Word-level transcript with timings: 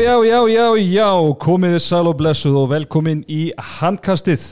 Já, 0.00 0.06
já, 0.06 0.22
já, 0.24 0.38
já, 0.48 0.66
já, 0.80 1.08
komið 1.44 1.74
þið 1.74 1.82
sæl 1.84 2.06
og 2.08 2.14
blessuð 2.16 2.54
og 2.56 2.70
velkomin 2.70 3.18
í 3.28 3.50
handkastið. 3.76 4.44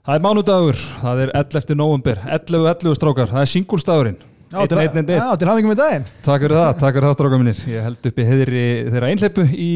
Það 0.00 0.14
er 0.16 0.22
mánudagur, 0.24 0.78
það 1.02 1.18
er 1.26 1.32
11. 1.42 1.74
november, 1.76 2.20
11. 2.24 2.62
11. 2.70 2.94
strákar, 2.96 3.28
það 3.34 3.42
er 3.42 3.50
singulstagurinn. 3.52 4.16
Já, 4.48 4.62
til, 4.70 4.78
hafingum 4.80 5.74
í 5.74 5.76
daginn 5.76 6.06
Takk 6.24 6.46
fyrir 6.46 6.56
það, 6.56 6.70
takk 6.80 6.96
fyrir 6.96 7.06
það 7.06 7.16
strákar 7.18 7.42
minnir. 7.42 7.60
Ég 7.68 7.84
held 7.84 8.08
uppi 8.10 8.26
heiðri 8.30 8.62
þeirra 8.94 9.10
einhleipu 9.12 9.44
í 9.52 9.72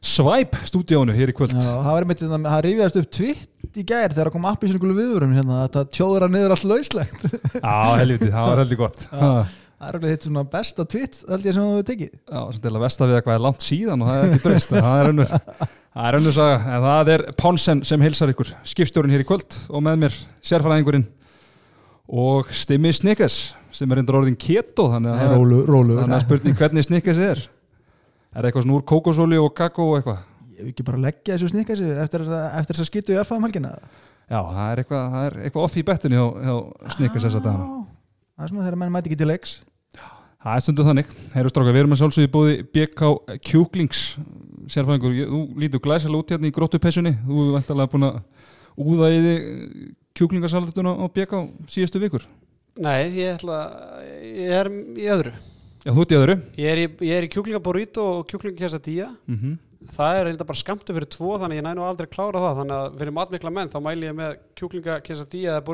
Svæp 0.00 0.54
stúdíónu 0.64 1.12
hér 1.12 1.32
í 1.32 1.34
kvöld. 1.36 1.56
Já, 1.58 1.66
það 1.66 1.90
var 1.90 2.06
einmitt, 2.06 2.22
það 2.22 2.62
rifjaðist 2.68 3.00
upp 3.02 3.08
tvitt 3.18 3.80
í 3.82 3.86
gær 3.90 4.14
þegar 4.14 4.30
kom 4.36 4.46
appi 4.48 4.70
sinni 4.70 4.80
gulu 4.80 4.94
viðurum 4.96 5.34
hérna, 5.36 5.64
þetta 5.66 5.82
tjóður 5.98 6.28
að 6.28 6.36
niður 6.36 6.54
allt 6.54 6.68
lauslegt 6.70 7.26
Já, 7.58 7.74
helviti, 7.98 8.30
það 8.30 8.46
var 8.52 8.62
heldur 8.62 8.80
gott. 8.86 9.04
Já. 9.10 9.34
Það 9.80 9.88
er 9.88 9.96
alveg 9.96 10.12
þitt 10.12 10.26
svona 10.26 10.42
besta 10.52 10.84
tvitt 10.84 11.18
held 11.24 11.46
ég 11.48 11.54
sem 11.56 11.64
þú 11.64 11.76
hefur 11.76 11.86
tekið. 11.88 12.10
Já, 12.20 12.40
sem 12.52 12.64
til 12.64 12.72
að 12.72 12.82
vesta 12.84 13.06
við 13.08 13.18
eitthvað 13.18 13.36
er 13.38 13.44
langt 13.46 13.64
síðan 13.64 14.02
og 14.04 14.10
það 14.10 14.18
er 14.18 14.26
ekki 14.26 14.42
breyst, 14.44 14.74
það 14.74 14.98
er 15.00 15.12
önnur. 15.14 15.30
Það 15.90 16.06
er 16.06 16.16
önnur 16.20 16.34
saga, 16.36 16.58
en 16.60 16.84
það 16.84 17.08
er 17.14 17.24
Ponsen 17.40 17.80
sem 17.88 18.04
heilsar 18.04 18.30
ykkur, 18.30 18.50
skipstjórun 18.70 19.14
hér 19.14 19.24
í 19.24 19.26
kvöld 19.26 19.56
og 19.72 19.82
með 19.82 19.96
mér 20.04 20.18
sérfæðingurinn 20.46 21.06
og 22.20 22.52
Stimmi 22.54 22.92
Snickers 22.94 23.38
sem 23.74 23.90
er 23.90 24.02
endur 24.02 24.20
orðin 24.20 24.36
keto, 24.38 24.90
þannig 24.92 25.14
að 25.14 25.24
er 25.24 25.34
Rólu, 25.38 25.60
rólu 25.66 25.96
Þannig 25.98 26.16
að 26.18 26.24
spurning 26.26 26.58
hvernig 26.60 26.86
snikkes 26.86 27.20
er. 27.24 27.42
Er 28.36 28.46
eitthvað 28.46 28.66
svona 28.66 28.78
úr 28.78 28.86
kókosóli 28.86 29.38
og 29.40 29.54
kakó 29.56 29.88
og 29.90 29.98
eitthvað? 29.98 30.24
Ég 30.60 30.66
vil 30.66 30.74
ekki 30.74 30.86
bara 30.86 31.02
leggja 31.06 31.38
þessu 31.38 31.50
sig 31.80 32.02
eftir, 32.04 32.26
þess 32.26 32.82
að 32.84 32.90
skýtu 32.90 33.14
í 33.14 33.22
FA 33.24 33.38
um 33.38 33.46
helgina. 33.46 33.72
Já, 34.30 34.38
það 34.38 34.66
er 34.66 34.82
eitthvað, 34.82 35.38
eitthvað 35.40 35.64
off 35.66 35.78
í 35.78 35.86
bettinu 35.86 36.18
hjá, 36.18 36.26
hjá 36.46 36.92
snikkes 36.98 37.26
þess 37.26 37.38
að 37.40 37.46
dagana. 37.46 37.66
Já, 37.70 37.96
Það 38.40 38.46
er 38.46 38.52
svona 38.54 38.62
þegar 38.64 38.78
menn 38.80 38.92
mæti 38.94 39.10
ekki 39.10 39.16
til 39.20 39.26
leiks 39.28 39.50
Það 40.40 40.56
er 40.56 40.64
stundu 40.64 40.84
þannig, 40.86 41.08
heyrðu 41.34 41.50
stráka, 41.52 41.72
við 41.74 41.82
erum 41.82 41.94
að 41.94 42.00
sjálfsögði 42.00 42.30
búið 42.32 42.60
BK 42.72 43.08
Kjúklings. 43.44 44.02
Sérfæðingur, 44.70 45.16
þú 45.28 45.40
lítur 45.60 45.82
glæsilega 45.84 46.22
út 46.22 46.32
hérna 46.32 46.48
í 46.48 46.54
gróttupessunni, 46.56 47.12
þú 47.26 47.44
er 47.44 47.54
vantarlega 47.58 47.92
búin 47.92 48.06
að 48.08 48.20
úða 48.80 49.10
í 49.12 49.18
þig 49.26 49.48
kjúklingasalatuna 50.16 50.94
á 50.96 51.04
BK 51.12 51.42
síðustu 51.68 52.00
vikur. 52.00 52.24
Nei, 52.80 53.10
ég 53.18 53.34
ætla 53.34 53.58
ég 54.24 54.54
er 54.62 54.70
í 54.70 55.08
öðru. 55.12 55.34
Já, 55.84 55.90
þú 55.90 56.04
ert 56.04 56.14
í 56.14 56.20
öðru? 56.20 56.38
Ég 56.60 56.72
er 56.72 56.82
í, 56.84 56.88
í 57.26 57.32
kjúklingaborító 57.34 58.06
og 58.20 58.30
kjúklingakessadía 58.30 59.10
mm 59.28 59.58
það 59.96 60.18
er 60.18 60.26
reynda 60.28 60.44
bara 60.46 60.60
skamtu 60.60 60.94
fyrir 60.94 61.08
tvo 61.10 61.38
þannig 61.40 61.60
ég 61.60 61.64
næ 61.64 61.72
nú 61.76 61.84
aldrei 61.86 62.08
klára 62.10 62.42
það. 62.42 62.58
Þannig 62.60 62.76
að 62.76 62.98
fyrir 63.00 63.14
matmikla 63.16 63.52
menn 63.54 63.72
þá 63.72 63.78
mæli 63.84 64.08
ég 64.10 64.16
með 64.16 64.30
kjúklingakessadía 64.60 65.56
eða 65.56 65.64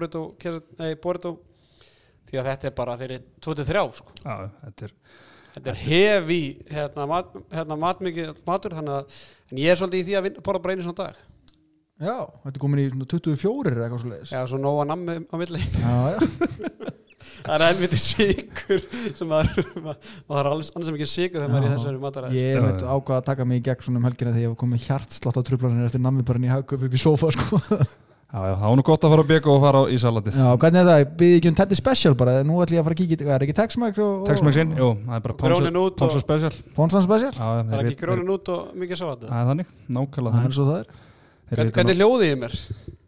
því 2.26 2.42
að 2.42 2.50
þetta 2.50 2.68
er 2.70 2.76
bara 2.76 2.98
fyrir 3.00 3.24
23 3.46 3.86
sko. 4.00 4.18
Já, 4.22 4.34
þetta 4.64 4.88
er 4.88 4.94
þetta 5.56 5.72
er 5.72 5.80
hefi 5.86 6.42
hérna, 6.68 7.06
mat, 7.08 7.32
hérna 7.54 7.78
matmikið 7.80 8.34
matur 8.48 8.76
þannig 8.76 8.98
að 8.98 9.16
en 9.52 9.62
ég 9.62 9.72
er 9.72 9.80
svolítið 9.80 10.02
í 10.02 10.06
því 10.10 10.18
að 10.18 10.28
bara 10.44 10.74
einu 10.74 10.84
svona 10.84 11.00
dag 11.00 11.24
Já, 11.96 12.16
þetta 12.42 12.52
er 12.52 12.60
komin 12.60 12.82
í 12.82 12.90
svona 12.90 13.08
24 13.08 13.72
eða 13.72 13.86
eitthvað 13.86 14.02
svo 14.02 14.10
leiðis 14.12 14.32
Já, 14.34 14.40
svo 14.50 14.60
nóga 14.60 14.84
nammi 14.90 15.16
á 15.24 15.34
milli 15.40 15.62
Já, 15.64 15.94
já, 16.12 16.18
það 17.46 17.54
er 17.56 17.64
ennviti 17.70 18.00
sigur 18.02 18.82
sem 19.16 19.30
maður, 19.30 19.70
maður, 19.80 20.42
er 20.42 20.50
alls, 20.50 20.72
annars 20.74 20.90
sem 20.90 20.98
ekki 20.98 21.08
sigur 21.08 21.40
þegar 21.40 21.54
maður 21.54 21.64
er 21.64 21.70
í 21.70 21.76
þessari 21.78 22.02
mataræð 22.02 22.36
ég 22.36 22.58
er 22.58 22.66
já. 22.68 22.90
ákvað 22.92 23.16
að 23.16 23.28
taka 23.30 23.46
mig 23.48 23.62
í 23.62 23.64
gegn 23.70 23.86
svona 23.86 24.02
um 24.02 24.08
helgina 24.10 24.34
þegar 24.34 24.44
ég 24.44 24.52
var 24.52 24.60
komið 24.60 24.88
hjartslátt 24.90 25.40
á 25.40 25.42
trublanir 25.48 25.88
eftir 25.88 26.04
nammi 26.04 26.26
bara 26.26 26.42
inn 26.42 26.48
í 26.50 26.52
hagköp 26.52 26.84
upp 26.84 26.98
í 26.98 27.00
sofa 27.00 27.32
sko. 27.32 27.62
Já, 28.26 28.40
já, 28.42 28.54
það 28.58 28.66
var 28.66 28.76
nú 28.76 28.82
gott 28.84 29.04
að 29.06 29.12
fara 29.14 29.22
á 29.22 29.28
BK 29.30 29.46
og 29.52 29.60
fara 29.62 29.80
á 29.80 29.84
í 29.86 29.96
salatið. 30.02 30.34
Já, 30.42 30.48
hvernig 30.60 30.80
er 30.82 30.88
það? 30.90 31.02
Býði 31.20 31.36
ekki 31.38 31.50
um 31.52 31.56
Teddy 31.60 31.76
Special 31.78 32.14
bara 32.18 32.32
Nú 32.44 32.56
ætlum 32.64 32.76
ég 32.76 32.80
að 32.82 32.86
fara 32.88 32.96
að 32.96 33.00
kíkja, 33.00 33.18
í- 33.22 33.30
er 33.36 33.44
ekki 33.46 33.54
Tex-Mex 33.56 34.00
og... 34.02 34.24
Texmaxinn, 34.26 34.72
jú, 34.76 34.88
það 35.06 35.14
er 35.16 35.22
bara 35.26 35.36
Grónin 35.42 35.78
út 35.80 35.96
Ponsa 36.00 36.18
og- 36.18 36.24
Special. 36.24 36.50
Ponsan 36.76 37.04
Special? 37.06 37.30
Já, 37.32 37.46
það 37.70 37.76
er 37.78 37.84
ekki 37.86 38.00
grónin 38.02 38.32
út 38.34 38.50
og 38.52 38.72
mikið 38.82 39.00
salat 39.00 39.22
Það 39.30 39.38
er 39.38 39.48
þannig, 39.52 39.70
nákvæmlega 39.88 40.34
Það 40.34 40.40
er 40.40 40.42
þannig. 40.42 40.56
svo 40.58 40.66
það 40.66 40.78
er. 40.82 41.70
Hvernig 41.76 42.00
hljóði 42.00 42.30
ég 42.32 42.40
mér? 42.42 42.56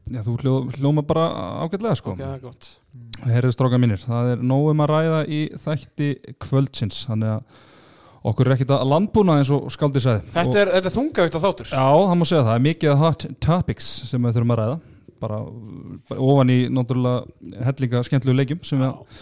Já, 0.08 0.20
þú 0.24 0.34
hljó, 0.40 0.52
hljóma 0.78 1.02
bara 1.10 1.24
ágætlega 1.66 1.96
sko. 1.98 2.14
Ok, 2.14 2.22
það 2.22 2.36
er 2.38 2.44
gott. 2.46 2.68
Herðu 3.28 3.50
stráka 3.58 3.80
mínir, 3.82 3.98
það 4.06 4.30
er 4.36 4.44
nógum 4.46 4.84
að 4.86 4.92
ræða 4.94 5.18
í 5.28 5.40
þætti 5.58 6.12
kvöldsins 6.40 7.02
Þannig 7.10 7.32
að 7.34 7.66
okkur 8.30 8.48
er 8.48 8.54
ekkit 8.54 8.70
að 8.78 8.86
landbúna 8.88 9.36
eins 9.42 9.50
og 9.52 9.66
skaldi 9.74 10.00
sagði. 10.00 10.30
Þetta 10.32 10.62
er, 10.62 10.70
þetta 10.78 10.88
er 10.92 10.94
þungavíkt 10.94 11.36
á 11.36 11.40
þáttur. 11.44 11.68
Já, 11.74 11.84
það 12.06 12.14
má 12.22 12.24
segja 12.30 12.40
það, 12.40 12.48
það 12.48 12.56
er 12.60 12.64
mikið 12.68 12.92
af 12.94 13.02
hot 13.02 13.26
topics 13.44 13.90
sem 14.08 14.22
við 14.28 14.38
þurfum 14.38 14.54
að 14.54 14.60
ræða 14.62 14.78
bara, 15.20 15.42
bara 16.08 16.24
ofan 16.24 16.52
í 16.54 16.58
náttúrulega 16.72 17.66
hellinga 17.66 18.02
skemmtlegu 18.06 18.38
leikjum 18.38 18.62
sem, 18.66 18.82
að, 18.84 19.20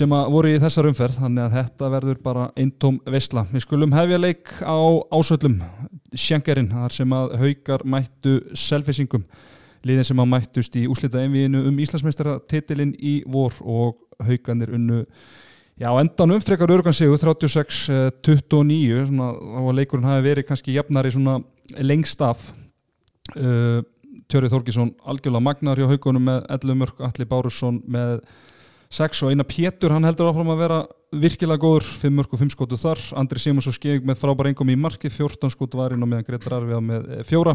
sem 0.00 0.14
að 0.16 0.30
voru 0.34 0.52
í 0.52 0.60
þessar 0.62 0.90
umferð. 0.90 1.20
Þannig 1.22 1.44
að 1.46 1.56
þetta 1.58 1.90
verður 1.96 2.22
bara 2.24 2.48
eintóm 2.58 3.00
veisla. 3.06 3.46
Við 3.52 3.66
skulum 3.66 3.96
hefja 3.96 4.20
leik 4.20 4.54
á 4.64 4.78
ásöllum 5.14 5.60
Sjengerinn, 6.10 6.72
þar 6.72 6.96
sem 6.96 7.12
að 7.14 7.36
haukar 7.44 7.86
mættu 7.86 8.40
selfisingum, 8.58 9.28
liðin 9.86 10.08
sem 10.08 10.24
að 10.24 10.32
mættust 10.32 10.74
í 10.80 10.88
úslita 10.90 11.22
einvíinu 11.22 11.62
um 11.68 11.78
Íslandsmeistara 11.80 12.40
titilinn 12.50 12.96
í 12.98 13.20
vor 13.30 13.54
og 13.62 14.26
haukanir 14.26 14.74
unnu 14.76 15.04
Já, 15.80 15.88
á 15.88 15.96
endanum 15.96 16.42
frekar 16.44 16.68
örgan 16.68 16.92
sigur 16.92 17.16
36-29 17.16 19.06
svona, 19.08 19.30
þá 19.32 19.60
að 19.62 19.76
leikurinn 19.78 20.08
hafi 20.10 20.24
verið 20.26 20.44
kannski 20.50 20.74
jafnari 20.74 21.12
lengst 21.80 22.20
af. 22.20 22.42
Uh, 23.32 23.80
Tjörið 24.30 24.54
Þorgísson 24.54 24.94
algjörlega 25.10 25.42
magnar 25.42 25.80
hjá 25.80 25.88
haugunum 25.90 26.28
með 26.28 26.44
11 26.56 26.80
mörg, 26.84 27.04
Alli 27.08 27.26
Bárusson 27.28 27.82
með 27.90 28.20
6 28.90 29.22
og 29.26 29.30
eina 29.30 29.46
Pétur, 29.46 29.94
hann 29.94 30.06
heldur 30.06 30.30
áfram 30.30 30.50
að 30.50 30.62
vera 30.64 30.80
virkilega 31.14 31.62
góður, 31.62 31.86
5 32.00 32.14
mörg 32.14 32.34
og 32.34 32.40
5 32.42 32.52
skotu 32.54 32.78
þar. 32.78 33.00
Andri 33.18 33.42
Simonsson 33.42 33.74
skeg 33.74 34.06
með 34.06 34.18
frábæra 34.18 34.50
engum 34.50 34.70
í 34.70 34.76
marki. 34.78 35.10
14 35.10 35.52
skotu 35.54 35.78
varinn 35.78 36.02
og 36.02 36.10
meðan 36.10 36.26
Gretar 36.26 36.56
Arviða 36.58 36.80
með 36.82 37.10
eh, 37.16 37.24
fjóra. 37.26 37.54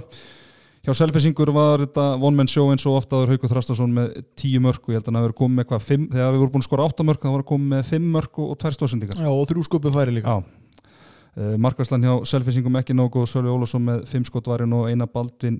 Hjá 0.85 0.93
Selfisingur 0.99 1.49
var 1.49 1.81
þetta 1.81 2.03
one-man 2.21 2.49
show 2.51 2.69
eins 2.69 2.83
og 2.85 2.99
ofta 2.99 3.17
áður. 3.17 3.33
Haukur 3.33 3.51
Þrastason 3.51 3.95
með 3.95 4.19
10 4.37 4.61
mörg 4.63 4.83
og 4.83 4.93
ég 4.93 4.99
held 4.99 5.07
að 5.09 5.15
hann 5.15 5.25
verið 5.25 5.39
komið 5.39 5.59
með 5.59 5.67
hvað 5.71 5.87
5, 5.87 6.05
þegar 6.11 6.35
við 6.35 6.43
vorum 6.43 6.53
búin 6.53 6.63
að 6.63 6.67
skora 6.67 6.85
8 6.91 7.07
mörg 7.09 7.23
þá 7.23 7.27
var 7.31 7.39
hann 7.39 7.49
komið 7.51 7.71
með 7.71 7.89
5 7.89 8.05
mörg 8.15 8.37
og, 8.43 8.51
og 8.53 8.59
2 8.61 8.73
stóðsendingar 8.77 9.23
Já, 9.25 9.31
og 9.31 9.49
þrjú 9.49 9.65
sköpu 9.65 9.93
færi 9.95 10.13
líka. 10.13 10.35
Já, 10.35 10.93
uh, 11.39 11.55
Markvæslan 11.65 12.05
hjá 12.05 12.13
Selfisingum 12.29 12.77
ekki 12.79 12.95
nógu 12.95 13.23
og 13.23 13.31
Sölvi 13.31 13.49
Ólafsson 13.49 13.87
með 13.87 14.05
5 14.11 14.29
skotvarin 14.29 14.77
og 14.77 14.91
eina 14.91 15.09
Baldvin 15.09 15.57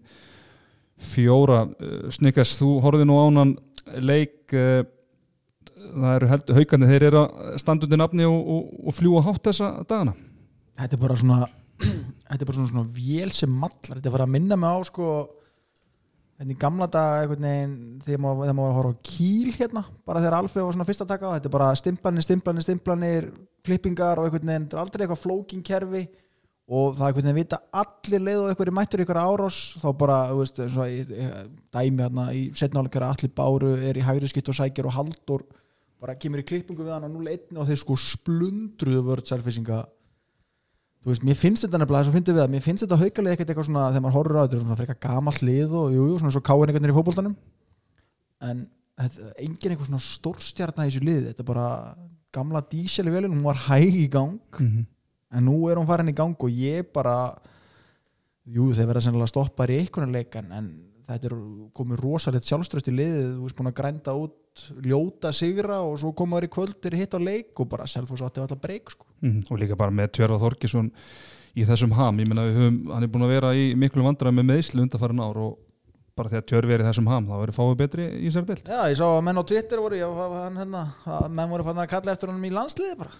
fjóra 1.01 1.63
uh, 1.67 2.09
Snikkes, 2.13 2.55
þú 2.59 2.79
horfði 2.83 3.07
nú 3.09 3.17
ánan 3.19 3.55
leik 4.01 4.53
uh, 4.55 4.83
það 5.75 6.15
eru 6.15 6.31
held, 6.31 6.51
haukandi, 6.59 6.89
þeir 6.89 7.07
eru 7.09 7.21
að 7.21 7.55
standa 7.61 7.87
undir 7.87 8.01
nafni 8.01 8.27
og, 8.27 8.39
og, 8.39 8.73
og 8.87 8.97
fljúa 8.97 9.23
hátt 9.25 9.43
þessa 9.49 9.71
dagana. 9.87 10.15
Þetta 10.75 10.97
er 10.97 11.03
bara 11.05 11.19
svona 11.19 11.45
Þetta 12.25 12.41
er 12.41 12.47
bara 12.47 12.57
svona, 12.57 12.71
svona 12.71 12.93
vél 12.95 13.31
sem 13.35 13.51
mallar. 13.51 13.97
Þetta 13.97 14.09
er 14.09 14.15
bara 14.15 14.27
að 14.27 14.35
minna 14.35 14.57
mig 14.59 14.71
á 14.71 14.79
sko 14.87 15.09
Þetta 16.35 16.51
í 16.51 16.57
gamla 16.59 16.85
dag 16.91 17.29
veginn 17.31 17.75
þegar 18.03 18.19
maður, 18.19 18.49
var 18.57 18.65
að 18.65 18.75
horfa 18.75 18.91
á 18.91 19.03
kýl 19.07 19.53
hérna 19.55 19.85
bara 20.03 20.19
þegar 20.19 20.35
Alfið 20.41 20.65
var 20.65 20.75
svona 20.75 20.87
fyrst 20.89 21.03
að 21.05 21.11
taka 21.13 21.29
á. 21.31 21.35
Þetta 21.37 21.47
er 21.47 21.53
bara 21.53 21.67
stimplanir, 21.79 22.25
stimplanir, 22.25 22.65
stimplanir 22.65 23.27
klippingar 23.63 24.19
og 24.19 24.27
einhvern 24.27 24.51
veginn, 24.51 24.65
aldrei 24.81 25.05
eitthvað 25.05 25.21
flókin 25.21 25.63
kerfi 25.63 26.01
og 26.65 26.95
það 26.97 27.03
er 27.03 27.09
einhvern 27.11 27.27
veginn 27.27 27.41
vita 27.43 27.59
allir 27.81 28.23
leið 28.25 28.39
og 28.41 28.47
einhverju 28.51 28.73
mættur 28.73 29.03
ykkur 29.03 29.19
árás 29.21 29.57
þá 29.81 29.89
bara, 29.99 30.17
þú 30.31 30.37
veist, 30.41 30.57
dæmi 31.75 32.01
hérna 32.01 32.25
í 32.33 32.47
setnáleikara 32.57 33.11
allir 33.13 33.33
báru 33.37 33.75
er 33.77 33.99
í 33.99 34.05
hægri 34.05 34.31
skitt 34.31 34.49
og 34.49 34.57
sækir 34.57 34.89
og 34.89 34.95
haldur 34.97 35.45
bara 36.01 36.17
kemur 36.17 36.41
í 36.41 36.47
klippingu 36.47 36.81
við 36.81 36.95
hann 36.95 37.05
á 37.05 37.09
0-1 37.09 37.53
og 37.59 37.69
þeir 37.69 37.81
sko 37.83 37.97
splundruðu 38.01 39.03
vörð 39.05 39.29
selfisinga 39.29 39.83
þú 41.05 41.11
veist, 41.11 41.25
mér 41.27 41.37
finnst 41.37 41.61
þetta 41.67 41.77
nefnilega 41.83 42.01
þess 42.01 42.09
að 42.09 42.17
fyndi 42.17 42.33
við 42.33 42.43
að 42.43 42.53
mér 42.55 42.63
finnst 42.65 42.81
þetta 42.81 42.97
haukalega 42.97 43.37
ekkert 43.37 43.49
eitthvað 43.53 43.67
svona 43.69 43.89
þegar 43.91 44.03
maður 44.07 44.17
horfir 44.17 44.35
á 44.35 44.41
þetta 44.41 44.55
er 44.57 44.63
svona 44.63 44.79
frekar 44.79 44.99
gamall 45.05 45.39
lið 45.45 45.69
og 45.77 45.85
jú, 45.93 46.01
jú, 46.09 46.15
svona 46.17 46.33
svo 46.33 46.41
káin 46.41 46.65
einhvern 46.65 46.81
veginn 46.81 46.95
í 46.95 46.97
fótboltanum. 46.97 47.35
En 48.41 48.57
er 48.97 49.11
engin 49.45 49.69
eitthvað 49.75 49.89
svona 49.91 50.01
stórstjarnar 50.01 50.89
mm 55.31 55.37
-hmm. 55.37 55.37
en 55.37 55.45
nú 55.45 55.69
er 55.69 55.77
hún 55.77 55.87
farin 55.87 56.09
í 56.09 56.15
gang 56.15 56.35
og 56.37 56.49
ég 56.49 56.91
bara 56.93 57.35
jú, 58.45 58.73
þeir 58.73 58.87
verða 58.87 59.01
sennilega 59.01 59.27
stoppar 59.27 59.69
í 59.69 59.79
einhvern 59.79 60.11
leik 60.11 60.35
en, 60.35 60.51
þetta 61.05 61.29
er 61.29 61.35
komið 61.77 62.01
rosalegt 62.01 62.47
sjálfströst 62.49 62.87
í 62.89 62.95
liðið, 62.95 63.35
þú 63.35 63.45
veist 63.45 63.55
búin 63.55 63.69
að 63.69 63.77
grænda 63.77 64.15
út 64.17 64.63
ljóta 64.81 65.31
sigra 65.35 65.81
og 65.85 65.99
svo 65.99 66.13
komaður 66.17 66.47
í 66.47 66.51
kvöldir 66.55 66.95
hitt 66.97 67.13
á 67.13 67.19
leik 67.19 67.59
og 67.59 67.69
bara 67.69 67.85
selfos 67.85 68.23
átti 68.25 68.41
alltaf 68.41 68.61
breyk 68.63 68.89
sko. 68.89 69.05
og 69.21 69.59
líka 69.59 69.75
bara 69.77 69.91
með 69.91 70.15
Tjörða 70.15 70.39
Þorkisson 70.39 70.89
í 71.55 71.65
þessum 71.67 71.93
ham, 71.95 72.17
ég 72.19 72.27
menna 72.27 72.47
við 72.47 72.57
höfum 72.59 72.79
hann 72.93 73.03
er 73.03 73.11
búin 73.11 73.27
að 73.27 73.35
vera 73.35 73.53
í 73.53 73.75
miklu 73.75 74.03
vandræði 74.03 74.39
með 74.39 74.49
meðslu 74.49 74.81
undarfærin 74.85 75.21
ár 75.21 75.37
og 75.43 75.59
bara 76.15 76.31
þegar 76.31 76.47
Tjörð 76.49 76.71
verið 76.71 76.85
í 76.85 76.89
þessum 76.89 77.11
ham 77.11 77.29
þá 77.29 77.35
verið 77.43 77.59
fáið 77.59 77.77
betri 77.83 78.09
í 78.23 78.31
sér 78.31 78.47
deilt 78.47 78.71
Já, 78.71 78.81
ég 78.89 78.97
sá 78.97 79.05
að 79.05 79.23
menn 79.27 79.39
á 79.39 79.43
Twitter 79.43 79.83
voru 79.83 79.99
já, 79.99 80.07
hann, 80.15 80.59
hérna, 80.61 80.83
að 81.05 81.29
menn 81.29 81.51
voru 81.51 81.67
fann 81.67 81.81
að 81.83 81.91
kalla 81.91 82.15
eftir 82.15 82.31
honum 82.31 82.47
í 82.47 82.53
landsliði 82.55 82.99
bara 83.03 83.17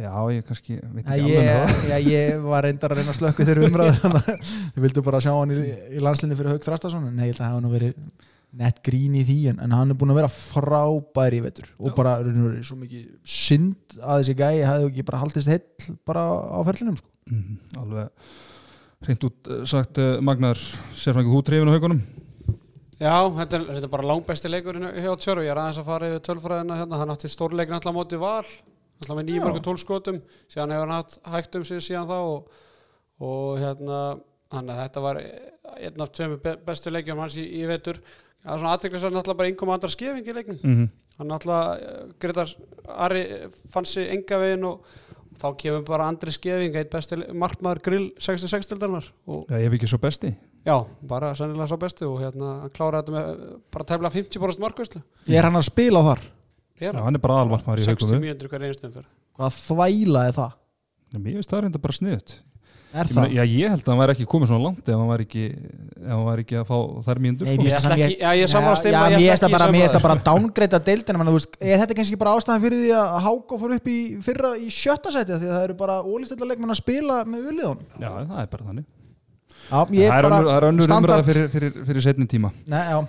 Já, 0.00 0.12
ég 0.32 0.44
kannski 0.48 0.78
veit 0.80 1.02
ekki 1.04 1.16
alveg 1.18 1.34
með 1.36 1.44
ég, 1.44 1.72
það 1.76 1.90
já, 1.90 1.96
ég 2.08 2.44
var 2.46 2.64
reyndar 2.64 2.94
að 2.94 3.02
reyna 3.02 3.14
slökku 3.16 3.44
þeirra 3.44 3.66
umræðu 3.68 3.96
þannig 4.00 4.28
að 4.30 4.30
ég 4.40 4.78
vildi 4.86 5.02
bara 5.04 5.20
sjá 5.20 5.32
hann 5.34 5.52
í, 5.52 5.64
í 5.92 6.04
landsliðinu 6.04 6.38
fyrir 6.38 6.54
Haug 6.54 6.64
Þrastason 6.64 7.08
en 7.10 7.18
nei, 7.18 7.26
ég 7.26 7.34
held 7.34 7.42
að 7.42 7.44
það 7.44 7.52
hafa 7.52 7.64
nú 7.66 7.72
verið 7.74 7.98
nett 8.62 8.80
grín 8.84 9.18
í 9.20 9.24
því 9.28 9.36
en, 9.52 9.60
en 9.64 9.74
hann 9.76 9.92
er 9.92 9.98
búin 10.00 10.12
að 10.12 10.18
vera 10.22 10.32
frábær 10.32 11.36
í 11.36 11.42
vetur. 11.44 11.68
Og 11.80 11.94
bara 11.96 12.18
raunveru, 12.20 12.64
svo 12.68 12.76
mikið 12.80 13.04
synd 13.24 13.96
að 14.00 14.22
þessi 14.22 14.34
gæi 14.40 14.64
hefði 14.64 14.88
ekki 14.90 15.06
bara 15.08 15.20
haldist 15.22 15.52
heill 15.52 15.94
bara 16.08 16.24
á 16.52 16.60
ferlinum 16.68 16.98
sko. 17.00 17.12
Mhm, 17.32 17.60
alveg 17.80 18.10
hreint 19.06 19.24
út 19.28 19.48
eh, 19.50 19.62
sagt 19.68 20.00
uh, 20.00 20.18
Magnar 20.24 20.58
sérfrængið 20.98 21.36
hút 21.36 21.48
trefin 21.48 21.70
á 21.70 21.74
haugunum 21.76 22.02
Já, 23.02 23.16
þetta 23.34 23.56
er, 23.58 23.64
þetta 23.76 23.86
er 23.88 23.92
bara 23.92 24.08
langbæsti 24.10 24.50
leikurinn 24.50 24.90
hjá 24.94 25.10
Tjörfi, 25.18 25.46
ég 25.46 25.54
er 25.54 25.58
aðeins 25.58 25.80
að 25.82 25.88
fara 25.88 26.10
yfir 26.10 26.22
tölfræðina 26.28 26.76
hérna, 26.78 27.00
hann 27.00 27.14
átti 27.14 27.30
stórleikin 27.32 27.74
alltaf 27.78 27.96
móti 27.96 28.20
val 28.20 28.44
alltaf 29.02 29.18
með 29.18 29.24
Já. 29.26 29.28
nýjumörgu 29.32 29.62
tólskotum 29.68 30.22
síðan 30.46 30.74
hefur 30.76 30.86
hann 30.88 30.96
hatt 31.00 31.18
hægt 31.34 31.58
um 31.60 31.66
sig 31.68 31.84
síðan 31.84 32.08
þá 32.10 32.16
og, 32.22 32.50
og 33.22 33.60
hérna 33.60 34.00
hann 34.52 34.72
að 34.72 34.82
þetta 34.86 35.04
var 35.04 35.22
einn 35.22 36.04
af 36.04 36.12
tveimur 36.16 36.42
be- 36.42 36.58
bestu 36.66 36.92
leikjum 36.92 37.20
hans 37.22 37.36
í, 37.40 37.44
í 37.60 37.62
vetur. 37.68 38.00
Það 38.42 38.56
er 38.56 38.60
svona 38.62 38.74
aðteklisverð 38.76 39.14
náttúrulega 39.16 39.38
bara 39.38 39.50
einhverjum 39.52 39.74
andra 39.76 39.92
skefing 39.92 40.26
í 40.28 40.34
leiknum. 40.36 40.58
Mm 40.62 40.90
hann 41.18 41.28
náttúrulega, 41.28 42.12
Gretar 42.20 42.52
Ari 42.88 43.22
fann 43.70 43.86
sig 43.88 44.08
enga 44.14 44.38
veginn 44.40 44.64
og 44.68 44.86
þá 45.42 45.46
kemur 45.58 45.84
bara 45.86 46.06
andri 46.10 46.32
skefing 46.34 46.76
eitt 46.78 46.90
besti 46.92 47.18
markmaður 47.34 47.82
grill 47.84 48.06
66 48.20 48.70
tildarinnar 48.70 49.08
og 49.26 49.46
Já, 49.50 49.58
ég 49.58 49.66
hef 49.68 49.76
ekki 49.78 49.90
svo 49.90 50.00
besti. 50.02 50.32
Já, 50.62 50.76
bara 51.08 51.32
sennilega 51.38 51.68
svo 51.70 51.78
besti 51.82 52.06
og 52.06 52.20
hérna 52.22 52.52
hann 52.62 52.74
kláraði 52.74 53.02
þetta 53.02 53.16
með 53.16 53.32
eh, 53.32 53.56
bara 53.74 53.88
tefla 53.88 54.12
50% 54.14 54.62
markvæslu 54.62 55.02
er 55.28 55.48
hann 55.48 55.58
að 55.58 55.68
spila 55.68 56.04
þar? 56.06 56.24
Já, 56.82 56.92
hann 57.02 57.18
er 57.18 57.22
bara 57.24 57.40
alvarpar 57.42 57.78
í 57.80 57.84
60 57.86 58.06
haugunum 58.08 58.24
mínútur 58.28 58.52
hver 58.52 58.68
einstum 58.68 58.94
fyrir 58.96 59.10
hvað 59.38 59.60
þvæla 59.66 60.24
er 60.30 60.38
það? 60.40 60.56
Mér 61.12 61.36
finnst 61.38 61.52
það 61.52 61.62
reynda 61.66 61.82
bara 61.86 61.98
sniðut 61.98 62.34
er 62.92 63.08
Ég 63.08 63.14
það? 63.16 63.30
já, 63.32 63.42
ég 63.48 63.70
held 63.72 63.82
að 63.86 63.90
hann 63.92 64.00
væri 64.02 64.12
ekki 64.16 64.26
komið 64.28 64.50
svona 64.50 64.64
langt 64.66 64.88
ef 64.92 64.98
hann 65.00 65.08
væri 65.08 65.24
ekki, 65.24 65.44
hann 66.12 66.24
ekki 66.44 66.56
að 66.60 66.64
fá 66.68 66.76
þær 67.06 67.20
mínútur 67.24 67.48
Nei, 67.48 67.54
sko. 67.56 67.64
Ég 67.64 67.76
ætla 67.78 67.92
það- 67.92 68.02
já, 68.02 68.30
ég 68.36 68.42
er 68.42 68.50
ég 69.16 69.30
finnst 69.32 69.44
það 69.46 69.54
bara, 69.56 69.68
bara 70.02 70.16
deildina 70.88 71.18
menn, 71.22 71.32
veist, 71.32 71.56
er 71.60 71.78
þetta 71.80 71.96
kannski 71.96 72.18
bara 72.20 72.34
ástæðan 72.36 72.64
fyrir 72.66 72.82
því 72.82 72.90
að 73.00 73.16
Háko 73.26 73.60
fór 73.62 73.74
upp 73.78 73.88
í 73.88 73.96
fyrra 74.26 74.50
í 74.60 74.68
sjötta 74.68 75.14
seti 75.16 75.32
því 75.32 75.48
að 75.48 75.54
það 75.56 75.64
eru 75.70 75.78
bara 75.80 75.96
ólistilla 76.04 76.50
leikmenn 76.52 76.74
að 76.76 76.80
spila 76.82 77.16
með 77.24 77.48
uliðun 77.52 77.80
Já, 77.96 78.10
það 78.12 78.38
er 78.44 78.52
bara 78.52 78.68
þannig. 78.68 78.86
Já, 79.72 79.80
ég 79.88 80.08
Það 80.12 80.18
er 80.18 80.22
bara 80.22 80.36
önnur, 80.36 80.50
það 80.52 80.56
er 80.60 80.68
önnur 80.68 80.84
standard- 80.90 81.12
umræða 81.16 81.28
fyrir, 81.32 81.48
fyrir, 81.56 81.72
fyrir 81.88 82.02
setni 82.10 82.26
tíma. 82.28 82.52
Nei, 82.66 82.82
já 82.92 83.00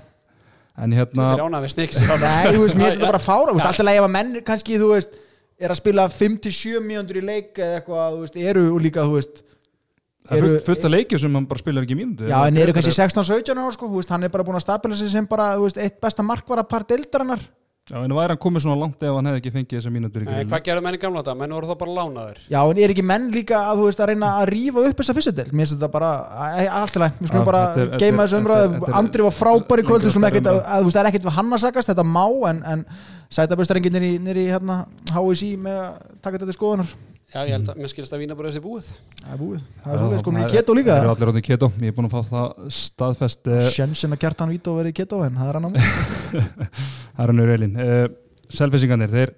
En 0.73 0.93
hérna, 0.95 1.27
við 1.61 1.69
sniks 1.75 1.99
Nei, 2.01 2.49
þú 2.49 2.63
veist, 2.63 2.77
mér 2.77 2.87
finnst 2.89 2.97
þetta 2.97 3.09
bara 3.11 3.21
fára 3.21 3.51
þú 3.51 3.59
veist, 3.59 3.67
Alltaf 3.69 3.89
að 3.93 4.11
menn 4.15 4.37
kannski, 4.47 4.79
þú 4.81 4.87
veist 4.95 5.17
er 5.61 5.73
að 5.73 5.79
spila 5.79 6.05
5-7 6.09 6.79
mínútur 6.83 7.19
í 7.19 7.25
leik 7.25 7.59
eða 7.61 7.79
eitthvað, 7.79 8.15
þú 8.15 8.21
veist, 8.23 8.39
eru 8.51 8.63
og 8.73 8.79
líka, 8.81 9.03
þú 9.05 9.19
veist 9.19 9.43
það 10.23 10.37
er 10.37 10.47
eru- 10.47 10.61
fullt, 10.65 10.87
að 10.87 10.95
leikju 10.95 11.19
sem 11.21 11.37
hann 11.37 11.49
bara 11.49 11.61
spilar 11.61 11.85
ekki 11.85 11.97
mínútur 11.99 12.31
Já, 12.31 12.37
en 12.47 12.57
eru 12.57 12.73
kannski 12.75 12.95
16-17 12.95 13.53
ára, 13.53 13.75
sko, 13.75 13.89
þú 13.91 13.99
veist, 14.01 14.13
hann 14.15 14.25
er 14.25 14.33
bara 14.33 14.47
búin 14.47 14.57
að 14.57 14.65
stabila 14.65 14.97
sig 14.97 15.11
sem 15.13 15.27
bara, 15.29 15.51
þú 15.59 15.67
veist, 15.67 15.81
eitt 15.83 15.99
besta 16.01 16.25
markvara 16.25 16.65
par 16.65 16.87
deildarinnar 16.89 17.45
Já, 17.91 17.97
en 17.99 18.13
væri 18.15 18.31
hann 18.31 18.39
komið 18.39 18.61
svona 18.63 18.77
langt 18.79 19.01
ef 19.03 19.11
hann 19.11 19.27
hefði 19.27 19.39
ekki 19.41 19.51
fengið 19.51 19.75
þessar 19.75 19.91
mínútur 19.91 20.23
í 20.23 20.27
Nei, 20.29 20.45
Hvað 20.47 20.61
gerðu 20.63 20.83
menn 20.85 20.95
í 20.95 20.99
gamla 21.01 21.19
þetta? 21.19 21.33
Menn 21.41 21.51
voru 21.51 21.67
þá 21.67 21.73
bara 21.81 21.95
lánaður 21.97 22.37
Já, 22.53 22.59
en 22.63 22.79
er 22.79 22.93
ekki 22.93 23.03
menn 23.09 23.25
líka 23.33 23.57
að, 23.59 23.81
þú 23.81 23.87
veist, 23.89 24.03
að 24.05 24.09
reyna 24.13 24.29
að 24.39 24.51
rífa 24.53 24.83
upp 24.87 25.01
þessa 25.01 25.15
fyrstu 25.17 25.33
deild? 25.35 25.51
Mér 25.51 25.67
finnst 25.67 25.75
þetta 25.75 25.89
bara, 25.91 26.11
allt 26.79 26.95
í 26.95 27.01
læg 27.03 27.19
Við 27.19 27.31
skulum 27.33 27.49
bara 27.49 27.63
geima 27.99 28.23
þessu 28.23 28.39
er- 28.39 28.95
Andri 29.01 29.27
var 29.27 29.35
frábær 29.35 29.83
í 29.83 29.87
kvöld, 29.89 30.07
þú 30.07 30.13
veist, 30.13 30.95
það 30.95 31.01
er 31.03 31.11
ekkert 31.11 31.27
við 31.27 31.37
hann 31.41 31.51
að 31.59 31.63
sagast, 31.65 31.91
þetta 31.91 32.07
má 32.07 32.23
en, 32.53 32.63
í, 34.07 34.13
er 34.31 34.39
í 34.39 34.47
hérna, 34.47 34.79
HSI 35.11 35.51
með 35.67 35.81
að 35.83 35.91
taka 36.23 36.37
þetta 36.39 36.53
til 36.53 36.55
skoðunar 36.61 36.95
Já, 37.33 37.39
ég 37.47 37.55
held 37.55 37.69
að 37.71 37.79
mér 37.81 37.89
skilst 37.89 38.13
að 38.13 38.19
vína 38.21 38.35
bara 38.37 38.49
þessi 38.51 38.61
búið. 38.61 38.89
Það 39.17 39.31
er 39.33 39.39
búið, 39.39 39.61
það 39.81 39.93
er 39.93 40.01
svolítið, 40.01 40.19
sko, 40.21 40.33
mér 40.35 40.43
er 40.43 40.51
keto 40.53 40.75
líka. 40.77 40.91
Það 40.93 41.03
eru 41.03 41.13
allir 41.13 41.29
ráðin 41.31 41.45
keto, 41.47 41.69
ég 41.81 41.89
er 41.89 41.95
búin 41.97 42.07
að 42.07 42.13
fá 42.13 42.29
það 42.29 42.67
staðfest 42.77 43.49
eh, 43.49 43.63
Sjensin 43.73 44.13
að 44.13 44.21
kjartan 44.21 44.53
vít 44.53 44.69
og 44.69 44.77
verið 44.77 44.95
keto 44.99 45.21
en 45.25 45.39
það 45.39 45.49
er 45.49 45.57
hann 45.57 45.65
á 45.65 45.71
mig 45.73 45.87
Það 46.37 47.23
er 47.23 47.33
hann 47.33 47.41
úr 47.41 47.53
eilin 47.55 47.81
uh, 47.81 48.03
Selfisingarnir, 48.53 49.09
þeir 49.15 49.33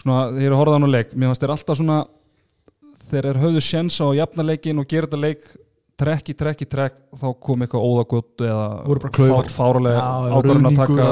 svona, 0.00 0.22
þeir 0.32 0.46
eru 0.48 0.60
horfðan 0.62 0.88
á 0.88 0.94
leik. 0.94 1.12
Mér 1.12 1.28
fannst 1.32 1.44
þeir 1.44 1.54
alltaf 1.58 1.80
svona 1.82 2.00
þeir 3.10 3.30
eru 3.34 3.44
höfðu 3.44 3.64
sjensa 3.68 4.08
á 4.08 4.10
jafna 4.22 4.48
leikin 4.48 4.80
og 4.80 4.88
gera 4.88 5.10
þetta 5.10 5.20
leik 5.20 5.44
trekk 6.00 6.32
í 6.32 6.34
trekk 6.40 6.64
í 6.64 6.68
trekk 6.72 6.96
þá 7.20 7.26
kom 7.36 7.62
eitthvað 7.64 7.84
óðagott 7.84 8.42
eða 8.48 8.64
Já, 9.94 10.06
ákvörðun 10.38 10.70
að 10.70 10.80
taka 10.80 11.08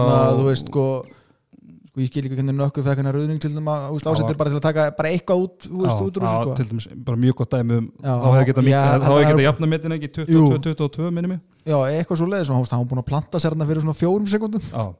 og- 1.93 2.01
sko 2.01 2.01
ég 2.01 2.09
skil 2.09 2.25
ekki 2.25 2.37
hvernig 2.39 2.57
nökku 2.57 2.83
fekk 2.83 2.97
hennar 3.03 3.13
ruðning 3.15 3.39
til 3.41 3.51
þeim 3.53 3.67
að 3.69 3.99
ásættir 4.01 4.37
bara 4.41 4.51
til 4.51 4.57
að 4.59 4.63
taka 4.65 4.85
bara 4.97 5.09
eitthvað 5.13 5.43
út, 5.45 5.67
út 5.69 6.17
úr 6.17 6.23
þessu, 6.25 6.43
sko. 6.43 6.55
til 6.57 6.67
dæmis, 6.71 6.87
bara 7.05 7.17
mjög 7.21 7.35
gott 7.37 7.51
dæmi 7.53 7.77
um 7.79 7.93
þá 8.01 8.29
hefði 8.33 8.47
geta, 8.49 8.63
já, 8.63 8.81
þá 8.81 8.93
þetta 8.93 9.05
hefði 9.13 9.23
er- 9.23 9.31
geta 9.33 9.43
jafna 9.49 9.67
metin 9.69 9.93
ekki 9.99 10.09
Jú. 10.33 10.47
22-22 10.57 11.11
minni 11.13 11.29
mig. 11.29 11.41
Já, 11.67 11.77
eitthvað 11.93 12.17
svo 12.17 12.27
leiðis 12.33 12.51
og 12.51 12.67
hann 12.73 12.89
búin 12.89 13.03
að 13.05 13.09
planta 13.13 13.39
sér 13.39 13.53
hann 13.57 13.69
fyrir 13.69 13.83
svona 13.85 13.95
fjórum 14.01 14.27
sekundum 14.27 14.63
Já, 14.73 14.95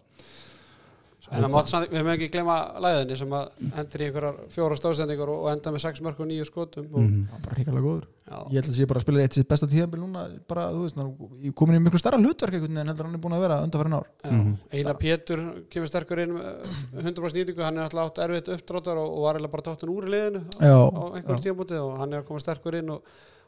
En 1.33 1.41
það 1.47 1.53
mátt 1.55 1.71
samt, 1.73 1.89
við 1.89 1.99
höfum 2.03 2.11
ekki 2.13 2.27
glema 2.33 2.55
læðinni 2.85 3.17
sem 3.17 3.31
að 3.33 3.45
endur 3.81 4.03
í 4.03 4.07
einhverjar 4.09 4.41
fjóra 4.53 4.77
stóðsendingar 4.77 5.31
og, 5.33 5.47
enda 5.53 5.73
með 5.73 5.83
sex 5.87 6.03
mörg 6.05 6.19
og 6.21 6.29
nýju 6.29 6.45
skotum 6.49 6.91
og, 6.91 6.99
mhm. 7.01 7.23
Það 7.31 7.37
var 7.39 7.45
bara 7.47 7.57
ríkalega 7.57 7.85
góður 7.87 8.05
já, 8.05 8.37
Ég 8.53 8.59
held 8.59 8.69
að 8.69 8.77
sé 8.77 8.87
bara 8.91 9.01
að 9.01 9.07
spila 9.07 9.23
eitt 9.23 9.39
sitt 9.39 9.49
besta 9.49 9.69
tíðanbíl 9.73 10.01
núna 10.03 10.25
bara, 10.53 10.67
þú 10.75 10.83
veist, 10.85 11.01
er 11.01 11.55
komin 11.57 11.79
í 11.79 11.83
miklu 11.87 12.03
starra 12.03 12.21
hlutverk 12.21 12.59
einhvern 12.59 12.77
veginn 12.77 12.93
heldur 12.93 13.09
en 13.09 13.11
hann 13.13 13.19
er 13.19 13.25
búin 13.25 13.37
að 13.39 13.45
vera 13.47 13.61
undanfærin 13.65 13.97
ár 13.97 14.07
já. 14.13 14.31
Mhm. 14.31 14.55
Einar 14.77 14.99
Pétur 15.01 15.45
kemur 15.73 15.89
sterkur 15.89 16.23
inn 16.27 16.37
með 16.37 17.01
100% 17.01 17.41
nýtingu, 17.41 17.65
hann 17.65 17.79
er 17.81 17.89
alltaf 17.89 18.13
átt 18.13 18.23
erfitt 18.27 18.53
uppdráttar 18.53 19.01
og, 19.01 19.09
og 19.17 19.25
var 19.25 19.39
eiginlega 19.41 19.55
bara 19.57 19.67
tóttin 19.71 19.93
úr 19.95 20.09
í 20.09 20.13
liðinu 20.13 20.45
á, 20.53 20.65
Já, 20.69 20.77
á 20.93 21.03
einhverjum 21.17 21.45
tímabúti 21.49 21.81
og 21.81 21.97
hann 22.03 22.13
er 22.13 22.21
að 22.23 22.29
koma 22.29 22.45
sterkur 22.45 22.77
inn 22.77 22.93
og, 22.93 23.01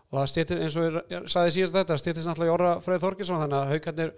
og 0.08 0.22
það 0.22 0.30
stýttir 0.32 0.64
eins 0.64 0.76
og 0.80 0.88
ég, 0.88 0.98
ég 1.12 1.28
sagði 1.28 1.54
síðast 1.58 1.76
þetta, 1.76 2.00
stýttist 2.00 2.30
náttúrulega 2.30 2.52
í 2.52 2.54
orra 2.54 2.72
Freyð 2.84 3.04
Þorkilsson 3.04 3.44
þannig 3.44 3.60
að 3.60 3.72
haugarnir 3.74 4.14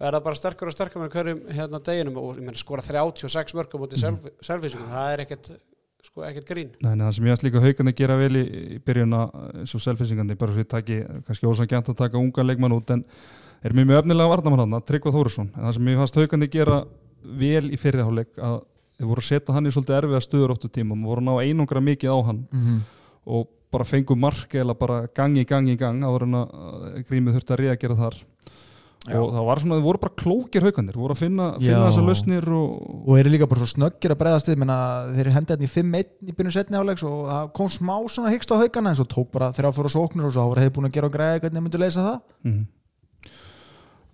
verða 0.00 0.22
bara 0.24 0.38
sterkur 0.38 0.70
og 0.70 0.76
sterkur 0.76 1.02
með 1.02 1.16
hverjum 1.16 1.42
hérna 1.56 1.80
deginum 1.86 2.20
og 2.20 2.38
ég 2.38 2.46
meina 2.46 2.60
skora 2.60 2.84
36 2.84 3.56
mörgum 3.58 3.84
út 3.86 3.96
í 3.96 4.00
selfisingum, 4.00 4.88
það 4.90 5.12
er 5.14 5.24
ekkert 5.26 5.50
sko 6.00 6.24
ekkert 6.24 6.48
grín. 6.48 6.72
Nei, 6.80 6.94
nei, 6.94 7.04
það 7.04 7.14
sem 7.18 7.28
ég 7.28 7.36
að 7.36 7.44
líka 7.46 7.62
haugandi 7.64 7.94
gera 7.98 8.16
vel 8.16 8.32
í, 8.40 8.44
í 8.76 8.80
byrjun 8.84 9.18
eins 9.18 9.74
og 9.76 9.84
selfisingandi 9.84 10.38
bara 10.40 10.54
svo 10.54 10.64
ég 10.64 10.70
taki, 10.70 11.02
kannski 11.26 11.50
ósangjant 11.50 11.92
að 11.92 11.98
taka 12.00 12.20
unga 12.20 12.46
leikmann 12.46 12.76
út 12.78 12.94
en 12.96 13.04
er 13.60 13.76
mjög 13.76 13.90
mjög 13.90 14.02
öfnilega 14.02 14.32
varnamann 14.32 14.64
hann, 14.64 14.86
Tryggva 14.88 15.12
Þórusson 15.12 15.50
en 15.52 15.66
það 15.66 15.76
sem 15.76 15.90
ég 15.92 16.00
fannst 16.00 16.20
haugandi 16.22 16.48
gera 16.54 16.78
vel 17.42 17.68
í 17.68 17.80
fyrirháleik 17.80 18.40
að 18.40 18.62
þeir 18.96 19.10
voru 19.10 19.20
að 19.20 19.28
setja 19.28 19.56
hann 19.56 19.68
í 19.68 19.74
svolítið 19.74 19.98
erfiða 19.98 20.22
stöður 20.24 20.54
óttu 20.54 20.72
tímum 20.72 21.04
og 21.04 21.12
voru 21.12 21.26
að 21.26 21.28
ná 21.28 21.50
einungra 21.50 21.84
mikið 21.84 22.16
á 22.16 22.18
hann. 22.30 22.40
Mm 22.48 22.80
og 23.30 23.48
bara 23.70 23.86
fengu 23.86 24.16
mark 24.18 24.54
eða 24.54 24.74
bara 24.78 25.00
gang 25.14 25.36
í 25.38 25.44
gang 25.46 25.68
í 25.70 25.76
gang 25.78 26.02
áður 26.02 26.26
en 26.26 26.38
að 26.40 27.00
grímið 27.08 27.36
þurfti 27.36 27.54
að 27.54 27.62
reagera 27.62 27.98
þar 27.98 28.16
og 29.08 29.30
það 29.32 29.46
var 29.46 29.60
svona, 29.62 29.76
þeir 29.78 29.84
voru 29.86 30.00
bara 30.02 30.16
klókir 30.20 30.64
haugandir 30.66 30.96
voru 31.00 31.14
að 31.14 31.22
finna, 31.22 31.44
finna 31.56 31.76
Já. 31.78 31.84
þessar 31.86 32.04
lausnir 32.04 32.48
og, 32.52 32.72
og 33.00 33.14
eru 33.16 33.30
líka 33.32 33.46
bara 33.48 33.62
svo 33.62 33.68
snöggir 33.70 34.12
að 34.12 34.18
bregðast 34.20 34.50
menna, 34.60 34.76
þeir 35.14 35.22
eru 35.22 35.36
hendið 35.38 35.54
hérna 35.54 35.68
í 35.68 35.70
5-1 35.72 36.10
í 36.28 36.34
byrjun 36.36 36.54
setni 36.58 36.76
áleiks 36.76 37.04
og 37.08 37.22
það 37.30 37.48
kom 37.56 37.70
smá 37.72 37.94
svona 38.12 38.32
hyggst 38.34 38.52
á 38.52 38.60
haugana 38.60 38.92
en 38.92 38.98
svo 38.98 39.06
tók 39.08 39.30
bara 39.32 39.48
þrjá 39.56 39.72
fóra 39.78 39.92
sóknir 39.94 40.28
og 40.28 40.34
svo 40.36 40.44
voru 40.50 40.66
þeir 40.66 40.74
búin 40.76 40.90
að 40.90 40.98
gera 40.98 41.08
og 41.08 41.16
græða 41.16 41.40
hvernig 41.40 41.56
þeir 41.56 41.64
myndu 41.64 41.80
leysa 41.80 42.04
það 42.04 42.20
mm. 42.50 42.60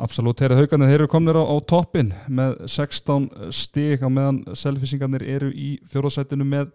Absolutt, 0.07 0.39
þeir 0.45 0.55
haugarnir 0.61 0.93
þeir 0.93 1.01
eru 1.01 1.11
komnir 1.11 1.41
á, 1.41 1.43
á 1.43 1.57
toppin 1.67 2.15
með 2.29 2.55
16 2.69 3.27
stig 3.57 4.07
á 4.07 4.09
meðan 4.13 4.43
selfisingarnir 4.55 5.27
eru 5.27 5.51
í 5.51 5.73
fjóðsætinu 5.91 6.47
með 6.47 6.71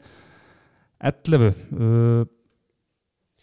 11 0.99 1.47
uh, 1.47 2.27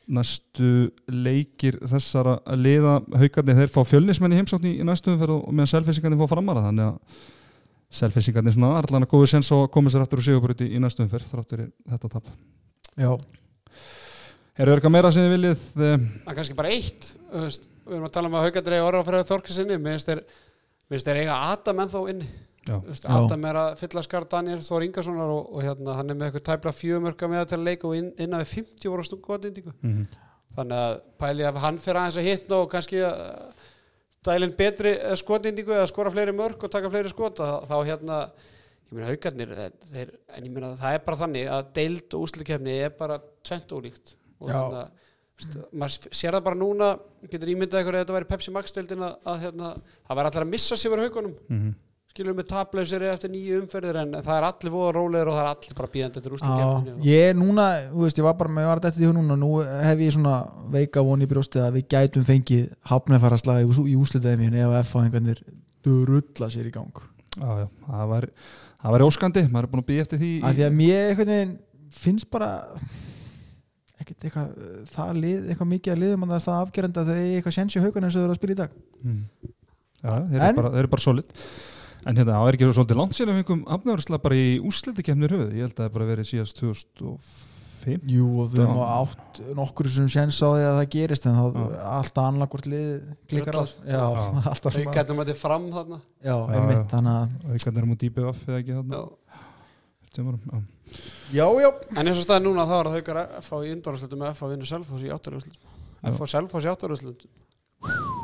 næstu 0.09 0.89
leikir 1.13 1.79
þessara 1.87 2.39
liða 2.57 2.99
haugarnir 3.21 3.59
þeir 3.61 3.73
fá 3.73 3.81
fjölnismenn 3.87 4.35
í 4.35 4.39
heimsókn 4.41 4.71
í, 4.71 4.77
næstu 4.87 5.13
umferð 5.13 5.37
og 5.37 5.53
meðan 5.53 5.73
selfisingarnir 5.75 6.21
fá 6.23 6.33
framara 6.33 6.65
þannig 6.69 6.89
að 6.89 7.27
selfisingarnir 7.99 8.57
svona 8.57 8.79
allan 8.81 9.05
að 9.05 9.13
góðu 9.13 9.31
sens 9.35 9.53
að 9.55 9.67
koma 9.75 9.93
sér 9.93 10.05
aftur 10.05 10.23
úr 10.23 10.29
sigurbröti 10.29 10.69
í 10.73 10.81
næstu 10.83 11.05
umferð 11.05 11.29
þráttur 11.33 11.67
þetta 11.93 12.13
tap. 12.17 12.33
Já, 12.99 13.13
Eru 14.59 14.75
eitthvað 14.75 14.91
meira 14.91 15.11
sem 15.15 15.23
þið 15.23 15.33
viljið 15.37 15.61
eh, 15.87 16.05
það 16.25 16.33
er 16.33 16.37
kannski 16.41 16.59
bara 16.59 16.71
eitt 16.75 17.13
við 17.31 17.95
erum 17.95 18.09
að 18.09 18.15
tala 18.17 18.31
um 18.31 18.37
að 18.39 18.47
haugarnir 18.49 18.75
eiga 18.75 18.89
orra 18.89 19.03
Freyð 19.07 19.29
Þorkilsinni, 19.29 19.77
minnst 19.79 20.09
þeir 20.09 21.21
eiga 21.21 21.37
Adam 21.53 21.83
ennþá 21.85 22.03
inni 22.11 22.31
Adam 23.09 23.45
er 23.51 23.59
að 23.63 23.75
fylla 23.81 24.03
skar 24.07 24.29
Daniel 24.31 24.63
Þór 24.67 24.87
Ingarssonar 24.87 25.35
og, 25.35 25.53
og 25.55 25.65
hérna, 25.65 25.99
hann 25.99 26.11
er 26.11 26.19
með 26.19 26.31
eitthvað 26.31 26.47
tæpla 26.51 26.73
fjögumörka 26.77 27.29
með 27.33 27.47
til 27.49 27.59
að 27.59 27.69
leika 27.71 27.89
og 27.89 27.99
inn, 27.99 28.11
innan 28.19 28.45
við 28.45 28.55
50 28.59 28.93
voru 28.93 29.07
stungotindíku 29.09 29.75
mm 29.79 30.09
þannig 30.59 30.85
að 30.85 31.01
pæli 31.21 31.47
að 31.47 31.59
hann 31.63 31.81
fyrir 31.83 32.01
aðeins 32.03 32.21
að 32.21 32.29
hitna 32.29 32.61
og 32.63 32.71
kannski 32.73 33.03
að 33.07 33.19
dælinn 34.29 34.55
betri 34.59 34.95
eh, 34.97 35.17
skotindíku 35.19 35.75
eða 35.75 35.91
skora 35.91 36.13
fleiri 36.15 36.35
mörk 36.37 36.65
og 36.67 36.73
taka 36.73 36.91
fleiri 36.93 37.13
skot 37.13 37.43
að, 37.45 37.69
þá 37.71 37.77
hérna 37.89 38.21
ég 38.89 38.97
meina 38.97 39.11
haugarnir 39.11 39.53
þeir, 39.59 39.75
þeir, 39.93 40.15
en 40.35 40.49
ég 40.49 40.55
meina 40.55 40.73
það 40.81 40.97
er 40.97 41.05
bara 41.07 41.21
þannig 41.23 41.51
að 41.55 41.75
deild 41.79 42.17
og 42.17 42.25
úslikefni 42.27 42.79
er 42.87 42.95
bara 42.99 43.19
tvent 43.47 43.75
ólíkt. 43.77 44.15
Og 44.39 44.51
hérna 44.53 44.87
veist, 45.39 45.59
maður 45.73 46.17
sér 46.21 46.39
það 46.39 46.47
bara 46.49 46.59
núna 46.59 46.93
getur 47.29 47.53
ímyndað 47.53 47.85
ykkur 47.85 47.99
að 47.99 48.05
þetta 48.05 48.17
væri 48.17 48.31
Pepsi 48.33 48.55
Max 48.55 48.75
deildin 48.77 49.05
að, 49.05 49.19
að 49.29 49.45
hérna, 49.45 49.75
það 50.09 50.21
væri 50.21 50.33
allir 50.33 50.47
að 50.47 50.53
missa 50.55 50.79
sig 50.79 50.95
verið 50.95 51.09
haugunum. 51.09 51.37
-hmm. 51.49 51.77
Skilur 52.19 52.35
með 52.35 52.49
taplausir 52.51 53.05
eftir 53.07 53.31
nýju 53.31 53.61
umferðir 53.63 54.01
en 54.01 54.17
það 54.19 54.35
er 54.35 54.47
allir 54.49 54.73
fóða 54.75 54.95
rólegir 54.97 55.31
og 55.31 55.37
það 55.37 55.45
er 55.45 55.51
allir 55.53 55.77
bara 55.79 55.91
bíðandi 55.95 56.21
eftir 56.21 56.35
úslikefni 56.35 56.95
ég 57.07 57.27
er 57.29 57.37
núna, 57.39 57.67
þú 57.93 58.07
veist, 58.07 58.19
ég 58.19 58.27
var 58.27 58.39
bara 58.41 58.55
með 58.55 58.65
ég 58.67 58.71
var 58.73 58.83
þetta 58.87 59.05
í 59.05 59.09
hún 59.09 59.21
núna, 59.21 59.37
nú 59.39 59.51
hef 59.63 60.03
ég 60.03 60.15
svona 60.17 60.35
veika 60.75 61.05
von 61.07 61.23
í 61.23 61.29
brjósti 61.31 61.63
að 61.63 61.79
við 61.79 61.87
gætum 61.95 62.27
fengið 62.27 62.65
hafnæfara 62.91 63.39
slag 63.39 63.63
í, 63.63 63.69
í 63.93 63.97
úslitaðið 63.99 64.43
mín 64.43 64.59
ef 64.59 64.75
F 64.83 64.97
á 64.99 64.99
einhvernir 65.05 65.43
drulla 65.87 66.51
sér 66.51 66.67
í 66.69 66.75
gang. 66.75 67.05
Já, 67.39 67.51
já, 67.63 67.67
það 67.87 68.11
væri 68.13 68.33
það 68.83 68.95
væri 68.97 69.07
óskandi, 69.07 69.45
maður 69.53 69.69
er 69.69 69.73
búin 69.73 69.85
að 69.85 69.91
býja 69.93 70.07
eftir 70.07 70.23
því 70.23 70.33
að 70.43 70.59
því 70.59 70.67
að 70.67 70.77
mér 70.81 71.13
einhvern 71.13 71.33
veginn 71.35 71.55
finnst 71.99 72.31
bara 72.33 72.51
ekkert 73.99 74.27
eitthvað 74.27 74.51
það 74.91 75.23
lið, 75.23 75.39
eitthvað 75.53 75.71
mikið 75.73 75.95
að 75.95 76.03
liðum 76.03 76.27
að 76.27 76.35
það 76.49 76.83
er 76.83 76.89
að 76.89 76.99
þau 76.99 77.15
eigi 77.15 77.39
eitthvað 77.39 77.57
séns 77.59 77.77
í 77.79 77.83
haugun 77.85 78.09
eins 78.09 78.17
og 78.17 78.23
þau 78.23 78.27
eru 78.27 78.35
að 78.35 78.41
spila 78.41 78.55
í 78.55 78.59
dag. 78.59 78.77
Mm. 79.03 79.23
já, 80.03 80.13
þeir 80.15 80.39
eru 80.39 80.59
bara, 80.59 80.73
þeir 80.75 80.83
eru 80.83 80.93
bara 80.95 81.05
solid 81.05 81.35
en 82.07 82.17
hérna, 82.19 82.39
það 82.39 82.49
er 82.49 82.59
ekki 82.59 82.71
svolítið 82.77 83.01
langt 83.01 83.19
síðan 83.19 83.35
við 83.35 83.43
fengum 83.43 83.63
afnöðursla 83.77 84.21
bara 84.23 84.39
í 84.39 84.49
úrslitikefnir 84.63 85.35
höfuð 85.37 85.55
ég 85.57 85.67
held 85.67 85.77
að 85.77 85.85
það 85.85 85.95
bara 85.97 86.09
verið 86.13 86.31
síðast 86.33 86.61
2005 86.63 88.09
Jú 88.11 88.27
og 88.43 88.51
við 88.53 88.65
höfum 88.65 88.81
átt 88.85 89.41
nokkur 89.57 89.89
sem 89.93 90.09
séns 90.13 90.41
á 90.43 90.49
því 90.51 90.65
að 90.67 90.79
það 90.81 90.89
gerist 90.95 91.29
en 91.31 91.37
þá 91.39 91.45
Já. 91.47 91.77
alltaf 91.99 92.27
annarkort 92.27 92.67
lið 92.69 92.89
klikkar 93.31 93.61
á. 93.63 93.65
Já, 93.87 94.03
alltaf 94.51 94.75
svona 94.75 94.97
Gætum 94.99 95.23
þetta 95.23 95.37
fram 95.39 95.69
þarna. 95.73 96.01
Já, 96.19 96.35
einmitt, 96.59 96.83
þannig 96.91 97.15
að 97.15 97.55
aukarnir 97.55 97.85
er 97.85 97.89
mútið 97.93 98.11
í 98.11 98.15
BF 98.19 98.43
eða 98.51 98.59
ekki 98.59 98.77
þarna? 98.81 98.99
Já. 98.99 99.05
já. 99.07 99.39
Já, 101.33 101.45
já. 101.61 101.69
En 101.95 102.09
eins 102.09 102.19
og 102.19 102.25
staðið 102.25 102.47
núna 102.49 102.65
þá 102.67 102.75
er 102.79 102.89
það 102.89 102.97
haukar 102.99 103.21
F 103.43 103.51
á 103.53 103.59
í 103.61 103.73
undorðarslutum 103.77 104.25
F 104.33 104.41
á 104.43 104.47
vinnu 104.51 104.69
Selfoss 104.69 105.05
í 105.05 105.13
áttarúslutum 105.13 105.77
Já. 106.03 106.11
F 106.11 106.19
á 106.19 106.27
Selfoss 106.33 106.67
í 106.67 106.73
áttarúslutum 106.73 108.18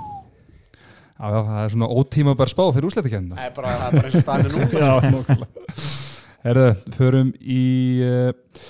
já, 1.15 1.27
já, 1.31 1.39
það 1.49 1.61
er 1.63 1.75
svona 1.75 1.91
ótíma 1.95 2.35
bara 2.39 2.53
spá 2.53 2.65
fyrir 2.75 2.89
úrslitikefnina 2.89 3.39
Það 3.39 3.47
er 3.49 3.55
bara, 3.59 3.75
það 3.79 3.87
er 3.87 3.97
bara 3.97 4.09
eins 4.09 4.19
og 4.19 4.27
staðið 4.27 4.57
núna. 4.57 4.69
Já, 4.85 5.11
nokkulega 5.15 5.79
Herðu, 6.45 6.67
förum 6.99 7.31
í 7.41 7.63
uh, 8.05 8.67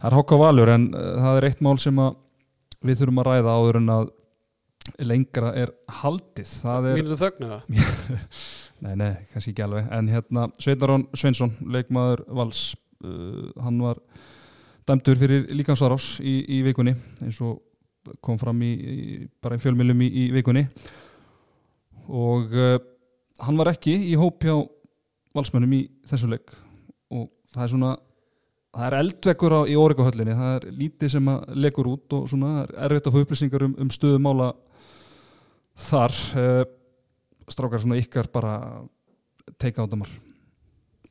Það 0.00 0.08
er 0.08 0.16
Háka 0.16 0.40
Valur 0.40 0.72
en 0.72 0.88
uh, 0.94 1.10
það 1.20 1.40
er 1.40 1.48
eitt 1.50 1.62
mál 1.66 1.76
sem 1.82 2.00
að 2.00 2.16
við 2.88 3.02
þurfum 3.02 3.20
að 3.20 3.28
ræða 3.28 3.56
áður 3.60 3.78
en 3.82 3.92
að 3.92 4.08
lengra 5.04 5.50
er 5.60 5.72
haldið. 6.00 6.52
Það 6.64 6.86
er, 6.88 6.96
Mínuðu 6.96 7.18
þögnu 7.20 7.48
það 7.52 8.30
nei, 8.80 8.94
nei, 8.96 9.10
kannski 9.32 9.52
ekki 9.52 9.64
alveg. 9.66 9.90
En 9.92 10.08
hérna, 10.08 10.46
Sveitnaron 10.56 11.04
Sveinsson 11.12 11.52
leikmaður 11.68 12.24
Vals 12.38 12.62
uh, 13.04 13.50
hann 13.60 13.82
var 13.84 14.00
dæmdur 14.88 15.20
fyrir 15.20 15.50
líkansvarás 15.52 16.14
í, 16.24 16.38
í 16.48 16.62
vikunni 16.66 16.94
eins 17.20 17.40
og 17.44 17.60
kom 18.24 18.38
fram 18.40 18.62
í, 18.64 18.70
í 18.72 18.96
bara 19.42 19.58
í 19.58 19.62
fjölmjölum 19.62 20.00
í, 20.02 20.08
í 20.08 20.24
vikunni 20.34 20.64
og 22.10 22.54
uh, 22.56 22.76
hann 23.44 23.58
var 23.60 23.72
ekki 23.72 23.94
í 24.10 24.16
hóp 24.18 24.42
hjá 24.44 24.56
valsmönnum 25.36 25.76
í 25.78 25.82
þessu 26.10 26.30
leik. 26.30 26.54
Og 27.14 27.28
það 27.54 27.64
er 27.64 27.72
svona 27.74 27.92
það 28.70 28.86
er 28.86 28.98
eldvekkur 29.00 29.56
á, 29.56 29.60
í 29.66 29.76
Órikahöllinni 29.78 30.36
það 30.38 30.56
er 30.56 30.66
lítið 30.82 31.14
sem 31.14 31.30
að 31.32 31.54
legur 31.58 31.90
út 31.94 32.18
og 32.18 32.26
svona 32.30 32.52
er 32.64 32.74
erfitt 32.86 33.08
að 33.10 33.16
fá 33.16 33.24
upplýsingar 33.24 33.66
um, 33.66 33.76
um 33.82 33.94
stöðumála 33.94 34.50
þar. 35.88 36.18
Uh, 36.34 36.64
strákar 37.50 37.82
svona 37.82 37.98
ykkar 37.98 38.30
bara 38.30 38.54
teika 39.58 39.82
á 39.82 39.90
dömar 39.90 40.10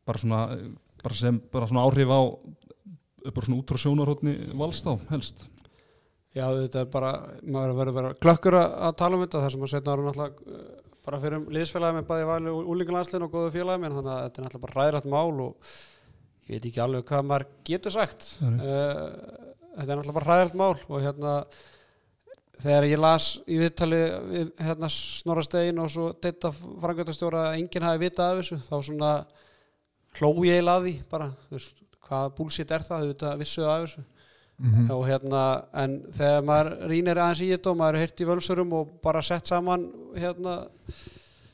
bara 0.08 0.22
svona, 0.22 0.41
bara 1.03 1.15
sem 1.15 1.39
bara 1.51 1.68
svona 1.68 1.84
áhrif 1.86 2.10
á 2.10 2.22
bara 3.29 3.46
svona 3.46 3.60
út 3.60 3.72
frá 3.72 3.82
sjónarhóttni 3.84 4.36
vals 4.58 4.82
þá 4.86 4.94
helst. 5.12 5.50
Já, 6.34 6.46
þetta 6.53 6.84
er 6.84 6.91
bara, 6.94 7.10
maður 7.44 7.74
verður 7.79 7.91
að 7.91 7.98
vera 7.98 8.18
klökkur 8.24 8.58
að, 8.60 8.94
tala 9.00 9.18
um 9.18 9.24
þetta. 9.25 9.41
Þar 9.44 9.53
sem 9.53 9.65
að 9.65 9.72
setna 9.74 9.96
ára 9.96 10.06
náttúrulega 10.06 10.68
bara 11.06 11.20
fyrir 11.24 11.48
liðsfélagi 11.56 11.98
með 12.00 12.08
bæði 12.10 12.27
vali 12.29 12.51
og 12.53 12.70
úlingalandsliðin 12.74 13.25
og 13.27 13.34
góðu 13.34 13.53
félagi 13.56 13.84
minn 13.84 13.96
þannig 13.98 14.13
að 14.13 14.22
þetta 14.25 14.41
er 14.41 14.46
náttúrulega 14.46 14.65
bara 14.65 14.77
ræðrætt 14.84 15.10
mál 15.10 15.44
og 15.46 15.74
ég 16.50 16.53
veit 16.56 16.70
ekki 16.70 16.84
alveg 16.84 17.10
hvað 17.10 17.27
maður 17.29 17.46
getur 17.70 17.96
sagt. 17.96 18.29
Uh, 18.44 19.03
þetta 19.75 19.86
er 19.86 20.00
náttúrulega 20.00 20.18
bara 20.20 20.32
ræðrætt 20.32 20.60
mál 20.60 20.75
og 20.75 21.03
hérna 21.06 21.36
þegar 22.60 22.88
ég 22.89 23.00
las 23.00 23.27
í 23.48 23.60
viðtali 23.62 24.00
við, 24.29 24.53
hérna 24.60 24.91
Snorra 24.91 25.44
Stein 25.48 25.79
og 25.79 25.91
svo 25.94 26.10
þetta 26.20 26.51
frangöndastjóra 26.53 27.46
að 27.50 27.60
enginn 27.62 27.88
hafi 27.88 28.03
vitað 28.03 28.34
af 28.34 28.41
þessu 28.41 28.60
þá 28.68 28.75
svona 28.89 29.12
hló 30.20 30.32
ég 30.48 30.68
að 30.68 30.88
því 30.88 30.96
bara, 31.12 31.29
veist, 31.53 31.75
hvað 32.08 32.32
búlsitt 32.39 32.74
er 32.75 32.84
það, 32.84 33.13
þú 33.13 33.36
vissuð 33.39 33.70
af 33.70 33.86
þessu 33.86 34.08
Mhm. 34.60 34.89
og 34.92 35.06
hérna, 35.08 35.63
en 35.74 35.94
þegar 36.12 36.42
maður 36.44 36.88
rínir 36.92 37.16
aðeins 37.16 37.42
í 37.46 37.50
þetta 37.54 37.72
og 37.72 37.78
maður 37.80 37.96
er 37.96 38.01
heyrt 38.04 38.20
í 38.20 38.25
völsurum 38.28 38.74
og 38.74 38.89
bara 39.01 39.22
sett 39.24 39.48
saman 39.48 39.86
hérna, 40.20 40.68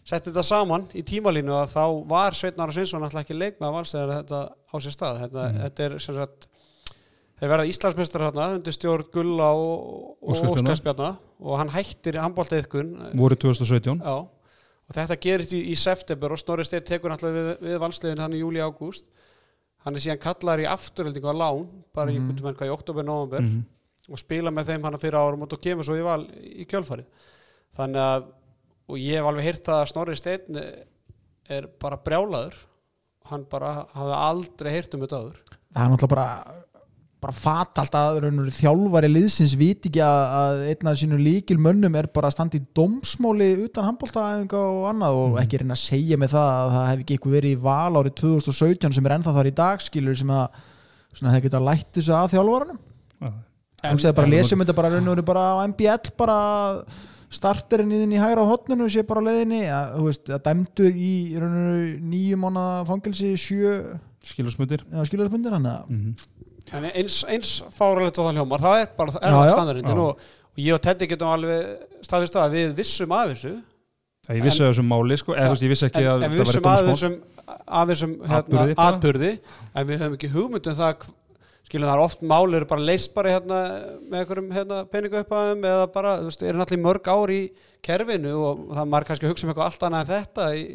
sett 0.05 0.25
þetta 0.25 0.43
saman 0.43 0.87
í 0.97 1.03
tímalínu 1.05 1.53
að 1.53 1.69
þá 1.75 1.83
var 2.09 2.31
Sveitnar 2.37 2.71
og 2.71 2.73
Svinsson 2.73 3.03
alltaf 3.05 3.21
ekki 3.23 3.37
leik 3.37 3.59
með 3.59 3.67
að 3.69 3.75
vals 3.77 3.93
þegar 3.93 4.13
þetta 4.23 4.39
á 4.49 4.75
sér 4.81 4.95
stað 4.97 5.19
þetta, 5.21 5.43
Mhm. 5.51 5.61
þetta 5.65 5.85
er 5.85 5.99
sem 5.99 6.15
sagt 6.15 6.47
þeir 7.39 7.49
verða 7.51 7.67
Íslandsmeistar 7.69 8.21
hérna 8.25 8.55
undir 8.55 8.73
stjórn 8.73 9.11
Gulla 9.13 9.51
og, 9.53 10.17
og. 10.21 10.35
Óskarsbjarna 10.35 11.17
og 11.41 11.57
hann 11.59 11.69
hættir 11.69 12.13
handbóltaiðkun 12.21 13.13
voru 13.13 13.35
2017 13.35 14.01
Já, 14.01 14.17
og 14.17 14.93
þetta 14.95 15.19
gerist 15.21 15.53
í, 15.53 15.61
í 15.71 15.75
september 15.77 16.31
og 16.31 16.39
Snorri 16.39 16.65
Steinn 16.65 16.83
tekur 16.85 17.09
náttúrulega 17.11 17.57
við, 17.59 17.69
við 17.69 17.79
valsliðin 17.85 18.19
hann 18.19 18.33
í 18.33 18.41
júli 18.41 18.61
ágúst 18.65 19.05
hann 19.85 19.95
er 19.95 20.01
síðan 20.03 20.21
kallar 20.23 20.59
í 20.63 20.67
afturöldingu 20.69 21.29
á 21.29 21.35
lán 21.37 21.65
bara 21.93 22.11
í 22.11 22.17
Mhm. 22.19 22.29
einhvern 22.29 22.43
veginn 22.43 22.59
hvað 22.59 22.69
í 22.71 22.75
oktober, 22.77 23.03
november 23.03 23.41
Mhm. 23.41 23.63
og 24.11 24.19
spila 24.19 24.51
með 24.51 24.65
þeim 24.71 24.83
hann 24.83 24.97
fyrir 24.99 25.17
árum 25.21 25.41
og 25.43 25.49
kemur 25.61 25.83
svo 25.85 25.95
í 25.97 26.03
val 26.03 26.25
í 26.27 26.65
kjölfarið 26.65 27.05
þannig 27.77 28.01
að 28.01 28.25
og 28.87 28.97
ég 29.01 29.15
hef 29.17 29.25
alveg 29.25 29.43
það 29.65 29.81
að 29.81 29.87
Snorri 29.89 30.15
Steinn 30.15 30.57
er 31.49 31.67
bara 31.79 31.97
brjálaður 31.97 32.53
hann 33.25 33.43
bara 33.49 33.87
hafði 33.95 34.17
aldrei 34.21 34.71
heyrt 34.71 34.93
um 34.93 35.01
þetta 35.01 35.19
áður 35.21 35.37
Það 35.75 35.85
er 35.85 35.89
náttúrulega 35.91 36.09
bara 36.09 36.64
bara 37.25 37.35
fatalt 37.35 37.95
að 37.97 38.19
þjálfari 38.55 39.09
liðsins 39.09 39.55
viti 39.59 39.89
ekki 39.89 40.01
að, 40.05 40.21
að 40.39 40.61
einn 40.71 40.89
af 40.91 40.99
sínu 41.01 41.17
líkil 41.19 41.57
mönnum 41.65 41.97
er 41.99 42.07
bara 42.13 42.29
að 42.29 42.35
standa 42.37 42.59
í 42.59 42.63
dómsmáli 42.77 43.47
utan 43.65 43.87
handbóltaæfinga 43.89 44.61
og 44.61 44.85
annað 44.91 45.19
og 45.23 45.27
Mhm. 45.33 45.41
ekki 45.43 45.59
reyna 45.63 45.75
að 45.77 45.83
segja 45.83 46.17
með 46.21 46.35
það 46.37 46.49
að 46.53 46.69
það 46.75 46.87
hef 46.91 46.99
ekki 47.03 47.17
eitthvað 47.17 47.35
verið 47.39 47.55
í 47.57 47.61
val 47.65 47.99
árið 47.99 48.15
2017 48.21 48.93
sem 48.99 49.05
er 49.09 49.17
ennþá 49.17 49.33
þar 49.39 49.49
í 49.51 49.55
dag 49.55 49.83
skilur 49.83 50.17
sem 50.21 50.31
að 50.37 50.61
svona 51.15 51.33
hefði 51.33 51.47
getað 51.49 51.67
lætt 51.69 51.91
þessu 51.95 52.13
að 52.15 52.31
þjálfaranum 52.35 52.79
Já. 53.25 53.29
hún 53.91 53.99
segði 54.03 54.15
bara 54.21 54.31
lesum 54.35 54.59
þetta 54.63 54.75
bara 54.75 54.89
raun 54.95 55.07
og 55.07 55.15
veru 55.15 55.25
bara 55.31 55.43
á 55.55 55.55
MBL 55.67 56.11
bara 56.17 56.37
starterinn 57.35 57.91
í 57.91 57.99
þinn 58.03 58.13
í 58.15 58.19
hægra 58.21 58.43
hotninu 58.47 58.85
sé 58.91 59.01
bara 59.07 59.19
á 59.23 59.27
leiðinni 59.27 59.61
að, 59.67 59.95
þú 59.97 60.03
veist, 60.09 60.29
að 60.29 60.43
dæmdur 60.45 60.93
í 60.95 61.13
nýju 62.05 62.37
mánu 62.39 62.65
fangelsi 62.87 63.33
sjö 63.39 63.73
skilursmundir 64.25 64.83
skilurspundir 65.09 65.53
hann 65.57 65.67
að 65.69 65.89
mm 65.89 66.13
en 66.73 66.87
eins, 66.89 67.19
eins 67.29 67.51
fáralegt 67.75 68.17
og 68.19 68.29
það 68.29 68.39
hljómar 68.39 68.63
það 68.63 68.79
er 68.81 68.91
bara 68.97 69.19
er 69.19 69.35
Já, 69.35 69.37
það 69.53 69.81
já. 69.81 69.93
og, 69.93 70.25
og 70.55 70.63
ég 70.63 70.77
og 70.77 70.83
Teddy 70.85 71.09
getum 71.11 71.31
alveg 71.31 72.05
staðfist 72.05 72.39
að 72.41 72.55
við 72.57 72.75
vissum 72.79 73.15
af 73.15 73.33
þessu 73.33 73.53
ég 74.33 74.45
vissi 74.45 74.63
af 74.63 74.71
þessum 74.71 74.89
máli 74.89 75.19
sko, 75.21 75.35
eða 75.35 75.51
þú 75.51 75.55
veist 75.55 75.65
ég 75.65 75.73
vissi 75.75 75.87
ekki 75.89 76.05
að 76.05 76.23
það 76.23 76.25
af 76.25 76.39
dómsmál 76.39 76.89
þessum, 76.89 77.19
af 77.45 77.91
þessum 77.91 78.15
hérna, 78.31 78.55
bara. 78.55 78.89
atburði 78.89 79.31
en 79.35 79.87
við 79.91 80.01
höfum 80.01 80.17
ekki 80.17 80.31
hugmynd 80.33 80.71
um 80.71 80.79
það 80.79 81.05
skilum 81.65 81.89
það 81.89 81.95
er 81.95 82.03
oft 82.03 82.25
mál 82.25 82.57
eru 82.57 82.67
bara 82.69 82.87
leist 82.87 83.13
bara 83.15 83.35
hérna, 83.35 83.59
með 84.05 84.19
einhverjum 84.21 84.49
hérna, 84.53 84.81
peningauppaðum 84.89 85.63
eða 85.65 85.85
bara, 85.93 86.15
þú 86.21 86.29
veist, 86.29 86.43
eru 86.45 86.61
náttúrulega 86.61 86.85
mörg 86.85 87.09
ár 87.09 87.33
í 87.33 87.39
kerfinu 87.85 88.33
og 88.37 88.65
það 88.77 88.91
maður 88.91 89.07
kannski 89.09 89.25
að 89.25 89.33
hugsa 89.33 89.47
um 89.47 89.53
eitthvað 89.53 89.69
allt 89.71 89.85
annað 89.87 90.03
en 90.03 90.11
þetta 90.11 90.49
í, 90.53 90.65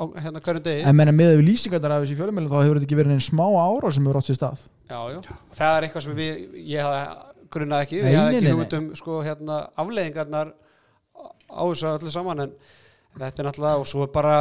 á, 0.00 0.04
hérna 0.24 0.40
hverjum 0.40 0.64
degi. 0.64 0.84
En 0.88 0.96
menna 0.96 1.12
með 1.14 1.34
við 1.36 1.46
lýsingarnar 1.50 1.94
af 1.96 2.04
þessi 2.04 2.16
fjölumilin 2.18 2.50
þá 2.50 2.56
hefur 2.62 2.78
þetta 2.80 2.88
ekki 2.88 2.98
verið 3.00 3.16
einn 3.16 3.24
smá 3.24 3.44
ára 3.46 3.92
sem 3.92 4.06
hefur 4.06 4.20
átt 4.20 4.30
sér 4.30 4.38
stað? 4.38 4.62
Já, 4.88 5.00
já. 5.12 5.18
Það 5.58 5.76
er 5.76 5.86
eitthvað 5.86 6.06
sem 6.06 6.16
við, 6.18 6.40
ég 6.72 6.86
hafði 6.86 7.02
grunnað 7.50 7.84
ekki, 7.84 8.00
hafði 8.04 8.16
nei, 8.16 8.30
ekki 8.30 8.44
nei, 8.46 8.52
hugmynd 8.54 8.76
um 8.78 8.88
sko, 8.98 9.18
hérna, 9.26 9.58
afleiðingarnar 9.82 10.54
á 11.50 11.62
þessu 11.66 11.90
öllu 11.90 12.14
saman 12.14 12.44
en 12.46 12.56
þetta 13.18 13.42
er 13.42 13.48
náttúrulega 13.50 13.82
og 13.82 13.88
svo 13.90 14.06
er 14.06 14.12
bara 14.14 14.34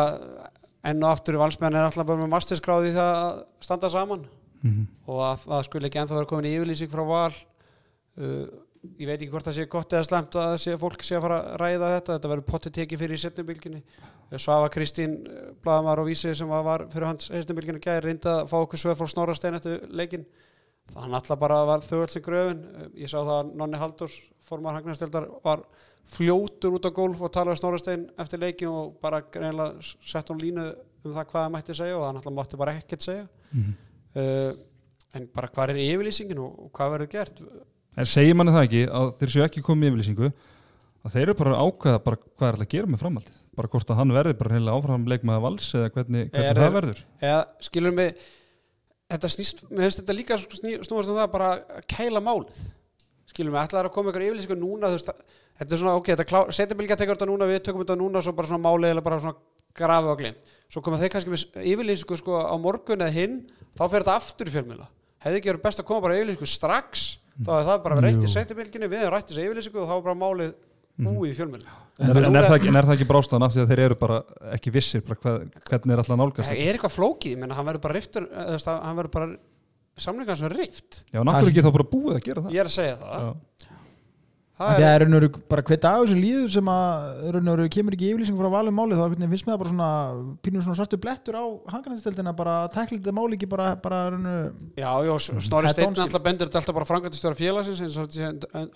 enn 0.89 1.03
og 1.03 1.11
aftur 1.11 1.39
valsmenn 1.41 1.75
er 1.75 1.87
náttúrulega 1.87 2.11
bara 2.13 2.23
með 2.23 2.33
masterskráði 2.35 2.95
það 2.95 3.13
að 3.19 3.43
standa 3.65 3.91
saman. 3.93 4.27
Mhm. 4.59 4.87
og 5.07 5.19
að 5.23 5.43
það 5.47 5.61
skulle 5.69 5.87
ekki 5.87 5.99
ennþá 6.01 6.15
vera 6.17 6.27
komin 6.27 6.49
í 6.49 6.55
yfirlýsing 6.57 6.89
frá 6.91 6.99
val 7.07 7.31
uh, 7.31 8.47
ég 8.99 9.07
veit 9.07 9.15
ekki 9.15 9.29
hvort 9.31 9.47
það 9.47 9.55
sé 9.55 9.65
gott 9.71 9.93
eða 9.95 10.07
slemt 10.07 10.35
að 10.35 10.65
fólk 10.81 11.03
sé 11.03 11.15
að 11.15 11.23
fara 11.25 11.37
að 11.39 11.53
ræða 11.61 11.91
þetta. 11.93 12.15
Þetta 12.17 12.31
verður 12.33 12.47
potti 12.49 12.71
tekið 12.75 13.01
fyrir 13.03 13.15
í 13.15 13.21
setnubilginni 13.23 13.81
Svafa 14.37 14.69
Kristín, 14.69 15.15
Blaðamar 15.63 16.03
og 16.03 16.09
Vísi 16.09 16.35
sem 16.37 16.49
var 16.49 16.85
fyrir 16.91 17.07
hans 17.09 17.31
setnubilginni 17.31 17.81
gæri 17.81 18.05
reynda 18.05 18.41
að 18.43 18.51
fá 18.51 18.57
okkur 18.59 18.81
svöð 18.81 18.99
frá 18.99 19.09
Snorrastein 19.09 19.57
eftir 19.57 19.87
leikin 19.89 20.27
það 20.89 21.01
hann 21.05 21.17
alltaf 21.17 21.39
bara 21.41 21.63
var 21.65 21.85
þögöld 21.85 22.13
sem 22.13 22.25
gröfin. 22.25 22.61
Ég 22.97 23.09
sá 23.09 23.17
það 23.19 23.35
að 23.37 23.53
Nonni 23.61 23.79
Halldórs 23.81 24.17
formar 24.45 24.77
Hagnarstildar 24.77 25.27
var 25.45 25.63
fljótur 26.09 26.77
út 26.77 26.85
á 26.85 26.91
gólf 26.93 27.21
og 27.21 27.33
talaði 27.33 27.61
Snorrastein 27.61 28.07
eftir 28.21 28.41
leikin 28.41 28.69
og 28.73 28.95
bara 29.01 29.21
greinlega 29.21 29.81
sett 29.81 30.29
hún 30.29 30.41
línu 30.41 30.69
um 31.05 31.13
það 31.13 31.25
hvað 31.31 31.43
það 31.43 31.51
mætti 31.55 31.77
segja 31.77 31.97
og 31.97 32.05
hann 32.07 32.19
alltaf 32.19 32.35
mátti 32.35 32.59
bara 32.59 32.75
ekkert 32.77 33.05
segja. 33.05 33.27
Mhm. 33.53 33.75
uh, 34.15 34.65
en 35.17 35.25
bara 35.33 35.49
hvað 35.49 35.73
er 35.73 35.81
yfirlýsingin 35.81 36.37
og, 36.37 36.69
hvað 36.73 36.91
verður 36.93 37.11
gert? 37.13 37.39
En 37.97 38.05
segir 38.05 38.35
manni 38.37 38.53
það 38.53 38.67
ekki 38.67 38.81
að 38.99 39.07
þeir 39.19 39.31
séu 39.33 39.45
ekki 39.45 39.63
komið 39.65 39.89
yfirlýsingu 39.89 40.31
að 41.05 41.15
þeir 41.15 41.23
eru 41.25 41.35
bara 41.39 41.53
að 41.55 41.69
ákveða 41.69 42.01
bara 42.05 42.19
hvað 42.19 42.47
er 42.47 42.57
alltaf 42.57 42.65
að 42.65 42.73
gera 42.73 42.91
með 42.91 43.03
framhaldið. 43.03 43.39
Bara 43.59 43.71
hvort 43.73 43.93
að 43.93 43.99
hann 43.99 44.15
verði 44.15 44.35
bara 44.39 44.55
heila 44.55 44.75
áfram 44.75 45.07
leikmaði 45.09 45.43
vals 45.45 45.69
eða 45.79 45.93
hvernig, 45.95 46.27
hvernig 46.33 46.49
Er 46.49 46.59
það 46.59 46.75
verður. 46.77 47.01
Eða 47.29 47.39
skilur 47.69 47.95
mig 47.95 48.25
þetta 49.09 49.31
snýst, 49.35 49.63
mér 49.71 49.87
finnst 49.87 50.01
þetta 50.03 50.17
líka 50.17 50.39
snúast 50.39 51.09
um 51.09 51.17
það 51.17 51.31
bara 51.33 51.49
að 51.57 51.87
kæla 51.89 52.23
málið. 52.23 52.61
Skilum 53.29 53.55
við 53.55 53.63
ætlaðar 53.63 53.89
að 53.89 53.95
koma 53.95 54.11
ykkur 54.11 54.25
yfirlýsingu 54.27 54.57
núna 54.59 54.91
veist, 54.93 55.09
þetta 55.59 55.75
er 55.75 55.81
svona, 55.81 55.95
ok, 55.99 56.11
þetta 56.13 56.27
klár, 56.29 56.53
setjabilgja 56.55 56.97
tekur 56.99 57.17
þetta 57.17 57.29
núna, 57.29 57.47
við 57.49 57.61
tökum 57.67 57.83
þetta 57.83 57.97
núna 57.99 58.23
svo 58.25 58.33
bara 58.37 58.49
svona 58.49 58.63
málið 58.65 58.93
eða 58.95 59.05
bara 59.05 59.19
svona 59.23 59.37
grafi 59.79 60.09
og 60.09 60.19
glim 60.19 60.37
svo 60.69 60.83
koma 60.85 60.99
þeir 61.01 61.13
kannski 61.13 61.33
með 61.33 61.43
yfirlýsingu 61.71 62.17
sko 62.19 62.41
á 62.45 62.53
morgun 62.61 63.01
eða 63.01 63.13
hinn, 63.15 63.37
þá 63.77 63.83
fer 63.87 64.03
þetta 64.03 64.17
aftur 64.19 64.49
í 64.49 64.53
fjölmiðla. 64.53 64.87
Hefði 65.25 65.39
ekki 65.39 65.51
verið 65.51 65.63
best 65.65 65.81
að 65.81 65.87
koma 65.89 66.03
bara 66.05 66.17
yfirlýsingu 66.19 66.49
strax, 66.49 67.05
þá 67.41 67.51
er 67.57 67.67
það 67.69 67.79
bara 67.87 68.01
reitt 68.05 68.19
í 68.19 68.27
Jú. 68.27 68.33
setjabilginni, 68.35 68.89
við 68.91 69.01
hefum 69.01 69.15
rætt 69.15 69.31
þessu 69.31 69.45
yfirlýsingu 69.47 69.81
og 69.81 69.89
þá 69.89 69.95
er 69.95 70.03
bara 70.05 70.19
málið 70.19 70.51
búið 71.07 71.31
í 71.31 71.37
fjölmiðla 71.39 71.77
En, 71.99 72.13
en, 72.15 72.35
er 72.39 72.45
það, 72.47 72.65
en 72.69 72.77
er 72.79 72.85
það 72.87 72.93
ekki 72.95 73.05
brástaðan 73.09 73.43
af 73.43 73.51
því 73.51 73.59
að 73.59 73.71
þeir 73.73 73.79
eru 73.83 73.95
bara 73.99 74.17
ekki 74.55 74.71
vissir 74.71 75.01
bara 75.03 75.19
hvað, 75.19 75.41
hvernig 75.67 75.91
er 75.91 75.99
alltaf 75.99 76.13
að 76.15 76.19
nálgast 76.21 76.47
það 76.47 76.61
er 76.63 76.77
eitthvað 76.77 76.93
flókið, 76.95 77.33
menn 77.41 77.51
hann 77.57 77.67
verður 77.67 77.83
bara 77.83 77.95
riftur 77.97 78.27
veist, 78.31 78.69
hann 78.71 78.99
verður 79.01 79.13
bara 79.17 79.27
samlingar 79.99 80.39
sem 80.39 80.47
er 80.47 80.55
rift 80.61 81.01
Já, 81.11 81.19
náttúrulega 81.19 81.51
ekki 81.51 81.65
þá 81.65 81.75
bara 81.75 81.87
búið 81.91 82.15
að 82.15 82.23
gera 82.29 82.43
það? 82.45 82.55
Ég 82.55 82.63
er 82.63 82.69
að 82.69 82.75
segja 82.77 82.95
það, 83.01 83.25
Já. 83.25 83.75
Það 84.59 84.79
Það 84.79 84.85
er, 84.89 85.03
raun 85.03 85.15
og 85.15 85.21
veru 85.21 85.29
bara 85.53 85.65
hver 85.69 85.81
dag 85.85 86.05
sem 86.11 86.19
líður 86.19 86.49
sem 86.51 86.71
að 86.73 87.29
raun 87.35 87.47
og 87.47 87.57
veru 87.57 87.73
kemur 87.75 87.95
ekki 87.95 88.09
yfirlýsing 88.11 88.39
frá 88.39 88.49
valum 88.51 88.75
máli 88.75 88.97
þá 88.99 89.05
finnst 89.13 89.47
mér 89.47 89.53
það 89.53 89.61
bara 89.63 89.73
svona 89.73 89.91
pínur 90.43 90.65
svona 90.65 90.79
svartu 90.79 90.99
blettur 90.99 91.39
á 91.39 91.43
hangarnæstisteldina 91.71 92.35
bara 92.35 92.55
tækla 92.73 92.99
þetta 92.99 93.15
máli 93.15 93.39
ekki 93.39 93.49
bara, 93.51 93.69
bara 93.79 94.01
raun 94.13 94.27
og 94.27 94.35
veru 94.35 94.51
já, 94.75 94.91
já, 95.07 95.13
Steinn 95.47 95.93
ónskil. 95.93 96.03
alltaf 96.05 96.25
bendir 96.25 96.49
þetta 96.49 96.59
alltaf 96.59 96.75
bara 96.75 96.89
framkvæmtastjóra 96.89 97.39
félagsins 97.39 97.79
eins 97.85 97.99
og 98.03 98.09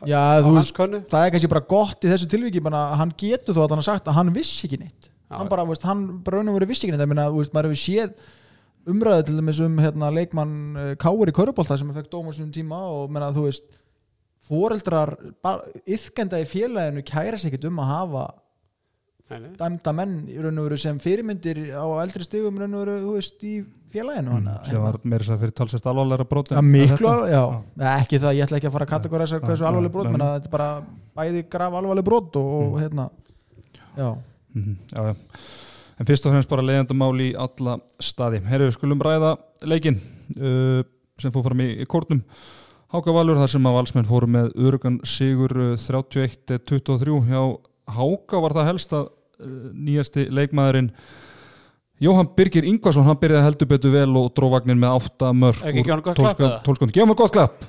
Já, 0.08 0.42
hans 0.44 0.72
könnu 0.76 1.04
það 1.10 1.26
er 1.26 1.34
kannski 1.34 1.50
bara 1.52 1.66
gott 1.68 2.06
í 2.06 2.12
þessu 2.12 2.30
tilviki 2.32 2.62
bara 2.64 2.84
hann 3.00 3.12
getur 3.18 3.56
þó 3.56 3.66
að 3.66 3.74
hann 3.74 3.82
har 3.82 3.88
sagt 3.90 4.08
að 4.08 4.18
hann 4.20 4.32
vissi 4.36 4.68
ekki 4.68 4.80
neitt. 4.82 5.10
Já, 5.30 5.38
hann 5.40 5.50
bara, 5.52 5.66
veist, 5.68 5.86
hann 5.88 6.06
bara 6.24 6.40
raun 6.40 6.52
og 6.52 6.58
veru 6.60 6.70
vissi 6.70 6.88
ekki 6.88 6.96
neitt. 6.96 7.10
Meina, 7.10 7.30
þú 7.32 7.42
veist, 7.42 7.54
maður 7.56 7.74
hefur 7.74 7.82
séð 7.84 8.32
umræðu 8.94 9.26
til 9.30 9.38
dæmis 9.40 9.62
um 9.64 9.78
hérna, 9.80 10.12
leikmann 10.14 10.56
uh, 10.76 10.92
Káur 11.00 11.32
í 11.32 11.36
Körubólta 11.36 11.78
sem 11.80 11.94
fekk 11.96 12.12
dóma 12.12 12.34
á 12.34 12.36
sinum 12.36 12.52
tíma 12.56 12.82
og 12.92 13.14
meina, 13.14 13.32
þú 13.36 13.48
veist 13.48 13.66
foreldrar 14.48 15.14
bara, 15.44 15.68
yðkenda 15.88 16.42
í 16.42 16.48
félaginu 16.50 17.04
kæra 17.08 17.40
sig 17.40 17.52
ekkert 17.52 17.70
um 17.70 17.84
að 17.84 17.94
hafa 17.94 18.26
Nei, 19.34 19.54
dæmda 19.58 19.94
menn 19.96 20.18
í 20.30 20.36
raun 20.44 20.60
og 20.62 20.68
veru 20.68 20.78
sem 20.78 20.98
fyrirmyndir 21.02 21.62
á 21.74 21.86
eldri 22.04 22.26
stigum 22.28 22.58
í 22.60 22.62
raun 22.62 22.76
og 22.76 22.84
veru, 22.84 22.98
veist, 23.16 23.40
í 23.48 23.64
félaginu 23.94 24.36
mm, 24.36 24.50
sem 24.68 24.84
var 24.84 25.00
meira 25.08 25.26
svo 25.26 25.38
fyrir 25.42 25.56
talsest 25.58 25.88
alvarlega 25.90 26.28
broti 26.30 26.58
Ja, 26.58 26.62
miklu 26.66 27.14
já. 27.32 27.42
Ekki 27.96 28.20
það, 28.20 28.36
ég 28.38 28.46
ætla 28.46 28.60
ekki 28.60 28.70
að 28.70 28.76
fara 28.76 28.88
að 28.90 28.94
kategóra 28.98 29.30
hversu 29.32 29.64
Já, 29.64 29.70
alvarleg 29.72 29.90
já, 29.90 29.96
brot, 29.96 30.12
menn 30.12 30.26
að 30.28 30.36
þetta 30.36 30.52
er 30.52 30.56
bara 30.58 30.70
bæði 31.18 31.46
graf 31.56 31.80
alvarleg 31.80 32.08
brot 32.12 32.38
og, 32.42 32.54
og 32.60 32.78
hérna 32.84 33.08
já, 33.98 34.12
Mhm, 34.54 34.78
já, 34.94 35.02
já. 35.10 35.16
En 36.00 36.06
fyrst 36.06 36.26
og 36.26 36.34
fremst 36.34 36.50
bara 36.50 36.66
leiðandumál 36.66 37.14
í 37.22 37.32
alla 37.38 37.78
staði. 38.02 38.42
Herru, 38.50 38.68
við 38.70 38.76
skulum 38.78 39.02
ræða 39.02 39.36
leikin 39.70 39.98
uh, 40.38 40.82
sem 41.22 41.34
fór 41.34 41.46
fram 41.48 41.62
í, 41.64 41.70
í 41.84 41.88
kórnum. 41.90 42.22
Háka 42.94 43.10
Valur 43.10 43.40
þar 43.42 43.50
sem 43.50 43.66
að 43.66 43.74
valsmenn 43.80 44.06
fóru 44.06 44.28
með 44.30 44.52
örugan 44.68 45.00
sigur 45.08 45.50
uh, 45.58 45.74
31-23 45.82 47.16
hjá 47.26 47.40
Háka 47.90 48.38
var 48.44 48.54
það 48.54 48.68
helst 48.70 48.92
að 48.94 49.08
uh, 49.08 49.14
nýjasti 49.74 50.28
leikmaðurinn 50.30 50.92
Jóhann 52.04 52.30
Birgir 52.38 52.66
Ingvarsson, 52.70 53.06
hann 53.08 53.18
byrjaði 53.18 53.46
heldur 53.48 53.70
betur 53.72 53.94
vel 53.96 54.12
og 54.20 54.28
dró 54.38 54.46
vagnin 54.52 54.78
með 54.82 54.94
átta 55.00 55.32
mörg 55.34 55.64
Ekki 55.66 55.82
gefa 55.88 55.96
hann 55.96 56.04
gott 56.06 56.20
klapp, 56.20 56.38
eða? 56.44 56.60
tólskondi. 56.68 56.94
Gefa 57.00 57.08
hann 57.10 57.18
gott 57.24 57.34
klapp 57.34 57.66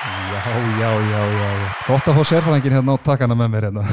Já, 0.00 0.40
já, 0.80 0.90
já, 1.10 1.20
já 1.36 1.48
Gott 1.84 2.06
að 2.08 2.16
fá 2.16 2.24
sérfræðingin 2.30 2.72
hérna 2.78 2.94
og 2.96 3.02
taka 3.04 3.26
hana 3.28 3.36
með 3.36 3.48
mér 3.52 3.64
hérna 3.68 3.84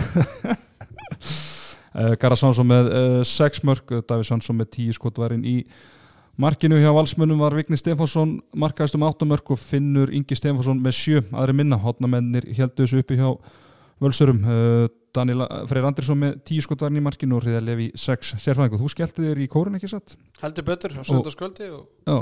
Garðar 2.22 2.40
Svansson 2.40 2.64
með 2.70 2.86
uh, 2.94 3.20
6 3.28 3.60
mörg, 3.68 3.84
Davíð 4.08 4.30
Svansson 4.30 4.56
með 4.60 4.68
10 4.78 4.96
skotværin 5.02 5.44
í 5.44 5.58
markinu 6.38 6.78
hjá 6.82 6.92
valsmönnum 6.94 7.42
var 7.42 7.56
Vigni 7.58 7.78
Stefánsson 7.80 8.38
markaðist 8.56 8.98
um 8.98 9.06
8 9.08 9.28
mörg 9.30 9.54
og 9.54 9.60
Finnur 9.62 10.12
Ingi 10.14 10.38
Stefánsson 10.38 10.82
með 10.84 10.98
7 11.00 11.34
aðri 11.34 11.58
minna, 11.58 11.80
hotnamennir 11.82 12.48
heldur 12.58 12.86
þessu 12.86 13.02
uppi 13.02 13.18
hjá 13.20 13.30
völsurum. 14.04 14.44
Uh, 14.46 14.88
Daniel 15.18 15.46
Freyr 15.70 15.88
Andrisson 15.90 16.20
með 16.22 16.36
10 16.46 16.66
skotværin 16.68 17.00
í 17.00 17.04
markinu 17.04 17.40
og 17.40 17.46
Hriða 17.46 17.64
Levi 17.66 17.88
6 17.98 18.36
sérfræðingu, 18.44 18.78
þú 18.82 18.92
skellti 18.94 19.26
þér 19.26 19.42
í 19.42 19.48
kórun 19.50 19.80
ekki 19.80 19.90
satt? 19.90 20.14
heldur 20.44 20.68
betur 20.68 20.94
á 20.94 21.02
söndaskvöldi 21.08 21.72
og, 21.74 21.88
Já, 22.06 22.20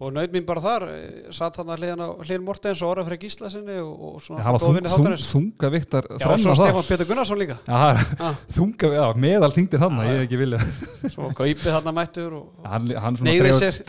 og 0.00 0.12
naut 0.16 0.32
mín 0.32 0.46
bara 0.48 0.60
þar 0.64 0.84
eh, 0.88 1.26
satt 1.36 1.58
hann 1.60 1.68
að 1.74 1.82
hlýðin 2.24 2.44
Mortens 2.46 2.80
og 2.80 2.88
orða 2.94 3.04
fyrir 3.04 3.18
Gíslasinni 3.20 3.74
og, 3.82 3.90
og 4.14 4.22
svona 4.24 4.40
var 4.54 4.62
þung, 4.62 4.78
þung, 4.78 4.88
þáttarins. 4.94 5.26
þunga 5.34 5.70
viktar 5.74 6.08
já, 6.08 6.26
og 6.30 6.40
svo 6.40 6.54
Stefán 6.56 6.86
Pétur 6.88 7.08
Gunnarsson 7.10 7.40
líka. 7.42 7.56
Er 7.68 8.00
Ah. 8.20 8.38
þunga, 8.56 8.90
já, 8.96 9.04
meðal 9.26 9.52
þingdir 9.58 9.82
hann 9.84 9.98
Já, 10.00 10.06
ég 10.08 10.16
hef 10.16 10.24
ekki 10.24 10.38
vilja 10.40 10.60
svo 11.12 11.28
kaupið 11.36 11.76
mættur 12.00 12.38
hann, 12.64 12.88
svona 13.20 13.28
Hneigði 13.28 13.44
dreifur- 13.44 13.60
sér, 13.60 13.82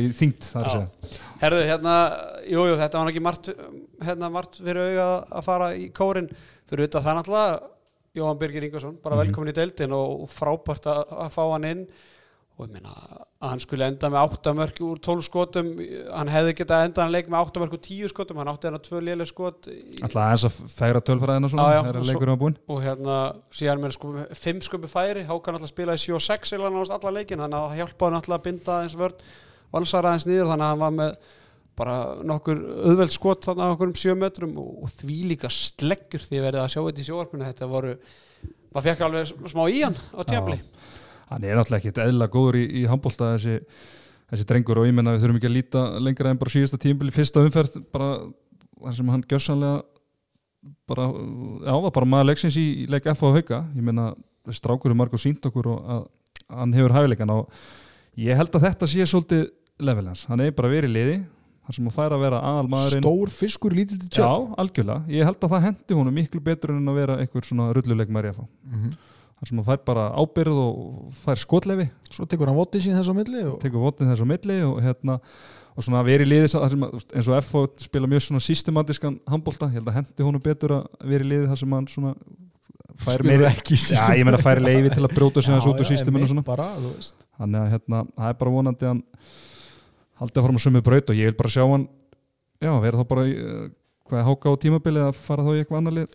í 0.00 0.08
þingt, 0.22 0.48
er 0.56 0.70
að 0.70 1.20
herðu, 1.44 1.60
hérna, 1.68 1.94
jú, 2.48 2.64
jú, 2.70 2.74
þetta 2.80 3.02
var 3.04 3.12
ekki 3.12 3.24
margt, 3.28 3.52
hérna, 4.08 4.30
margt 4.32 4.58
fyrir 4.64 4.82
auga 4.88 5.06
að 5.36 5.44
fara 5.50 5.68
í 5.76 5.90
kórin 5.92 6.30
fyrir 6.64 6.86
auðvitað 6.86 7.04
það 7.04 7.18
náttúrulega 7.20 7.60
Jóhann 8.14 8.38
Birgir 8.38 8.62
Ingersson, 8.68 8.96
bara 9.02 9.16
Mhm. 9.18 9.26
velkomin 9.26 9.50
í 9.52 9.56
deildin 9.60 9.92
og, 9.92 10.22
frábært 10.30 10.86
að, 10.86 11.00
að 11.12 11.30
fá 11.34 11.42
hann 11.52 11.64
inn 11.68 11.86
og 12.54 12.68
ég 12.68 12.74
meina 12.76 12.92
að 12.94 13.48
hann 13.50 13.60
skulle 13.64 13.86
enda 13.90 14.08
með 14.14 14.34
8 14.38 14.52
mörg 14.54 14.76
úr 14.86 15.00
12 15.02 15.24
skotum. 15.26 15.70
Hann 16.14 16.30
hefði 16.30 16.52
getað 16.60 16.84
endað 16.86 17.02
hann 17.02 17.14
leik 17.16 17.30
með 17.32 17.48
8 17.48 17.62
mörg 17.64 17.74
úr 17.74 17.82
10 17.82 18.12
skotum. 18.12 18.38
Hann 18.40 18.50
átti 18.52 18.68
hann 18.70 18.78
að 18.78 18.84
tvö 18.86 19.00
léleg 19.02 19.30
skot 19.30 19.66
Alltaf 19.68 20.20
aðeins 20.22 20.46
að 20.48 20.58
færa 20.76 21.02
tölfræðina 21.02 21.50
svona 21.50 21.66
Já, 21.66 21.74
já, 21.74 21.82
og 21.82 22.06
svo- 22.06 22.22
og 22.70 22.82
hérna 22.84 23.16
síðan 23.58 23.82
með 23.82 23.96
sko, 23.98 24.12
5 24.44 24.62
sköpi 24.68 24.90
færi. 24.92 25.24
Hákan 25.26 25.58
alltaf 25.58 25.72
spilaði 25.74 26.04
7 26.06 26.14
og 26.14 26.24
6 26.28 26.54
eða 26.54 26.70
náttúrulega 26.70 27.00
allan 27.00 27.18
leikin 27.18 27.42
þannig 27.42 27.58
að 27.58 27.78
hjálpaði 27.80 28.10
hann 28.10 28.20
alltaf 28.20 28.38
að 28.38 28.44
binda 28.46 28.78
eins 28.84 28.98
vörd 29.02 29.24
valsara 29.74 30.14
eins 30.14 30.28
niður 30.30 30.52
þannig 30.52 30.68
að 30.68 30.74
hann 30.74 30.84
var 30.84 30.94
með 31.00 31.16
bara 31.74 31.94
nokkur 32.22 32.60
auðveld 32.86 33.14
skot 33.14 33.48
þannig 33.48 33.64
að 33.66 33.72
okkur 33.74 33.90
um 33.90 33.96
7 33.98 34.14
metrum 34.20 34.58
og, 34.62 34.74
og 34.86 34.92
því 35.00 35.16
líka 35.32 35.50
sleggur 35.50 36.22
því 36.22 36.38
að 36.38 36.46
verið 36.46 36.62
að 36.62 36.70
sjá 36.70 36.80
þetta 36.86 37.02
í 37.02 37.06
sjóarpinu 37.08 37.48
þetta 37.48 37.70
voru, 37.72 37.94
maður 38.70 38.86
fekk 38.88 39.02
alveg 39.08 39.32
smá 39.50 39.64
í 39.72 39.80
hann 39.82 39.98
á 40.14 40.22
tjafli 40.22 40.60
hann 41.30 41.44
er 41.44 41.56
náttúrulega 41.58 41.80
ekkit 41.82 42.00
eðla 42.04 42.28
góður 42.32 42.58
í, 42.60 42.64
í 42.80 42.84
handbólta 42.90 43.32
þessi, 43.36 43.58
þessi 44.32 44.46
drengur 44.50 44.80
og 44.82 44.88
ég 44.88 44.94
menna 44.96 45.14
við 45.16 45.24
þurfum 45.24 45.40
ekki 45.40 45.50
að 45.50 45.56
líta 45.58 45.84
lengra 46.04 46.32
en 46.34 46.40
bara 46.42 46.54
síðasta 46.54 46.80
tímbili 46.82 47.14
fyrsta 47.14 47.42
umferð 47.44 47.78
bara 47.94 48.10
þar 48.84 48.98
sem 48.98 49.12
hann 49.14 49.24
gjössanlega 49.30 49.82
bara, 50.88 51.06
já, 51.64 51.74
var 51.84 51.92
bara 51.94 52.08
maður 52.08 52.30
leiksins 52.32 52.56
í, 52.60 52.66
í 52.84 52.86
leik 52.92 53.06
F 53.12 53.22
og 53.26 53.36
hauka, 53.38 53.62
ég 53.76 53.84
menna 53.84 54.10
strákur 54.52 54.92
er 54.92 54.98
margur 54.98 55.20
sínt 55.20 55.44
okkur 55.48 55.68
og 55.74 55.86
að, 55.94 56.02
að 56.48 56.58
hann 56.62 56.74
hefur 56.76 56.94
hæfileikan 56.96 57.32
og 57.34 57.62
ég 58.20 58.36
held 58.38 58.54
að 58.58 58.66
þetta 58.68 58.88
sé 58.92 59.06
svolítið 59.08 59.46
level 59.84 60.06
hans, 60.10 60.26
hann 60.30 60.40
er 60.44 60.52
bara 60.56 60.70
verið 60.72 60.92
liði 60.94 61.16
þar 61.64 61.76
sem 61.78 61.86
hann 61.88 61.96
fær 61.96 62.12
að 62.16 62.22
vera 62.26 62.40
aðal 62.44 62.68
maðurinn 62.72 63.04
stór 63.06 63.32
fiskur 63.32 63.72
lítið 63.76 64.02
til 64.04 64.10
Já, 64.12 64.28
tjöp 64.28 64.58
algjörlega, 64.60 65.06
ég 65.16 65.28
held 65.30 65.40
að 65.48 65.54
það 65.54 65.64
hendi 65.70 65.96
honum 65.98 66.18
miklu 66.20 66.42
betur 66.44 66.74
en 66.76 66.92
að 66.92 66.98
vera 67.00 67.16
einhver 67.22 67.48
svona 67.48 67.70
rulluleik 67.76 68.12
maður 68.12 68.28
í 68.28 68.32
að 68.34 68.40
fá 68.40 68.44
Mhm. 68.74 68.90
Þar 69.44 69.50
sem 69.50 69.58
hann 69.60 69.66
fær 69.68 69.82
bara 69.84 70.06
ábyrð 70.16 70.60
og 70.62 71.10
fær 71.20 71.40
skotlefi 71.40 71.90
svo 72.08 72.24
tekur 72.24 72.48
hann 72.48 72.56
voti 72.56 72.80
sín 72.80 72.96
þess 72.96 73.12
á 73.12 73.14
milli 73.16 73.42
og 73.50 73.58
tekur 73.60 73.84
votnið 73.84 74.14
þessu 74.14 74.24
á 74.24 74.32
milli 74.32 74.56
og 74.64 74.78
hérna 74.80 75.18
og 75.74 75.84
svona 75.84 76.04
verið 76.06 76.28
í 76.28 76.30
liði 76.30 76.50
þar 76.54 76.72
sem 76.72 76.86
að, 76.86 77.04
eins 77.18 77.28
og 77.28 77.46
FO 77.48 77.64
spila 77.82 78.08
mjög 78.08 78.24
svona 78.28 78.42
systematískan 78.46 79.18
handbólta, 79.28 79.68
ég 79.68 79.80
held 79.80 79.90
að 79.90 79.98
hendi 79.98 80.26
honum 80.26 80.42
betur 80.42 80.76
að 80.78 80.84
vera 81.10 81.26
í 81.26 81.30
liði 81.32 81.50
þar 81.50 81.60
sem 81.60 81.74
hann 81.76 81.88
svona 81.90 82.14
fær 83.04 83.24
ekki 83.50 83.76
já 83.76 84.04
ég 84.14 84.24
meina 84.24 84.40
fær 84.40 84.62
leifi 84.62 84.92
til 84.94 85.02
að 85.02 85.16
brjóta 85.16 85.42
sig 85.42 85.52
þessu 85.56 85.72
út 85.72 85.82
úr 85.82 85.88
systeminu 85.90 86.28
þannig 86.30 87.58
að 87.60 87.72
hérna, 87.74 88.04
það 88.14 88.28
er 88.30 88.38
bara 88.40 88.54
vonandi 88.54 88.86
að 88.86 88.92
hann 88.94 89.02
haldi 90.20 90.38
að 90.38 90.46
fara 90.46 90.54
með 90.54 90.64
sömu 90.68 90.84
braut 90.86 91.10
og 91.10 91.18
ég 91.18 91.32
vil 91.32 91.38
bara 91.40 91.50
sjá 91.50 91.64
hann 91.66 91.88
já, 92.62 92.70
vera 92.84 93.00
þá 93.00 93.10
bara 93.10 93.26
eh, 93.26 93.66
hvað 94.06 94.20
er 94.20 94.28
háka 94.28 94.54
á 94.54 94.62
tímabili 94.62 95.02
að 95.02 95.18
fara 95.18 95.42
þá 95.42 95.50
í 95.50 95.58
eitthvað 95.64 95.80
annar 95.82 95.96
lið 95.98 96.14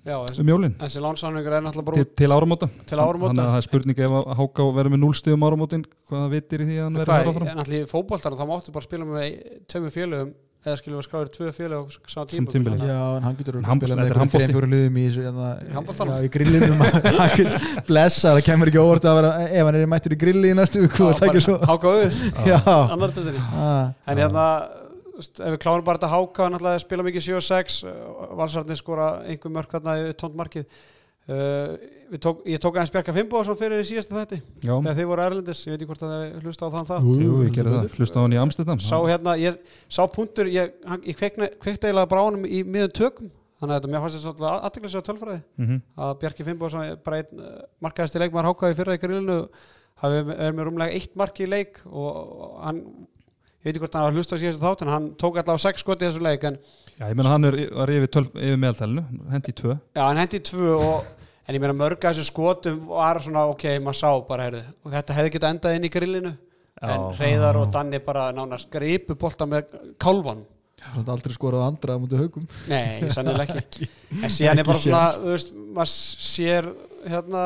Já, 0.00 0.14
þessi, 0.24 0.40
um 0.40 0.48
jólin. 0.48 0.74
þessi 0.80 1.00
lánsamningur 1.04 1.52
er 1.58 1.64
náttúrulega 1.66 1.88
bara 1.90 1.96
til, 2.00 2.04
út 2.06 2.12
til 2.16 2.30
áramóta. 2.32 2.66
Til 2.88 2.96
áramóta. 2.98 3.30
þannig 3.34 3.44
að 3.44 3.50
það 3.52 3.60
er 3.60 3.66
spurning 3.68 3.98
ef 4.00 4.10
að 4.16 4.24
háka 4.40 4.60
verður 4.78 4.92
með 4.94 5.02
núlstíðum 5.04 5.44
áramótin 5.44 5.82
hvaða 6.08 6.28
vitir 6.32 6.58
í 6.60 6.64
því 6.70 6.76
að 6.78 6.84
hann 6.86 6.96
verður 7.00 7.14
áfram? 7.34 7.48
en 7.52 7.60
allir 7.64 7.82
í 7.84 7.90
fótboltar 7.90 8.32
þá 8.38 8.44
máttu 8.48 8.72
bara 8.72 8.86
spila 8.88 9.04
með 9.04 9.26
tveimur 9.68 9.92
félögum 9.92 10.32
eða 10.60 10.76
skilum 10.76 10.98
við 11.00 11.04
skráður 11.08 11.28
tvö 11.36 11.48
félög 11.56 11.80
á 11.80 11.92
sama 12.12 12.26
tíma 12.28 12.48
tímabili. 12.52 12.84
já, 12.84 13.00
en 13.16 13.22
hann 13.24 13.36
getur 13.36 13.54
að 13.56 13.64
spila 13.64 13.96
með 13.96 14.12
þreim 14.12 14.28
fjóru 14.52 14.68
liðum 14.68 14.96
í 15.00 15.04
hérna, 15.08 15.46
Í 15.56 15.72
handboltanum? 15.72 16.12
já, 16.12 16.20
í 16.20 16.28
grillinum 16.34 16.80
Hann 16.80 17.32
getur- 17.36 17.84
blessa, 17.88 18.28
það 18.36 18.44
kemur 18.44 18.68
ekki 18.72 18.80
óvart 18.84 19.04
að 19.08 19.16
vera 19.20 19.30
ef 19.48 19.64
hann 19.64 19.78
er 19.80 19.88
mættur 19.88 20.12
í 20.12 20.20
grilli 20.20 20.52
í 20.52 20.56
næstu 20.56 20.84
viku 20.84 21.00
og 21.08 21.16
ef 25.20 25.52
við 25.54 25.58
klárum 25.62 25.84
bara 25.86 25.98
þetta 26.00 26.12
háka 26.14 26.46
hann 26.46 26.56
ætlaði 26.58 26.78
að 26.80 26.84
spila 26.86 27.04
mikið 27.06 27.26
7 27.28 27.36
og 27.40 27.44
6 27.48 27.76
valsarnir 28.40 28.78
skora 28.80 29.10
einhver 29.28 29.52
mörg 29.54 29.70
þarna 29.76 29.98
í 30.00 30.14
tónt 30.20 30.38
markið. 30.38 30.66
Uh, 31.30 31.76
tók, 32.18 32.40
ég 32.48 32.58
tók 32.58 32.74
aðeins 32.74 32.90
Bjarka 32.90 33.12
Fimboðsson 33.14 33.58
fyrir 33.60 33.82
í 33.84 33.86
síðasta 33.86 34.16
þætti 34.16 34.38
já, 34.66 34.72
þegar 34.72 34.96
þið 34.98 35.08
voru 35.12 35.22
erlendis, 35.28 35.60
ég 35.68 35.74
veit 35.76 35.82
ekki 35.84 35.88
hvort 35.92 36.02
að 36.06 36.14
þið 36.16 36.46
hlusta 36.48 36.66
á 36.66 36.74
þann 36.74 36.88
það 36.88 37.04
jú, 37.06 37.12
jú, 37.22 37.34
ég 37.44 37.52
gerði 37.54 37.74
það, 37.76 37.90
hlusta 38.00 38.16
á 38.18 38.22
hann 38.24 38.34
í 38.34 38.40
Amsterdam. 38.40 38.80
Sá 38.82 38.96
hérna, 39.04 39.34
ég 39.38 39.58
sá 39.86 40.00
punktur 40.10 40.50
ég, 40.50 40.72
hann- 40.90 41.04
ég 41.06 41.18
kveikna- 41.20 41.50
kveikti 41.60 41.86
eiginlega 41.86 42.10
bránum 42.10 42.48
í 42.48 42.64
miðun 42.66 42.96
tökum. 42.98 43.28
Þannig 43.60 43.76
að 43.76 43.78
þetta 43.78 43.92
mér 43.92 44.02
fannst 44.06 44.16
þetta 44.16 44.26
svolítið 44.26 44.48
aðteklislega 44.56 45.06
tölfræði. 45.10 45.40
Mhm. 45.60 45.78
að 46.00 46.18
Bjarki 46.24 46.48
Fimboðsson 46.48 46.84
er 46.88 46.96
bara 47.04 47.20
einn 47.20 47.44
uh, 47.44 47.62
markaðasti 47.84 48.22
leikmar 48.24 48.48
hákaði 48.50 48.78
fyrra 48.80 48.96
í 48.96 49.02
grillinu 49.04 49.38
hafi 50.02 50.24
er 50.34 50.52
með 50.56 50.66
rúmlega 50.70 50.96
eitt 50.96 51.14
mark 51.20 51.38
í 51.44 51.46
leik 51.46 51.78
og 51.92 52.58
hann 52.64 52.82
ég 53.60 53.68
veit 53.68 53.74
ekki 53.74 53.82
hvort 53.84 53.96
hann 53.98 54.06
var 54.06 54.12
að 54.14 54.18
hlusta 54.20 54.36
á 54.36 54.42
síðast 54.42 54.62
þátt 54.64 54.82
en 54.86 54.90
hann 54.94 55.08
tók 55.20 55.36
allavega 55.40 55.60
sex 55.66 55.82
skoti 55.84 56.06
í 56.06 56.08
þessu 56.08 56.22
leik 56.24 56.44
en 56.48 56.58
Já, 57.00 57.06
ég 57.08 57.16
meina 57.16 57.32
hann 57.32 57.48
er, 57.48 57.56
var 57.72 57.90
yfir, 57.92 58.10
12, 58.12 58.30
yfir 58.36 58.58
meðaltælinu, 58.60 59.02
hendi 59.32 59.52
í 59.52 59.56
tvö. 59.56 59.74
Já, 59.96 60.02
hann 60.04 60.18
hendi 60.20 60.36
í 60.40 60.44
tvö 60.44 60.74
og 60.76 61.08
en 61.48 61.56
ég 61.56 61.62
meina 61.62 61.76
mörg 61.76 62.02
að 62.04 62.18
þessu 62.18 62.28
skotum 62.28 62.78
var 62.90 63.20
svona 63.24 63.46
ok, 63.52 63.66
maður 63.80 63.98
sá 64.00 64.10
bara 64.28 64.46
heyrðu 64.48 64.62
og 64.84 64.94
þetta 64.94 65.16
hefði 65.16 65.32
getað 65.36 65.54
endað 65.56 65.76
inn 65.78 65.86
í 65.88 65.92
grillinu. 65.92 66.32
En 66.80 67.04
Já. 67.06 67.20
Reyðar 67.20 67.58
og 67.60 67.72
Danni 67.74 68.00
bara 68.04 68.30
nánast 68.32 68.70
gripu 68.72 69.16
bolta 69.20 69.44
með 69.48 69.72
kálvan 70.00 70.46
Svona 70.80 71.12
aldrei 71.12 71.34
skorað 71.36 71.66
andra 71.66 71.92
á 71.92 72.00
mútið 72.00 72.22
haugum 72.22 72.44
Nei, 72.70 73.04
sannilega 73.16 73.58
ekki. 73.60 73.88
En 74.16 74.32
síðan 74.32 74.62
er 74.62 74.68
bara 74.68 74.80
svona, 74.80 75.02
þú 75.18 75.34
veist, 75.34 75.50
maður 75.76 75.90
sér 75.92 76.70
hérna 77.04 77.42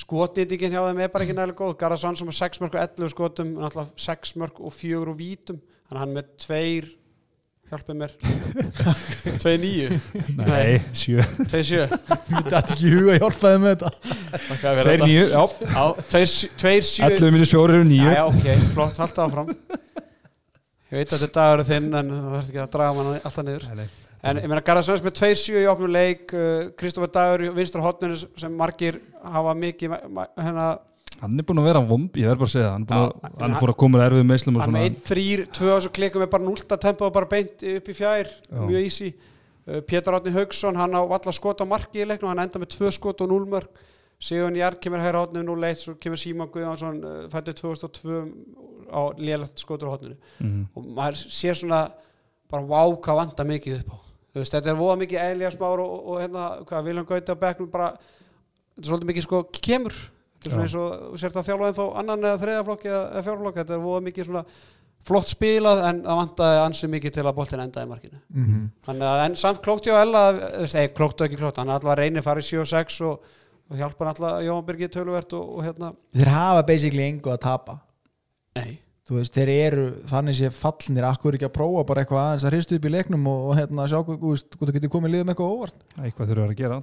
skotnýtingin 0.00 0.72
hjá 0.74 0.80
þeim 0.86 1.02
er 1.04 1.10
bara 1.12 1.26
ekki 1.26 1.36
nægilega 1.36 1.58
góð. 1.60 1.74
Garðarsson 1.80 2.16
sem 2.18 2.30
er 2.32 2.38
6 2.38 2.62
mörg 2.64 2.76
og 2.78 2.80
11 2.86 3.12
skotum 3.14 3.52
náttúrulega 3.58 4.06
6 4.06 4.32
mörg 4.40 4.62
og 4.64 4.72
4 4.76 5.02
úr 5.04 5.12
vítum. 5.18 5.60
Þannig 5.90 5.98
að 5.98 6.02
hann 6.04 6.16
með 6.16 6.32
tveir 6.44 6.88
hjálpið 7.70 7.98
mér. 8.00 8.14
Tveir 9.42 9.60
nýju 9.62 9.98
Nei, 10.40 10.80
sjö. 10.96 11.22
Tveir 11.50 11.66
sjö. 11.68 11.84
Mér 12.32 12.48
dætti 12.50 12.74
ekki 12.76 12.90
huga 12.96 13.12
að 13.14 13.20
hjálpa 13.22 13.52
þeim 13.52 13.64
með 13.66 13.76
þetta. 13.76 13.90
Tveir 14.82 15.04
nýju, 15.04 15.24
já, 15.30 15.42
Já, 15.70 15.84
tveir, 16.10 16.32
sjö- 16.34 16.50
tveir 16.64 16.88
sjö. 16.88 17.10
11 17.12 17.34
minus 17.36 17.54
4 17.54 17.76
eru 17.78 17.86
nýju 17.92 18.08
Já, 18.10 18.16
já, 18.18 18.24
ok, 18.32 18.66
flott, 18.74 18.98
halda 19.04 19.26
áfram. 19.28 19.52
Ég 20.90 20.98
veit 20.98 21.12
að 21.14 21.20
þetta 21.22 21.28
er 21.28 21.34
dagur 21.38 21.68
þinn 21.68 21.90
en 22.00 22.08
þú 22.10 22.22
þarf 22.34 22.48
ekki 22.50 22.62
að 22.64 22.72
draga 22.74 22.94
mann 22.98 23.12
alltaf 23.20 23.44
niður. 23.46 23.66
Nei, 23.70 23.84
nei. 23.84 24.09
En 24.22 24.36
ég 24.36 24.48
meina 24.50 24.60
Garðarsson 24.60 25.00
með 25.06 25.14
2-7 25.16 25.62
í 25.62 25.66
opnum 25.70 25.92
leik 25.94 26.32
uh, 26.36 26.68
Kristoffer 26.76 27.08
Dagur 27.14 27.44
í 27.46 27.50
vinstra 27.56 27.80
hotninu 27.84 28.18
sem 28.20 28.52
margir 28.58 28.98
hafa 29.24 29.54
mikið 29.56 29.94
hérna, 30.36 30.66
Hann 31.20 31.36
er 31.40 31.44
búin 31.44 31.58
að 31.60 31.66
vera 31.68 31.80
vomb, 31.84 32.14
ég 32.16 32.28
verð 32.30 32.40
bara 32.40 32.48
að 32.48 32.52
segja 32.54 32.68
hann 32.72 32.84
er 32.84 32.90
búin 32.90 33.02
að, 33.04 33.32
er 33.44 33.56
búin 33.60 33.72
að 33.72 33.78
koma 33.82 33.98
erfið 34.06 34.22
meðslum 34.28 34.56
og 34.56 34.62
hann 34.64 34.72
með 34.76 34.86
1-3, 34.90 35.24
2 35.56 35.68
á 35.68 35.74
þessu 35.76 35.90
klikum 35.98 36.22
er 36.24 36.30
bara 36.32 36.46
0 36.46 36.78
tempo 36.84 37.08
og 37.08 37.12
bara 37.16 37.28
beint 37.28 37.64
upp 37.74 37.88
í 37.92 37.96
fjær. 37.96 38.30
Já. 38.48 38.60
mjög 38.70 38.86
easy. 38.86 39.10
Uh, 39.68 39.80
Pétur 39.84 40.16
Átni 40.16 40.32
Haugsson, 40.36 40.76
hann 40.80 40.96
á 40.96 41.00
valla 41.04 41.34
skot 41.36 41.60
á 41.60 41.66
marki 41.68 42.00
í 42.00 42.08
leiknum, 42.08 42.30
hann 42.32 42.40
enda 42.46 42.60
með 42.62 42.72
2 42.76 42.92
skot 42.96 43.20
og 43.24 43.32
0 43.32 43.48
mörg 43.52 43.68
Sigur 44.20 44.52
Jær 44.52 44.74
kemur 44.76 45.00
hæra 45.00 45.22
hotninu 45.24 45.54
0-1 45.56 45.78
svo 45.80 45.94
kemur 45.96 46.20
Símon 46.20 46.50
Guðjónsson 46.52 46.98
uh, 47.08 47.20
fættu 47.32 47.54
2002 47.56 48.18
á 48.92 49.00
lélagt 49.16 49.60
skotur 49.62 49.88
á 49.88 49.92
hotninu 49.96 50.16
Mhm. 50.40 50.66
og 50.76 50.88
maður 50.96 51.20
sér 51.32 51.56
svona 51.56 51.78
bara 52.50 52.62
vá 52.68 52.82
hvað 53.00 53.16
vanda 53.22 53.44
mikið 53.48 53.78
upp 53.80 53.92
á 53.96 53.96
þú 54.30 54.40
veist, 54.42 54.54
þetta 54.56 54.72
er 54.72 54.78
voða 54.78 54.96
mikið 55.02 55.22
Elias 55.26 55.58
Már 55.60 55.82
og, 55.82 55.94
og 56.12 56.18
hérna, 56.22 56.48
hvað, 56.68 56.88
Viljum 56.88 57.06
Gauti 57.08 57.34
á 57.34 57.42
bekknum 57.44 57.70
bara, 57.72 57.92
þetta 58.74 58.84
er 58.84 58.90
svolítið 58.90 59.10
mikið 59.12 59.26
sko 59.26 59.40
kemur, 59.60 59.96
þetta 60.40 60.50
er 60.50 60.54
svona 60.54 60.66
eins 60.66 60.76
og 60.80 61.06
þú 61.14 61.22
sér 61.22 61.34
það 61.36 61.48
þjálfa 61.48 61.70
en 61.70 61.78
þó 61.80 61.86
annan 62.02 62.28
eða 62.28 62.42
þriðaflokki 62.44 62.92
eða, 62.92 63.02
eða 63.14 63.24
fjárflokki, 63.28 63.62
þetta 63.62 63.76
er 63.76 63.82
voða 63.86 64.04
mikið 64.08 64.30
svona 64.30 64.44
flott 65.10 65.30
spilað 65.32 65.82
en 65.88 66.02
það 66.04 66.18
vandaði 66.20 66.60
ansi 66.60 66.88
mikið 66.92 67.14
til 67.16 67.22
að 67.24 67.36
boltin 67.38 67.62
enda 67.64 67.84
í 67.84 67.88
markinu. 67.88 68.18
Mhm. 68.36 68.64
þannig 68.84 69.06
að 69.08 69.24
en 69.24 69.36
samt 69.40 69.62
klókt 69.64 69.88
hjá 69.88 69.96
Ella 70.02 70.24
eða 70.60 70.86
klókt 70.92 71.20
og 71.20 71.26
ekki 71.26 71.40
klókt, 71.40 71.56
hann 71.56 71.68
er 71.70 71.78
alltaf 71.78 71.94
að 71.94 72.02
reyni 72.02 72.24
farið 72.24 72.50
7 72.50 72.60
og 72.60 72.68
6 72.68 73.00
og, 73.08 73.32
og 73.70 73.80
hjálpa 73.80 74.04
hann 74.04 74.12
alltaf 74.12 74.42
Jóhann 74.44 74.66
Birgir 74.66 74.92
töluvert 74.92 75.32
og, 75.38 75.56
og 75.56 75.64
hérna. 75.64 75.94
Þeir 76.12 76.32
hafa 76.34 76.66
basically 76.68 77.06
engu 77.06 77.32
að 77.32 77.40
tapa. 77.46 77.78
Nei, 78.60 78.76
Þú 78.76 78.89
veist, 79.18 79.34
þeir 79.34 79.50
eru 79.52 79.84
þannig 80.10 80.36
sé 80.38 80.48
fallnir 80.54 81.06
Akkur 81.08 81.34
ekki 81.36 81.46
að 81.48 81.52
prófa 81.56 81.82
bara 81.88 82.02
eitthvað 82.04 82.20
aðeins 82.22 82.44
að 82.46 82.52
hristu 82.54 82.76
upp 82.78 82.86
í 82.86 82.92
leiknum 82.94 83.26
og, 83.30 83.40
og 83.50 83.58
hérna 83.58 83.86
sjá 83.90 83.98
hvað, 84.06 84.18
þú 84.22 84.32
veist, 84.34 84.54
hvað 84.56 84.70
þú 84.70 84.74
getur 84.76 84.92
komið 84.94 85.14
liðum 85.14 85.32
eitthvað 85.34 85.54
óvart 85.56 85.84
Eitthvað 86.04 86.30
þurfa 86.32 86.46
að 86.46 86.54
gera 86.60 86.78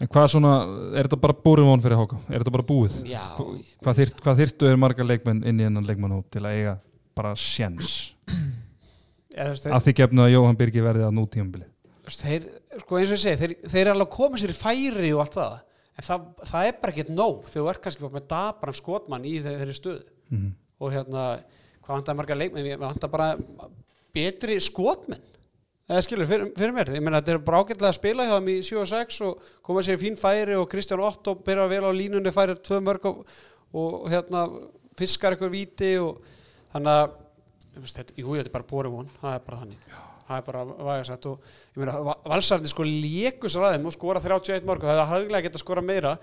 En 0.00 0.10
hvað 0.12 0.26
svona, 0.32 0.52
er 0.96 1.08
þetta 1.08 1.20
bara 1.26 1.38
búrin 1.46 1.68
von 1.70 1.84
fyrir 1.84 2.00
Háka? 2.00 2.18
Er 2.30 2.40
þetta 2.44 2.54
bara 2.56 2.66
búið? 2.72 2.98
já 3.10 3.22
Hvað, 3.36 4.00
þyrt, 4.02 4.20
hvað 4.24 4.40
þyrftu 4.42 4.70
er 4.70 4.80
marga 4.86 5.06
leikmenn 5.08 5.44
inn 5.46 5.60
í 5.60 5.66
hennan 5.68 5.86
leikmannhóp 5.88 6.28
til 6.34 6.44
að 6.44 6.58
eiga 6.60 6.74
bara 7.16 7.32
sjens? 7.40 7.94
Að 9.36 9.82
því 9.84 9.94
gefnu 10.00 10.24
að 10.24 10.32
Jóhann 10.32 10.56
Birgir 10.58 10.84
verði 10.86 11.04
að 11.06 11.14
nútímabili. 11.16 11.66
Þú 12.06 12.10
veist, 12.10 12.22
þeir, 12.24 12.44
sko 12.82 12.98
eins 13.00 13.10
og 13.10 13.16
ég 13.16 13.22
segi, 13.22 13.38
þeir, 13.40 13.54
þeir 13.72 13.80
er 13.82 13.90
alveg 13.92 14.06
að 14.06 14.14
koma 14.16 14.40
sér 14.40 14.52
í 14.52 14.56
færi 14.56 15.10
og 15.16 15.22
allt 15.24 15.36
það 15.36 15.56
en 15.96 16.06
það, 16.06 16.24
það 16.52 16.68
er 16.68 16.76
bara 16.82 16.92
ekkert 16.94 17.10
nóg 17.16 17.46
þegar 17.50 17.56
þú 17.66 17.70
ert 17.72 17.82
kannski 17.86 18.04
bara 18.04 18.16
með 18.18 18.26
dabran 18.32 18.76
skotmann 18.76 19.26
í 19.28 19.34
þeir, 19.40 19.58
þeirri 19.62 19.76
stöðu 19.80 20.04
Mm. 20.26 20.48
Og 20.80 20.92
hérna, 20.92 21.24
hvað 21.84 21.98
vantar 21.98 22.18
marga 22.18 22.36
leikmenn? 22.36 22.66
Við 22.66 22.82
vantar 22.82 23.12
bara 23.12 23.30
betri 24.16 24.58
skotmenn. 24.64 25.22
Eða 25.86 26.02
skilur, 26.02 26.26
fyrir, 26.26 26.48
fyrir 26.56 26.74
mér. 26.74 26.88
Ég 26.96 27.04
meina, 27.04 27.20
þetta 27.20 27.36
er 27.36 27.44
bara 27.46 27.60
ágætlega 27.62 27.92
að 27.92 27.98
spila 28.00 28.24
hjá 28.26 28.32
þeim 28.34 28.48
í 28.50 28.56
7 28.66 28.80
og 28.82 28.88
6 28.90 29.20
og 29.28 29.50
koma 29.68 29.84
sér 29.86 30.00
í 30.00 30.02
fín 30.02 30.16
færi 30.18 30.56
og 30.58 30.66
Kristján 30.72 31.04
Otto 31.06 31.36
byrja 31.46 31.68
vel 31.70 31.84
á 31.86 31.92
línunni, 31.94 32.32
færi 32.34 32.56
tvö 32.58 32.80
mörg 32.82 33.06
og, 33.12 33.20
og 33.70 34.08
hérna, 34.10 34.48
fiskar 34.98 35.36
eitthvað 35.36 35.54
víti 35.54 35.92
og 36.02 36.26
þannig 36.74 36.90
að 36.96 38.18
jú, 38.18 38.34
þetta 38.34 38.48
er 38.48 38.56
bara 38.58 38.68
bóri 38.72 38.90
von. 38.90 39.14
Það 39.20 39.38
er 39.38 39.46
bara 39.46 39.62
þannig 39.62 40.05
það 40.26 40.38
er 40.40 40.44
bara 40.46 40.62
vægasætt 40.88 41.26
og 41.30 41.48
ég 41.76 41.80
meina, 41.82 41.94
Va- 42.06 42.16
valsararnir 42.32 42.72
sko 42.72 42.86
lékus 42.86 43.56
ræðum 43.58 43.88
og 43.90 43.94
skora 43.94 44.22
31 44.22 44.66
mörg 44.68 44.84
og 44.84 44.90
það 44.90 45.00
er 45.02 45.10
haglega 45.12 45.42
geta 45.46 45.60
skora 45.62 45.84
meira. 45.86 46.14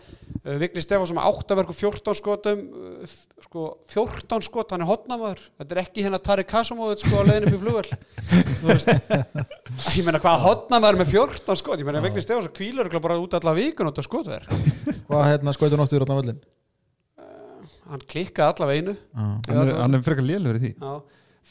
Uh, 0.43 0.57
Vigni 0.61 0.83
Stefánsson 0.83 1.17
með 1.19 1.29
8 1.43 1.57
mörg 1.59 1.73
og 1.73 1.77
14 1.79 2.17
skotum 2.19 2.63
uh, 2.69 3.13
sko 3.47 3.67
14 3.93 4.47
skot, 4.47 4.73
hann 4.75 4.83
er 4.85 4.89
hotnamaður. 4.91 5.43
Þetta 5.61 5.77
er 5.77 5.83
ekki 5.85 6.05
hérna 6.07 6.21
Tari 6.23 6.47
Kasumóvit 6.47 7.03
sko 7.05 7.21
á 7.21 7.27
leiðin 7.29 7.47
upp 7.49 7.57
í 7.57 7.61
flugvel 7.63 7.87
ég 9.93 10.03
meina 10.07 10.19
hvað 10.23 10.43
hotnamaður 10.47 11.01
með 11.03 11.13
14 11.15 11.61
skot? 11.61 11.79
Ég 11.79 11.87
meina 11.87 12.03
Vigni 12.03 12.23
Stefánsson 12.25 12.53
örugglega 12.83 13.05
bara 13.07 13.21
út 13.21 13.37
alla 13.39 13.55
vikun 13.57 13.89
út 13.91 14.01
af 14.01 14.07
skotverk. 14.09 14.51
Hvað 15.07 15.29
hérna 15.31 15.55
skautur 15.55 15.79
náttur 15.79 16.03
á 16.03 16.15
völlin 16.15 16.43
hann 17.93 18.03
klikkaði 18.09 18.53
allavega 18.53 18.79
einu 18.81 18.93
Hann 19.17 19.67
er, 19.69 19.97
er 19.97 20.05
frekar 20.05 20.25
lélur 20.25 20.59
í 20.59 20.63
því. 20.63 20.71
Já. 20.79 20.93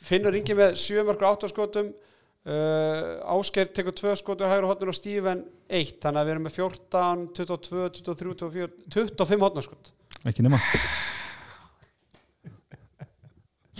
Finnur 0.02 0.34
ringi 0.34 0.56
með 0.58 0.76
7 0.80 1.04
mörgur 1.06 1.28
8 1.34 1.50
skotum 1.52 1.92
uh, 2.48 3.36
Ásker 3.36 3.72
tekur 3.74 3.96
2 3.98 4.14
skotu 4.20 4.48
hægur 4.48 4.68
hotnur 4.70 4.92
og 4.92 4.98
Stíven 4.98 5.44
1 5.68 5.98
þannig 6.02 6.22
að 6.22 6.28
við 6.28 6.34
erum 6.36 6.46
með 6.48 6.58
14, 6.60 7.26
22, 7.38 7.88
23, 8.02 8.36
24 8.44 9.16
25 9.16 9.46
hotnarskot 9.46 9.92
Ekki 10.28 10.44
nema. 10.44 10.60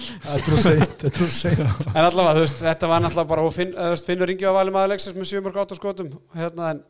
Þetta 0.02 1.06
er 1.06 1.20
er 1.20 1.34
seint. 1.34 1.62
En 1.92 2.06
allavega 2.06 2.34
þú 2.38 2.42
veist, 2.42 2.62
þetta 2.64 2.88
var 2.90 3.04
náttúrulega 3.04 3.30
bara 3.30 3.44
og 3.46 3.54
finn, 3.54 3.74
Finnur 4.08 4.30
ringi 4.30 4.48
á 4.48 4.52
valið 4.54 4.74
maður 4.74 4.92
leiksins 4.94 5.18
með 5.18 5.28
7 5.30 5.42
mörgur 5.44 5.62
8 5.62 5.78
skotum. 5.78 6.08
Hérna, 6.34 6.72
en, 6.72 6.80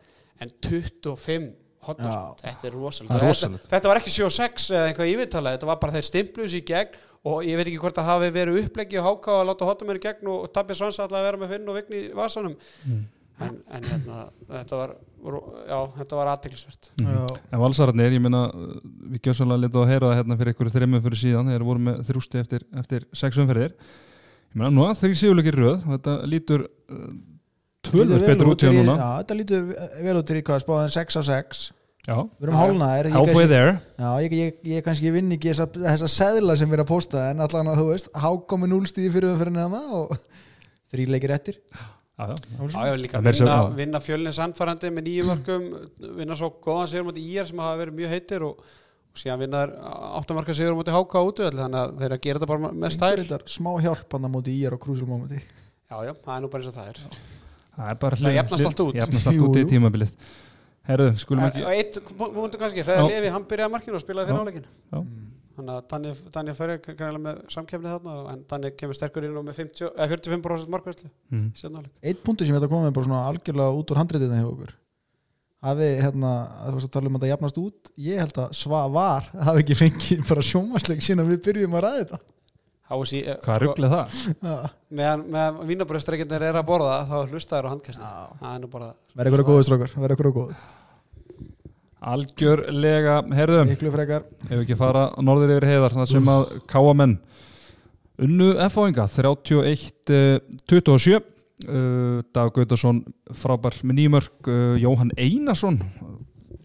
en 0.40 0.52
25 0.64 1.12
hotnarskot, 1.12 1.62
þetta 1.87 2.68
er 2.68 2.77
rosalega 2.77 3.33
þetta, 3.33 3.62
þetta 3.73 3.90
var 3.92 4.01
ekki 4.03 4.12
7 4.16 4.27
og 4.29 4.35
6 4.37 4.68
eða 4.73 4.90
eitthvað 4.90 5.14
yfirtala, 5.14 5.55
þetta 5.57 5.71
var 5.73 5.81
bara 5.83 5.97
þeir 5.97 6.09
stimpluðs 6.11 6.59
í 6.59 6.62
gegn 6.73 7.01
og 7.23 7.45
ég 7.47 7.59
veit 7.59 7.68
ekki 7.71 7.79
hvort 7.83 7.99
það 7.99 8.09
hafi 8.11 8.31
verið 8.35 8.61
uppleggi 8.64 8.99
og 8.99 9.09
háká 9.09 9.33
að 9.40 9.49
láta 9.53 9.66
hotnamenn 9.68 9.99
í 10.01 10.03
gegn 10.03 10.31
og 10.33 10.47
Tabbi 10.55 10.75
Svans 10.79 10.99
alltaf 11.03 11.21
að 11.21 11.27
vera 11.29 11.38
með 11.42 11.53
Finn 11.55 11.68
og 11.71 11.77
Vigni 11.81 12.05
í 12.09 12.14
vasanum 12.18 12.57
Mm. 12.83 13.03
en, 13.47 13.55
en 13.75 13.87
hérna, 13.88 14.16
þetta 14.51 14.77
var 14.77 14.90
já, 15.66 15.79
þetta 15.97 16.16
var 16.18 16.29
aðteglisvert 16.35 16.88
Já. 17.01 17.23
En 17.55 17.62
valsararnir, 17.62 18.12
ég 18.12 18.23
meina, 18.23 18.42
við 19.14 19.23
gjössalega 19.29 19.62
litum 19.64 19.83
að 19.83 19.90
heyra 19.92 20.11
það 20.11 20.18
hérna 20.18 20.37
fyrir 20.40 20.55
ykkur 20.55 20.71
þreymum 20.75 21.03
fyrir 21.07 21.21
síðan, 21.23 21.51
þeir 21.55 21.64
voru 21.66 21.83
með 21.87 22.03
þrjústi 22.11 22.40
eftir, 22.42 22.66
eftir 22.83 23.07
sex 23.16 23.38
umferðir. 23.42 23.73
Ég 24.53 24.61
meina, 24.61 24.71
nú 24.77 24.85
að 24.85 25.01
þeir 25.01 25.16
sigurleikir 25.23 25.59
röð, 25.62 25.79
og 25.87 25.95
þetta 25.97 26.16
lítur 26.29 26.66
uh, 26.68 27.09
tölvöld 27.92 28.26
betur 28.33 28.50
út 28.52 28.64
hjá 28.64 28.72
í- 28.72 28.81
núna. 28.81 28.96
Þetta 29.22 29.38
lítur 29.38 29.70
vel 30.09 30.16
út 30.18 30.35
í 30.35 30.42
hvað 30.48 30.64
spáðan 30.66 30.92
6 30.96 31.20
á 31.20 31.22
6 31.31 31.62
Já, 32.02 32.16
Við 32.18 32.48
erum 32.48 32.57
hálnaðir 32.59 33.12
halfway 33.14 33.46
there. 33.46 33.74
Já, 33.94 34.09
ég, 34.24 34.33
ég, 34.35 34.55
ég 34.72 34.83
kannski 34.83 35.12
vinn 35.14 35.31
ekki 35.37 35.52
þessa, 35.52 35.68
þessa 35.70 36.09
seðla 36.11 36.57
sem 36.59 36.66
við 36.66 36.81
erum 36.81 36.88
að 36.88 36.90
posta 36.90 37.28
en 37.31 37.42
allan 37.44 37.70
að 37.70 37.78
þú 37.78 37.85
veist, 37.92 38.09
hákomi 38.24 38.70
núlstíði 38.72 39.12
fyrir 39.14 39.31
umfyrir 39.37 39.61
hana 39.61 39.83
og 40.00 40.16
þrý 40.90 41.07
leikir 41.14 41.35
eftir. 41.37 41.61
Já, 42.18 42.26
já. 42.26 42.94
Líka 42.98 43.20
er 43.22 43.28
vinna, 43.28 43.57
vinna 43.78 44.00
fjölnins 44.02 44.40
anfærandi 44.42 44.90
með 44.92 45.07
nýjum 45.07 45.31
mörgum 45.31 45.68
vinna 46.18 46.37
svo 46.38 46.50
góðan 46.62 46.90
sigur 46.90 47.07
mútið 47.09 47.28
íjar 47.31 47.50
sem 47.50 47.62
hafa 47.62 47.78
verið 47.81 47.96
mjög 48.00 48.12
heitir 48.16 48.44
og, 48.46 48.61
og 49.14 49.22
síðan 49.22 49.42
vinna 49.46 49.62
áttamarka 50.18 50.57
sigur 50.59 50.76
mútið 50.78 50.98
háka 50.98 51.22
út 51.28 51.42
þannig 51.46 51.78
að 51.83 51.94
þeir 52.02 52.16
að 52.16 52.24
gera 52.26 52.42
þetta 52.42 52.50
bara 52.52 52.72
með 52.83 53.07
er 53.09 53.46
smá 53.57 53.70
hjálp 53.87 54.18
hann 54.18 54.28
á 54.28 54.31
móti 54.35 54.59
í 54.59 54.66
er 54.66 54.76
og 54.76 54.83
krúsul 54.83 55.09
mómenti 55.09 55.38
Já, 55.38 55.96
já, 56.09 56.12
það 56.12 56.35
er 56.37 56.44
nú 56.44 56.52
bara 56.52 56.62
eins 56.62 56.72
og 56.72 56.76
það 56.78 56.92
er 56.92 57.40
Það 57.76 57.90
er 57.92 58.00
bara 58.04 58.18
Það 58.20 58.35
jafnast 58.37 58.68
allt 58.68 58.82
út. 58.85 58.96
Jafnast 59.00 59.28
allt 59.30 59.38
Jú, 59.38 59.48
út 59.48 59.58
í 59.58 59.62
jú. 59.64 59.68
tímabilið. 59.72 60.16
Herru, 60.88 61.06
skulum 61.20 61.44
Og 61.46 61.52
ekki... 61.52 61.62
eitt 61.78 61.98
múndu 62.18 62.58
kannski, 62.58 62.82
Hreðar 62.82 63.06
Já. 63.06 63.12
Levi, 63.14 63.30
hann 63.32 63.44
byrjaði 63.48 63.72
markinu 63.76 63.98
og 63.98 64.02
spilaði 64.02 64.32
fyrir 64.32 64.42
áleikin 64.42 64.66
Já. 64.66 64.98
Þannig 65.52 65.74
að 65.76 66.14
Danni, 66.32 66.54
fyrir 66.58 66.78
kannilega 66.82 67.22
með 67.22 67.40
samkefni 67.52 67.90
þarna 67.92 68.14
en 68.32 68.44
Danni 68.50 68.70
kemur 68.80 68.96
sterkur 68.96 69.26
inn 69.28 69.37
og 69.38 69.44
með 69.46 69.58
50, 69.61 69.90
eða 69.94 70.08
45% 70.16 70.72
markvæslu 70.74 71.11
Mm. 71.32 71.50
Eitt 72.02 72.22
punktur 72.26 72.48
sem 72.48 72.54
ég 72.56 72.58
ætla 72.58 72.68
að 72.68 72.72
koma 72.74 72.88
með 72.88 72.96
bara 72.96 73.06
svona 73.08 73.20
algjörlega 73.30 73.76
út 73.78 73.92
úr 73.92 74.00
handritina 74.00 74.40
hjá 74.40 74.48
okkur 74.48 74.72
hafi 75.62 75.88
hérna, 76.02 76.30
að 76.58 76.66
þú 76.72 76.76
varst 76.76 76.88
að 76.88 76.94
tala 76.96 77.11
um 77.11 77.16
að 77.16 77.22
það 77.24 77.32
jafnast 77.32 77.61
út 77.62 77.90
ég 78.08 78.18
held 78.22 78.38
að 78.42 78.54
Svavar 78.58 79.28
hafi 79.46 79.62
ekki 79.62 79.76
fengið 79.78 80.24
bara 80.28 80.44
sjómasleik 80.48 81.04
síðan 81.04 81.22
að 81.24 81.30
við 81.32 81.42
byrjum 81.46 81.76
að 81.78 81.85
ræða 81.87 82.00
þetta 82.02 82.20
HSI, 82.92 83.20
eh, 83.24 83.37
Hvað 83.42 83.57
sko, 83.57 83.64
rugglega 83.64 83.96
það? 83.96 84.07
Meðan, 84.92 85.20
meðan 85.33 85.55
vínabröðstreikirnir 85.70 86.42
er 86.48 86.57
að 86.61 86.68
borða 86.68 86.96
þá 87.09 87.16
hlustaður 87.33 87.66
á 87.68 87.70
er 88.68 88.72
bara 88.72 88.88
verða 89.16 89.28
ykkur 89.33 89.44
að 89.44 89.50
góðu 89.50 89.66
strákar, 89.68 89.90
verða 89.96 90.14
ykkur 90.16 90.28
að 90.31 90.38
góðu. 90.38 90.52
Algjörlega, 92.12 93.14
frekar. 93.94 94.22
Ef 94.48 94.55
við 94.57 94.64
ekki 94.64 94.81
fara 94.81 95.02
norður 95.22 95.52
yfir 95.55 95.68
heiðar, 95.70 95.92
sem 96.11 96.26
að 96.33 96.42
káamenn 96.70 97.14
unnu 98.22 98.48
F-áinga 98.66 99.05
31-27 99.11 101.16
uh, 101.16 101.20
Dag 102.35 102.48
Gautason 102.57 102.98
frábær 103.38 103.74
með 103.87 103.94
nýmörk 104.02 104.38
Jóhann 104.83 105.14
Einarsson 105.16 105.76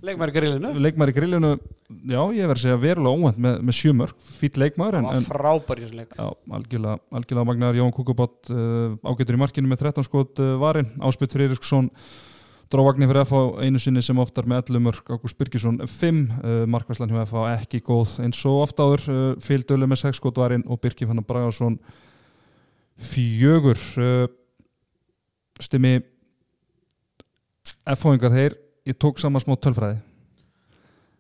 leikmæri 0.06 0.34
grillinu. 0.36 0.72
Leikmaður 0.78 1.12
í 1.12 1.16
grillinu 1.16 1.52
já, 1.58 2.20
ég 2.36 2.50
verð 2.50 2.58
að 2.58 2.64
segja 2.64 2.80
verulega 2.82 3.18
óvænt 3.18 3.42
með, 3.42 3.60
með 3.66 3.78
sjumörk 3.80 4.24
fýtt 4.38 4.60
en, 4.62 4.78
hann 4.94 5.08
var 5.08 5.26
frábær 5.26 5.82
í 5.82 5.86
þessu 5.86 5.98
leik. 5.98 6.16
Já, 6.18 6.28
algjörlega, 6.60 6.98
algjörlega 7.18 7.50
magnar 7.50 7.78
Jón 7.80 7.94
Kukubott 7.96 8.52
uh, 8.54 8.98
ágætur 9.08 9.38
í 9.38 9.42
markinu 9.42 9.72
með 9.72 9.86
13 9.88 10.08
skot 10.08 10.42
uh, 10.44 10.56
varin, 10.62 10.90
Áspytt 11.02 11.34
Freyriksson 11.34 11.90
dróvagnir 12.72 13.10
fyrir 13.10 13.24
FH 13.24 13.64
einu 13.64 13.80
sinni 13.82 14.04
sem 14.04 14.20
oftar 14.20 14.48
með 14.50 14.74
11 14.74 14.84
mörk, 14.90 15.10
Ágúst 15.10 15.38
Birgisson 15.40 15.80
5, 15.88 16.20
uh, 16.38 16.60
markvæslan 16.70 17.14
hjá 17.14 17.24
FH 17.24 17.46
ekki 17.56 17.82
góð 17.88 18.18
eins 18.26 18.44
og 18.46 18.66
oft 18.68 18.84
áður, 18.84 19.08
uh, 19.08 19.32
Fíldölu 19.44 19.88
með 19.90 20.04
6 20.04 20.22
skot 20.22 20.38
varin 20.44 20.66
og 20.68 20.82
Birgir 20.84 21.10
Fannar 21.10 21.26
Bragarsson 21.26 21.80
fjögur. 22.98 23.80
Uh, 23.98 24.28
stimmi 25.64 25.98
F-hóingar 27.98 28.34
þeir 28.36 28.58
ég 28.88 28.98
tók 29.00 29.20
saman 29.22 29.44
smá 29.44 29.56
tölfræði. 29.60 30.00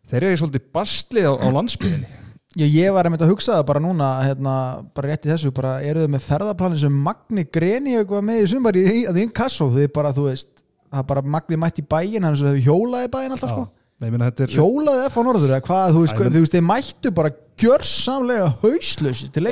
Þeir 0.08 0.24
eru 0.30 0.40
svolítið 0.40 0.70
bastlið 0.76 1.28
á, 1.28 1.34
á 1.36 1.48
landsbyðinni 1.52 2.26
Já, 2.58 2.66
ég 2.66 2.94
var 2.96 3.06
einmitt 3.06 3.22
að 3.22 3.30
hugsa 3.36 3.58
það 3.60 3.66
bara 3.70 3.82
núna 3.84 4.06
hérna, 4.26 4.52
bara 4.98 5.12
rétt 5.12 5.26
í 5.28 5.30
þessu, 5.30 5.52
bara 5.54 5.76
eru 5.86 6.06
þau 6.06 6.14
með 6.16 6.24
ferðarplanin 6.26 6.80
sem 6.82 6.96
Magni 7.06 7.44
Greni 7.54 7.98
eitthvað 8.00 8.24
með 8.26 8.40
í 8.42 8.48
sumar 8.50 8.80
í 8.80 8.86
að 9.06 9.20
þín 9.20 9.34
kassó, 9.38 9.68
þau 9.76 9.84
bara, 9.94 10.14
þú 10.16 10.24
veist 10.26 10.50
það 10.88 11.02
er 11.04 11.10
bara 11.12 11.24
Magni 11.36 11.60
mætt 11.62 11.82
í 11.84 11.86
bæin, 11.86 12.26
hann 12.26 12.38
svo 12.40 12.50
hefur 12.50 12.64
hjólaði 12.66 13.12
bæin 13.14 13.36
alltaf, 13.36 13.52
sko, 13.54 13.68
Nei, 13.98 14.08
ég 14.08 14.14
meina, 14.16 14.30
þetta 14.32 14.46
er, 14.48 14.56
hjólaði 14.56 15.04
F 15.10 15.20
á 15.20 15.22
norður, 15.28 15.54
eða 15.54 15.66
hvað, 15.68 15.94
þú 15.94 16.02
veist, 16.06 16.16
Æ, 16.16 16.18
menn- 16.24 16.34
þú 16.34 16.42
veist, 16.44 16.56
þeir 16.56 16.66
mættu 16.72 17.14
bara 17.20 17.34
gjörsamlega 17.62 18.50
hauslösi 18.64 19.30
til 19.34 19.46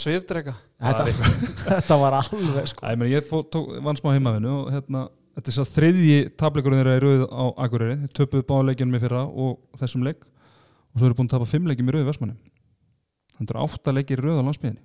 svifdrega 0.00 0.56
þetta, 0.80 1.06
þetta 1.70 2.00
var 2.02 2.18
alveg, 2.22 2.68
sko. 2.70 2.82
Æ, 2.86 2.94
ég, 2.94 3.00
meina, 3.02 3.14
ég 3.14 3.30
fó, 3.30 3.40
tók, 3.46 3.72
vann 3.84 3.98
smá 3.98 4.12
heimavinu 4.16 4.52
og 4.64 4.74
hérna, 4.74 5.06
þetta 5.38 5.52
er 5.52 5.56
svo 5.56 5.66
þriðji 5.70 6.18
tableikurinn 6.40 6.80
þeirra 6.82 6.96
í 6.98 7.02
rauð 7.04 7.24
á 7.30 7.44
Akureyri. 7.66 7.96
Þeir 8.04 8.14
töpuðu 8.20 8.46
báleikjunum 8.50 8.98
í 8.98 9.02
fyrra 9.02 9.24
og 9.28 9.58
þessum 9.80 10.04
leik. 10.06 10.24
Og 10.90 10.98
svo 11.00 11.06
eru 11.10 11.18
búin 11.20 11.28
að 11.30 11.36
tapa 11.38 11.46
fimm 11.50 11.68
leikjum 11.70 11.90
í 11.90 11.96
rauð 11.96 12.06
í 12.06 12.08
Vestmanni 12.10 12.38
þannig 13.40 13.54
eru 13.54 13.64
átta 13.64 13.92
leikir 13.96 14.20
í 14.20 14.24
rauð 14.26 14.40
á 14.42 14.44
landsbyðinni 14.48 14.82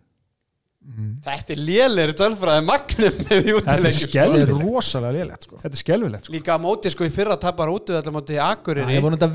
þetta 1.25 1.53
er 1.55 1.61
lélegri 1.65 2.13
tölfræði 2.19 2.63
magnum 2.67 3.15
með 3.25 3.47
í 3.49 3.53
Þetta 3.55 3.73
er 3.73 3.85
er 3.89 3.95
skelvilegt 3.97 4.51
rosalega 4.61 5.13
lélegt, 5.15 5.47
sko. 5.47 5.57
Þetta 5.63 5.73
er 5.73 5.81
skelvilegt 5.81 6.27
sko. 6.27 6.33
líka 6.35 6.53
á 6.53 6.59
móti 6.61 6.91
sko 6.93 7.07
í 7.07 7.13
fyrra 7.15 7.37
tapar 7.41 7.71
út 7.73 7.89
við 7.89 7.97
móti 8.13 8.37
Það 8.37 8.51
Akureyri 8.51 8.99
er 8.99 9.01
það 9.17 9.33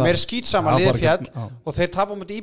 það 0.00 0.08
er 0.14 0.20
skýtsama 0.22 0.64
Já, 0.64 0.72
bara 0.72 0.80
liðið 0.80 1.02
fjall 1.02 1.18
ekki- 1.18 1.34
já. 1.36 1.44
og 1.66 1.76
þeir 1.76 1.92
tapar 1.98 2.22
móti 2.22 2.38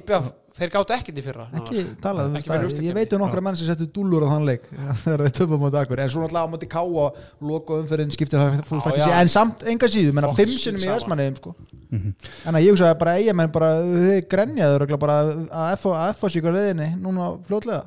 IBF 0.00 0.32
þeir 0.58 0.70
gátt 0.74 0.92
ekkert 0.96 1.20
í 1.20 1.24
fyrra. 1.24 1.46
Ekki 1.60 1.82
talað 2.02 2.30
um 2.30 2.36
Ekki 2.40 2.50
það, 2.50 2.82
ég 2.86 2.96
veit 2.96 3.14
um 3.16 3.22
nokkra 3.22 3.42
menn 3.44 3.58
sem 3.58 3.68
settu 3.68 3.86
dúllur 3.94 4.26
á 4.26 4.28
þann 4.32 4.46
leik 4.48 4.68
þegar 5.04 5.24
við 5.26 5.34
töfum 5.38 5.56
á 5.56 5.62
móti 5.64 5.80
akkur 5.80 6.02
en 6.04 6.12
svo 6.12 6.24
náttúrulega 6.24 6.46
á 6.46 6.52
móti 6.54 6.70
ká 6.70 6.80
og 6.82 7.18
loka 7.50 7.78
umferðin 7.80 8.14
skiptir 8.14 8.42
það 8.42 9.14
en 9.20 9.32
samt 9.32 9.64
enga 9.70 9.90
síðu, 9.90 10.14
menna 10.16 10.32
fimm 10.36 10.54
sinnum 10.54 10.82
í 10.82 10.86
sama. 10.86 10.98
Vestmanniðum 10.98 11.40
sko. 11.40 11.54
Mhm. 11.90 12.14
en 12.46 12.54
að 12.60 12.64
ég 12.66 12.74
hugsa 12.74 12.92
bara 12.98 13.16
eiga 13.18 13.34
menn 13.34 13.52
bara 13.54 13.72
þið 13.82 14.22
grenjaður 14.30 14.96
bara 15.00 15.18
að 15.26 15.74
FH 15.80 16.30
sig 16.30 16.46
á 16.46 16.50
leiðinni 16.54 16.94
núna 17.02 17.32
fljótlega. 17.48 17.84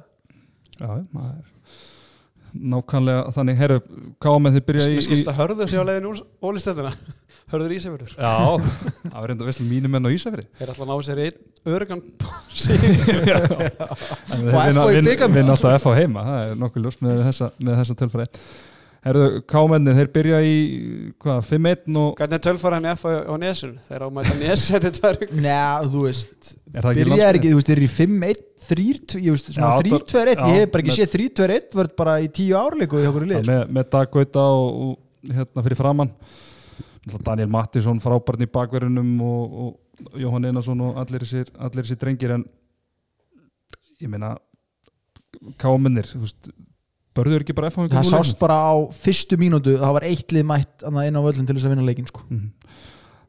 Já, 0.79 0.87
það 0.87 1.25
er 1.31 1.51
nákvæmlega 2.53 3.33
þannig, 3.33 3.57
herru, 3.57 3.79
káma 4.21 4.51
þið 4.53 4.65
byrja 4.67 4.85
í, 4.85 4.93
Mér 4.93 5.01
í 5.01 5.05
skilst 5.07 5.29
að 5.31 5.39
hörður 5.41 5.71
sér 5.71 5.81
á 5.81 5.89
leiðin 5.89 6.19
ólistöndina 6.43 6.91
Hörður 7.51 7.73
Ísafjörður. 7.75 8.13
Já, 8.15 8.35
það 9.03 9.19
var 9.19 9.27
reynda 9.29 9.45
veistlega 9.47 9.69
mínum 9.69 9.91
menn 9.93 10.07
á 10.07 10.09
Ísafri 10.15 10.43
Þeir 10.57 10.69
ætla 10.73 10.85
að 10.85 10.89
ná 10.89 10.95
sér 11.07 11.19
einn 11.23 11.37
örugan 11.73 12.01
bikarnum. 15.07 15.35
Vinn 15.37 15.53
alltaf 15.53 15.71
FH 15.81 15.89
heima, 15.99 16.21
það 16.27 16.37
er 16.45 16.51
nokkuð 16.63 16.81
ljós 16.87 16.97
með 17.03 17.13
þessa, 17.27 17.47
með 17.59 17.73
þessa 17.81 17.95
tölfræði. 18.03 18.29
Herru, 19.03 19.23
kámenni, 19.51 19.91
þeir 19.97 20.09
byrja 20.15 20.37
í 20.47 20.51
hvað, 21.19 21.39
5-1 21.49 21.97
og 21.99 22.13
Hvernig 22.21 22.37
er 22.37 22.43
tölfæran 22.45 22.85
F 22.93 23.01
á, 23.03 23.11
á 23.27 23.35
nesun? 23.41 23.73
Þeir 23.89 23.99
á 23.99 24.07
að 24.07 24.13
mæta 24.15 24.35
nes 24.39 24.61
Þetta 24.71 24.87
er 24.87 24.93
tvær 24.95 25.17
Njá, 25.43 25.65
þú 25.91 25.99
veist 26.05 26.39
er 26.53 26.79
það 26.85 26.87
ekki 26.93 27.03
byrjaði 27.09 27.35
ekki, 27.41 27.49
þú 27.51 27.57
veist, 27.57 27.67
þeir 27.67 27.81
eru 27.81 27.83
í 27.83 27.89
5-1 27.97 28.39
3-2, 28.63 29.19
ég 29.25 29.35
veist, 29.35 29.49
svona 29.51 29.73
Já, 29.73 29.75
3-2-1 29.89 30.31
já, 30.31 30.47
ég 30.47 30.55
hef 30.61 30.71
bara 30.71 30.81
ekki 30.85 30.95
séð 30.95 31.11
3-2-1 31.17 31.75
vörð 31.81 31.91
bara 31.99 32.13
í 32.23 32.29
10 32.31 32.55
árleiku 32.61 32.95
í 33.03 33.09
okkur 33.09 33.25
í 33.27 33.29
lið 33.33 33.41
Já, 33.41 33.43
með, 33.51 33.63
með 33.75 33.83
Dag 33.97 34.07
Gauta 34.15 34.45
og, 34.55 34.63
og 34.87 35.35
hérna 35.35 35.59
fyrir 35.67 35.81
framann 35.83 36.15
Daniel 37.23 37.51
Mattisson 37.51 37.99
frábærn 38.03 38.45
í 38.45 38.49
bakverðunum 38.51 39.13
og, 39.25 39.55
og 39.63 40.19
Jóhann 40.19 40.47
Einarsson 40.49 40.81
og 40.83 40.99
allir 41.01 41.25
þessir, 41.25 41.49
allir 41.59 41.83
þessir 41.83 41.99
drengir 42.01 42.35
en 42.37 42.45
ég 44.01 44.11
meina 44.11 44.35
kámennir 45.61 46.07
börður 47.13 47.43
ekki 47.43 47.55
bara 47.57 47.69
F 47.69 47.77
það 47.91 48.09
sást 48.09 48.39
bara 48.41 48.57
á 48.57 48.73
fyrstu 48.95 49.37
mínútu 49.39 49.75
það 49.77 49.95
var 49.99 50.07
eitt 50.07 50.33
lið 50.33 50.47
mætt 50.49 50.85
inn 50.87 51.19
á 51.19 51.25
völlin 51.25 51.47
til 51.47 51.57
þess 51.57 51.67
að 51.67 51.75
vinna 51.75 51.87
leikin 51.87 52.09
sko. 52.09 52.23
Mhm. 52.29 52.49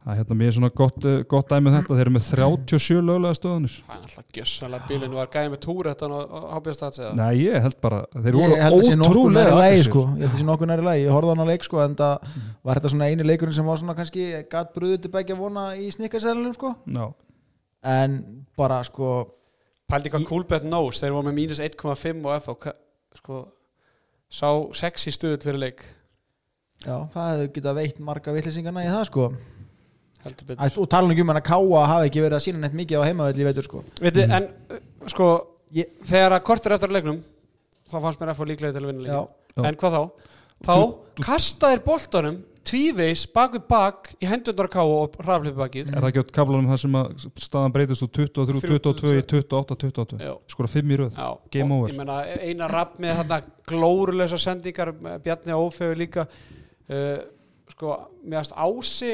Það 0.05 0.13
er 0.13 0.19
hérna 0.21 0.37
mér 0.37 0.51
svona 0.53 0.69
gott, 0.77 1.05
uh, 1.09 1.23
gott 1.33 1.49
dæmi 1.49 1.71
um 1.71 1.75
þetta 1.79 1.95
þeir 1.97 2.01
eru 2.05 2.11
með 2.13 2.25
37 2.29 2.99
löglega 3.09 3.37
stöðunir 3.39 3.77
Það 3.87 3.95
er 3.95 4.01
alltaf 4.03 4.27
gjössanlega 4.37 4.89
bílinn 4.91 5.15
var 5.17 5.31
gæði 5.33 5.53
með 5.55 5.61
túr 5.65 5.89
Þetta 5.89 6.09
á 6.13 6.41
HB-stats 6.59 7.01
eða 7.01 7.13
Nei, 7.23 7.31
ég 7.41 7.65
held 7.65 7.79
bara, 7.81 8.01
þeir 8.13 8.37
voru 8.37 8.59
ótrúlega 8.59 9.55
aggressív. 9.55 9.87
sko. 9.89 10.03
ég 10.21 10.27
held 10.29 10.37
sé 10.43 10.47
nokkuð 10.51 10.71
næri 10.75 10.85
lægi, 10.85 11.07
ég 11.07 11.15
horfði 11.17 11.33
á 11.33 11.35
hana 11.39 11.47
leik 11.49 11.65
sko, 11.65 11.81
en 11.87 11.97
það 11.97 12.29
var 12.69 12.81
þetta 12.83 12.93
svona 12.93 13.09
eini 13.09 13.25
leikurinn 13.31 13.57
sem 13.57 13.71
var 13.73 13.81
svona 13.81 13.97
kannski 13.97 14.27
gatt 14.53 14.75
bröðu 14.77 15.01
til 15.07 15.13
begja 15.17 15.39
vona 15.41 15.65
í 15.81 15.89
snikkarsælunum 15.97 16.53
sko. 16.59 16.75
Já, 16.85 17.07
en 17.97 18.21
bara 18.61 18.83
sko 18.85 19.15
Pældi 19.89 20.09
hvað 20.13 20.29
Coolbet 20.29 20.63
knows 20.69 21.01
Þeir 21.01 21.13
voru 21.17 21.29
með 21.29 21.35
mínus 21.41 21.59
1,5 21.61 22.25
og 22.29 22.37
F 22.39 22.47
á 22.49 22.55
hva- 22.57 22.77
sko, 23.21 23.41
Sá 24.33 24.49
sexy 24.77 25.13
stuð 25.17 25.41
fyrir 25.45 25.61
leik 25.61 25.83
já, 26.85 26.97
það 27.13 27.29
hefði 27.33 27.51
getað 27.57 27.77
veitt 27.81 27.99
marga 28.05 28.33
vittlisingarna 28.37 28.85
í 28.85 28.89
það 28.93 29.05
sko. 29.09 29.27
Heldur 30.25 30.45
Æ, 30.49 30.55
betur 30.55 30.83
og 30.85 30.89
tala 30.95 31.11
um 31.15 31.33
hann 31.33 31.41
að 31.41 31.47
káa 31.51 31.85
hafi 31.93 32.09
ekki 32.11 32.25
verið 32.25 32.39
að 32.39 32.45
sína 32.47 32.63
neitt 32.65 32.79
mikið 32.79 33.01
á 33.01 33.07
heimavelli 33.09 33.47
veitur 33.49 33.69
sko. 33.69 33.83
Veitu, 34.01 34.25
en 34.25 34.49
uh, 34.73 34.81
sko 35.13 35.29
Ég- 35.75 35.91
Þegar 36.07 36.37
að 36.37 36.45
kortir 36.47 36.75
eftir 36.77 36.91
að 36.91 36.99
leiknum 37.01 37.21
Þá 37.91 37.97
fannst 38.01 38.21
mér 38.23 38.33
F 38.35 38.41
á 38.41 38.45
líklega 38.49 38.75
til 38.77 38.85
að 38.85 38.91
vinna 38.93 39.09
Já. 39.11 39.21
En 39.65 39.79
hvað 39.79 39.97
þá? 39.97 40.03
Þá 40.65 40.75
kastaðir 41.25 41.83
boltanum 41.85 42.37
tvíveis 42.65 43.27
bak 43.29 43.53
við 43.59 43.65
bak 43.69 44.07
í 44.23 44.29
hendundar 44.29 44.71
ká 44.73 44.81
og 44.81 45.19
hraðflipi 45.21 45.59
bakið 45.59 45.91
er 45.91 46.01
það 46.01 46.09
ekki 46.09 46.23
á 46.25 46.37
kaflanum 46.39 46.71
það 46.71 46.79
sem 46.81 46.95
að 46.97 47.27
staðan 47.45 47.75
breytist 47.75 48.05
úr 48.07 48.13
23, 48.17 48.63
22 48.65 49.13
í 49.19 49.25
28, 49.35 49.77
22 49.83 50.21
Já. 50.25 50.33
skora 50.55 50.71
5 50.73 50.95
í 50.95 50.99
röð 51.03 51.19
Já, 51.21 51.29
Game 51.53 51.77
og 51.77 51.83
over. 51.83 51.93
ég 51.93 51.99
meina 52.01 52.17
eina 52.41 52.71
rapp 52.73 52.97
með 53.05 53.19
þarna 53.21 53.41
glórulösa 53.69 54.41
sendingar 54.41 54.95
Bjarni 54.97 55.59
Ófegur 55.59 56.01
líka 56.01 56.25
uh, 56.25 57.21
sko, 57.75 57.99
meðast 58.25 58.57
Ási 58.57 59.13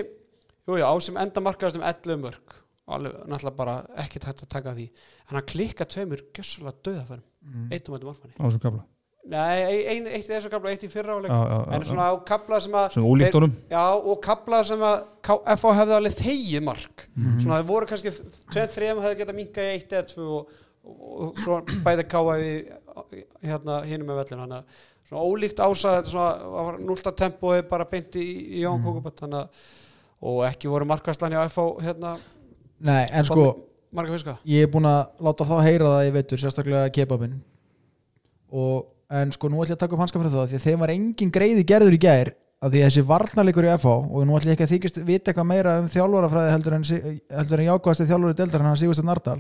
jú, 0.70 0.78
já, 0.80 0.87
Ási 0.88 1.14
með 1.14 1.26
enda 1.26 1.44
markaðast 1.44 1.80
um 1.80 1.85
11 1.90 2.22
mörg. 2.22 2.56
Alveg 2.90 3.18
náttúrulega 3.30 3.59
bara 3.59 3.74
ekki 4.02 4.22
tætt 4.22 4.44
að 4.46 4.52
taka 4.54 4.72
því. 4.78 4.87
En 5.28 5.37
hann 5.38 5.50
klikka 5.50 5.87
tveimur 5.87 6.24
gjössalega 6.35 6.80
döðafærum 6.87 7.26
mm. 7.26 7.68
eitt 7.70 7.87
um 7.90 7.96
þetta 7.96 8.11
markmanni. 8.11 8.35
Á 8.38 8.42
þessum 8.46 8.64
kafla? 8.64 8.87
Nei, 9.30 9.85
ein, 9.92 10.06
eitt 10.09 10.24
í 10.24 10.33
þessu 10.33 10.48
kabla, 10.48 10.72
eitt 10.72 10.85
í 10.87 10.88
fyrra 10.90 11.18
áleik 11.18 11.33
en 11.76 11.83
svona 11.85 12.06
á 12.09 12.14
kabla 12.26 12.56
sem 12.64 12.72
að 12.74 12.87
Svona 12.94 13.11
ólíktónum 13.12 13.52
já, 13.68 13.83
og 14.00 14.16
kabla 14.24 14.61
sem 14.64 14.80
að 14.80 15.02
FH 15.28 15.74
hefði 15.76 15.94
alveg 15.98 16.16
þegið 16.22 16.64
mark. 16.64 17.04
Mhm. 17.12 17.35
svona 17.42 17.59
það 17.59 17.68
voru 17.68 17.90
kannski 17.90 18.14
2-3 18.56 18.88
hefði 19.04 19.18
getað 19.20 19.37
minkað 19.37 19.68
í 19.68 19.74
1 19.76 19.92
eða 19.98 20.06
2 20.14 20.28
og, 20.38 20.54
og, 20.80 21.12
og 21.26 21.42
svo 21.44 21.59
bæði 21.85 22.06
káa 22.09 22.38
við 22.40 22.72
hérna 23.44 23.83
hinum 23.90 24.09
með 24.09 24.22
vellin 24.22 24.42
þannig 24.46 24.56
að 24.56 24.80
svona 25.11 25.26
ólíkt 25.28 25.62
ása 25.68 25.94
þetta 25.98 26.14
svona 26.14 26.64
núlta 26.80 27.12
tempói 27.20 27.61
bara 27.68 27.88
beinti 27.92 28.24
í, 28.24 28.35
í 28.56 28.64
Jón 28.64 28.80
Mhm. 28.80 28.87
Kókubat 28.88 29.20
þannig 29.20 29.44
að 29.44 29.68
og 30.20 30.44
ekki 30.48 30.70
voru 30.70 30.88
markværslan 30.88 31.33
hjá 31.35 31.42
FH 31.48 31.66
hérna 31.85 32.14
nei, 32.85 33.04
en 33.09 33.24
sko 33.28 33.44
marga 33.92 34.14
fiska? 34.14 34.37
ég 34.46 34.66
er 34.66 34.70
búin 34.72 34.88
að 34.88 35.00
láta 35.24 35.46
þá 35.48 35.56
heyra 35.64 35.94
það 35.94 36.04
ég 36.06 36.14
veitur, 36.16 36.42
sérstaklega 36.42 36.92
kebabinn. 36.94 37.40
Og 38.50 38.87
en 39.20 39.33
sko 39.35 39.50
nú 39.50 39.62
ætlum 39.62 39.74
ég 39.74 39.78
að 39.78 39.83
taka 39.85 39.96
upp 39.96 40.04
hanska 40.04 40.20
fyrir 40.20 40.35
það 40.35 40.52
því 40.52 40.61
að 40.61 40.66
þeim 40.68 40.85
var 40.85 40.94
engin 40.94 41.35
greiði 41.35 41.66
gerður 41.66 41.96
í 41.96 42.00
gær 42.02 42.33
að 42.61 42.74
því 42.74 42.80
að 42.80 42.87
þessi 42.87 43.04
varnarleikur 43.09 43.66
í 43.66 43.72
FH 43.74 43.92
og 43.96 44.26
nú 44.26 44.37
ætlum 44.37 44.52
ég 44.52 44.56
ekki 44.56 44.66
að 44.66 44.74
þykist 44.74 44.98
vita 45.09 45.30
eitthvað 45.30 45.48
meira 45.48 45.76
um 45.80 45.88
þjálfarafræði 45.90 46.54
heldur 46.54 46.76
en, 46.76 46.88
heldur 47.40 47.62
en 47.62 47.70
jákvæðasti 47.70 48.09
þjálfari 48.11 48.38
deildar 48.40 48.66
hann 48.66 48.80
Sigursteinn 48.80 49.11
Nardal. 49.11 49.38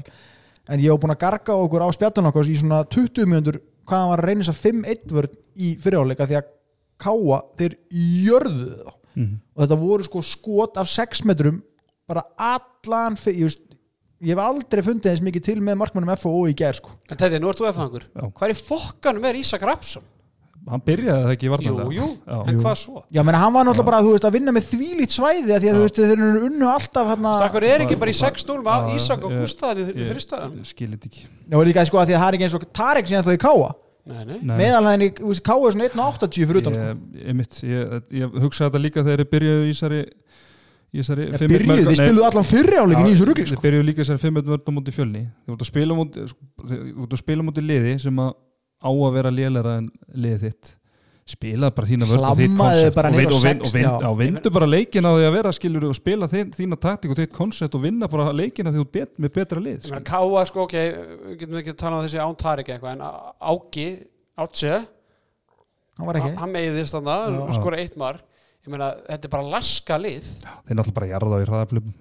En 0.70 0.80
ég 0.80 0.92
hef 0.92 1.02
búin 1.02 1.14
að 1.14 1.20
garga 1.24 1.58
okkur 1.60 1.84
á 1.84 1.88
spjallun 1.94 2.30
okkur 2.30 2.48
í 2.50 2.56
svona 2.58 2.80
20 2.88 3.28
mjöndur 3.28 3.60
hvað 3.88 4.02
hann 4.02 4.12
var 4.14 4.24
að 4.24 4.50
að 4.50 4.62
5-1 4.64 5.14
vörð 5.14 5.36
í 5.60 5.74
fyriráleika 5.82 6.28
því 6.30 6.38
að 6.40 6.50
káa 7.00 7.40
þeir 7.58 7.76
jörðu 7.90 8.72
þá 8.80 8.99
Mhm. 9.20 9.40
og 9.56 9.64
þetta 9.64 9.80
voru 9.80 10.06
sko 10.06 10.22
skot 10.26 10.80
af 10.80 10.88
6 10.88 11.24
metrum 11.28 11.62
bara 12.08 12.24
allan 12.36 13.16
fyr, 13.20 13.34
ég, 13.36 13.48
veist, 13.50 13.60
ég 14.20 14.34
hef 14.34 14.44
aldrei 14.44 14.82
fundið 14.82 15.10
eins 15.12 15.24
mikið 15.24 15.44
til 15.50 15.58
með 15.60 15.78
markmannum 15.82 16.16
FO 16.18 16.46
í 16.50 16.54
gær 16.54 16.78
sko 16.80 16.90
en 17.10 17.42
nú 17.42 17.50
ert 17.52 17.60
þú 17.60 17.68
FH-angur 17.72 18.08
hvað 18.14 18.48
er 18.48 18.54
í 18.56 18.62
fokkanum 18.62 19.28
er 19.30 19.38
Ísak 19.42 19.62
Rapsson? 19.62 20.02
hann 20.68 20.82
byrjaði 20.84 21.24
það 21.24 21.32
ekki 21.34 21.46
í 21.46 21.48
Jú, 21.48 21.52
varnarlega 21.54 21.94
jú, 21.96 22.06
Já. 22.26 22.36
en 22.36 22.54
Jú. 22.54 22.62
hvað 22.62 22.76
svo? 22.76 23.02
Já, 23.10 23.22
menn 23.24 23.38
hann 23.40 23.54
var 23.54 23.64
náttúrulega 23.64 23.88
bara, 23.88 24.00
þú 24.04 24.12
veist, 24.14 24.26
að 24.28 24.34
vinna 24.36 24.52
með 24.52 24.66
þvílít 24.68 25.14
svæði 25.14 25.54
að 25.54 25.62
því 25.64 25.70
að 25.70 25.78
þú 25.78 25.84
veist, 25.86 26.00
þeir 26.00 26.24
eru 26.26 26.42
unnu 26.48 26.68
alltaf 26.68 27.10
hérna, 27.10 27.32
Stakkur 27.40 27.66
er 27.70 27.84
ekki 27.86 27.98
bara 28.00 28.12
í 28.12 28.18
6-0 28.18 28.58
með 28.66 28.90
Já, 28.90 28.96
Ísak 28.98 29.24
og 29.24 29.36
Gústaðan 29.40 29.80
í 29.80 29.86
þrjustöðan 30.10 30.58
skilit 30.68 31.06
ekki 31.08 31.22
Já, 31.24 31.56
líka 31.64 31.86
sko 31.88 32.00
að 32.02 32.10
því 32.10 32.16
að 32.18 32.20
það 32.20 32.28
er 32.28 32.38
ekki 32.38 32.46
eins 32.48 32.58
og 32.58 32.66
Tarek 32.76 33.08
síðan 33.10 33.26
þó 33.26 33.32
í 33.32 33.40
káa. 33.40 33.70
Meðalhæðin 34.50 35.04
í 35.06 35.10
K 35.14 35.56
svona 35.74 35.88
1.80 35.88 36.50
fyrir 36.50 36.60
utan 36.62 36.76
sko. 36.76 36.88
ég, 36.90 37.24
ég, 37.26 37.36
mitt, 37.38 37.60
ég, 37.66 37.96
ég 38.20 38.36
hugsa 38.44 38.68
þetta 38.68 38.82
líka 38.82 39.04
þegar 39.06 39.22
þeir 39.22 39.30
byrjuðu 39.34 39.64
í 39.66 39.72
þessari 39.72 40.02
þið 41.86 42.00
spiluðu 42.00 42.26
allan 42.26 42.48
fyrri 42.48 42.78
áleikin 42.82 43.06
í 43.06 43.14
þessu 43.14 43.28
Þeir 43.30 43.52
sko. 43.54 43.64
byrjuðu 43.66 43.86
líka 43.86 44.02
þessari 44.02 44.22
5 44.26 44.40
vörn 44.50 44.66
á 44.66 44.72
móti 44.74 44.94
fjölni. 44.96 45.22
Þú 45.46 45.54
ert 45.54 45.62
að 45.64 45.70
spila 45.70 45.98
móti 46.00 46.24
sko, 46.32 46.48
liði 47.62 47.96
sem 48.02 48.22
að 48.24 48.32
á 48.80 48.90
að 48.90 49.14
vera 49.18 49.30
lélæra 49.34 49.76
en 49.78 49.88
liðið 50.16 50.46
þitt 50.48 50.72
spila 51.32 51.70
bara 51.74 51.88
þína 51.88 52.08
vörn 52.10 52.26
og 52.28 52.38
þitt 52.38 52.56
koncept 52.58 53.00
og, 53.00 53.16
vin, 53.16 53.30
á 53.30 53.34
og, 53.34 53.42
vin, 53.44 53.60
og, 53.64 53.72
vin, 53.74 53.88
og 54.10 54.16
vindu 54.20 54.52
bara 54.54 54.68
leikin 54.70 55.06
á 55.06 55.10
því 55.14 55.26
að 55.28 55.34
vera 55.38 55.52
skilur 55.56 55.86
og 55.88 55.96
spila 55.98 56.28
þín, 56.30 56.52
þína 56.56 56.78
taktík 56.80 57.14
og 57.14 57.20
þitt 57.20 57.34
koncept 57.36 57.76
og 57.78 57.84
vinna 57.84 58.08
bara 58.10 58.30
leikin 58.36 58.70
að 58.70 58.78
því 58.78 58.86
bet, 58.98 59.12
með 59.20 59.34
betra 59.38 59.62
lið 59.64 59.90
Káa, 60.10 60.44
sko, 60.50 60.66
ok, 60.66 60.76
við 61.30 61.36
getum 61.42 61.60
ekki 61.62 61.74
að 61.74 61.80
tala 61.84 62.00
um 62.00 62.06
þessi 62.06 62.22
Án 62.22 62.38
Tarik 62.40 62.72
eitthvað, 62.74 62.98
en 62.98 63.04
Áki 63.54 63.88
Átse, 64.40 64.76
hann 65.98 66.08
var 66.08 66.18
ekki. 66.20 66.34
hann 66.40 66.54
meiðist 66.54 66.96
þannig 66.96 67.40
og 67.44 67.50
skora 67.58 67.80
eitt 67.82 67.96
mark. 68.00 68.22
Ég 68.64 68.72
meina, 68.72 68.90
þetta 69.08 69.28
er 69.28 69.32
bara 69.32 69.50
laska 69.56 69.96
lið. 70.00 70.26
Þeir 70.68 70.76
náttúrulega 70.76 70.96
bara 70.96 71.08
jarða 71.10 71.36
á 71.36 71.40
í 71.40 71.46
hraðaflöfum 71.48 71.92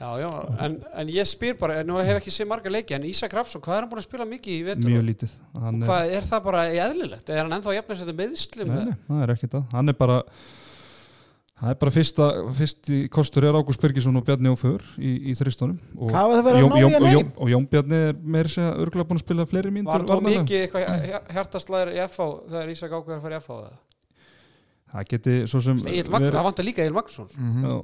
já, 0.00 0.08
já, 0.22 0.30
en, 0.64 0.78
en 1.02 1.10
ég 1.12 1.28
spyr 1.28 1.58
bara 1.60 1.80
en 1.82 1.90
nú 1.90 1.98
hef 2.00 2.16
ekki 2.22 2.32
séð 2.32 2.48
marga 2.48 2.72
leiki, 2.72 2.94
en 2.96 3.04
Ísak 3.10 3.34
Rapsson 3.36 3.60
hvað 3.64 3.76
er 3.76 3.84
hann 3.84 3.90
búin 3.92 4.00
að 4.00 4.06
spila 4.08 4.24
mikið 4.30 4.54
í 4.56 4.62
vetur 4.70 4.88
mjög 4.94 5.04
lítið 5.10 5.34
hann 5.60 5.82
er, 5.82 5.90
hvað 5.90 6.14
er 6.16 6.30
það 6.30 6.46
bara 6.48 6.62
eðlilegt, 6.72 7.28
er 7.34 7.42
hann 7.44 7.52
ennþá 7.58 7.76
jafnir 7.76 8.00
þetta 8.00 8.16
meðslum 8.22 8.72
nei, 8.72 8.82
nei, 8.88 8.96
það 9.10 9.22
er 9.26 9.34
ekkert 9.36 9.56
það 9.58 9.76
hann 9.76 9.92
er 9.92 9.98
bara 10.00 10.16
það 11.60 11.74
er 11.74 11.78
bara 11.82 11.92
fyrsta, 11.92 12.26
fyrsti 12.56 12.98
kostur 13.12 13.44
er 13.50 13.58
Ágúst 13.60 13.82
Birgisson 13.84 14.16
og 14.16 14.24
Bjarni 14.24 14.48
Óför 14.54 14.80
í, 14.96 15.10
í 15.28 15.34
þristunum 15.36 15.76
og, 15.98 16.08
Hvað 16.14 16.30
var 16.30 16.38
það 16.40 16.48
að 16.54 16.60
Jón, 16.62 16.70
ná 16.72 16.78
í 16.78 16.80
Jón, 16.80 16.96
hann 17.04 17.28
og? 17.36 17.50
Jón, 17.52 17.66
Bjarni 17.74 17.98
er 18.08 18.16
meira 18.24 18.48
segja 18.54 18.70
örgulega 18.80 19.08
búin 19.10 19.20
að 19.20 19.24
spila 19.26 19.44
fleiri 19.50 19.74
mínútur 19.76 20.06
var 20.08 20.22
það 20.24 20.30
mikið 20.40 20.64
eitthvað 20.64 21.34
hjartastlæðir 21.36 21.92
í 21.92 22.00
FH 22.06 22.30
þegar 22.54 22.72
Ísak 22.72 22.96
ákveður 22.96 23.18
að 23.18 23.24
fara 23.26 23.36
í 23.36 23.44
FH 23.44 23.58
eða? 23.60 23.76
það 24.94 25.04
geti 25.12 25.36
svo 25.52 25.60
sem 25.68 25.84
Egil 25.92 26.08
Magn, 26.16 26.30
það 26.32 26.46
vantar 26.48 26.66
líka 26.70 26.82
Egil 26.86 26.96
Magnússon 26.96 27.28
Mhm. 27.36 27.66
Já. 27.68 27.76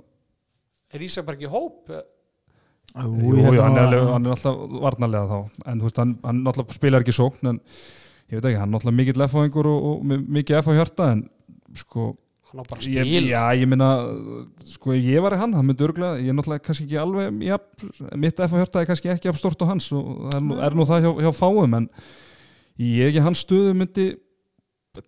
Er 0.95 1.03
Ísak 1.07 1.27
bara 1.27 1.37
ekki 1.39 1.51
hóp? 1.53 1.91
Jú, 2.97 3.13
Jú, 3.21 3.33
ég 3.37 3.45
held 3.45 3.59
jú, 3.59 3.63
hann, 3.63 3.77
er 3.77 3.95
er 4.27 4.35
alltaf 4.37 4.61
varnarlega 4.81 5.27
þá. 5.29 5.65
En 5.73 5.81
þú 5.83 5.89
veist, 5.89 5.99
hann, 6.01 6.13
hann 6.25 6.45
náttúrulega 6.47 6.77
spilar 6.79 7.05
ekki 7.05 7.13
sókn 7.17 7.51
en 7.51 7.59
ég 8.31 8.39
veit 8.39 8.47
ekki, 8.51 8.61
hann 8.61 8.71
er 8.71 8.77
náttúrulega 8.79 8.99
mikill 9.01 9.25
F-fáingur 9.27 9.69
og, 9.73 9.89
og 9.91 10.07
með 10.13 10.23
mikið 10.39 10.61
hjarta 10.79 11.09
en 11.13 11.25
sko, 11.77 12.07
hann 12.51 12.63
á 12.63 12.65
bara 12.71 12.81
ég, 12.87 13.05
spil. 13.11 13.29
já, 13.29 13.43
ég 13.59 13.69
minna 13.69 13.89
sko, 14.71 14.95
ef 14.97 15.05
ég 15.11 15.21
var 15.27 15.37
í 15.37 15.41
hann, 15.43 15.53
það 15.59 15.67
myndi 15.69 15.87
örgulega 15.89 16.23
ég 16.23 16.31
er 16.33 16.39
náttúrulega 16.39 16.65
kannski 16.71 16.87
ekki 16.87 17.01
alveg 17.03 17.43
ja, 17.51 17.59
mitt 18.17 18.41
hjarta 18.63 18.81
er 18.81 18.89
kannski 18.89 19.13
ekki 19.13 19.29
af 19.33 19.41
stort 19.43 19.61
á 19.61 19.67
hans 19.69 19.91
og 19.93 20.09
það 20.31 20.39
er, 20.39 20.47
nú- 20.49 20.61
er 20.71 20.79
nú 20.79 20.87
það 20.89 21.05
hjá, 21.05 21.13
hjá 21.27 21.33
fáum 21.37 21.77
en 21.83 21.91
ég 22.87 23.11
ekki 23.11 23.25
hans 23.27 23.45
stöðu 23.45 23.75
myndi 23.77 24.07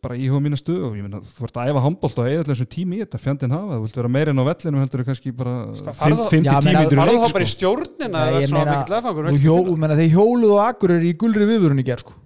bara 0.05 0.17
íhuga 0.19 0.41
mína 0.45 0.59
stöðu 0.59 0.89
og 0.89 0.97
ég 0.99 1.05
minna, 1.07 1.21
þú 1.25 1.47
ert 1.49 1.59
að 1.61 1.71
æfa 1.73 1.83
handbólt 1.85 2.19
og 2.23 2.29
eða 2.31 2.45
þessum 2.49 2.69
tími 2.75 2.99
í 2.99 3.03
þetta, 3.03 3.21
fjandinn 3.23 3.55
hafa, 3.55 3.79
þú 3.79 3.83
vilt 3.87 3.99
vera 4.01 4.11
meira 4.15 4.35
inn 4.35 4.43
á 4.43 4.45
vellinu 4.49 4.83
heldur 4.83 5.03
en 5.03 5.09
kannski 5.09 5.33
bara 5.39 5.55
Farðu- 5.99 6.29
50 6.33 6.49
Já, 6.49 6.59
tími 6.59 6.73
meina, 6.73 6.83
í 6.83 6.99
var 6.99 7.09
það 7.09 7.13
leik 7.13 7.23
þá 7.25 7.35
bara 7.39 7.45
í 7.45 7.49
sko. 7.49 7.57
stjórnina 7.57 8.09
Nei, 8.15 8.29
eða 8.29 8.43
ég 8.43 8.49
svona 8.53 8.65
meina, 8.65 8.79
mikill 8.79 9.33
og 9.33 9.43
hjó, 9.45 9.57
meina, 9.85 9.99
þeir 9.99 10.13
hjóluðu 10.15 10.55
og 10.59 10.63
akkur 10.69 10.95
eru 10.99 11.09
í 11.09 11.17
gulri 11.25 11.49
viðvörun 11.49 11.83
í 11.83 11.87
gerð 11.89 12.05
sko. 12.07 12.17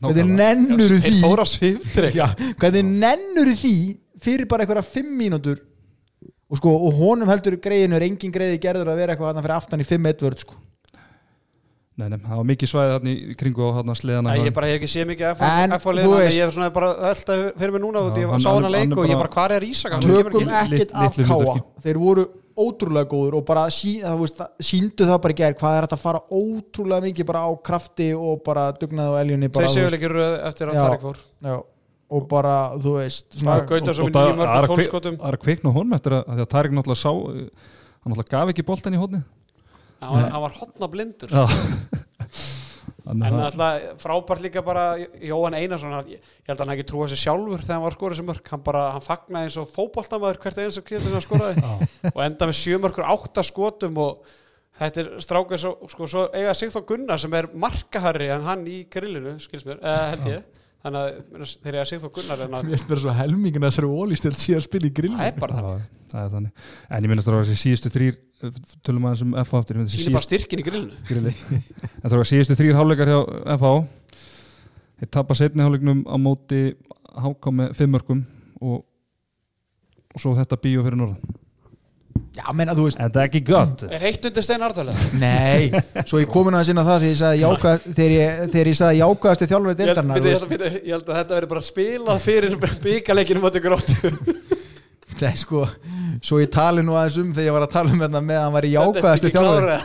hvernig 0.00 0.30
nennur 0.40 0.94
því 1.00 1.12
hvernig 2.60 2.86
nennur 2.88 3.52
því 3.56 3.74
fyrir 4.20 4.48
bara 4.48 4.64
einhverja 4.64 4.86
fimm 4.86 5.12
mínútur 5.18 5.60
og 6.50 6.58
sko, 6.58 6.72
og 6.88 6.96
honum 6.98 7.28
heldur 7.30 7.56
greiðinu 7.62 7.94
er 7.98 8.06
engin 8.08 8.32
greiði 8.34 8.58
gerður 8.62 8.90
að 8.90 8.96
vera 9.00 9.14
eitthvað 9.14 9.30
þarna 9.30 9.44
fyrir 9.44 9.56
aftan 9.56 9.84
í 9.84 9.86
5-1 9.86 10.24
vörð 10.24 10.42
sko. 10.42 10.56
Nei, 12.00 12.08
nei, 12.08 12.18
það 12.24 12.36
var 12.40 12.46
mikið 12.50 12.70
svæði 12.72 12.92
þarna 12.94 13.12
í 13.12 13.36
kringu 13.40 13.60
á 13.60 13.70
þarna 13.78 13.94
sleðana 14.00 14.36
ég 14.40 14.54
bara 14.56 14.66
hef 14.70 14.78
ekki 14.80 14.90
séð 14.94 15.08
mikið 15.10 15.44
En, 15.50 15.72
F 15.76 15.84
á 15.84 15.90
þú 15.90 15.94
liðan 15.98 16.16
veist- 16.16 16.36
ég 16.38 16.44
er 16.46 16.52
svona 16.56 16.70
bara 16.72 16.90
alltaf 17.10 17.46
fyrir 17.60 17.72
mig 17.76 17.82
núna 17.84 18.00
Já, 18.00 18.12
ég 18.24 18.40
sá 18.40 18.50
hana 18.50 18.66
hann- 18.66 18.72
leik 18.76 18.98
og 18.98 19.06
ég 19.10 19.18
bara- 19.20 19.34
hvað 19.36 19.56
er 19.58 19.66
Ísak? 19.70 19.96
Tökum 20.00 20.28
ekki. 20.30 20.42
inn. 20.42 20.50
ekkert 20.80 20.92
af 20.94 21.16
káa 21.16 21.56
þeir 21.84 21.98
voru 22.00 22.24
ótrúlega 22.60 23.08
góður 23.08 23.34
og 23.40 23.44
bara 23.46 23.66
síndu 23.70 25.06
það 25.08 25.20
bara 25.22 25.32
í 25.34 25.38
gerð 25.38 25.58
hvað 25.60 25.76
er 25.78 25.86
þetta 25.86 25.96
að 25.96 26.02
fara 26.04 26.20
ótrúlega 26.30 27.04
mikið 27.06 27.26
bara 27.30 27.42
á 27.46 27.50
krafti 27.62 28.08
og 28.16 28.42
bara 28.44 28.72
dugnaði 28.72 29.10
á 29.12 29.16
eljunni 29.22 29.48
bara, 29.52 29.66
þeir 29.66 29.70
þú 29.70 29.90
séu 29.90 29.98
ekki 30.00 30.10
röð 30.12 30.34
eftir 30.50 30.68
að. 30.72 30.80
Tarik 30.80 31.00
fór. 31.04 31.16
já, 31.44 31.62
og 32.10 32.28
bara, 32.28 32.54
þú 32.76 32.94
veist 32.98 33.26
Og- 33.30 33.46
og 33.46 33.68
það- 33.70 33.90
er 33.90 34.04
mörgum 34.10 34.40
að 34.40 34.66
kvik- 34.66 34.90
tólskotum 34.90 35.16
Það 35.20 35.32
að 35.32 35.42
kvikna 35.44 35.70
á 35.70 35.72
honum 35.78 35.92
eftir 35.94 36.12
að, 36.12 36.24
að 36.26 36.34
því 36.36 36.44
að 36.46 36.50
Tarik 36.54 36.72
náttúrulega 36.72 37.04
sá 37.04 37.10
hann 37.10 38.12
náttúrulega 38.12 38.30
gaf 38.34 38.48
ekki 38.54 38.66
boltan 38.66 38.94
í 38.94 39.00
hóðni 39.00 39.24
hann 40.00 40.14
var- 40.16 40.30
hann 40.34 40.44
var 40.46 40.56
hotna 40.60 40.88
blindur 40.92 41.30
en 43.10 43.22
að 43.26 43.38
alltaf 43.48 44.02
frábært 44.04 44.42
líka 44.44 44.62
bara 44.62 44.82
Jóhann 45.24 45.56
Einarsson 45.58 45.94
ég 46.12 46.20
held 46.46 46.52
að 46.54 46.60
hann 46.62 46.72
ekki 46.76 46.84
trúa 46.90 47.08
sér 47.10 47.18
sjálfur 47.18 47.62
þegar 47.64 47.74
hann 47.78 47.84
var 47.86 47.94
að 47.94 47.98
skora 47.98 48.14
þessi 48.16 48.26
mörg 48.28 48.50
hann 48.52 48.62
bara, 48.66 48.82
hann 48.94 49.02
fagnaði 49.06 49.48
eins 49.48 49.56
og 49.62 49.72
fótboltamaður 49.72 50.38
hvert 50.44 50.60
eins 50.62 50.78
og 50.78 50.86
kjöldin 50.86 51.16
hann 51.16 51.24
skoraði. 51.24 51.64
Og 52.12 52.20
enda 52.26 52.48
með 52.50 52.58
sjömörkur 52.60 53.08
átta 53.10 53.44
skotum 53.48 53.98
og 54.04 54.30
þetta 54.80 55.02
er 55.02 55.10
strákar 55.26 55.62
svo, 55.64 55.72
sko, 55.90 56.06
svo 56.12 56.24
eiga 56.36 56.54
Sigþór 56.60 56.86
Gunnar 56.92 57.20
sem 57.24 57.34
er 57.40 57.50
markaharri 57.66 58.30
en 58.36 58.46
hann 58.46 58.62
í 58.70 58.78
grillinu, 58.92 59.34
skils 59.42 59.66
mér, 59.66 59.80
eða 59.82 60.08
held 60.14 60.30
ég. 60.30 60.46
Þannig 60.80 61.00
að 61.02 61.54
þeir 61.66 61.80
eiga 61.80 61.88
Sigþór 61.90 62.14
Gunnar 62.20 62.44
en 62.46 62.54
að, 62.56 62.68
mér 62.68 62.76
finnst 62.78 62.92
vera 62.94 63.02
svo 63.08 63.16
helmingin 63.18 63.66
að 63.66 63.72
þessari 63.74 63.90
ólístilt 64.04 64.40
síðan 64.44 64.62
að 64.62 64.68
spila 64.70 64.86
í 64.88 64.94
grill 65.00 65.16
það 65.18 65.32
er 65.32 65.40
bara 65.42 65.58
það 65.58 65.82
það 66.14 66.30
þannig. 66.38 66.68
En 66.88 67.04
ég 67.04 67.10
minnast 67.12 67.28
að 67.32 67.40
þessi 67.42 67.58
síðustu 67.66 67.92
þrýr 67.96 68.20
tölum 68.86 69.04
aðeins 69.08 69.24
um 69.26 69.32
FH 69.44 69.54
aftur 69.60 69.74
sýnir 69.86 70.14
bara 70.16 70.26
styrkin 70.26 70.62
í 70.62 70.64
grillinu. 70.66 70.94
Grilli. 71.08 71.32
En 72.00 72.06
það 72.06 72.20
var 72.22 72.30
síðustu 72.30 72.54
þrýr 72.58 72.78
hálfleikar 72.78 73.12
hjá 73.12 73.20
FH 73.56 73.66
Þeir 75.00 75.08
tapa 75.16 75.32
setni 75.36 75.64
hálfleiknum 75.64 76.00
á 76.04 76.16
móti 76.20 76.58
HK 77.16 77.44
með 77.56 77.70
fimm 77.78 77.94
mörgum 77.96 78.18
og, 78.60 78.82
og 80.12 80.18
svo 80.20 80.34
þetta 80.36 80.58
bíó 80.60 80.82
fyrir 80.84 80.98
norðan. 81.00 81.38
Já, 82.36 82.44
menna, 82.54 82.74
þú 82.76 82.84
veist, 82.84 82.98
En 83.00 83.10
það 83.10 83.22
er 83.22 83.28
ekki 83.30 83.40
gott? 83.48 83.82
Er 83.88 84.02
heitt 84.04 84.26
undir 84.28 84.44
stein 84.44 84.62
artalega 84.62 84.98
nei. 85.24 85.70
Svo 86.04 86.20
ég 86.20 86.28
komin 86.30 86.54
að 86.58 86.66
sinna 86.68 86.84
það 86.86 87.00
þegar 87.06 87.14
ég 87.14 87.20
sagði 87.22 87.40
jákvæð, 87.40 87.78
þegar 87.96 88.12
ég, 88.14 88.26
þegar 88.52 88.70
ég 88.70 88.76
held, 90.92 91.08
að 91.08 91.16
þetta 91.22 91.36
verði 91.38 91.50
bara 91.54 91.68
spilað 91.70 92.22
fyrir 92.26 92.52
byggarleikinu 92.84 93.40
motið 93.46 93.66
gróttu 93.66 94.12
það 95.20 95.28
er 95.30 95.38
sko, 95.40 95.66
svo 96.26 96.40
ég 96.40 96.50
tali 96.54 96.82
nú 96.86 96.96
aðeins 96.96 97.20
um 97.22 97.30
þegar 97.36 97.48
ég 97.48 97.54
var 97.56 97.66
að 97.66 97.76
tala 97.76 97.92
um 97.94 98.02
þetta 98.04 98.22
með 98.24 98.38
að 98.38 98.44
hann 98.46 98.56
væri 98.56 98.72
jákvæðasti 98.74 99.30
þjálfari. 99.34 99.76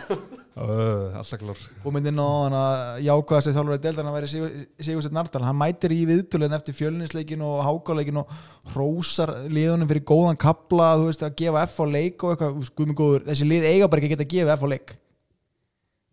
uh, 0.55 1.17
Alltaf 1.19 1.41
klár. 1.41 1.61
Og 1.83 1.95
myndi 1.95 2.13
ná 2.15 2.23
hann 2.25 2.57
að 2.59 3.03
jákvæðasti 3.09 3.53
þjálfari 3.57 3.83
deildarna 3.85 4.15
væri 4.15 4.31
Sigursteinn 4.31 5.17
Nardal 5.19 5.43
hann 5.45 5.59
mætir 5.59 5.95
í 5.95 6.01
viðtöluðin 6.09 6.57
eftir 6.59 6.77
fjölninsleikin 6.79 7.45
og 7.45 7.61
hákáleikin 7.67 8.21
og 8.23 8.35
hrósar 8.73 9.35
liðunum 9.51 9.91
fyrir 9.91 10.07
góðan 10.07 10.41
kapla 10.41 10.93
þú 10.99 11.09
veist 11.11 11.25
að 11.27 11.37
gefa 11.43 11.63
F 11.67 11.79
á 11.79 11.85
leik 11.91 12.25
og 12.25 12.35
eitthvað. 12.35 12.73
Guð 12.75 12.91
mig 12.91 12.99
góður, 12.99 13.29
þessi 13.29 13.49
lið 13.51 13.69
eiga 13.71 13.89
bara 13.91 14.03
ekki 14.03 14.11
að 14.11 14.15
geta 14.17 14.27
að 14.27 14.35
gefa 14.35 14.57
F 14.59 14.65
á 14.65 14.69
leik. 14.73 14.99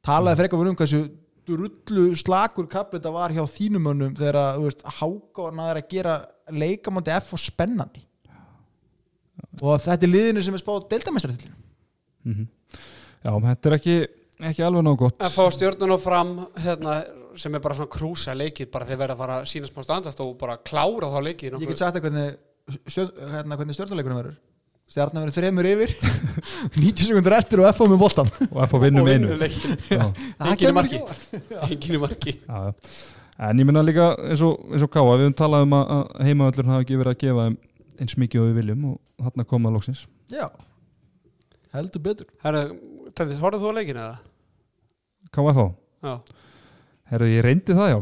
Talaði 0.03 0.41
fyrir 0.41 0.51
eitthvað 0.51 0.73
um 0.73 0.81
hversu 0.83 1.03
rullu 1.53 2.05
slakur 2.19 2.69
kapli 2.71 3.01
þetta 3.01 3.13
var 3.15 3.33
hjá 3.35 3.43
þínum 3.51 3.87
mönnum 3.89 4.15
þegar 4.19 4.39
að 4.39 4.59
þú 4.59 4.67
veist, 4.69 4.83
hákána 4.99 5.69
er 5.73 5.81
að 5.81 5.89
gera 5.91 6.15
leikamándi 6.55 7.15
F 7.17 7.33
og 7.35 7.43
spennandi 7.43 8.05
og 9.61 9.83
þetta 9.85 10.07
er 10.07 10.13
liðinu 10.13 10.45
sem 10.45 10.57
er 10.57 10.63
spáð 10.63 10.89
deildamestrar 10.93 11.39
til 11.39 11.53
mm 12.25 12.47
Já, 13.23 13.31
þetta 13.39 13.69
er 13.69 13.75
ekki, 13.77 13.97
ekki 14.51 14.65
alveg 14.67 14.83
nóg 14.83 14.97
gott. 15.05 15.21
Að 15.23 15.35
fá 15.37 15.45
stjórnun 15.55 15.95
og 15.95 16.01
fram 16.03 16.33
hérna, 16.59 16.97
sem 17.39 17.55
er 17.55 17.63
bara 17.63 17.77
svona 17.79 17.93
krúsa 17.93 18.35
leikið 18.35 18.71
bara 18.73 18.89
þeir 18.89 18.99
verða 18.99 19.15
að 19.15 19.21
fara 19.23 19.37
sína 19.47 19.69
smá 19.69 19.85
standart 19.87 20.23
og 20.25 20.33
bara 20.41 20.57
klára 20.59 21.11
þá 21.13 21.21
leikið 21.29 21.55
ég 21.61 21.69
get 21.71 21.79
sagt 21.79 22.01
að 22.01 22.09
hvernig, 22.09 22.33
stjórn, 22.91 23.13
hérna, 23.37 23.59
hvernig 23.61 23.79
stjórnuleikunum 23.79 24.19
verður. 24.19 24.41
Stjarnan 24.93 25.25
verður 25.25 25.39
þremur 25.39 25.69
yfir 25.71 25.95
90 26.83 27.07
sekundur 27.07 27.37
eftir 27.39 27.63
og 27.63 27.71
F 27.71 27.81
á 27.81 27.85
með 27.87 28.03
boltan 28.03 28.33
og 28.51 28.59
FH 28.67 28.81
vinnum 28.83 29.09
einu. 29.09 29.39
Kemur 30.59 30.77
marki. 30.81 31.01
í 31.95 32.01
marki. 32.03 32.35
Já, 32.43 32.59
já. 32.67 32.75
En 33.43 33.59
ég 33.59 33.67
minna 33.67 33.81
líka 33.83 34.11
eins 34.27 34.43
og, 34.45 34.67
eins 34.71 34.83
og 34.85 34.91
Káa, 34.93 35.15
við 35.17 35.25
höfum 35.25 35.39
talað 35.39 35.65
um 35.65 35.73
að 35.79 35.93
að 35.95 36.27
heimavöllurinn 36.29 36.75
hafi 36.75 36.85
ekki 36.85 36.99
verið 37.01 37.15
að 37.15 37.23
gefa 37.23 37.47
þeim 37.47 37.57
eins 38.01 38.17
mikið 38.21 38.41
og 38.43 38.47
við 38.51 38.59
viljum 38.61 38.85
og 38.93 38.97
þarna 39.23 39.45
komaða 39.49 39.75
loksins. 39.77 40.05
Já, 40.33 40.47
heldur 41.77 42.03
betur. 42.05 42.27
Tæði, 42.43 43.37
horfðu 43.43 43.61
þú 43.63 43.73
á 43.73 43.77
leikinu 43.77 44.01
eða? 44.07 44.17
KFH, 45.33 45.67
Já. 46.05 46.15
herru 47.13 47.27
ég 47.31 47.45
reyndi 47.45 47.77
það 47.77 47.89
já. 47.93 47.99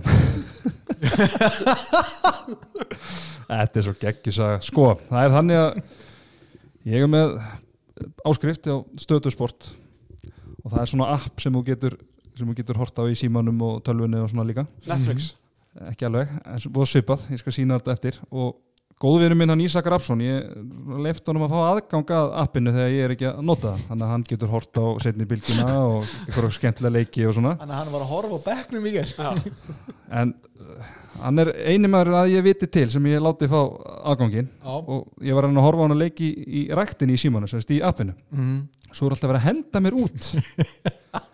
Þetta 3.50 3.80
er 3.80 3.84
svo 3.86 3.94
geggjusaga 3.98 4.60
Sko, 4.62 4.84
það 5.08 5.24
er 5.26 5.32
þannig 5.34 5.58
að 5.60 5.80
ég 6.90 7.04
er 7.04 7.10
með 7.10 7.32
áskrift 8.30 8.68
á 8.70 8.76
stöðusport 9.02 9.70
og 10.60 10.68
það 10.72 10.80
er 10.84 10.90
svona 10.92 11.08
app 11.16 11.42
sem 11.42 11.54
þú 11.56 11.62
getur 11.66 11.96
sem 12.38 12.48
þú 12.48 12.54
getur 12.60 12.78
hort 12.80 12.96
á 13.00 13.04
í 13.10 13.16
símanum 13.18 13.58
og 13.66 13.80
tölvunni 13.84 14.20
og 14.22 14.30
svona 14.30 14.46
líka. 14.48 14.64
Netflix. 14.88 15.32
Ekki 15.90 16.06
alveg, 16.08 16.30
en 16.50 16.62
svo 16.62 16.70
búið 16.74 16.88
svipað 16.94 17.26
ég 17.34 17.40
skal 17.42 17.52
sína 17.54 17.76
þetta 17.78 17.94
eftir 17.96 18.16
og 18.30 18.54
góðvinur 19.00 19.38
minn 19.38 19.48
hann 19.52 19.62
Ísak 19.64 19.86
Rapsson 19.88 20.20
ég 20.20 20.48
leift 21.00 21.28
honum 21.30 21.46
að 21.46 21.54
fá 21.54 21.60
aðgang 21.70 22.10
að 22.18 22.32
appinu 22.42 22.72
þegar 22.74 22.90
ég 22.92 23.06
er 23.06 23.14
ekki 23.14 23.28
að 23.30 23.42
nota 23.48 23.70
það. 23.70 23.84
Þannig 23.88 24.06
að 24.06 24.12
hann 24.12 24.26
getur 24.28 24.52
hort 24.52 24.80
á 24.80 24.86
setni 25.04 25.28
bylgina 25.30 25.68
og 25.86 26.10
eitthvað 26.26 26.56
skemmtilega 26.58 26.96
leiki 26.98 27.24
og 27.28 27.36
svona. 27.38 27.54
Þannig 27.62 27.76
að 27.76 27.80
hann 27.80 27.94
var 27.94 28.04
að 28.04 28.12
horfa 28.12 28.40
á 28.40 28.46
bekknum 28.50 28.90
í 28.90 28.92
ger 28.98 29.14
Já, 29.16 29.30
en 30.20 30.34
uh, 30.36 30.90
hann 31.22 31.44
er 31.44 31.52
eini 31.72 31.92
maður 31.92 32.18
að 32.20 32.34
ég 32.34 32.46
viti 32.50 32.68
til 32.76 32.84
sem 32.92 33.08
ég 33.08 33.24
láti 33.24 33.48
fá 33.48 33.58
aðgangin 34.12 34.52
Já. 34.52 34.76
Og 34.76 35.24
ég 35.24 35.38
var 35.38 35.48
að 35.48 35.62
horfa 35.64 35.80
á 35.80 35.84
hann 35.86 35.96
að 35.96 36.04
leiki 36.04 36.28
í, 36.28 36.44
í 36.60 36.66
ræktinni 36.76 37.16
í 37.16 37.24
símanu, 37.24 37.48
sagt 37.48 37.72
í 37.72 37.80
appinu. 37.80 38.16
Mm. 38.36 38.62
svo 38.92 39.08
er 39.08 39.16
alltaf 39.16 39.32
verið 39.32 39.40
að 39.40 39.48
henda 39.48 39.84
mér 39.86 39.98
út. 40.04 40.30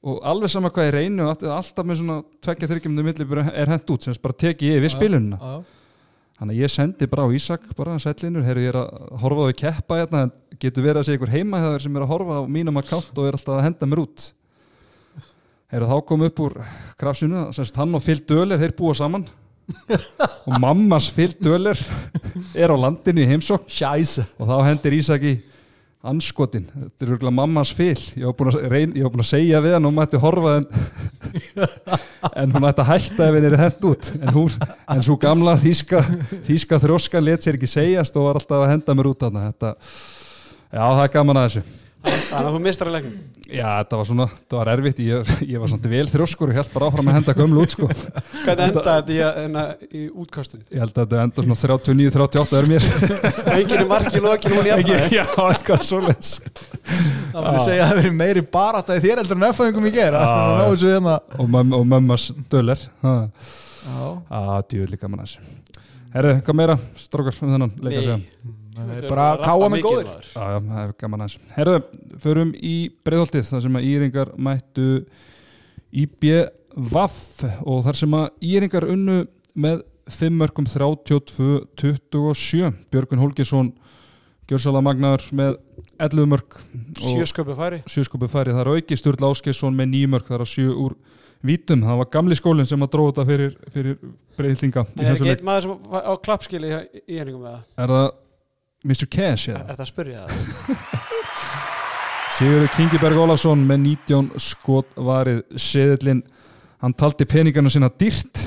Og 0.00 0.22
alveg 0.24 0.48
sama 0.48 0.70
hvað 0.72 0.86
ég 0.88 0.94
reynu 0.94 1.26
alltaf, 1.28 1.50
alltaf 1.52 1.84
með 1.84 1.98
svona 2.00 2.22
tvekja 2.40 2.68
þryggjumni 2.70 3.02
milli 3.04 3.26
bara 3.28 3.50
er 3.52 3.68
hend 3.68 3.90
út 3.92 4.06
sem 4.06 4.16
bara 4.22 4.36
teki 4.44 4.70
ég 4.70 4.80
við 4.80 4.94
spilunina. 4.94 5.36
Já, 5.36 5.79
þannig 6.40 6.56
að 6.56 6.62
ég 6.64 6.72
sendi 6.72 7.08
bara 7.12 7.26
á 7.28 7.34
Ísak 7.36 7.64
bara 7.76 7.98
sællinur, 8.00 8.44
heyrðu 8.46 8.62
ég 8.64 8.72
er 8.72 8.78
að 8.80 9.16
horfa 9.20 9.44
á 9.44 9.48
því 9.50 9.56
keppa 9.60 9.98
hérna, 10.00 10.20
getur 10.56 10.86
verið 10.86 11.00
að 11.02 11.08
segja 11.08 11.20
ykkur 11.20 11.34
heima 11.34 11.60
þegar 11.60 11.84
sem 11.84 11.98
er 11.98 12.04
að 12.06 12.12
horfa 12.14 12.38
á 12.40 12.42
mínum 12.48 12.80
account 12.80 13.18
og 13.20 13.26
er 13.28 13.36
alltaf 13.36 13.58
að 13.58 13.66
henda 13.66 13.88
mér 13.90 14.02
út? 14.06 14.24
Heyrðu 15.70 15.90
þá 15.90 16.06
kom 16.08 16.24
upp 16.26 16.40
úr 16.46 16.56
krafsinu, 16.98 17.44
semst 17.54 17.76
hann 17.78 17.92
og 17.94 18.02
Phil 18.02 18.18
Döler 18.24 18.58
þeir 18.58 18.74
búa 18.78 18.96
saman. 18.96 19.28
Og 20.48 20.56
mammas 20.58 21.10
Phil 21.14 21.36
Döler 21.38 21.78
er 22.58 22.72
á 22.72 22.76
landinu 22.80 23.22
í 23.22 23.28
heimsókn. 23.28 23.68
Sjæse 23.70 24.24
og 24.40 24.48
þá 24.48 24.56
hendir 24.66 24.96
Ísak 24.96 25.28
í 25.28 25.36
anskotin, 26.00 26.64
þetta 26.72 27.04
er 27.04 27.10
örgulega 27.14 27.36
mammas 27.36 27.70
fil. 27.76 27.98
Ég 28.16 28.24
var 28.24 28.36
búin 28.38 28.50
búin 29.12 29.24
að 29.24 29.28
segja 29.28 29.60
við 29.60 29.74
hann 29.76 29.84
og 29.84 29.92
hún 29.92 29.98
mætti 29.98 30.20
horfa 30.20 30.54
en, 30.60 30.68
en 32.40 32.54
hún 32.54 32.68
ætti 32.70 32.84
að 32.84 32.90
hætta 32.94 33.26
ef 33.26 33.36
henni 33.36 33.50
er 33.50 33.58
hent 33.60 33.84
út. 33.90 34.08
En, 34.16 34.32
hún, 34.36 34.56
en 34.94 35.04
svo 35.04 35.18
gamla 35.20 35.58
þýska 35.60 36.00
þýska 36.48 36.80
þróskan 36.86 37.26
let 37.26 37.44
sér 37.44 37.60
ekki 37.60 37.68
segjast 37.68 38.16
og 38.16 38.30
var 38.30 38.40
alltaf 38.40 38.64
að 38.64 38.72
henda 38.72 38.96
mér 38.96 39.10
út 39.12 39.26
þarna. 39.26 39.50
Þetta, 39.50 39.74
já 40.70 40.82
það 40.86 41.04
er 41.04 41.14
gaman 41.18 41.42
að 41.42 41.48
þessu 41.50 41.66
þannig 42.00 42.46
að 42.48 42.54
þú 42.54 42.60
mistar 42.64 42.88
að 42.88 42.94
leiknum. 42.96 43.16
Já 43.50 43.64
þetta 43.80 43.98
var 43.98 44.06
svona, 44.08 44.26
þetta 44.30 44.56
var 44.60 44.68
erfitt. 44.72 45.00
Ég, 45.04 45.30
ég 45.50 45.60
var 45.60 45.70
svona 45.72 45.90
vel 45.92 46.04
þróskur 46.08 46.52
og 46.52 46.58
held 46.60 46.70
bara 46.74 46.88
áfram 46.90 47.10
að 47.10 47.16
henda 47.18 47.34
gömlu 47.40 47.64
út 47.64 47.74
sko, 47.74 47.88
Hvernig 47.90 48.62
enda 48.68 48.84
þetta 48.86 49.12
í, 49.12 49.18
enna, 49.44 49.64
í 49.90 50.04
útkastinu? 50.22 50.62
ég 50.70 50.84
held 50.84 50.94
að 50.94 51.00
þetta 51.02 51.24
enda 51.26 51.44
svona 51.46 51.58
39-38 51.60 52.60
er 52.60 52.68
mér. 52.70 52.86
Enginu 53.56 53.86
marki 53.90 54.22
lokinu 54.24 54.60
hún 54.60 54.70
jafna 54.70 55.00
já, 55.18 55.24
eitthvað 55.48 55.84
svoleiðis. 55.90 56.32
Það 57.34 57.40
myndi 57.48 57.64
segja 57.66 57.82
að 57.84 57.90
það 57.90 58.00
verið 58.00 58.16
meiri 58.22 58.44
barátta 58.54 58.96
í 58.96 59.02
þér 59.04 59.22
heldur 59.24 59.40
en 59.40 59.48
F-fæðingum 59.50 59.90
í 59.90 59.94
ger 59.98 60.16
Já, 60.16 60.20
Það 60.20 60.46
já. 60.46 60.54
náðu 60.62 60.78
svo 60.84 60.94
hérna. 60.94 61.16
Og, 61.36 61.50
möm, 61.56 61.74
og 61.80 61.84
mömmas 61.94 62.28
döler 62.52 62.86
það 63.02 63.20
Já. 63.80 64.06
Að 64.30 64.48
að 64.54 65.26
þessu. 65.26 65.44
Herru, 66.14 66.32
hvað 66.46 66.56
meira 66.58 66.74
strókar 66.98 67.36
um 67.44 67.54
þennan 67.54 67.76
leika 67.86 68.02
sig 68.06 68.58
Það 68.70 68.90
er 68.96 69.06
bara 69.10 69.26
káa 69.42 69.68
með 69.72 69.80
góðir 69.84 70.08
Já, 70.30 70.44
það 70.62 70.80
er 70.84 70.92
gaman 71.00 71.24
að 71.24 71.28
þessu 71.32 71.54
Herru, 71.56 71.76
förum 72.22 72.50
í 72.54 72.74
breiðholtið 73.06 73.48
þar 73.50 73.64
sem 73.66 73.78
að 73.80 73.86
Íringar 73.90 74.28
mættu 74.38 74.86
IBVF 76.04 77.16
og 77.66 77.78
þar 77.86 77.96
sem 77.98 78.12
að 78.20 78.26
Íringar 78.52 78.86
unnu 78.94 79.18
með 79.60 79.76
5 80.10 80.34
mörgum 80.38 80.66
32-27 80.70 82.70
Björgun 82.90 83.20
Holgesson 83.22 83.68
Gjörsala 84.50 84.80
Magnaður 84.82 85.28
með 85.38 85.52
11 86.02 86.26
mörg 86.30 86.50
Sjösköpu 86.98 87.54
færi. 87.54 87.78
sjöskupu 87.86 88.26
færi. 88.30 88.50
Þar 88.56 88.72
auki 88.74 88.94
Sturla 88.98 89.26
Áskesson 89.30 89.76
með 89.78 89.86
9 89.94 90.08
mörg 90.14 90.26
þar 90.26 90.42
að 90.42 90.50
7 90.56 90.72
úr 90.74 90.92
vítum, 91.46 91.80
það 91.86 91.96
var 92.02 92.08
gamli 92.12 92.36
skólinn 92.36 92.68
sem 92.68 92.82
að 92.84 92.90
dróða 92.94 93.10
þetta 93.12 93.24
fyrir, 93.30 93.52
fyrir 93.72 93.94
breiðhlinga 94.36 94.82
En 94.98 95.06
er 95.06 95.14
ekki 95.14 95.30
einn 95.32 95.46
maður 95.46 95.62
sem 95.64 95.70
var 95.94 96.02
á 96.04 96.12
klappskili 96.26 96.66
í 96.68 96.70
í 97.06 97.16
henningum 97.20 97.42
með 97.46 97.52
það? 97.54 97.62
Er 97.84 97.88
það 97.94 98.08
Mr. 98.86 99.06
Cash 99.12 99.50
Er 99.50 99.56
eða? 99.58 99.64
þetta 99.72 99.84
að 99.84 99.90
spyrja? 99.90 100.26
Það? 100.26 100.76
Sigurður 102.40 102.70
Kingiberg 102.76 103.18
Ólafsson 103.20 103.64
með 103.68 103.82
19 103.84 104.30
skot 104.40 104.94
varið 104.96 105.42
seðillin 105.60 106.22
hann 106.80 106.94
taldi 106.96 107.26
peningana 107.28 107.72
sína 107.72 107.90
dýrt 108.00 108.40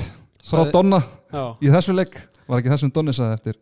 frá 0.48 0.64
Donna 0.74 0.98
Já, 1.30 1.44
í 1.62 1.70
þessu 1.70 1.94
leik. 1.94 2.16
Var 2.48 2.60
ekki 2.60 2.72
þessum 2.72 2.90
Donni 2.96 3.14
sagði 3.14 3.36
eftir 3.38 3.60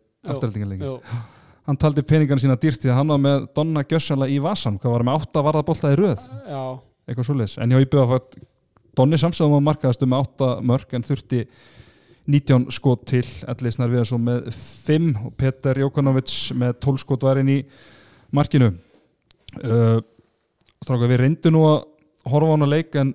jú 0.81 0.95
hann 1.67 1.77
taldi 1.79 2.01
peningana 2.07 2.41
sína 2.41 2.57
dýrt 2.59 2.81
því 2.81 2.89
að 2.91 2.97
hann 3.01 3.11
var 3.13 3.21
með 3.23 3.45
Donna 3.55 3.83
Gjössala 3.87 4.27
í 4.31 4.39
vasan 4.43 4.79
hvað 4.81 4.95
var 4.97 5.05
með 5.07 5.21
8 5.29 5.43
varðabolta 5.45 5.91
í 5.93 5.99
röð? 5.99 6.25
Já, 6.49 6.63
eitthvað 7.07 7.29
svoleiðis. 7.29 7.53
En 7.63 7.71
hjá 7.75 7.79
IBF 7.85 8.09
var 8.09 8.25
Donni 8.97 9.17
samsögum 9.21 9.55
að 9.59 9.67
markaðast 9.69 10.03
um 10.05 10.15
8 10.17 10.49
mörg 10.69 10.97
en 10.97 11.05
þurfti 11.07 11.43
19 12.27 12.69
skot 12.71 13.05
til. 13.09 13.25
Elli 13.51 13.71
Snar 13.73 13.89
Viðarsson 13.91 14.23
með 14.23 14.45
5 14.55 15.09
og 15.27 15.33
Peter 15.37 15.75
Jókanovits 15.81 16.53
með 16.55 16.77
12 16.85 17.01
skot 17.03 17.25
varinn 17.27 17.49
í 17.51 17.57
markinu. 18.33 18.71
Uh, 19.59 19.99
stráka 20.83 21.09
við 21.11 21.19
reyndum 21.25 21.53
nú 21.57 21.63
að 21.67 21.83
horfa 22.31 22.47
á 22.49 22.53
hana 22.55 22.69
leik 22.71 22.95
en, 22.99 23.11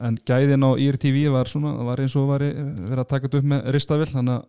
en 0.00 0.16
gæðin 0.26 0.64
á 0.64 0.70
IRTV 0.80 1.18
var 1.34 1.48
svona, 1.50 1.74
það 1.78 1.90
var 1.90 2.02
eins 2.04 2.16
og 2.18 2.28
var 2.32 2.44
verið 2.46 3.02
að 3.04 3.08
taka 3.12 3.26
þetta 3.28 3.38
upp 3.42 3.50
með 3.52 3.68
ristavill 3.76 4.08
þannig 4.14 4.38
að 4.38 4.46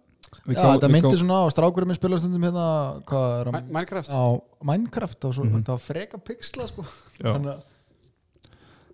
Já, 0.49 0.61
þetta 0.61 0.87
við 0.89 0.93
myndi 0.93 1.17
svona 1.21 1.37
á 1.41 1.45
strákurinn 1.53 1.89
minn 1.89 1.97
spila 1.97 2.17
stundum 2.19 2.43
hérna 2.45 2.65
Hvað 3.07 3.31
er 3.39 3.47
hann? 3.49 3.69
Minecraft. 3.73 4.11
Á 4.13 4.23
Minecraft 4.67 5.25
og 5.29 5.33
svo, 5.35 5.45
Mhm. 5.45 5.55
þetta 5.61 5.75
var 5.75 5.83
freka 5.85 6.17
pixla 6.21 6.67
sko. 6.69 6.85
Að 7.23 7.47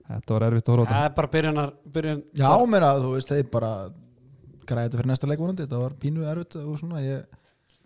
þetta 0.06 0.36
var 0.36 0.46
erfitt 0.48 0.70
að 0.70 0.76
horfa 0.76 0.86
á 0.86 0.90
Það 0.92 0.96
þetta 1.02 1.10
er 1.10 1.16
bara 1.18 1.32
byrjunar 1.36 1.72
byrjun 1.96 2.24
Já, 2.38 2.52
mér 2.76 2.86
að 2.88 3.02
þú 3.06 3.14
veist, 3.16 3.32
þeir 3.34 3.50
bara 3.52 3.72
græði 4.70 4.90
þetta 4.90 5.00
fyrir 5.02 5.12
næsta 5.12 5.30
leik 5.32 5.42
vonandi, 5.42 5.66
þetta 5.68 5.82
var 5.82 5.96
pínu 6.02 6.26
erfitt 6.32 6.58
og 6.62 6.76
svona, 6.82 7.02
ég, 7.06 7.26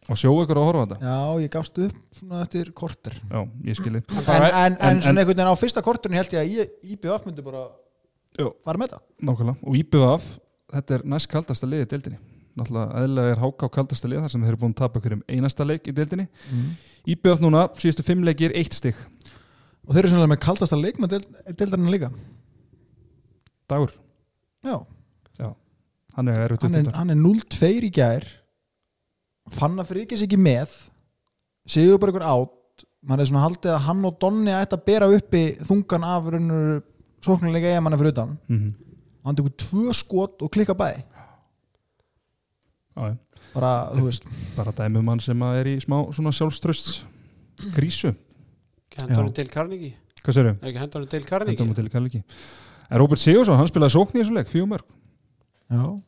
og 0.09 0.17
sjó 0.19 0.31
ykkur 0.43 0.59
að 0.61 0.67
horfa 0.69 0.81
á 0.81 0.85
þetta? 0.85 0.99
Já, 1.09 1.43
ég 1.43 1.51
gafst 1.53 1.79
upp 1.85 1.97
svona 2.19 2.41
eftir 2.45 2.71
korter. 2.77 3.17
Já, 3.29 3.39
ég 3.67 3.77
skilji 3.79 4.01
en, 4.01 4.31
en, 4.31 4.49
en, 4.55 4.77
en- 4.89 5.01
svona 5.05 5.21
einhvern 5.21 5.35
veginn 5.35 5.51
á 5.53 5.61
fyrsta 5.61 5.83
korterinu 5.85 6.19
held 6.21 6.33
ég 6.37 6.41
að 6.41 6.93
IBF 6.95 7.27
myndi 7.29 7.45
bara 7.45 7.65
Jú. 8.39 8.51
fara 8.65 8.79
með 8.79 8.93
það. 8.95 9.05
Nákvæmlega, 9.29 9.57
og 9.67 9.79
IBF 9.83 10.29
þetta 10.73 10.97
er 10.99 11.07
næst 11.15 11.29
kaldasta 11.31 11.67
liðið 11.69 11.87
í 11.87 11.91
deildinni. 11.95 12.19
Náttúrulega 12.59 13.01
eðlilega 13.03 13.33
er 13.35 13.39
HK 13.43 13.67
kaldasta 13.75 14.09
lið 14.11 14.23
þar 14.25 14.31
sem 14.33 14.41
þeir 14.43 14.51
eru 14.53 14.59
búin 14.63 14.73
að 14.73 14.79
tapa 14.81 14.99
ykkur 14.99 15.13
um 15.15 15.21
einasta 15.31 15.65
leik 15.67 15.85
í 15.87 15.93
deildinni. 15.95 16.25
IBF 17.13 17.39
núna, 17.43 17.61
síðustu 17.79 18.03
fimm 18.07 18.23
leikir, 18.27 18.51
eitt 18.57 18.75
stig. 18.75 18.97
Og 19.87 19.93
þeir 19.95 20.03
eru 20.05 20.11
svona 20.13 20.27
með 20.31 20.41
kaldasta 20.43 20.77
leik 20.79 20.99
með 21.01 21.19
deildarinn 21.55 21.91
líka. 21.93 22.09
Dagur, 23.69 23.91
já, 24.65 24.75
hann 26.19 26.31
er 26.31 26.53
er, 26.53 26.55
er 26.55 27.15
0-2 27.15 27.71
í 27.87 27.91
gær. 27.95 28.25
Fann 29.55 29.79
að 29.79 29.91
fyrir 29.91 30.05
ekki 30.05 30.19
ekki 30.27 30.39
með. 30.39 30.73
Segjum 31.69 32.01
bara 32.01 32.13
ykkur 32.13 32.27
átt 32.27 32.85
mann 33.07 33.21
er 33.21 33.29
svona 33.29 33.45
haldið 33.45 33.73
að 33.75 33.85
hann 33.87 34.05
og 34.07 34.17
Donni 34.19 34.53
ætti 34.53 34.75
að 34.75 34.85
bera 34.89 35.07
uppi 35.15 35.43
þungan 35.63 36.07
af 36.07 36.27
sóknuleika 37.23 37.71
eiga 37.71 37.83
manna 37.83 37.99
fyrir 37.99 38.13
utan. 38.13 38.37
Mm 38.47 38.59
-hmm. 38.59 38.73
hann 39.25 39.35
tekur 39.35 39.55
tvö 39.63 39.93
skot 39.93 40.41
og 40.41 40.51
klikka 40.51 40.73
bæði 40.73 41.03
Já, 42.99 43.15
bara, 43.53 43.91
þú 43.95 44.03
veist, 44.03 44.23
bara 44.55 44.71
dæmum 44.71 45.07
hann 45.07 45.19
sem 45.19 45.41
er 45.41 45.67
í 45.67 45.79
smá 45.79 46.11
svona 46.11 46.31
sjálfströsts 46.31 47.05
krísu. 47.75 48.13
Hendur 48.97 49.23
hann 49.23 49.33
til 49.33 49.47
Carnegie? 49.47 49.95
Hvað 50.23 50.35
séru? 50.35 50.55
Ekki 50.61 50.79
hendur 50.79 50.99
hann 51.05 51.75
til 51.75 51.89
Kalliki 51.89 52.23
En 52.89 52.97
Robert 52.99 53.19
Sigursson, 53.19 53.55
hann 53.55 53.67
spilaði 53.67 53.93
sókn 53.93 54.17
í 54.17 54.23
þessu 54.23 54.33
leik, 54.33 54.49
fjögur 54.49 54.67
mörg 54.67 54.85
já, 54.85 55.08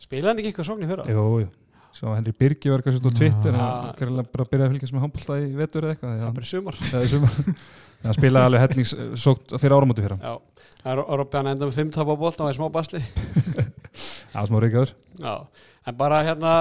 Spilaði 0.02 0.30
hann 0.32 0.42
ekki 0.42 0.52
eitthvað 0.52 0.70
sókn 0.72 0.86
í 0.86 0.90
fyrra? 0.90 1.06
Jú, 1.12 1.26
jú. 1.44 1.50
Svo 1.92 2.14
Henry 2.16 2.32
Birgi 2.32 2.72
var 2.72 2.82
svona 2.86 3.12
á 3.12 3.18
Twitter 3.20 3.52
Já. 3.52 3.62
hann 4.00 4.22
bara 4.32 4.46
að 4.46 4.52
byrja 4.54 4.66
að 4.68 4.72
fylgjast 4.76 4.94
með 4.96 5.04
handbólta 5.04 5.36
í 5.44 5.50
vetur 5.60 5.86
eða 5.88 5.96
eitthvað 5.98 6.22
Það 6.22 6.38
er 6.42 6.48
sumar. 6.52 6.78
Eða 6.88 7.02
í 7.04 7.10
sumar. 7.12 7.34
hann 8.06 8.16
spilaði 8.18 8.48
alveg 8.48 8.64
hellings 8.64 8.94
sókn 9.22 9.60
fyrir 9.62 9.76
áramóti 9.76 10.06
fyrir 10.06 10.24
Já, 10.24 10.32
það 10.82 10.92
er 10.94 11.02
Rópi 11.22 11.38
hann 11.38 11.50
enda 11.52 11.68
með 11.68 11.78
fimm 11.82 11.92
tap 11.94 12.10
á 12.10 12.16
bolt 12.24 12.40
og 12.40 12.48
var 12.48 12.56
í 12.56 12.58
smá 12.58 12.70
basli. 12.74 13.02
Já, 14.34 14.40
smá 14.48 14.58
reykjaður 14.64 14.94
Já, 15.20 15.34
en 15.92 16.00
bara 16.00 16.22
hérna 16.26 16.54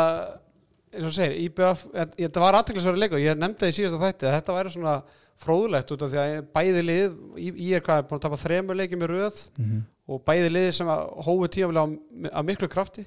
eins 0.91 1.07
og 1.07 1.15
segir, 1.15 1.39
IBF 1.47 1.87
en- 1.95 2.13
þetta 2.19 2.43
var 2.43 2.59
aðteklisverið 2.59 3.05
leikur, 3.05 3.23
ég 3.23 3.39
nefndi 3.39 3.63
það 3.63 3.71
í 3.71 3.77
síðasta 3.79 4.03
þætti 4.03 4.27
að 4.29 4.37
þetta 4.41 4.57
væri 4.59 4.75
svona 4.75 4.95
fróðlegt 5.41 5.93
út 5.95 6.03
af 6.05 6.11
því 6.13 6.19
að 6.21 6.33
bæði 6.59 6.83
lið, 6.85 7.15
í 7.47 7.69
er 7.79 7.85
hvað, 7.87 8.03
búin 8.11 8.19
að 8.19 8.25
tapa 8.27 8.41
þremur 8.43 8.77
leikjum 8.83 9.07
í 9.07 9.11
röð 9.15 9.39
mm 9.63 9.79
og 10.11 10.25
bæði 10.27 10.51
lið 10.51 10.69
sem 10.81 10.91
að 10.91 11.07
hófu 11.27 11.49
tímafélag 11.55 11.97
af 12.33 12.47
miklu 12.47 12.69
krafti. 12.71 13.07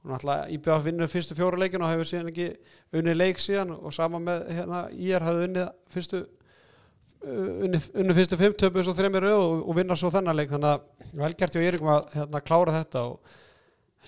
Og 0.00 0.14
náttúrulega 0.14 0.48
IBF 0.56 0.84
vinnur 0.86 1.10
fyrstu 1.12 1.36
fjóra 1.36 1.60
leikin 1.60 1.82
og 1.84 1.90
hefur 1.92 2.08
síðan 2.08 2.30
ekki 2.32 2.48
unnið 2.96 3.18
leik 3.20 3.42
síðan. 3.42 3.74
Og 3.76 3.94
sama 3.94 4.20
með 4.22 4.46
hérna, 4.56 4.82
IR 4.96 5.26
hafði 5.26 5.46
unnið 5.50 5.68
fyrstu 5.92 6.22
uh, 6.24 7.52
unnið, 7.66 7.90
unnið 8.00 8.20
fyrstu 8.22 8.40
fimm 8.40 8.58
töpu 8.64 8.86
svo 8.86 8.96
þremur 8.96 9.28
röð 9.28 9.44
og, 9.44 9.54
og 9.68 9.78
vinnar 9.82 10.00
svo 10.00 10.12
þennan 10.14 10.40
leik. 10.40 10.50
Þannig 10.54 10.72
að 10.72 11.14
velgert 11.26 11.56
hjá 11.56 11.62
Eiríkum 11.66 11.94
að 11.98 12.10
hérna, 12.16 12.44
klára 12.48 12.76
þetta 12.80 13.06
og 13.12 13.38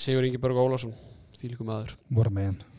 Sigur 0.00 0.24
Ingi 0.24 0.40
Börg 0.40 0.64
Ólafsson 0.64 0.96
þýlikum 1.36 1.72
aður 1.74 1.96
man 2.32 2.71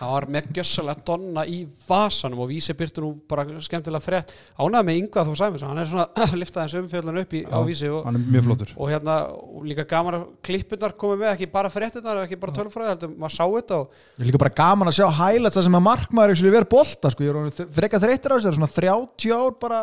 hann 0.00 0.12
var 0.14 0.26
með 0.32 0.46
gjössalega 0.56 1.04
donna 1.04 1.44
í 1.44 1.58
vasanum 1.86 2.40
og 2.40 2.48
vísi 2.50 2.74
byrtu 2.76 3.02
nú 3.04 3.10
bara 3.28 3.44
skemmtilega 3.60 4.00
frétt 4.04 4.32
ánægð 4.56 4.86
með 4.88 5.00
yngvað 5.02 5.28
þú 5.28 5.34
sæmis 5.40 5.64
hann 5.66 5.80
er 5.82 5.90
svona 5.90 6.06
liftað 6.40 6.62
þessu 6.64 6.82
umfjöldan 6.84 7.20
upp 7.20 7.34
í, 7.36 7.42
á 7.44 7.58
Já. 7.58 7.66
vísi 7.68 7.90
og, 7.92 8.00
hann 8.06 8.16
er 8.16 8.24
mjög 8.36 8.46
flottur 8.46 8.72
og 8.76 8.92
hérna 8.92 9.16
og 9.36 9.66
líka 9.68 9.86
gaman 9.90 10.18
að 10.18 10.26
klippunar 10.48 10.96
komið 11.00 11.24
með 11.24 11.32
ekki 11.34 11.50
bara 11.52 11.72
fréttunar 11.74 12.22
ekki 12.24 12.40
bara 12.40 12.56
tölfræði 12.56 12.94
heldur 12.94 13.12
maður 13.16 13.36
sá 13.36 13.44
þetta 13.44 13.80
og 13.82 14.24
líka 14.24 14.42
bara 14.44 14.56
gaman 14.62 14.92
að 14.92 14.98
sjá 15.00 15.08
highlights 15.20 15.58
það 15.58 15.68
sem 15.68 15.80
að 15.80 15.86
markmaður 15.90 16.36
ekki 16.36 16.54
verið 16.56 16.72
bolta 16.72 17.12
sko. 17.12 17.26
ég 17.26 17.40
er 17.42 17.74
frekar 17.80 18.04
þreyttir 18.06 18.32
á 18.32 18.36
þessu 18.38 18.48
það 18.48 18.52
er 18.54 18.60
svona 18.60 18.72
30 18.80 19.36
ár 19.36 19.56
bara, 19.60 19.82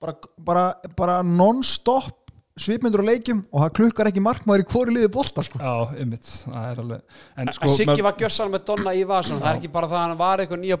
bara, 0.00 0.16
bara, 0.38 0.64
bara 0.94 1.20
non-stop 1.26 2.19
svipmyndur 2.58 3.04
á 3.04 3.10
leikjum 3.10 3.44
og 3.52 3.60
það 3.62 3.72
klukkar 3.78 4.10
ekki 4.10 4.20
markmaður 4.24 4.64
í 4.64 4.68
hvori 4.72 4.94
liði 4.96 5.08
bolta 5.14 5.42
sko. 5.46 5.58
já, 5.58 6.02
ymmit, 6.02 6.24
það 6.26 6.66
er 6.72 6.80
alveg 6.82 7.00
en 7.36 7.52
sko, 7.52 7.68
Siggi 7.76 8.02
var 8.02 8.14
gjössalega 8.18 8.56
með 8.58 8.64
donna 8.66 8.94
í 8.94 9.04
vasanum 9.06 9.40
það 9.40 9.52
er 9.54 9.60
ekki 9.60 9.72
bara 9.72 9.86
það 9.88 10.00
að 10.00 10.08
hann 10.08 10.18
var 10.18 10.38
eitthvað 10.44 10.60
nýja 10.64 10.78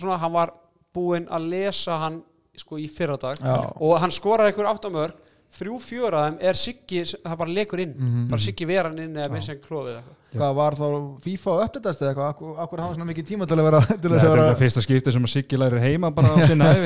svona, 0.00 0.18
hann 0.18 0.32
var 0.32 0.52
búinn 0.94 1.28
að 1.28 1.48
lesa 1.52 1.98
hann 1.98 2.22
sko 2.58 2.78
í 2.80 2.88
fyrradag 2.90 3.38
og 3.78 3.98
hann 4.02 4.10
skorar 4.10 4.48
eitthvað 4.50 4.72
áttamörk 4.74 5.24
þrjú 5.58 5.78
fjöra 5.80 6.24
þeim 6.26 6.34
er 6.44 6.54
Siggi 6.58 7.02
það 7.08 7.36
bara 7.38 7.50
lekur 7.56 7.80
inn, 7.80 7.94
Mhm. 7.96 8.28
bara 8.28 8.40
Siggi 8.40 8.66
vera 8.66 8.88
hann 8.90 8.98
inn 8.98 9.14
eða 9.16 9.30
með 9.32 9.42
sem 9.46 9.56
klófið 9.56 9.94
eitthvað. 9.96 10.14
Hvað 10.36 10.54
var 10.54 10.72
þá 10.76 10.86
FIFA 11.24 11.50
og 11.54 11.62
uppdatast 11.64 12.02
eða 12.02 12.10
eitthvað? 12.12 12.28
Akkur, 12.34 12.50
akkur 12.60 12.80
hafa 12.82 12.94
svona 12.98 13.06
mikið 13.08 13.26
tíma 13.30 13.46
til 13.48 13.56
að 13.56 13.64
vera 13.64 13.80
til 13.80 14.10
Nei, 14.10 14.18
að 14.18 14.20
þetta 14.20 14.34
er 14.34 14.52
það 14.52 14.58
fyrsta 14.60 14.82
skipti 14.84 15.12
sem 15.12 15.24
að 15.24 15.32
Siggi 15.32 15.56
lærir 15.56 15.80
heima 15.80 16.10
bara 16.14 16.28
á 16.28 16.36
sinna 16.46 16.68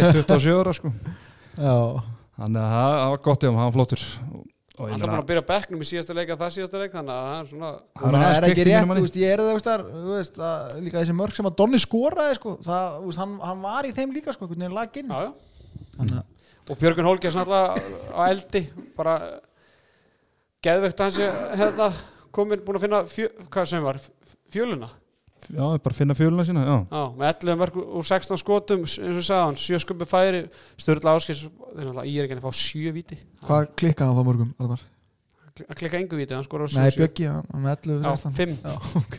æfi, 2.42 2.48
27 2.48 2.48
ára 2.48 2.48
já, 2.48 2.48
þannig 2.48 2.62
að 2.62 2.72
það 2.72 2.96
það 2.98 3.12
var 3.12 3.22
gott 3.28 3.44
ef 3.44 3.52
hann 3.52 3.62
var 3.62 3.76
flottur 3.76 4.04
Alltaf 4.72 5.02
meina 5.02 5.12
búin 5.12 5.20
að 5.20 5.26
byrja 5.28 5.42
bekknum 5.46 5.82
í 5.82 5.86
síðasta 5.86 6.14
leik 6.16 6.30
að 6.32 6.40
það 6.42 6.52
síðasta 6.54 6.78
leik 6.80 6.94
þannig 6.94 7.12
að 7.12 7.26
það 7.26 7.40
er 7.42 7.48
svona 7.50 7.70
hann 8.00 8.16
aðeins 8.16 8.38
er 8.38 8.46
ekki 8.48 8.64
rétt, 8.66 8.92
veist, 8.96 9.18
ég 9.20 9.32
er 9.32 9.42
það, 9.42 9.50
þú 9.50 9.52
veist, 9.52 9.66
þar, 9.68 9.82
þú 9.92 10.14
veist, 10.16 10.38
að, 10.48 10.72
líka 10.86 11.02
þessi 11.02 11.16
mörg 11.18 11.36
sem 11.36 11.48
að 11.50 11.56
Donni 11.60 11.80
skoraði, 11.82 12.38
sko, 12.38 12.54
það, 12.64 12.86
þú 12.96 13.10
veist, 13.10 13.20
hann, 13.22 13.34
hann 13.50 13.60
var 13.66 13.88
í 13.88 13.92
þeim 13.98 14.14
líka, 14.16 14.34
sko, 14.34 14.48
hvernig 14.48 14.66
hann 14.70 14.78
lag 14.78 14.96
inn. 14.96 15.12
já, 15.12 15.28
já. 15.28 15.84
Þannig 15.98 16.16
að, 16.22 16.48
og 16.62 16.80
Björgun 16.80 17.10
Holgers 17.10 17.36
náttúrulega 17.36 18.16
á 18.16 18.20
eldi 18.32 18.64
bara 18.96 19.14
geðvegt 20.64 21.04
að 21.04 21.10
hans 21.10 21.20
sé 21.20 21.28
hérna 21.60 21.90
komin 22.32 22.64
búin 22.64 22.80
að 22.80 22.86
finna 22.86 23.04
fjö, 23.12 23.28
hvað 23.52 23.70
sem 23.74 23.84
var 23.84 24.00
fjöluna 24.52 24.88
já, 25.50 25.64
bara 25.82 25.96
finna 25.96 26.14
fjöluna 26.16 26.44
sína 26.46 26.62
já. 26.64 26.76
Já, 26.92 27.02
með 27.18 27.28
11 27.32 27.58
mörg 27.62 27.76
úr 27.82 28.06
16 28.06 28.40
skotum 28.40 28.84
eins 28.86 28.96
og 29.00 29.26
sagði 29.26 29.42
hann, 29.48 29.58
7 29.60 29.82
skumpi 29.84 30.08
færi 30.08 30.42
Sturla 30.80 31.16
Áskis, 31.18 31.44
þeir 31.48 31.88
náttúrulega 31.88 32.08
í 32.08 32.16
er 32.18 32.28
ekki 32.28 32.38
að 32.38 32.46
fá 32.46 32.60
7 32.62 32.94
víti 32.96 33.18
hvað 33.46 33.68
klikkaði 33.82 34.08
hann 34.12 34.18
þá 34.20 34.28
mörgum, 34.30 34.52
Arnar? 34.62 34.84
að 35.66 35.78
klikka 35.82 36.00
engu 36.00 36.18
víti, 36.20 36.36
hann 36.36 36.46
skor 36.46 36.64
á 36.64 36.66
Nei, 36.72 36.90
7 36.94 37.00
Bjöggi, 37.02 37.28
hann 37.28 37.48
hann 37.52 37.64
með 37.66 37.88
11, 37.90 38.06
Já, 38.06 38.12
16. 38.22 38.36
5 38.38 38.54
Já, 38.62 38.74
ok. 39.02 39.18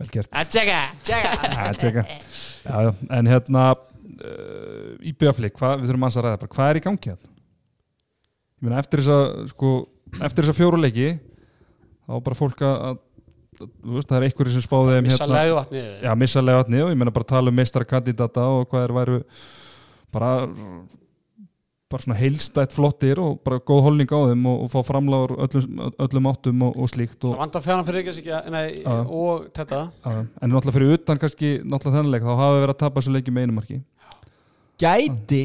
vel 0.00 0.10
gert 0.16 0.32
Að 0.40 0.50
tjekka, 0.56 0.80
tjekka 1.06 1.52
Já, 1.54 1.68
tjekka. 1.84 2.06
já, 2.64 2.74
já, 2.88 2.90
en 3.18 3.30
hérna 3.30 3.66
uh, 3.74 4.90
í 5.04 5.14
Bjöflik, 5.14 5.54
hvað, 5.60 5.82
við 5.82 5.92
þurfum 5.92 6.08
að 6.08 6.20
ræða 6.26 6.42
bara, 6.42 6.54
hvað 6.56 6.72
er 6.72 6.80
í 6.80 6.84
gangi 6.88 7.12
hérna? 7.12 7.30
Ég 8.64 8.66
meina 8.68 8.80
eftir 8.80 9.02
þessa 9.02 9.46
sko, 9.52 9.70
eftir 10.24 10.46
þessa 10.46 10.56
fjóruleiki 10.56 11.08
þá 12.04 12.14
bara 12.24 12.38
fólk 12.38 12.62
að, 12.64 12.76
að 12.88 13.02
veist, 13.60 14.08
það 14.08 14.16
er 14.18 14.26
einhverju 14.28 14.56
sem 14.56 14.64
spáði 14.64 14.96
þeim 14.96 15.08
Missa 15.08 15.28
legvatni 15.30 15.84
já, 15.84 16.10
missa 16.18 16.42
legatni 16.44 16.82
og 16.84 16.92
ég 16.92 16.98
meina 17.00 17.14
bara 17.14 17.30
tala 17.34 17.52
um 17.52 17.58
meistarkandidata 17.60 18.44
og 18.58 18.68
hvað 18.70 18.86
er 18.88 18.94
væru 18.98 19.22
bara 20.14 20.34
bara 21.94 22.02
svona 22.02 22.18
heilstætt 22.18 22.74
flottir 22.74 23.20
og 23.22 23.40
bara 23.46 23.60
góð 23.60 23.82
holning 23.88 24.10
á 24.10 24.18
þeim 24.30 24.46
og, 24.50 24.62
og 24.64 24.70
fá 24.72 24.80
framláður 24.88 25.34
öllum, 25.46 25.82
öllum 26.06 26.30
áttum 26.30 26.62
og, 26.66 26.78
og 26.78 26.90
slíkt 26.90 27.18
og, 27.22 27.34
Það 27.34 27.42
vantar 27.44 27.64
fjárna 27.66 27.88
fyrir 27.88 28.12
ekki 28.12 28.84
og 28.84 29.50
þetta 29.54 29.82
Já, 29.90 30.14
en 30.14 30.54
náttúrulega 30.54 30.78
fyrir 30.78 30.94
utan 30.98 31.20
kannski 31.22 31.52
náttúrulega 31.62 31.98
þennan 31.98 32.14
leik 32.14 32.24
þá 32.24 32.32
hafa 32.32 32.54
við 32.54 32.64
verið 32.64 32.74
að 32.74 32.80
tapa 32.82 33.02
þessu 33.02 33.14
leiki 33.18 33.34
með 33.34 33.46
einu 33.46 33.58
marki 33.58 33.82
Gæti 34.82 35.44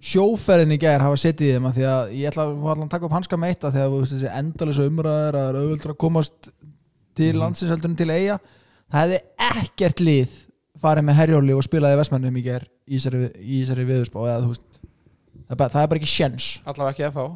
sjóferðin 0.00 0.76
í 0.76 0.80
gær 0.80 1.02
hafa 1.04 1.20
setið 1.20 1.46
í 1.46 1.54
þeim 1.56 1.68
að 1.68 1.78
því 1.78 1.86
að 1.92 2.12
ég 2.16 2.30
ætla 2.30 2.46
að, 2.48 2.68
að 2.72 2.84
taka 2.92 3.06
upp 3.06 3.16
hanska 3.18 3.38
með 3.40 3.54
eitt 3.54 3.66
að 3.68 3.74
því 3.74 3.82
að 3.82 3.90
þú 3.94 3.98
veist, 4.00 4.14
þessi 4.16 4.30
endalisa 4.40 4.86
umræður 4.88 5.36
að 5.36 5.40
það 5.40 5.50
er 5.50 5.58
auðvöldur 5.60 5.92
að 5.92 5.98
komast 6.04 6.50
til 7.18 7.34
landsins 7.38 7.72
heldur 7.72 7.90
en 7.90 7.98
til 7.98 8.10
eiga 8.10 8.38
það 8.90 9.00
hefði 9.00 9.20
ekkert 9.50 10.02
lið 10.04 10.38
farið 10.80 11.06
með 11.06 11.18
herjóli 11.20 11.56
og 11.56 11.66
spilaði 11.66 12.00
vestmennum 12.00 12.40
í 12.40 12.44
gær 12.46 12.66
í 12.86 12.96
þessari, 12.96 13.30
í 13.36 13.60
þessari 13.62 13.86
viðurspá 13.88 14.20
eða 14.24 14.40
þú 14.44 14.54
veist 14.54 14.80
það 14.80 15.54
er 15.54 15.60
bara, 15.62 15.72
það 15.74 15.82
er 15.82 15.92
bara 15.92 16.00
ekki 16.00 16.12
sjens 16.14 16.50
allavega 16.64 16.94
ekki 16.94 17.08
FH 17.10 17.28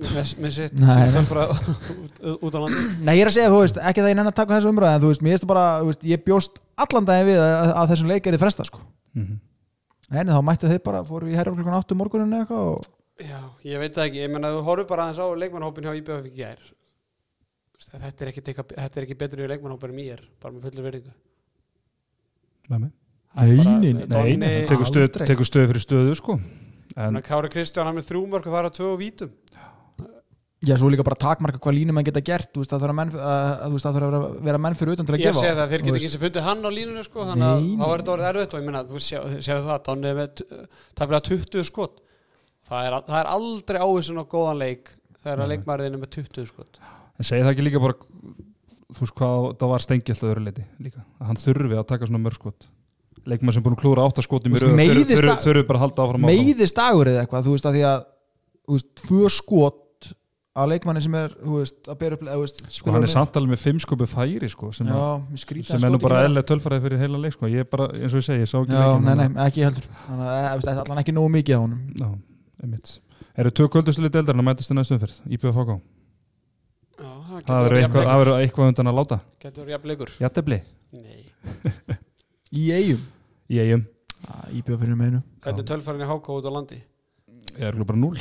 með, 0.00 0.32
með 0.40 0.52
sitt, 0.54 0.76
út, 2.30 2.54
á 2.54 2.58
landi. 2.62 2.82
Nei, 3.02 3.14
ég 3.18 3.24
er 3.24 3.30
að 3.30 3.34
segja, 3.34 3.50
þú 3.52 3.60
veist, 3.64 3.80
ekki 3.90 4.04
það 4.04 4.12
ég 4.12 4.18
nenni 4.18 4.30
að 4.32 4.38
taka 4.38 4.56
þessu 4.56 4.70
umræði 4.70 4.96
en 4.96 5.02
þú 5.02 5.10
veist, 5.10 5.24
mér 5.24 5.34
veist 5.34 5.46
bara, 5.50 5.64
veist, 5.86 6.06
ég 6.06 6.22
bjóst 6.24 6.60
allan 6.84 7.08
daginn 7.08 7.28
við 7.28 7.40
að, 7.42 7.72
að 7.82 7.92
þessum 7.92 8.12
leik 8.12 8.28
er 8.28 8.36
í 8.36 8.40
fresta 8.40 8.66
sko. 8.68 8.80
mm 9.18 9.24
-hmm. 9.26 10.20
en 10.20 10.32
þá 10.32 10.40
mættu 10.46 10.70
þeir 10.70 10.82
bara, 10.84 11.04
fóru 11.04 11.28
í 11.28 11.36
herjum 11.36 11.58
klukkan 11.58 11.80
8 11.80 11.98
morgunin 11.98 12.32
eða 12.32 12.44
eitthvað 12.44 12.70
og 12.70 12.88
Já, 13.20 13.40
ég 13.68 13.78
veit 13.82 13.94
það 13.94 14.06
ekki, 14.06 14.22
ég 14.22 14.30
menna 14.32 14.52
þú 14.54 14.60
horfur 14.64 14.88
bara 14.88 15.02
aðeins 15.04 15.20
á 15.20 15.26
leikmannhópin 15.36 15.84
hjá 15.84 15.96
IBF 15.98 16.26
í 16.30 16.36
gær 16.38 16.60
þetta 17.88 18.24
er 18.26 18.32
ekki, 18.32 18.42
þetta 18.44 18.90
er 18.90 19.06
ekki 19.06 19.18
betur 19.18 19.44
í 19.44 19.50
leikmannhópin 19.50 19.92
en 19.94 19.98
mér, 20.00 20.24
bara 20.42 20.54
með 20.56 20.68
fullir 20.68 20.88
verðingu 20.90 21.14
Nei, 22.70 23.56
nei, 24.10 24.36
nei. 24.36 24.54
Tekur 24.66 24.88
stöð, 24.88 25.12
tekur 25.22 25.46
stöð 25.46 25.68
fyrir 25.70 25.82
stöðu 25.84 26.14
sko. 26.18 26.34
En 26.96 27.12
Þannig 27.12 27.20
að 27.22 27.28
Kári 27.28 27.50
Kristján 27.52 27.86
hann 27.86 27.94
með 27.98 28.08
þrjú 28.08 28.22
mörg 28.26 28.48
og 28.48 28.54
það 28.54 28.60
er 28.60 28.68
að 28.68 28.74
tvö 28.78 28.88
og 28.90 28.98
vítum. 28.98 29.30
Já, 30.60 30.74
svo 30.76 30.90
líka 30.92 31.04
bara 31.06 31.16
takmarka 31.16 31.56
hvað 31.62 31.76
línum 31.78 31.96
menn 31.96 32.04
geta 32.04 32.20
gert 32.20 32.50
þú 32.52 32.60
veist, 32.60 32.72
það 32.74 32.82
þarf 32.82 32.92
að, 32.92 32.96
menn, 32.98 33.12
að, 33.16 33.30
að, 33.30 33.62
þú 33.62 33.76
veist, 33.76 33.86
það 33.86 33.94
þarf 33.96 34.06
að 34.08 34.10
vera, 34.12 34.42
vera 34.48 34.58
menn 34.60 34.76
fyrir 34.76 34.92
utan 34.92 35.06
til 35.08 35.14
að 35.14 35.22
Ég 35.22 35.30
gefa. 35.30 35.40
segi 35.40 35.56
það, 35.56 35.70
þeir 35.70 35.84
geta 35.86 36.00
ekki 36.00 36.10
sem 36.12 36.22
fundið 36.24 36.44
hann 36.50 36.66
á 36.68 36.70
línunni 36.74 37.04
sko, 37.06 37.24
þannig 37.30 37.46
að 37.46 37.64
þá 37.70 37.86
er 37.86 38.02
þetta 38.02 38.12
orðið 38.16 38.28
erfitt 38.32 38.56
og 38.56 38.60
ég 38.60 38.66
menna, 38.66 38.82
þú 38.90 39.02
sér 39.06 39.62
það, 39.70 39.78
Donni 39.86 40.10
er 40.10 40.18
með 40.18 40.42
tafnilega 41.00 41.22
20 41.30 41.66
skot. 41.70 42.02
Það 42.68 42.90
er, 42.90 42.98
það 43.08 43.18
er 43.22 43.30
aldrei 43.38 43.80
áhersun 43.80 44.20
á 44.20 44.24
góðan 44.36 44.60
leik 44.60 44.92
þegar 45.22 45.44
að 45.46 45.52
leikmæriðin 45.54 45.96
er 45.96 46.02
með 46.04 46.12
20 46.18 46.50
skot 46.52 46.82
En 47.20 47.28
segi 47.28 47.44
það 47.44 47.52
ekki 47.54 47.66
líka 47.66 47.82
bara 47.82 47.96
þú 48.90 49.04
veist 49.04 49.16
hvað, 49.18 49.48
það 49.60 49.72
var 49.74 49.84
stengilt 49.84 50.22
að 50.24 50.32
öru 50.34 50.44
leiti 50.46 50.64
líka, 50.82 51.02
að 51.20 51.30
hann 51.30 51.40
þurfi 51.40 51.78
að 51.78 51.88
taka 51.90 52.08
svona 52.08 52.22
mörgskot. 52.24 52.70
Leikmann 53.28 53.52
sem 53.54 53.64
búin 53.64 53.76
að 53.76 53.82
klúra 53.82 54.06
áttaskotum 54.08 54.56
þurfi 54.56 55.66
bara 55.68 55.76
að 55.76 55.82
halda 55.84 56.06
áfram 56.06 56.24
meiðist 56.24 56.78
dagur 56.78 57.10
eða 57.10 57.26
eitthvað, 57.26 57.46
þú 57.46 57.54
veist, 57.54 57.68
að 57.68 57.76
því 57.76 57.84
að 57.90 58.02
þú 58.64 58.78
veist, 58.78 58.88
tvö 59.02 59.32
skot 59.34 60.08
að 60.60 60.72
leikmanni 60.72 61.02
sem 61.04 61.14
er, 61.20 61.34
þú 61.44 61.58
veist, 61.60 61.76
að 61.84 61.98
bera 62.00 62.16
upp 62.16 62.24
eða, 62.24 62.38
veist, 62.40 62.62
sko, 62.74 62.94
hann 62.94 63.06
er 63.06 63.12
samtalið 63.12 63.52
með 63.52 63.60
fimm 63.62 63.82
skopu 63.84 64.08
færi 64.10 64.50
sko, 64.50 64.72
sem, 64.74 64.88
Já, 64.90 65.44
sem 65.68 65.86
er 65.86 65.94
nú 65.94 66.00
bara 66.02 66.24
eðlega 66.24 66.48
tölfræði 66.48 66.84
fyrir 66.86 67.04
heila 67.04 67.20
leik 67.22 67.36
sko. 67.36 67.50
ég 67.52 67.66
er 67.66 67.70
bara, 67.70 67.86
eins 67.94 68.16
og 68.16 68.22
ég 68.22 68.26
segi, 68.26 68.42
ég 68.42 68.50
sá 68.50 68.56
ekki 68.58 68.74
Já, 68.74 68.88
nei, 69.04 69.12
nei, 69.20 69.28
ekki 69.46 69.64
heldur. 69.68 69.86
Það 70.08 70.82
allan 70.82 71.02
ekki 71.04 71.14
nógu 71.14 71.30
mikið 71.36 71.60
á 71.60 72.10
einmitt. 72.60 72.96
Eru 73.38 73.54
tvö 73.54 73.70
kvöldustulit 73.76 74.16
deildar 74.16 74.36
en 74.36 74.42
að 74.42 74.48
mætast 74.50 74.72
í 74.72 74.76
næstu 74.76 74.96
umferð? 74.96 75.20
IPFK, 75.36 75.78
það 77.46 77.64
verður 77.66 77.80
eitthvað, 77.80 78.32
eitthvað 78.40 78.70
undan 78.72 78.90
að 78.92 78.98
láta. 79.00 79.20
Getur 79.42 79.64
verið 79.64 79.76
jafn 79.76 79.90
leikur 79.92 80.14
Jættebli 80.20 80.60
Nei. 81.00 81.24
Í 82.60 82.64
eigum 82.74 83.02
í 83.50 83.60
eigum, 83.62 83.84
Íbjöð 84.54 84.80
fyrir 84.84 84.98
meinu 84.98 85.20
Hvernig 85.42 85.62
er 85.64 85.68
tölfærin 85.72 86.04
í 86.04 86.10
háká 86.10 86.34
út 86.36 86.48
á 86.48 86.52
landi? 86.54 86.80
ég 87.58 87.66
er 87.66 87.84
bara 87.84 87.98
núl 87.98 88.16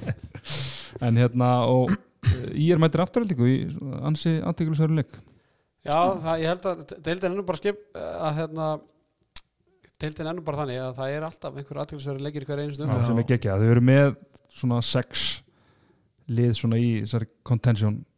en 1.06 1.18
hérna 1.20 1.50
og 1.70 1.92
ég 2.52 2.74
er 2.74 2.80
mættir 2.82 3.02
afturhaldingu 3.04 3.48
í 3.48 3.58
ansi 4.06 4.38
antíkulisæru 4.44 4.96
leik. 4.98 5.12
Já, 5.86 5.96
það, 6.20 6.42
ég 6.42 6.50
held 6.50 6.66
að 6.68 6.80
deildin 7.06 7.34
ennú 7.34 7.44
bara 7.48 7.60
skip 7.60 7.78
að 7.96 8.40
hérna 8.40 8.66
deildin 10.00 10.30
ennú 10.32 10.44
bara 10.44 10.62
þannig 10.62 10.82
að 10.82 10.98
það 10.98 11.14
er 11.14 11.26
alltaf 11.28 11.56
einhver 11.60 11.80
aðtilsverði 11.84 12.26
leikir 12.26 12.44
í 12.44 12.50
hverja 12.50 12.66
einu 12.66 12.74
Já, 12.74 12.78
stund 12.80 13.06
sem 13.08 13.22
er 13.22 13.28
geggja, 13.30 13.56
þau 13.60 13.70
eru 13.74 13.84
með 13.84 14.12
svona 14.60 14.80
sex 14.84 15.26
lið 16.30 16.52
svona 16.58 16.80
í 16.80 16.90
þessari 17.04 17.30
contention 17.46 18.00
þú 18.02 18.09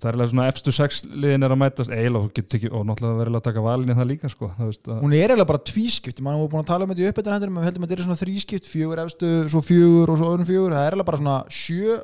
það 0.00 0.08
er 0.08 0.16
alveg 0.16 0.30
svona 0.32 0.46
efstu 0.48 0.72
sex 0.72 1.02
liðin 1.12 1.44
er 1.44 1.52
að 1.52 1.58
mætast. 1.60 1.90
Eiginlega, 1.92 2.24
þú 2.24 2.32
getur 2.38 2.56
ekki, 2.58 2.70
og 2.72 2.86
náttúrulega 2.88 3.18
verið 3.20 3.36
að 3.36 3.44
taka 3.44 3.60
valin 3.66 3.90
í 3.92 3.96
það 3.98 4.08
líka, 4.08 4.30
sko, 4.32 4.48
veist 4.58 4.86
Hún 4.86 5.12
er 5.12 5.26
eiginlega 5.26 5.46
bara 5.52 5.58
tvískipt. 5.68 6.20
Mann 6.24 6.38
var 6.40 6.48
búin 6.48 6.62
að 6.64 6.70
tala 6.72 6.84
um 6.84 6.90
þetta 6.94 7.02
í 7.04 7.08
uppbyttan 7.10 7.34
hendur 7.36 7.50
við 7.52 7.66
heldum 7.68 7.84
að 7.84 7.88
þetta 7.92 8.00
er 8.00 8.06
svona 8.06 8.22
þrískipt, 8.22 8.70
fjögur 8.72 9.02
efstu 9.04 9.48
svo 9.52 9.60
fjögur 9.60 10.08
og 10.14 10.16
svo 10.22 10.30
öðrum 10.32 10.48
fjögur. 10.48 10.72
Það 10.72 10.86
er 10.86 10.88
eiginlega 10.96 11.10
bara 11.10 11.20
svona 11.20 11.36
sjö 11.52 12.00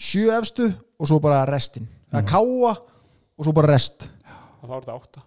sjö 0.00 0.28
efstu 0.36 0.68
og 1.00 1.08
svo 1.08 1.20
bara 1.20 1.46
restin. 1.48 1.88
Það 2.12 2.20
Mhm. 2.20 2.28
káa 2.28 2.76
og 3.38 3.44
svo 3.44 3.52
bara 3.54 3.72
rest. 3.72 4.08
Og 4.62 4.68
þá 4.68 4.72
er 4.76 4.80
þetta 4.84 5.00
átta. 5.00 5.20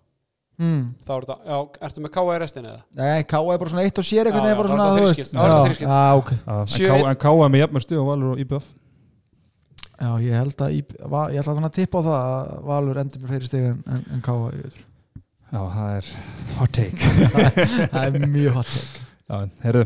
Mm. 0.59 0.93
þá 1.03 1.09
er 1.17 1.21
þetta, 1.25 1.37
já, 1.49 1.67
ertu 1.81 2.01
með 2.03 2.11
káa 2.13 2.35
í 2.35 2.39
restin 2.39 2.63
eða? 2.69 2.81
Nei, 2.93 3.23
káa 3.23 3.53
er 3.53 3.57
bara 3.57 3.69
svona 3.71 3.83
eitt 3.83 3.97
og 3.97 4.05
sér 4.05 4.27
Já, 9.99 10.09
að- 10.09 10.23
ég 10.25 10.37
held 10.39 10.63
að 10.65 10.73
í- 10.77 11.09
Va- 11.09 11.29
ég 11.31 11.39
ætla 11.43 11.55
að 11.67 11.75
tippa 11.77 12.01
á 12.01 12.07
það 12.07 12.17
að 12.23 12.63
Valur 12.69 12.99
endur 13.03 13.21
með 13.23 13.33
fleiri 13.33 13.49
stig 13.49 13.67
en, 13.69 13.83
en, 13.87 14.03
en 14.15 14.21
káa 14.25 14.51
ég 14.57 14.77
já, 15.53 15.59
það 15.69 15.97
er 15.97 16.07
hot 16.57 16.71
take. 16.73 17.11
Það 17.93 18.03
er 18.07 18.27
mjög 18.33 18.55
hot 18.57 18.71
take. 18.73 19.03
Já, 19.29 19.35
en 19.43 19.51
heyrðu 19.63 19.83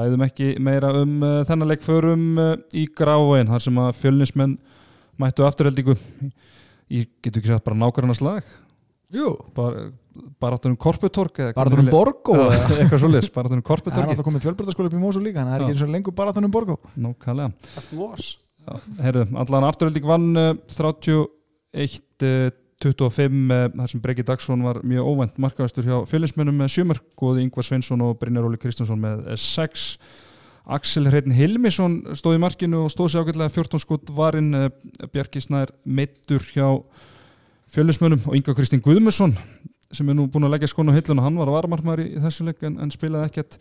ræðum 0.00 0.24
ekki 0.26 0.50
meira 0.62 0.90
um 1.00 1.14
uh, 1.24 1.40
þennan 1.48 1.70
leik. 1.72 1.82
Förum 1.86 2.26
uh, 2.38 2.52
í 2.76 2.84
gráin, 2.94 3.48
þar 3.50 3.64
sem 3.64 3.80
að 3.82 3.94
fjölnismenn 4.02 4.58
mættu 5.20 5.46
afturheldingu. 5.48 5.96
Í, 5.96 6.30
í, 7.00 7.06
getur 7.24 7.40
ekki 7.42 7.54
sagt 7.54 7.66
bara 7.66 7.80
nákvæmna 7.80 8.16
slag 8.18 8.44
Jú, 9.10 9.32
bara, 9.56 9.88
bara 10.38 10.54
áttunum 10.58 10.76
korputork 10.78 11.40
eða 11.42 11.54
bara 11.56 11.72
Já, 12.38 12.44
eða? 12.52 12.68
eitthvað 12.84 13.02
svo 13.02 13.10
leys, 13.10 13.30
bara 13.34 13.50
áttunum 13.50 13.64
Það 13.96 14.04
er 14.04 14.12
alltaf 14.14 14.28
komið 14.28 14.44
fjölbreytaskóla 14.46 14.90
upp 14.92 14.94
í 14.94 15.02
Mósu 15.02 15.22
líka 15.24 15.42
en 15.42 15.50
það 15.50 15.56
er 15.56 15.64
ekki 15.64 15.74
eins 15.74 15.82
og 15.88 15.90
lengur 15.96 16.16
bara 16.20 16.34
þannig 16.36 16.52
Borgó. 16.54 16.76
Nákvæmlega. 16.94 17.72
Allt 17.80 17.96
mós 18.66 18.88
Herðu, 19.00 19.26
allan 19.40 19.66
afturölding 19.68 20.06
vann 20.06 20.30
uh, 20.38 20.50
31 20.70 21.28
uh, 22.26 22.50
25 22.80 23.52
uh, 23.52 23.68
þar 23.76 23.92
sem 23.92 24.02
Breki 24.02 24.24
Dagsson 24.26 24.64
var 24.64 24.80
mjög 24.86 25.10
óvænt 25.10 25.38
markaðastur 25.42 25.86
hjá 25.86 25.96
fjölinsmönnum 26.10 26.58
með 26.60 26.74
sjömörk 26.76 27.06
góði 27.18 27.44
Ingvar 27.44 27.66
Sveinsson 27.66 28.04
og 28.06 28.18
Brynjar 28.20 28.48
Óli 28.48 28.60
Kristjánsson 28.60 29.00
með 29.02 29.24
6 29.40 29.86
Axel 30.70 31.08
Hreitn 31.10 31.34
Hilmisson 31.34 32.00
stóð 32.14 32.38
í 32.38 32.42
markinu 32.44 32.84
og 32.84 32.92
stóð 32.92 33.14
sér 33.14 33.24
ágætlega 33.24 33.52
14 33.56 33.82
skot 33.82 34.12
varinn 34.14 34.52
Bjarki 35.10 35.42
Snær 35.42 35.72
meittur 35.84 36.44
hjá 36.52 36.68
fjölinsmönnum 37.70 38.28
og 38.28 38.36
Inga 38.38 38.54
Kristín 38.54 38.82
Guðmusson 38.84 39.34
sem 39.90 40.06
er 40.06 40.14
nú 40.14 40.26
búin 40.30 40.46
að 40.46 40.54
leggja 40.54 40.70
skonu 40.70 40.92
á 40.94 40.98
hilluna 40.98 41.24
hann 41.24 41.38
var 41.40 41.50
að 41.50 41.56
varamarkmaður 41.56 42.02
í 42.04 42.20
þessu 42.22 42.46
leik 42.46 42.62
en, 42.66 42.76
en 42.84 42.92
spilaði 42.94 43.26
ekkert. 43.26 43.56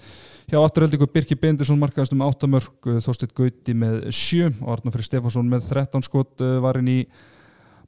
Hjá 0.52 0.60
afturöldingu 0.62 1.08
Birki 1.10 1.38
Bendisson 1.40 1.80
markaðast 1.82 2.14
um 2.14 2.22
8 2.26 2.50
mörg 2.54 2.90
Þorsteinn 3.06 3.34
Gauti 3.38 3.74
með 3.74 3.98
7 4.14 4.52
og 4.52 4.70
Arnur 4.76 4.94
Freyr 4.94 5.08
Stefánsson 5.08 5.50
með 5.50 5.66
13 5.72 6.06
skot 6.06 6.46
uh, 6.46 6.60
varinn 6.62 6.92
í 6.94 7.00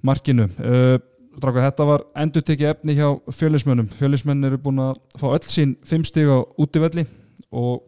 markinu. 0.05 0.49
Uh, 0.57 0.97
Dráka, 1.37 1.67
þetta 1.69 1.87
var 1.87 2.07
endur 2.19 2.43
tekið 2.43 2.73
efni 2.73 2.97
hjá 2.97 3.07
fjölismönnum 3.31 3.87
fjölismenn 3.95 4.49
eru 4.49 4.57
búin 4.59 4.81
að 4.83 4.97
fá 5.21 5.29
öll 5.29 5.45
sín 5.47 5.77
5 5.87 6.09
stig 6.09 6.27
á 6.27 6.41
útivelli 6.59 7.05
og 7.53 7.85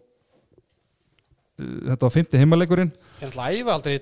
uh, 1.58 1.76
þetta 1.89 2.06
var 2.06 2.18
5. 2.22 2.34
heimaleikurinn. 2.45 2.93
Ég 2.93 3.26
er 3.26 3.34
alltaf 3.34 3.49
að 3.49 3.58
æfa 3.58 3.80
aldrei 3.80 3.97
í 3.97 4.01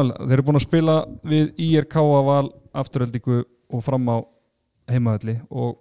mál 0.00 0.10
þeir 0.16 0.38
eru 0.40 0.48
búin 0.48 0.64
að 0.64 0.70
spila 0.70 1.02
við 1.20 1.52
IRK 1.68 2.00
að 2.00 2.30
val 2.32 2.46
afturöldingu 2.82 3.44
og 3.72 3.84
fram 3.84 4.08
á 4.08 4.16
heimavelli 4.90 5.36
og 5.50 5.78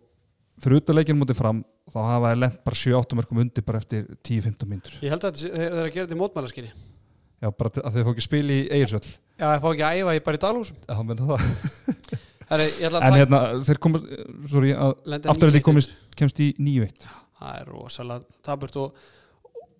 fyrir 0.62 0.82
utaleikin 0.82 1.18
mútið 1.18 1.40
fram 1.42 1.64
þá 1.92 1.98
hafa 2.06 2.32
þeir 2.32 2.42
lent 2.44 2.60
bara 2.68 2.80
7-8 2.84 3.18
mörgum 3.20 3.42
undir 3.44 3.66
bara 3.66 3.82
eftir 3.82 4.06
10-15 4.28 4.70
myndur 4.70 4.98
Ég 5.02 5.12
held 5.14 5.26
að 5.28 5.42
þeir 5.42 5.68
eru 5.68 5.86
að 5.88 5.94
gera 5.96 6.06
þetta 6.06 6.18
í 6.18 6.22
mótmælaskinni 6.22 6.72
Já, 7.42 7.50
bara 7.58 7.72
að 7.82 7.96
þeir 7.96 8.06
fá 8.06 8.12
ekki 8.14 8.24
spil 8.28 8.44
í 8.54 8.60
Eirsöll 8.78 9.08
Já, 9.42 9.48
ég 9.56 9.64
fá 9.64 9.70
ekki 9.72 9.86
að 9.88 10.02
æfa 10.04 10.14
í 10.14 10.20
bara 10.22 10.38
í 10.38 10.42
dalhúsum. 10.44 10.76
Já, 10.86 10.98
menn 11.02 11.22
það. 11.26 11.46
Herri, 12.52 12.68
En 12.86 13.16
hérna, 13.16 13.40
þeir 13.66 13.80
komast, 13.82 14.04
sorry, 14.52 14.74
að 14.76 14.92
lenda 15.10 15.32
afturölding 15.32 15.64
9-1. 15.64 15.66
komist, 15.66 15.96
kemst 16.20 16.42
í 16.44 16.52
9-1 16.62 17.08
Það 17.42 17.56
er 17.58 17.72
rosalega 17.74 18.38
taburt 18.46 18.78
og, 18.78 19.00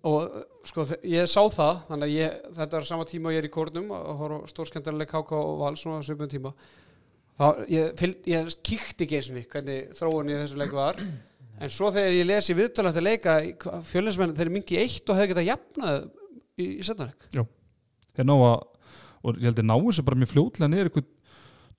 og 0.08 0.40
sko, 0.66 0.86
ég 1.06 1.30
sá 1.30 1.38
það 1.54 1.84
þannig 1.92 2.08
að 2.08 2.14
ég, 2.16 2.38
þetta 2.58 2.80
er 2.80 2.88
sama 2.88 3.06
tíma 3.06 3.30
og 3.30 3.36
ég 3.36 3.44
er 3.44 3.46
í 3.46 3.52
kórnum 3.54 3.92
og 3.94 4.10
horf 4.24 4.50
stórskemmtilega 4.50 5.12
KK 5.12 5.38
og 5.38 5.60
Val 5.62 5.76
svona 5.78 6.02
svipum 6.02 6.30
tíma 6.32 6.50
þá, 7.38 7.46
ég, 7.72 7.92
fylg, 8.00 8.26
ég 8.30 8.50
kíkti 8.64 9.06
ekki 9.06 9.18
eins 9.18 9.30
og 9.30 9.54
hvernig 9.54 9.94
þróun 9.98 10.32
í 10.32 10.38
þessu 10.40 10.60
leik 10.60 10.74
var. 10.76 11.00
En 11.62 11.70
svo 11.70 11.92
þegar 11.94 12.16
ég 12.16 12.28
lesi 12.28 12.56
viðtölu 12.58 12.90
eftir 12.90 13.06
leika 13.06 13.34
fjölinsmenn 13.86 14.34
þeir 14.34 14.46
eru 14.48 14.54
mingi 14.56 14.78
eitt 14.82 15.10
og 15.12 15.18
hefði 15.18 15.32
getað 15.32 15.48
jafnað 15.50 15.98
í, 16.58 16.64
í 16.66 16.86
setnaðleik 16.86 17.28
Þeir 18.12 18.28
ná 18.28 18.34
að, 18.34 18.56
og 19.22 19.36
ég 19.38 19.46
held 19.46 19.60
að 19.62 19.68
náu 19.70 19.82
þessu 19.86 20.04
bara 20.04 20.18
mjög 20.20 20.32
fljótlega 20.32 20.72
niður 20.72 20.90
eitthvað 20.90 21.10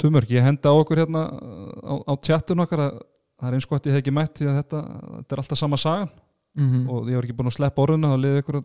tumörk. 0.01 0.32
Ég 0.34 0.45
henda 0.47 0.72
á 0.72 0.76
okkur 0.80 1.04
hérna 1.04 1.24
á, 1.30 1.93
á 2.10 2.14
tjattun 2.24 2.64
okkar 2.64 2.86
að 2.88 3.01
það 3.38 3.49
er 3.49 3.58
eins 3.58 3.68
gott 3.70 3.89
ég 3.89 3.93
hef 3.95 4.04
ekki 4.04 4.16
mætt 4.16 4.39
því 4.39 4.49
að 4.49 4.60
þetta, 4.62 4.84
þetta 5.18 5.36
er 5.36 5.43
alltaf 5.43 5.60
sama 5.60 5.80
sagan. 5.82 6.14
Mm 6.54 6.89
og 6.93 7.08
ég 7.10 7.18
var 7.18 7.26
ekki 7.26 7.36
búin 7.38 7.49
að 7.49 7.56
sleppa 7.58 7.82
orðuna 7.82 8.12
þá 8.12 8.18
liði 8.22 8.41
ykkur 8.43 8.58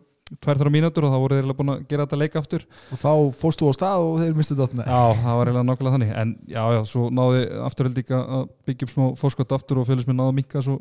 tvær 0.43 0.59
þrjá 0.61 0.73
mínútur 0.75 1.07
og 1.07 1.13
þá 1.13 1.19
voru 1.23 1.39
þeir 1.39 1.57
búin 1.57 1.73
að 1.73 1.81
gera 1.89 2.05
þetta 2.05 2.19
leik 2.21 2.37
aftur. 2.39 2.65
Og 2.93 3.01
þá 3.01 3.13
fórst 3.39 3.61
þú 3.63 3.71
á 3.71 3.73
stað 3.79 4.05
og 4.05 4.19
þeir 4.21 4.37
mistu 4.37 4.57
þetta 4.59 4.85
Já, 4.85 5.01
það 5.23 5.39
var 5.39 5.51
eiginlega 5.51 5.67
nákvæmlega 5.69 5.95
þannig. 5.97 6.13
En 6.21 6.35
já, 6.45 6.63
já, 6.75 6.81
svo 6.91 7.09
náði 7.09 7.41
afturheld 7.65 8.01
ekki 8.03 8.19
að 8.19 8.45
byggja 8.69 8.87
upp 8.87 8.93
smá 8.93 9.05
fórskott 9.23 9.57
aftur 9.57 9.81
og 9.81 9.89
félagsminn 9.89 10.19
náði 10.19 10.33
að 10.33 10.39
minka 10.41 10.63
svo 10.65 10.79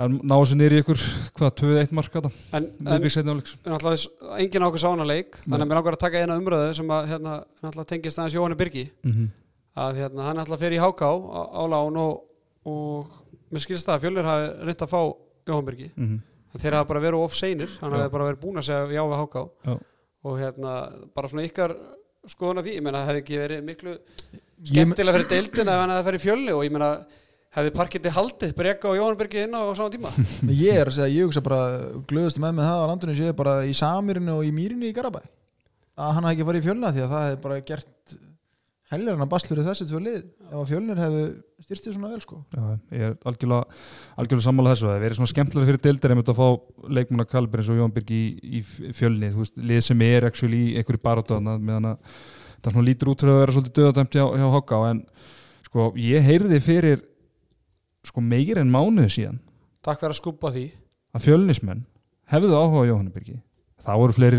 en 0.00 0.16
náðu 0.24 0.48
sér 0.48 0.58
niður 0.60 0.74
í 0.74 0.80
ykkur, 0.80 1.02
hvað, 1.36 1.50
2-1 1.60 1.94
mark 1.96 2.14
þetta, 2.14 2.30
en, 2.56 2.68
en 2.86 2.94
áleiks 2.94 3.18
náttúrulega 3.66 4.38
enginn 4.40 4.64
ákveð 4.64 4.84
sána 4.84 5.06
leik 5.08 5.40
þannig 5.42 5.64
að 5.64 5.66
mér 5.66 5.80
langar 5.80 5.96
að 5.96 6.02
taka 6.04 6.22
eina 6.22 6.38
umröðu 6.40 6.76
sem 6.78 6.92
að 6.94 7.10
hérna, 7.10 7.36
náttúrulega 7.60 7.90
tengist 7.92 8.20
aðeins 8.20 8.36
Jóhanni 8.38 8.58
Birgi. 8.60 8.86
Mm 9.04 9.12
-hmm. 9.12 9.28
að 9.84 10.00
hérna, 10.00 10.26
hann 10.28 10.42
að 10.44 10.56
fyrir 10.62 10.78
í 10.78 10.82
HK 10.84 11.02
á, 11.04 11.14
á 11.52 11.62
lán 11.74 12.00
og, 12.00 12.22
og 12.64 13.18
mér 13.50 13.64
skilst 13.66 13.88
það 13.88 13.96
að 13.96 14.02
fjölnir 14.06 14.30
hafi 14.30 14.48
reynd 14.68 14.86
að 14.86 14.92
fá 14.94 15.02
Jóhann 15.50 15.68
Birgi. 15.68 15.90
Mm 15.96 16.06
-hmm. 16.08 16.20
Þeir 16.58 16.76
hafa 16.78 16.88
bara 16.90 17.04
verið 17.06 17.24
of 17.24 17.38
seinir 17.38 17.72
hann 17.80 17.94
hafi 17.94 18.12
bara 18.16 18.28
verið 18.30 18.42
búin 18.42 18.60
að 18.60 18.68
segja 18.68 18.98
já 18.98 19.02
við 19.06 19.22
HK 19.22 19.42
Já. 19.68 19.74
og 20.26 20.38
hérna 20.40 20.74
bara 21.14 21.30
svona 21.30 21.46
ykkar 21.46 21.76
skoðun 22.28 22.60
af 22.60 22.66
því, 22.66 22.76
ég 22.76 22.84
meina 22.84 23.00
það 23.00 23.10
hefði 23.10 23.22
ekki 23.24 23.40
verið 23.40 23.64
miklu 23.68 23.96
skemmtilega 24.70 25.16
fyrir 25.16 25.30
deildina 25.30 25.74
ef 25.76 25.82
hann 25.84 25.94
hefði 25.94 26.08
farið 26.08 26.20
í 26.20 26.24
fjölni 26.26 26.56
og 26.56 26.64
ég 26.66 26.74
meina 26.74 26.90
hefði 27.56 27.72
parketti 27.74 28.12
haldið 28.14 28.60
og 28.90 28.98
Jóhann 28.98 29.18
Birgi 29.18 29.44
inn 29.46 29.56
á, 29.58 29.62
á 29.66 29.72
sama 29.74 29.90
tíma? 29.90 30.10
Ég 30.66 30.76
er 30.78 30.90
að 30.90 30.98
segja, 31.00 31.10
ég 31.16 31.26
hugsa 31.26 31.42
bara 31.42 31.62
glöðust 32.06 32.38
með 32.38 32.58
með 32.58 32.68
það 32.68 32.82
á 32.82 32.88
landinu 32.90 33.16
sé 33.18 33.32
bara 33.34 33.54
í 33.66 33.72
Samirinu 33.74 34.36
og 34.36 34.46
í 34.46 34.52
Mýrinni 34.54 34.90
í 34.90 34.94
Garabæ 34.94 35.22
að 36.00 36.12
hann 36.16 36.28
hafi 36.28 36.36
ekki 36.36 36.46
farið 36.48 36.62
í 36.62 36.66
fjölna 36.68 36.92
því 36.94 37.02
að 37.02 37.10
það 37.14 37.24
hefði 37.26 37.40
bara 37.46 37.58
gert 37.70 37.88
helgar 38.90 39.14
hann 39.16 39.24
að 39.24 39.30
basl 39.30 39.48
fyrir 39.50 39.66
þessi 39.68 39.86
tvö 39.86 40.00
lið? 40.02 40.18
Ef 40.50 40.56
að 40.60 40.68
fjölnir 40.72 41.00
hefðu 41.00 41.22
styrstið 41.64 41.94
svona 41.96 42.10
vel 42.10 42.20
sko. 42.24 42.38
Já, 42.56 42.62
ég 42.96 43.04
er 43.06 43.16
algjörlega, 43.30 43.78
algjörlega 44.18 44.46
sammála 44.46 44.72
þessu. 44.74 44.88
Það 44.88 44.96
er 44.96 45.04
verið 45.04 45.18
svona 45.20 45.30
skemmtilega 45.32 45.68
fyrir 45.70 45.82
deildir 45.86 46.14
einmitt 46.14 46.32
að 46.32 46.40
fá 46.40 46.48
leikmanna 46.98 47.26
kalibur 47.30 47.62
eins 47.62 47.70
og 47.70 47.78
Jón 47.78 47.94
Birgi 47.94 48.20
í, 48.42 48.60
í 48.60 48.94
fjölni, 48.96 49.30
þú 49.34 49.44
veist, 49.44 49.60
lið 49.70 49.82
sem 49.86 50.02
er 50.08 50.26
actually 50.30 50.62
í 50.64 50.72
einhverju 50.80 51.02
barátöðna 51.06 51.54
meðan 51.62 51.90
að 51.92 52.16
það 52.60 52.74
svona 52.74 52.88
lítur 52.88 53.12
út 53.12 53.22
fyrir 53.24 53.36
að 53.36 53.40
vera 53.44 53.54
svolítið 53.56 53.78
döðadæmt 53.78 54.18
hjá, 54.18 54.24
hjá 54.40 54.48
Hokká 54.56 54.80
en 54.90 55.04
sko, 55.68 55.86
ég 56.02 56.26
heyrði 56.26 56.58
fyrir 56.64 57.04
sko 58.10 58.24
meir 58.24 58.58
en 58.60 58.72
mánuðu 58.72 59.12
síðan 59.12 59.38
Takk 59.86 60.02
fyrir 60.02 60.12
að 60.16 60.18
skúpa 60.18 60.50
því. 60.52 60.66
að 61.16 61.24
fjölnismenn 61.28 61.86
hefðu 62.30 62.58
áhuga 62.58 62.82
á 62.84 62.88
Jóhannu 62.90 63.14
Birgi. 63.14 63.38
Það 63.80 64.00
voru 64.02 64.12
fleiri 64.12 64.38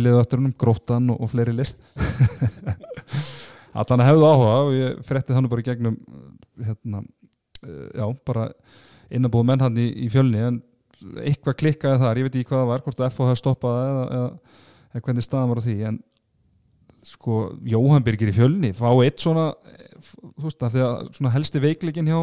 lið 1.58 1.72
allan 3.74 4.05
hefðu 4.05 4.28
áhuga 4.28 4.55
og 4.65 4.74
ég 4.76 5.01
frétti 5.07 5.36
þannig 5.36 5.53
bara 5.53 5.65
gegnum 5.67 5.97
hérna, 6.61 7.03
eh, 7.63 7.88
já, 7.95 8.05
bara 8.28 8.49
innabúð 9.11 9.47
menn 9.47 9.63
hann 9.63 9.80
í, 9.80 9.88
í 10.05 10.11
fjölni 10.11 10.43
en 10.47 10.61
eitthvað 11.24 11.57
klikkaði 11.63 12.01
þar, 12.03 12.19
ég 12.19 12.28
veit 12.28 12.38
ekki 12.38 12.51
hvað 12.51 12.61
það 12.61 12.72
var 12.72 12.86
hvort 12.86 13.01
að 13.01 13.11
FH 13.11 13.30
hefði 13.30 13.41
stoppað 13.41 13.82
eða, 13.82 14.07
eða, 14.17 14.57
eða 14.91 15.05
hvernig 15.07 15.26
staðan 15.26 15.53
var 15.53 15.61
á 15.61 15.65
því 15.65 15.78
en 15.89 16.01
sko, 17.05 17.38
Jóhann 17.65 18.05
Birgir 18.05 18.30
í 18.30 18.36
fjölni 18.36 18.74
fá 18.78 18.89
eitt 19.01 19.24
svona 19.24 19.47
þú 20.01 20.45
veist 20.47 20.61
það, 20.61 21.09
svona 21.15 21.32
helsti 21.34 21.61
veikleikin 21.61 22.09
hjá, 22.09 22.19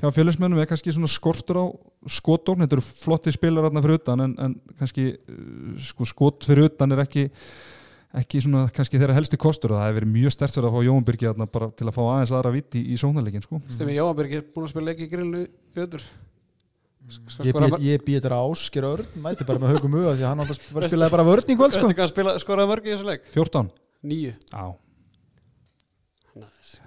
hjá 0.00 0.08
fjölusmennum 0.14 0.60
er 0.60 0.68
kannski 0.68 0.92
svona 0.94 1.10
skortur 1.10 1.60
á 1.60 1.66
skotdókn, 2.10 2.64
þetta 2.64 2.78
eru 2.78 2.84
flotti 2.84 3.32
spilar 3.34 3.68
þarna 3.68 3.84
fyrir 3.84 4.00
utan 4.00 4.24
en, 4.26 4.34
en 4.46 4.56
kannski 4.80 5.06
uh, 5.14 5.72
sko, 5.80 6.08
skot 6.08 6.48
fyrir 6.48 6.68
utan 6.70 6.94
er 6.94 7.04
ekki 7.04 7.28
ekki 8.20 8.42
svona 8.44 8.66
kannski 8.74 9.00
þeirra 9.00 9.16
helsti 9.16 9.38
kostur 9.40 9.74
og 9.74 9.80
það 9.80 9.88
hefur 9.88 9.98
verið 10.00 10.12
mjög 10.14 10.34
stert 10.36 10.54
fyrir 10.54 10.68
að 10.68 10.76
fá 10.76 10.84
Jóhann 10.86 11.06
þarna 11.24 11.48
bara 11.56 11.70
til 11.74 11.88
að 11.88 11.96
fá 11.96 12.02
aðeins 12.04 12.34
aðra 12.34 12.52
viti 12.54 12.82
í, 12.82 12.84
í 12.94 13.00
sónarleikin 13.00 13.42
sko. 13.44 13.58
Stefni 13.68 13.96
Jóhann 13.96 14.18
Birgi 14.20 14.38
er 14.38 14.46
búin 14.54 14.68
að 14.68 14.72
spila 14.74 14.90
leiki 14.90 15.06
í 15.08 15.10
grillu 15.10 15.42
í 15.44 15.82
öður 15.84 16.06
ég 17.84 18.04
býð 18.06 18.22
þetta 18.22 18.38
ásker 18.38 18.86
örn 18.88 19.18
mæti 19.20 19.44
bara 19.44 19.60
með 19.60 19.74
haugum 19.74 19.96
huga 19.98 20.14
því 20.16 20.24
að 20.24 20.30
hann 20.30 20.54
spilaði 20.88 21.12
bara 21.12 21.26
vörn 21.28 21.52
í 21.52 21.56
kvöld 21.58 21.76
sko. 21.76 21.90
Skoraði 22.40 22.70
mörg 22.70 22.86
í 22.88 22.94
þessu 22.94 23.08
leik? 23.10 23.26
14 23.34 23.68
Níu. 24.04 24.32
Á, 24.56 24.64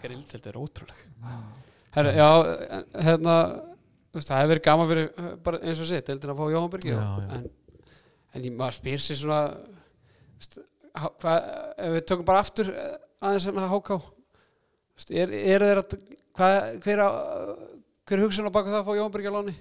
Grilltild 0.01 0.45
er 0.49 0.57
ótrúleg. 0.61 0.97
Herra, 1.95 2.11
já, 2.13 2.30
en- 2.78 2.86
hérna 3.07 3.36
það 4.13 4.41
hefur 4.41 4.51
verið 4.53 4.65
gaman 4.67 4.89
fyrir 4.89 5.07
bara 5.45 5.61
eins 5.61 5.80
og 5.82 5.89
sitt, 5.89 6.05
deildin 6.09 6.34
að 6.34 6.38
fá 6.41 6.51
Jóhann 6.53 6.73
Birgi 6.73 6.93
en, 6.97 7.47
en 8.34 8.47
maður 8.57 8.78
spyr 8.78 9.01
sér 9.01 9.19
svona 9.21 9.39
hvað, 11.06 11.48
ef 11.78 11.95
við 11.95 12.06
tökum 12.12 12.28
bara 12.28 12.43
aftur 12.43 12.70
eh, 12.74 12.93
aðeins 13.22 13.48
en 13.52 13.62
að 13.62 13.72
háká 13.74 13.98
er, 15.10 15.34
er 15.34 15.66
þeir 15.66 15.82
að 15.82 15.98
hvað, 16.38 16.70
hver, 16.86 17.02
að, 17.06 17.18
hver 18.10 18.24
hugsun 18.26 18.50
á 18.50 18.56
baka 18.56 18.72
það 18.74 18.80
að 18.82 18.88
fá 18.89 18.98
Jóhann 19.00 19.16
Birgi 19.16 19.32
á 19.34 19.38
láni? 19.38 19.56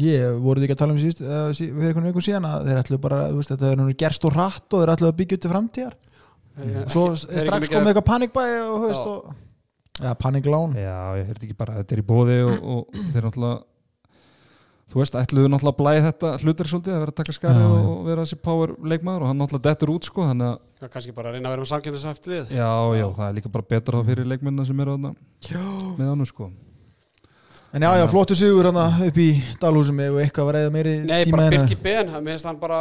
ég 0.00 0.38
voruð 0.42 0.64
ekki 0.66 0.74
að 0.74 0.80
tala 0.80 0.94
um 0.96 0.98
síðust 0.98 1.20
uh, 1.22 1.50
sí, 1.54 1.68
fyrir 1.70 1.92
einhvern 1.92 2.08
veginn 2.08 2.26
síðan 2.26 2.48
að 2.48 2.68
þeir 2.68 2.80
ætlu 2.80 2.98
bara 3.04 3.18
þú 3.28 3.38
veist, 3.38 3.52
þetta 3.52 3.68
er 3.70 3.78
nú 3.78 3.86
gerst 4.00 4.24
og 4.26 4.34
hratt 4.34 4.74
og 4.74 4.82
þeir 4.82 4.92
ætlu 4.94 5.10
að 5.10 5.18
byggja 5.20 5.36
út 5.38 5.44
til 5.44 5.52
framtíðar 5.52 5.96
og 6.54 6.90
svo 6.94 7.04
Ekki- 7.12 7.44
strax 7.44 7.70
komið 7.70 7.90
eitthvað 7.92 8.08
panikbæði 8.08 8.58
og, 8.64 8.86
Já. 8.88 8.98
og 9.12 10.02
ja, 10.02 10.14
paniklán 10.18 10.74
já, 10.78 10.96
ég 11.20 11.28
heyrði 11.30 11.48
ekki 11.48 11.58
bara 11.60 11.76
þetta 11.80 11.94
er 11.94 12.02
í 12.02 12.06
bóði 12.08 12.38
og, 12.48 12.66
og 12.74 12.98
þeir 13.14 13.28
náttúrulega 13.28 13.60
þú 14.94 15.00
veist, 15.02 15.16
ætluðu 15.18 15.48
náttúrulega 15.50 15.74
að 15.74 15.80
blæði 15.82 16.02
þetta 16.06 16.28
hlutur 16.44 16.68
svolítið 16.70 16.94
að 16.94 17.00
vera 17.02 17.12
að 17.12 17.18
taka 17.20 17.32
skari 17.34 17.58
Já, 17.58 17.66
já. 17.74 17.86
og 17.90 18.04
vera 18.06 18.24
þessi 18.24 18.38
power 18.46 18.74
leikmaður 18.92 19.24
og 19.24 19.30
hann 19.32 19.40
náttúrulega 19.42 19.66
dettur 19.68 19.90
út 19.94 20.06
sko, 20.08 20.26
þannig 20.30 20.52
að 20.52 20.58
Já, 20.84 20.88
kannski 20.94 21.14
bara 21.16 21.30
að 21.30 21.34
reyna 21.38 21.48
að 21.48 21.54
vera 21.54 21.64
með 21.64 21.70
samkynnshaft 21.72 22.26
lið. 22.30 22.52
Já, 22.54 22.70
já, 22.94 23.06
það 23.16 23.26
er 23.28 23.34
líka 23.38 23.50
bara 23.54 23.66
betra 23.74 23.98
þá 24.00 24.08
fyrir 24.10 24.26
leikmennina 24.30 24.66
sem 24.68 24.80
eru 24.84 24.94
þarna 24.94 25.12
með 25.98 26.10
hann 26.12 26.26
sko. 26.28 26.48
En 27.74 27.82
já, 27.82 27.90
já, 27.98 28.04
flottu 28.12 28.36
sigur 28.38 28.68
hann 28.70 28.78
upp 29.08 29.16
í 29.18 29.28
Dalhúsum 29.62 29.98
og 30.04 30.20
eitthvað 30.22 30.46
var 30.50 30.58
eða 30.60 30.70
meiri 30.76 30.92
Nei, 31.08 31.24
tíma 31.26 31.40
bara 31.40 31.46
en 31.48 31.54
að- 31.54 31.64
Birgi 31.66 31.78
Ben, 31.82 32.12
mér 32.22 32.36
finnst 32.36 32.46
hann 32.46 32.60
bara 32.60 32.78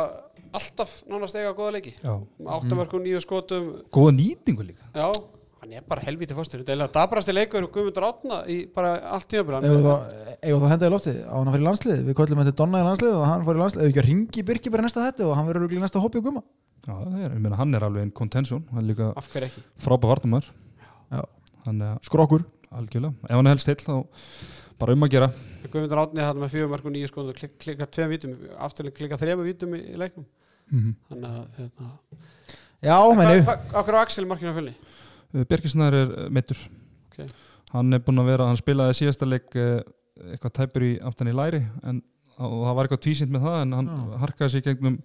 alltaf 0.54 1.00
nánast 1.10 1.34
eiga 1.40 1.54
góða 1.58 1.72
leiki. 1.80 1.94
Já. 2.04 2.14
áttamörkum, 2.46 3.02
nýju 3.02 3.22
skotum. 3.24 3.72
Góða 3.90 4.12
nýtingu 4.20 4.68
líka. 4.68 4.84
Já, 4.94 5.10
hann 5.64 5.76
er 5.80 5.86
bara 5.88 6.04
helvítið 6.04 6.38
fórstur 6.38 6.60
þetta 6.60 6.74
er 6.74 6.76
eiginlega 6.76 6.96
dabrasti 6.98 7.34
leikur 7.36 7.66
og 7.66 7.72
Guðmundur 7.72 8.06
Átna 8.10 8.40
í 8.52 8.58
bara 8.76 8.98
allt 9.16 9.30
tímabila 9.32 9.62
eigum 9.64 9.86
þá, 9.86 9.94
eigum 10.44 10.66
þá 10.66 10.74
henda 10.74 10.90
í 10.90 10.94
loftið? 10.94 11.22
Á 11.24 11.34
hann 11.34 11.48
að 11.48 11.56
fara 11.56 11.64
í 11.64 11.68
landslið 11.70 12.04
við 12.10 12.18
kollum 12.20 12.42
þetta 12.44 12.58
Donna 12.60 12.82
í 12.82 12.88
landslið 12.90 13.16
og 13.16 13.24
hann 13.30 13.46
fór 13.48 13.60
í 13.60 13.62
landslið 13.64 13.86
ef 13.86 13.94
ekki 13.94 14.02
að 14.04 14.10
ringi 14.10 14.46
Birki 14.50 14.74
bara 14.74 14.86
næsta 14.86 15.06
þetta 15.08 15.30
og 15.30 15.38
hann 15.38 15.48
verður 15.48 15.64
örugglega 15.64 15.82
í 15.82 15.86
næsta 15.86 16.04
hoppi 16.04 16.20
og 16.20 16.28
gumma? 16.28 16.44
Já, 16.84 16.92
það 17.00 17.14
er, 17.16 17.30
ég 17.32 17.40
meina, 17.40 17.56
hann 17.62 17.78
er 17.78 17.86
alveg 17.88 18.04
einn 18.04 18.12
contention. 18.12 18.66
Hann 18.74 18.84
er 18.84 18.90
líka 18.90 19.06
hverju 19.16 19.62
frábæð 19.80 20.10
vartumar 20.12 20.50
skrokkur. 22.04 22.44
Algjörlega, 22.74 23.14
ef 23.30 23.38
hann 23.38 23.48
helst 23.48 23.70
til 23.70 23.78
þá 23.80 23.94
bara 24.82 24.96
um 24.98 25.06
að 25.06 25.14
gera. 25.14 25.30
Guðmundur 25.70 26.02
Átni 26.02 26.26
hann 26.26 26.42
með 26.42 26.56
fjögur 26.58 26.72
mörg 26.74 26.90
og 26.90 26.96
nýju 26.96 27.12
skoðum 27.12 27.38
klik, 27.38 27.54
klika 27.62 27.88
tveim 27.88 28.12
vítum 28.12 28.34
afturlega 28.66 28.98
klika 28.98 29.20
þrejum 29.22 29.46
vítum 29.48 29.78
í, 29.78 29.84
leiknum. 30.02 30.26
Mm 30.74 30.96
þannig 31.12 31.30
að 31.30 31.60
hérna, 31.60 31.90
já, 32.84 32.98
menni 33.20 33.38
okkur 33.80 33.96
á 33.96 34.02
Axel 34.02 34.26
markinu 34.28 34.52
að 34.52 34.60
-hmm. 35.34 35.50
Birkisnær 35.50 35.94
er 36.00 36.14
uh, 36.14 36.30
meittur 36.30 36.58
Ok. 37.14 37.28
hann 37.74 37.94
er 37.94 38.00
búinn 38.06 38.24
að 38.24 38.32
vera, 38.32 38.48
hann 38.50 38.58
spilaði 38.60 38.98
síðasta 39.02 39.30
leik 39.30 39.56
uh, 39.56 39.82
eitthvað 40.32 40.58
tæpur 40.60 40.86
í 40.86 40.94
aftan 41.02 41.30
í 41.32 41.36
læri 41.36 41.64
en 41.84 42.04
og 42.42 42.62
það 42.66 42.76
var 42.76 42.88
eitthvað 42.88 43.04
tvísind 43.06 43.34
með 43.34 43.44
það 43.48 43.58
en 43.62 43.74
hann 43.78 43.90
Já. 43.90 44.20
harkaði 44.24 44.54
sér 44.54 44.62
í 44.64 44.66
gegnum 44.70 44.96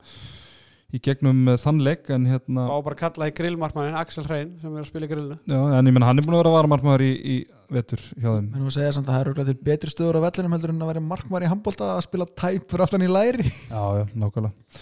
í 0.89 0.99
gegnum 1.05 1.41
þann 1.61 1.83
leik 1.85 2.07
en 2.15 2.25
hérna 2.25 2.63
á 2.65 2.81
bara 2.81 2.97
að 2.97 3.01
kalla 3.03 3.27
í 3.29 3.35
grillmarkmannin 3.37 3.99
Axel 4.01 4.25
Hrein 4.25 4.55
sem 4.63 4.73
er 4.73 4.81
að 4.81 4.89
spila 4.89 5.05
í 5.05 5.11
grillinu 5.11 5.37
já, 5.45 5.59
en 5.77 5.91
ég 5.91 5.93
menn 5.93 6.07
hann 6.07 6.17
er 6.17 6.25
búinn 6.25 6.39
að 6.39 6.41
vera 6.47 6.55
varamarmaður 6.55 7.05
í, 7.05 7.11
í 7.13 7.37
vetur 7.77 8.01
hjá 8.17 8.31
þeim 8.31 8.47
menn 8.55 8.65
þú 8.65 8.73
segja 8.79 8.95
samt 8.97 9.11
að 9.11 9.13
það 9.13 9.21
er 9.21 9.29
örugglega 9.29 9.53
til 9.53 9.67
betri 9.69 9.93
stöður 9.93 10.17
á 10.17 10.25
vellinum 10.25 10.57
heldur 10.57 10.73
en 10.73 10.81
að 10.87 10.91
vera 10.95 11.05
markmar 11.11 11.45
í 11.45 11.51
handbólta 11.53 11.91
að 11.93 12.01
spila 12.07 12.29
tæpur 12.41 12.85
aftan 12.87 13.05
í 13.05 13.11
læri 13.13 13.45
Já, 13.75 13.83
já, 14.01 14.05
nákvæmlega 14.17 14.81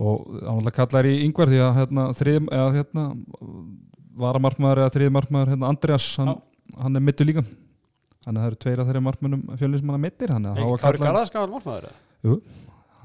og 0.00 0.30
hann 0.38 0.60
alltaf 0.60 0.76
kallar 0.78 1.10
í 1.10 1.16
yngvar 1.26 1.50
því 1.50 1.58
að 1.66 1.74
hérna, 1.80 2.04
þrið, 2.16 2.36
eða 2.54 2.68
hérna 2.78 3.08
varamarkmaður 4.22 4.82
eða 4.84 4.94
þriði 4.96 5.14
markmaður 5.16 5.52
hérna, 5.54 5.72
Andreas, 5.74 6.08
hann, 6.20 6.34
hann 6.80 7.00
er 7.00 7.04
mittu 7.04 7.26
líka. 7.26 7.44
Þannig 8.20 8.36
að 8.36 8.42
það 8.42 8.50
eru 8.50 8.60
tveir 8.64 8.80
af 8.82 8.90
þeirra 8.90 9.04
markmannum 9.06 9.44
fjölnismanna 9.60 10.00
mittir, 10.02 10.34
Kári 10.82 11.00
Garðars 11.00 11.32
gammal 11.32 11.54
markmaður 11.56 11.88
eða? 11.88 12.40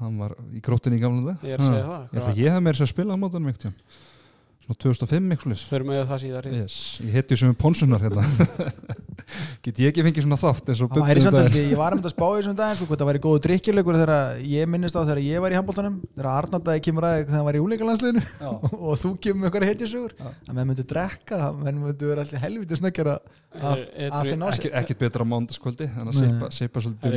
hann 0.00 0.18
var 0.20 0.34
í 0.52 0.60
gróttinni 0.64 0.98
í 0.98 1.02
gamla 1.02 1.32
dag 1.32 1.46
ég 1.46 1.56
er 1.56 2.36
ég 2.36 2.52
hef 2.52 2.62
meira 2.64 2.76
sér 2.76 2.88
að 2.88 2.92
spila 2.92 3.16
á 3.16 3.18
mótunum 3.20 3.48
ekkert 3.52 3.70
svona 4.66 4.78
2005 4.82 5.34
eitthvað 5.36 5.60
fyrir 5.70 5.84
með 5.86 6.00
það 6.10 6.22
síðar 6.24 6.46
yes, 6.50 6.76
ég 7.04 7.12
heiti 7.14 7.36
sem 7.38 7.52
ponsunar 7.58 8.02
hérna. 8.02 8.24
Get 9.64 9.78
ég 9.82 9.90
ekki 9.90 10.02
fengið 10.06 10.26
svona 10.26 10.38
þátt 10.38 10.68
eins 10.70 10.80
og 10.84 10.90
Það 10.92 11.02
um 11.02 11.22
samt 11.24 11.38
að 11.40 11.56
ég 11.58 11.78
var 11.78 11.94
um 11.94 12.00
þetta 12.00 12.10
að 12.10 12.14
spá 12.14 12.26
í 12.26 12.34
þessum 12.36 12.56
daginn 12.58 12.78
sko, 12.78 12.86
hvort 12.90 13.00
það 13.02 13.08
væri 13.10 13.22
góðu 13.24 13.40
drikkjuleikur 13.46 13.98
þegar 14.00 14.42
ég 14.46 14.68
minnist 14.70 14.98
á 14.98 15.02
þegar 15.02 15.20
ég 15.24 15.42
var 15.42 15.54
í 15.54 15.58
handbóltanum 15.58 15.96
þegar 16.12 16.28
Arnaldagi 16.32 16.84
kemur 16.86 17.06
að 17.08 17.16
þegar 17.22 17.34
hann 17.36 17.48
var 17.48 17.58
í 17.58 17.62
úleikalandsliðinu 17.64 18.22
og 18.90 19.02
þú 19.02 19.12
kemur 19.26 19.40
með 19.40 19.48
eitthvað 19.50 19.68
heitjasugur 19.70 20.12
að 20.26 20.52
menn 20.52 20.70
myndu 20.70 20.86
drekka 20.92 21.40
menn 21.58 21.82
myndu 21.82 22.12
vera 22.12 22.26
allir 22.26 22.44
helviti 22.46 22.80
snöggjar 22.82 23.12
að 23.16 23.34
Er- 23.56 23.86
er- 23.96 24.28
finna 24.28 24.46
á 24.46 24.52
sig 24.52 24.68
ekkert 24.68 25.00
betra 25.06 25.24
á 25.24 25.26
mándaskvöldi 25.32 25.86
en 25.88 26.12
að 26.12 26.50
seipa, 26.52 26.82
svolítið 26.84 27.10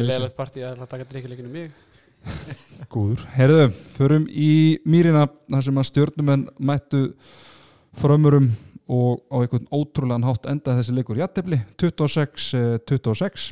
Góður. 2.90 3.26
Herðu, 3.36 3.68
förum 3.98 4.26
í 4.32 4.80
mýrina 4.90 5.28
þar 5.50 5.66
sem 5.68 5.78
að 5.78 5.88
stjórnumenn 5.92 6.48
mættu 6.58 7.04
frömmurum 8.00 8.50
og 8.90 9.22
á 9.30 9.36
einhvern 9.44 9.70
ótrúlegan 9.70 10.26
hátt 10.26 10.50
endaði 10.50 10.82
þessi 10.82 10.96
leikur. 10.98 11.20
Jættefli 11.22 11.62
26-26 11.78 13.52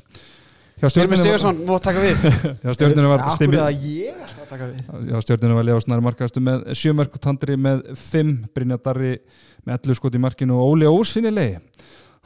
hjá 0.78 0.89
Stjórnir 0.91 1.18
stjórninu 1.18 1.24
Sigursson, 1.24 1.61
mótt 1.65 1.86
taka 1.88 2.01
við. 2.01 2.26
Hjá 2.63 2.74
stjórninu 2.78 3.09
var 3.09 3.22
stjórninu 5.26 5.57
var 5.57 5.65
Leó 5.65 5.78
Snæri 5.82 6.05
markaðastu 6.05 6.43
með 6.45 6.68
sjömörk 6.78 7.18
og 7.18 7.24
Tandri 7.24 7.57
með 7.57 7.86
fimm. 7.97 8.43
Brynja 8.53 8.78
Darri 8.82 9.15
með 9.65 9.80
11 9.80 9.97
skot 9.97 10.18
í 10.18 10.22
markinu 10.22 10.57
og 10.57 10.76
Óli 10.76 10.89
Ósinilegi 10.89 11.57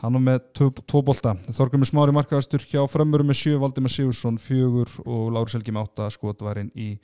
hann 0.01 0.17
var 0.17 0.23
með 0.25 0.39
tvo, 0.57 0.69
tvo 0.89 1.01
bolta 1.05 1.35
Þorgrumur 1.53 1.89
Smári 1.89 2.15
markaðastur 2.15 2.63
hjá 2.65 2.81
Frömmurum 2.89 3.29
með 3.31 3.39
sjö 3.41 3.59
Valdimar 3.61 3.93
Sigursson 3.93 4.39
fjögur 4.41 4.91
og 5.05 5.29
Lári 5.35 5.53
Selgi 5.53 5.73
með 5.75 5.87
átta 5.87 6.09
skot 6.13 6.41
varinn 6.45 6.71
í 6.73 6.95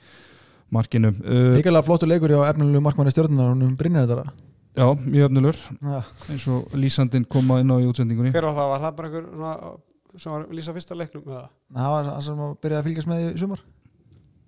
markinu 0.74 1.14
uh, 1.14 1.56
Ríkilega 1.56 1.86
flottur 1.86 2.10
leikur 2.10 2.34
hjá 2.34 2.42
efnilegu 2.50 2.84
markmanni 2.84 3.14
stjórnunar 3.14 3.54
hún 3.54 3.78
brinnir 3.80 4.08
þetta 4.10 4.34
Já, 4.78 4.92
mjög 4.94 5.30
öfnulur 5.30 5.58
Já. 5.82 6.02
eins 6.30 6.48
og 6.54 6.74
lýsandinn 6.78 7.26
koma 7.30 7.62
inn 7.64 7.72
á 7.74 7.78
í 7.82 7.88
útsendingunni 7.90 8.34
Hver 8.36 8.50
var 8.50 8.58
það? 8.58 8.74
Var 8.74 8.84
það 8.84 8.98
bara 9.00 9.10
einhver 9.10 9.30
svona, 9.32 9.72
sem 10.18 10.34
var 10.36 10.44
að 10.44 10.58
lýsa 10.58 10.76
fyrsta 10.76 10.98
leiknum? 10.98 11.24
eða? 11.26 11.48
það 11.78 11.96
var 11.96 12.10
það 12.12 12.22
sem 12.28 12.44
að 12.46 12.54
byrja 12.66 12.82
að 12.82 12.90
fylgjast 12.90 13.10
með 13.10 13.24
í 13.24 13.32
sumar 13.42 13.64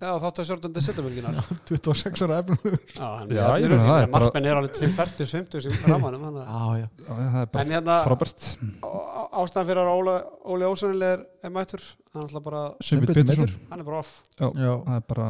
Já, 0.00 0.10
þáttu 0.16 0.40
að 0.40 0.46
sjórnandi 0.48 0.80
setjumölginar 0.86 1.38
26 1.68 2.22
ára 2.24 2.38
er 2.40 2.46
bara- 2.48 2.70
Markmenn 4.14 4.46
er 4.48 4.56
alveg 4.56 4.72
til 4.78 4.88
40-50 4.96 5.60
sem 5.66 5.74
ramanum 5.92 6.22
Já, 6.46 6.62
já. 6.80 6.86
Það 7.04 7.36
er 7.42 7.50
bara 7.52 7.64
hérna, 7.74 7.96
frábært. 8.06 8.46
á- 8.80 9.04
á- 9.20 9.28
ástæðan 9.42 9.68
fyrir 9.68 9.82
að 9.84 9.92
Óla, 9.98 10.14
Óli 10.54 10.64
Ósanileg 10.70 11.26
er, 11.44 11.50
mættur 11.52 11.84
hann 12.14 12.24
er 12.30 12.40
bara, 12.48 12.62
er 13.84 13.98
off. 14.00 14.14
Já, 14.40 14.48
Já. 14.56 14.72
það 14.88 14.96
er 14.96 15.04
bara 15.12 15.28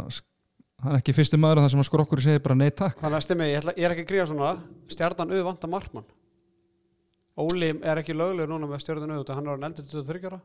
hann 0.80 0.94
er 0.94 1.00
ekki 1.02 1.16
fyrsti 1.18 1.36
maður 1.42 1.58
að 1.60 1.66
það 1.66 1.70
sem 1.74 1.80
að 1.82 1.88
skrokkur 1.90 2.22
segir 2.24 2.42
bara 2.46 2.54
nei 2.62 2.70
takk. 2.70 2.96
Þannig 3.02 3.18
að 3.18 3.26
stimmi, 3.26 3.50
ég, 3.50 3.58
ætla, 3.60 3.74
ég 3.76 3.84
er 3.90 3.94
ekki 3.96 4.06
að 4.06 4.10
gríða 4.14 4.28
svona. 4.30 4.52
Stjarnan 4.88 5.34
auð 5.34 5.44
vanta 5.50 5.66
markmann. 5.68 6.06
Óli 7.40 7.70
er 7.82 8.00
ekki 8.00 8.14
löglegur 8.14 8.48
núna 8.54 8.68
með 8.70 8.84
stjarnan 8.84 9.16
auð 9.18 9.34
hann 9.34 9.46
er 9.46 9.56
hann 9.58 9.66
eldur 9.72 9.84
23 9.90 10.30
ára 10.30 10.40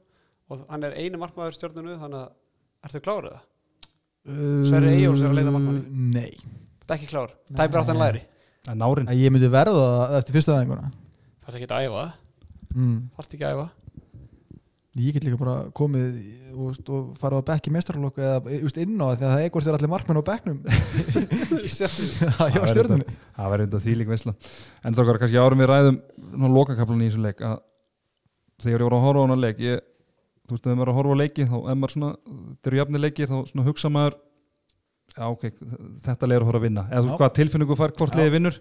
og 0.49 0.65
hann 0.69 0.84
er 0.84 0.97
einu 0.97 1.17
markmaður 1.21 1.55
stjarnan 1.57 1.89
auð 1.93 2.01
þannig 2.03 2.21
að 2.26 2.32
ertu 2.89 3.01
klárið 3.05 3.32
það? 3.36 3.43
Sverrir 4.26 4.95
Eyjólfs 4.95 5.21
er 5.21 5.32
að 5.32 5.39
leita 5.39 5.53
markmanni. 5.53 6.11
Nei. 6.15 6.61
Það 6.86 6.93
er 6.93 6.99
ekki 6.99 7.09
klár, 7.11 7.34
tæpir 7.51 7.82
átt 7.82 7.91
hann 7.91 8.01
læri. 8.01 8.21
En 8.71 8.80
nárin. 8.82 9.09
Að 9.09 9.21
Ég 9.21 9.34
myndi 9.34 9.49
verða 9.53 9.86
það 9.86 10.19
eftir 10.19 10.38
fyrsta 10.39 10.55
aðeinguna 10.55 10.91
Það 11.45 11.51
er 11.51 11.57
ekki 11.59 11.67
að 11.69 11.84
æfa, 11.86 12.05
mm. 12.73 12.95
það 13.13 13.26
er 13.26 13.36
ekki 13.36 13.45
að 13.45 13.57
æfa? 13.59 13.65
Ég 14.95 15.11
get 15.11 15.26
líka 15.28 15.38
bara 15.38 15.53
komið 15.76 16.05
og, 16.55 16.78
og 16.88 17.07
farið 17.19 17.41
á 17.43 17.47
bekk 17.49 17.67
í 17.67 17.73
mestrarlokku 17.76 18.23
eða 18.23 18.55
just, 18.61 18.78
inn 18.80 18.95
á 18.95 19.11
það 19.11 19.17
því 19.19 19.26
að 19.28 19.34
það 19.34 19.43
er 19.43 19.49
hvort 19.51 19.65
þeir 19.67 19.78
allir 19.78 19.91
markmenn 19.91 20.19
á 20.23 20.30
bekknum. 20.30 20.61
Já, 21.76 21.89
ég 22.47 22.61
var 22.63 22.71
stjórnunni 22.71 23.15
það 23.36 23.51
verður 23.51 23.65
þetta 23.65 23.82
þýlík 23.86 24.11
veisla. 24.13 24.34
En 24.88 24.95
þokkar 24.97 25.19
kannski 25.21 25.41
árum 25.41 25.61
við 25.61 25.69
ræðum 25.73 25.99
lokakaplan 26.55 27.03
í 27.03 27.09
þessu 27.09 27.26
leik 27.26 27.43
að 27.43 27.57
þegar 28.63 28.80
ég 28.80 28.88
voru 28.88 28.99
að 29.01 29.05
horfa 29.09 29.19
á 29.19 29.26
hana 29.28 29.38
leik 29.41 29.61
ég, 29.65 29.84
þú 30.45 30.55
veist, 30.55 30.67
ef 30.67 30.71
maður 30.75 30.85
er 30.87 30.93
að 30.93 30.99
horfa 31.01 31.17
á 31.17 31.21
leiki 31.23 31.49
þá 31.49 31.57
ef 31.57 31.75
maður 31.81 31.95
svona, 31.97 32.13
þeir 32.61 32.71
eru 32.73 32.81
jafnir 32.83 33.05
leiki 33.05 33.29
þá 33.29 33.35
svona 33.49 33.67
hugsa 33.67 33.91
maður 33.93 34.17
já 35.15 35.29
ok, 35.31 35.43
þetta 36.03 36.27
leir 36.27 36.43
að 36.43 36.47
horfa 36.49 36.59
að 36.59 36.63
vinna. 36.65 36.81
Eða 36.89 36.99
þú 36.99 37.07
veist 37.07 37.19
hvað 37.21 37.33
tilfinningu 37.37 37.75
fær 37.79 37.91
hvort 37.95 38.15
Já. 38.15 38.17
liði 38.19 38.31
vinnur. 38.33 38.55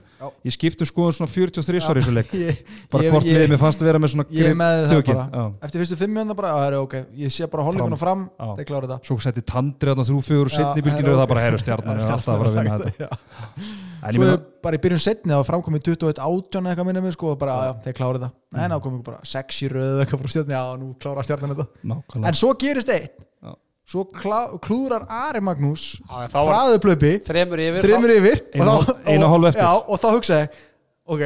Ég 0.47 0.55
skiptu 0.55 0.87
skoðun 0.87 1.16
svona 1.16 1.30
43 1.32 1.80
ári 1.91 1.99
í 1.99 2.05
þessu 2.05 2.14
leik. 2.14 2.35
Ég, 2.45 2.61
bara 2.93 3.11
hvort 3.11 3.26
liði 3.26 3.49
mér 3.51 3.61
fannst 3.64 3.82
að 3.82 3.89
vera 3.91 4.03
með 4.05 4.12
svona 4.12 4.26
er 4.30 4.55
það 4.61 5.11
já. 5.11 5.47
Eftir 5.66 5.82
fyrstu 5.82 5.99
fimm 5.99 6.14
mjönda 6.14 6.37
bara, 6.39 6.53
það 6.55 6.68
er 6.68 6.76
ok 6.78 6.95
Ég 7.24 7.35
sé 7.35 7.49
bara 7.51 7.66
hollinguna 7.66 7.99
fram, 7.99 8.28
Já. 8.39 8.53
þeir 8.61 8.68
klára 8.70 8.91
þetta. 8.93 9.09
Svo 9.11 9.18
setti 9.24 9.43
tandri 9.51 9.91
þarna 9.91 10.07
þrjú 10.12 10.22
fjögur 10.28 10.53
og 10.53 10.55
setni 10.55 10.87
bylginu 10.87 11.09
það 11.09 11.11
og 11.11 11.16
er 11.16 11.24
það 11.24 11.32
bara 11.35 11.45
herru 11.49 11.62
stjarnan 11.64 11.99
er 12.05 12.14
alltaf 12.14 12.30
að 12.37 12.45
fara 12.45 12.53
að 12.53 12.61
vinna 12.61 12.78
þetta 12.85 13.93
Svo 14.13 14.27
er 14.29 14.41
bara 14.65 14.77
í 14.77 14.81
byrjun 14.85 15.01
setni 15.01 15.33
þá 15.33 15.45
framkomið 15.49 15.83
21 15.89 16.19
átján 16.21 16.67
eitthvað 16.69 16.87
minni 16.91 17.01
mig 17.05 17.15
sko 17.17 17.31
og 17.33 17.39
bara, 17.41 17.55
já, 17.69 17.73
þeir 17.87 17.97
klára 17.97 18.19
þetta 18.21 18.31
Nei, 18.59 18.67
ná 18.69 18.77
komum 18.85 18.99
við 19.01 19.07
bara 19.07 19.21
6 19.31 19.63
í 19.65 19.71
röð 19.73 20.03
eitthvað 20.05 20.21
frá 20.25 20.33
stjórni, 20.35 20.55
já, 20.59 20.65
nú 20.83 20.91
klára 21.01 21.25
stjarnan 21.25 21.55
þetta. 21.55 21.67
Nákvæmlega. 21.93 22.29
En 22.29 22.39
svo 22.39 22.51
gerist 22.61 22.93
eitt. 22.93 23.17
Já. 23.45 23.55
Svo 23.95 24.05
klúrar 24.65 25.07
Ari 25.13 25.41
Magnús 25.45 25.87
Já, 26.05 26.29
þá 26.33 26.37
var 26.41 26.53
Hraðu 26.53 26.79
plöpi, 26.85 27.15
þremur 27.27 27.61
yfir 27.65 27.85
þreymur 27.89 28.15
yfir 28.19 28.39
Einu 28.55 28.69
og 28.69 28.77
og 28.77 28.87
þá- 28.87 29.11
einu 29.15 29.27
og 29.29 29.49
eftir. 29.51 29.63
Já, 29.65 29.73
og 29.89 30.01
þá 30.05 30.09
hugsaði 30.19 30.45
ég, 30.47 30.63
Ok, 31.05 31.21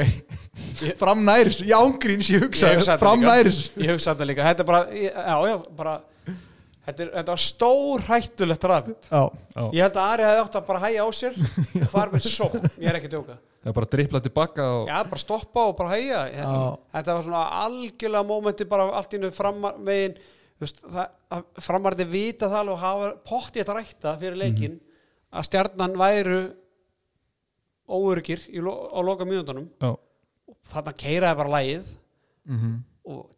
fram 1.03 1.21
næris 1.23 1.61
Í 1.63 1.71
ángríns 1.71 2.27
ég 2.35 2.43
hugsaði, 2.43 2.79
hugsaði 2.81 2.97
þetta 2.97 2.99
fram 3.05 3.21
líka. 3.23 3.35
næris. 3.37 3.61
Ég 3.79 3.93
hugsa 3.95 4.11
þetta 4.15 4.27
líka, 4.27 4.47
þetta 4.49 4.65
er 4.65 4.67
bara 4.67 4.81
Já, 4.91 5.37
já, 5.47 5.57
bara 5.79 5.93
Þetta, 6.89 7.03
er, 7.05 7.11
þetta 7.19 7.35
var 7.35 7.43
stór 7.45 8.05
hættulegt 8.09 8.65
raf 8.71 8.87
Já, 8.89 9.21
Ég 9.77 9.83
held 9.85 9.99
að 10.01 10.07
Ari 10.07 10.25
hefði 10.29 10.43
átt 10.47 10.59
að 10.61 10.67
bara 10.71 10.81
hæja 10.87 11.05
á 11.05 11.09
sér 11.19 11.37
og 11.43 11.91
fara 11.95 12.15
með 12.15 12.25
sókn, 12.31 12.65
ég 12.81 12.89
er 12.89 12.97
ekki 12.99 13.11
að 13.11 13.15
djóka. 13.19 13.37
Það 13.59 13.71
er 13.73 13.77
bara 13.77 13.89
að 13.89 13.93
drippla 13.95 14.21
tilbaka 14.25 14.67
og 14.79 14.89
Já, 14.89 14.97
bara 15.11 15.21
stoppa 15.21 15.65
og 15.69 15.77
bara 15.77 15.93
hæja. 15.99 16.23
Þetta 16.95 17.17
var 17.19 17.27
svona 17.27 17.43
algjörlega 17.67 18.29
mómenti 18.31 18.67
bara 18.71 18.87
allt 18.97 19.17
innu 19.19 19.31
framar 19.37 19.77
megin. 19.85 20.17
Veist, 20.59 20.81
það, 20.83 21.11
að 21.37 21.61
framarði 21.63 22.07
vita 22.11 22.49
það 22.51 22.73
og 22.73 22.81
hafa 22.83 23.11
potti 23.29 23.61
þetta 23.61 23.77
rækta 23.77 24.15
fyrir 24.19 24.41
leikin 24.41 24.79
að 25.29 25.45
stjarnan 25.47 25.93
væru 26.01 26.39
óörgir 27.89 28.43
í, 28.53 28.61
lo- 28.65 28.89
á 28.93 28.99
loka 29.05 29.25
já, 29.29 29.93
þarna 30.73 30.93
keiraði 30.99 31.39
bara 31.43 31.55
lægið 31.59 31.93
mm 32.49 32.77
og 33.09 33.31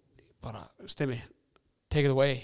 bara, 0.43 0.65
stemmi 0.91 1.15
take 1.93 2.09
it 2.09 2.11
away 2.11 2.41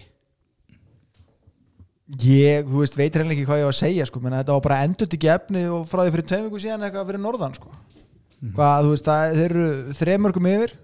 Ég, 2.06 2.66
þú 2.68 2.82
veist, 2.84 2.94
veit 2.94 3.16
reynilega 3.18 3.34
ekki 3.34 3.46
hvað 3.48 3.60
ég 3.60 3.66
var 3.66 3.74
að 3.74 3.80
segja 3.80 4.04
sko, 4.06 4.20
menn 4.22 4.36
þetta 4.36 4.54
var 4.54 4.64
bara 4.68 4.82
endurt 4.86 5.14
ekki 5.16 5.30
efni 5.32 5.62
og 5.74 5.86
frá 5.90 6.04
því 6.04 6.12
fyrir 6.14 6.26
tveim 6.30 6.44
viku 6.46 6.60
síðan 6.62 6.84
eitthvað 6.86 7.08
fyrir 7.10 7.22
norðan 7.24 7.56
sko. 7.56 7.72
Hvað, 8.54 8.84
þú 8.84 8.92
veist, 8.92 9.08
það, 9.08 9.38
þeir 9.40 9.46
eru 9.46 9.96
þremörgum 10.00 10.48
yfir. 10.52 10.74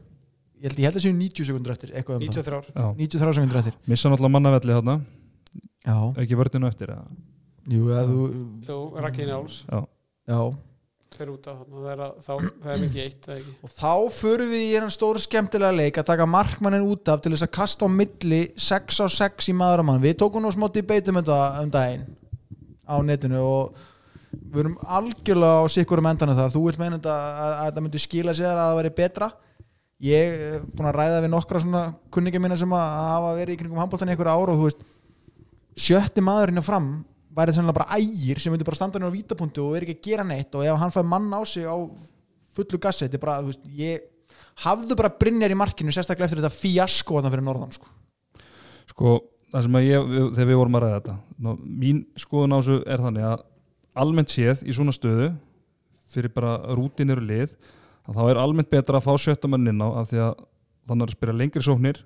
Ég 0.62 0.66
held, 0.66 0.81
ég 0.83 0.89
held 0.89 0.99
að 0.99 1.05
séu 1.05 1.14
90 1.14 1.49
sekundur 1.49 1.75
eftir 1.77 1.93
eitthvað 1.95 2.18
um 2.18 2.27
93 2.27 2.59
ár 2.59 2.66
já. 2.66 2.73
það 2.75 3.01
93 3.05 3.37
sekundur 3.39 3.61
eftir. 3.62 3.79
Missa 3.93 4.11
náttúrulega 4.11 4.35
mannavelli 4.35 4.77
þarna. 4.79 4.97
Já, 5.83 5.97
ekki 6.23 6.39
vörðinu 6.39 6.70
eftir 6.70 6.93
eða? 6.95 7.07
jú, 7.70 7.87
eða 7.87 8.05
þú 8.11 8.27
Jú, 8.66 8.79
Rakkiðin 9.07 9.35
Áls. 9.37 9.62
Já, 9.70 9.81
Já, 10.31 10.39
fer 11.19 11.31
út 11.33 11.47
af 11.51 11.61
þarna 11.61 11.83
það 11.83 11.93
er, 11.93 12.03
að, 12.07 12.17
þá, 12.25 12.33
það 12.63 12.73
er 12.73 12.83
mikið 12.83 13.05
eitt 13.05 13.29
ekki? 13.35 13.55
Og 13.63 13.73
þá 13.79 13.95
förum 14.17 14.51
við 14.53 14.65
í 14.65 14.73
hennan 14.73 14.95
stóru 14.95 15.23
skemmtilega 15.23 15.77
leik 15.77 16.01
að 16.01 16.09
taka 16.11 16.27
markmannin 16.31 16.89
út 16.89 17.13
af 17.13 17.23
til 17.23 17.33
þess 17.35 17.47
að 17.47 17.55
kasta 17.59 17.87
á 17.87 17.91
milli 17.93 18.43
6 18.67 19.01
á 19.03 19.07
6 19.17 19.51
í 19.53 19.57
maður 19.59 19.85
á 19.85 19.89
mann 19.91 20.03
við 20.03 20.19
tókum 20.23 20.45
nú 20.45 20.53
smá 20.55 20.69
debate 20.73 21.13
um 21.13 21.21
þetta 21.21 21.39
um 21.63 21.73
daginn 21.73 22.05
á 22.89 22.97
netinu 23.07 23.45
og 23.45 23.81
við 24.33 24.65
erum 24.65 24.77
algjörlega 24.83 25.63
á 25.63 25.73
sikkurum 25.73 26.09
endan 26.09 26.35
það, 26.35 26.53
þú 26.55 26.65
vilt 26.67 26.81
meina 26.81 26.99
að, 26.99 27.09
að 27.13 27.65
þetta 27.67 27.85
myndi 27.85 28.03
skila 28.03 28.37
sér 28.37 28.53
að 28.53 28.63
það 28.63 28.79
veri 28.81 28.95
betra? 29.03 29.31
Ég 30.03 30.41
er 30.49 30.63
búin 30.67 30.89
að 30.91 30.97
ræða 30.99 31.23
við 31.23 31.31
nokkra 31.31 31.61
svona 31.63 31.83
kunningja 32.13 32.41
mína 32.43 32.57
sem 32.59 32.73
að 32.75 32.95
hafa 33.07 33.35
verið 33.39 33.55
í 33.55 33.59
kringum 33.61 33.79
handbóltan 33.79 34.11
í 34.11 34.15
einhver 34.17 34.33
ára 34.33 34.55
og 34.55 34.59
þú 34.59 34.67
veist 34.67 34.81
sjötti 35.79 36.25
maðurinn 36.25 36.59
á 36.59 36.65
fram 36.65 36.89
væri 37.37 37.55
þannig 37.57 37.76
bara 37.76 37.99
ægir 37.99 38.41
sem 38.43 38.53
myndi 38.53 38.66
bara 38.68 38.78
standa 38.78 39.01
hann 39.01 39.09
á 39.09 39.14
vítapunktu 39.14 39.64
og 39.64 39.76
er 39.76 39.87
ekki 39.87 39.99
að 39.99 40.09
gera 40.09 40.26
neitt 40.28 40.55
og 40.57 40.66
ef 40.66 40.80
hann 40.80 40.95
fæði 40.95 41.11
mann 41.12 41.28
á 41.33 41.41
sig 41.49 41.64
á 41.64 41.76
fullu 42.53 42.80
gassi 42.83 43.07
þetta 43.07 43.18
er 43.18 43.22
bara, 43.22 43.37
þú 43.41 43.53
veist, 43.53 43.68
ég 43.78 44.09
hafðu 44.64 44.97
bara 44.99 45.12
Brynjar 45.20 45.55
í 45.55 45.59
markinu, 45.59 45.95
sérstaklega 45.95 46.28
eftir 46.28 46.43
þetta 46.43 46.53
fíasko 46.55 47.18
þarna 47.18 47.33
fyrir 47.33 47.47
norðan, 47.47 47.72
sko. 47.76 47.89
Sko, 48.93 49.14
það 49.53 49.66
sem 49.66 49.78
að 49.78 49.87
ég, 49.89 50.12
þegar 50.37 50.51
við 50.51 50.61
vorum 50.61 50.76
að 50.76 50.85
ræða 50.85 50.99
þetta 50.99 51.16
ná, 51.47 51.51
mín 51.85 52.03
skoðun 52.20 52.57
á 52.57 52.59
þessu 52.59 52.78
er 52.85 53.05
þannig 53.07 53.28
að 53.30 53.47
almennt 54.03 54.33
séð 54.33 54.64
í 54.66 54.76
svona 54.76 54.97
stöðu 54.97 55.30
fyrir 56.12 56.33
bara 56.35 56.59
rútinir 56.76 57.20
og 57.22 57.28
lið 57.28 57.57
að 58.09 58.18
þá 58.18 58.22
er 58.26 58.41
almennt 58.43 58.72
betra 58.72 59.01
að 59.01 59.07
fá 59.07 59.12
sjöttamann 59.24 59.70
inn 59.72 59.80
á 59.80 59.89
af 60.03 60.11
því 60.11 60.24
að 60.26 60.33
þannig 60.91 61.07
að 61.07 61.14
spyrja 61.16 61.39
lengri 61.39 61.64
sóknir 61.64 62.03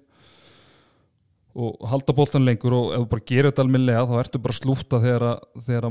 og 1.56 1.88
halda 1.88 2.14
bóltan 2.16 2.44
lengur 2.44 2.74
og 2.76 2.92
ef 2.92 3.00
þú 3.00 3.08
bara 3.14 3.26
gerir 3.30 3.50
þetta 3.50 3.64
almennilega 3.64 4.04
þá 4.10 4.20
ertu 4.20 4.42
bara 4.44 4.56
slúta 4.56 5.00
þegar 5.00 5.24
þegar 5.64 5.88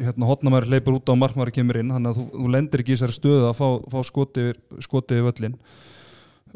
hérna, 0.00 0.28
hotnamæri 0.30 0.70
hleypur 0.70 0.96
út 0.96 1.12
á 1.12 1.14
markmæri 1.18 1.52
kemur 1.52 1.78
inn 1.82 1.92
þannig 1.92 2.14
að 2.14 2.20
þú, 2.20 2.26
þú 2.32 2.52
lendir 2.54 2.82
ekki 2.82 2.94
í 2.94 2.96
þessari 2.96 3.18
stöðu 3.18 3.46
að 3.50 3.58
fá, 3.58 3.68
fá 3.92 3.98
skoti 4.08 4.48
yfir, 4.48 5.26
völlin 5.28 5.58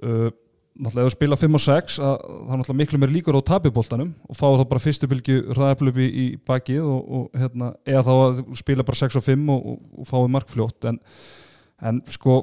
uh, 0.00 0.30
náttúrulega 0.76 1.06
ef 1.06 1.12
þú 1.12 1.16
spila 1.16 1.38
5 1.40 1.58
og 1.58 1.64
6 1.64 1.98
að, 2.00 2.16
það 2.24 2.54
er 2.54 2.60
náttúrulega 2.60 2.80
miklu 2.80 3.00
meir 3.00 3.14
líkur 3.14 3.38
á 3.40 3.48
tapiboltanum 3.50 4.12
og 4.28 4.38
fá 4.38 4.46
þá 4.48 4.64
bara 4.72 4.84
fyrstu 4.84 5.08
bylgi 5.10 5.38
ræðaflöfi 5.56 6.08
í 6.08 6.26
bakið 6.48 6.84
og, 6.84 7.14
og 7.18 7.40
hérna, 7.40 7.72
eða 7.88 8.04
þá 8.08 8.12
að 8.16 8.42
spila 8.60 8.86
bara 8.86 9.00
6 9.04 9.20
og 9.20 9.26
5 9.26 9.46
og, 9.54 9.70
og, 9.72 9.78
og 10.00 10.10
fái 10.10 10.32
markfljótt. 10.36 10.88
En, 10.90 11.00
en 11.80 12.02
sko 12.12 12.40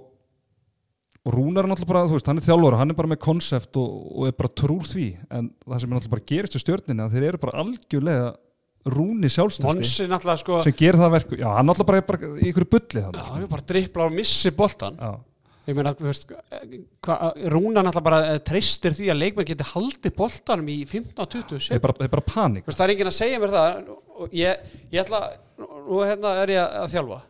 og 1.24 1.36
Rúnar 1.38 1.64
er 1.64 1.72
náttúrulega 1.72 1.94
bara, 1.94 2.08
þú 2.10 2.18
veist, 2.18 2.30
hann 2.30 2.40
er 2.42 2.48
þjálfur 2.48 2.76
hann 2.80 2.92
er 2.92 2.98
bara 3.00 3.12
með 3.14 3.22
konsept 3.24 3.78
og, 3.80 3.92
og 4.12 4.28
er 4.28 4.34
bara 4.40 4.56
trúr 4.60 4.88
því. 4.90 5.10
En 5.32 5.52
það 5.64 5.84
sem 5.84 5.92
er 5.92 5.96
náttúrulega 5.98 6.16
bara 6.18 6.30
gerist 6.34 6.58
í 6.58 6.64
stjórninni 6.64 7.06
að 7.06 7.16
þeir 7.16 7.28
eru 7.30 7.44
bara 7.46 7.62
algjörlega 7.64 8.34
Rúni 8.84 9.30
sjálfstæsti 9.32 10.08
sko 10.42 10.58
sem 10.66 10.74
gerir 10.76 11.00
það 11.00 11.14
verku, 11.14 11.38
já, 11.40 11.48
hann 11.56 11.70
náttúrulega 11.70 11.88
bara 11.88 12.02
er 12.02 12.08
bara 12.10 12.32
í 12.36 12.50
ykkur 12.50 12.66
bulli 12.68 13.00
Já, 13.00 13.06
þannig, 13.06 13.30
hann 13.30 13.46
er 13.46 13.52
bara 13.54 13.66
drippla 13.70 14.08
og 14.10 14.18
missi 14.18 14.52
boltan 14.52 14.98
já, 15.00 15.12
Ég 15.64 15.78
meina, 15.78 15.94
þú 15.96 16.10
veist, 16.10 16.26
hva, 17.08 17.16
Rúna 17.54 17.80
náttúrulega 17.80 18.08
bara 18.10 18.18
eh, 18.34 18.40
treystir 18.44 18.98
því 18.98 19.08
að 19.14 19.22
leikmenn 19.22 19.48
geti 19.48 19.68
haldið 19.70 20.16
boltanum 20.18 20.72
í 20.74 20.82
15-20 20.84 21.70
það 21.70 21.78
er 21.78 21.84
bara, 21.86 22.10
bara 22.18 22.26
panik 22.28 22.68
það 22.68 22.84
er 22.84 22.96
enginn 22.98 23.12
að 23.14 23.16
segja 23.22 23.40
mér 23.40 23.54
það. 23.54 23.94
Ég, 24.36 24.66
ég 24.92 25.06
ætla, 25.06 25.22
nú 25.64 26.02
hérna 26.04 26.34
er 26.44 26.52
ég 26.52 26.76
að 26.84 26.92
þjálfa. 26.98 27.22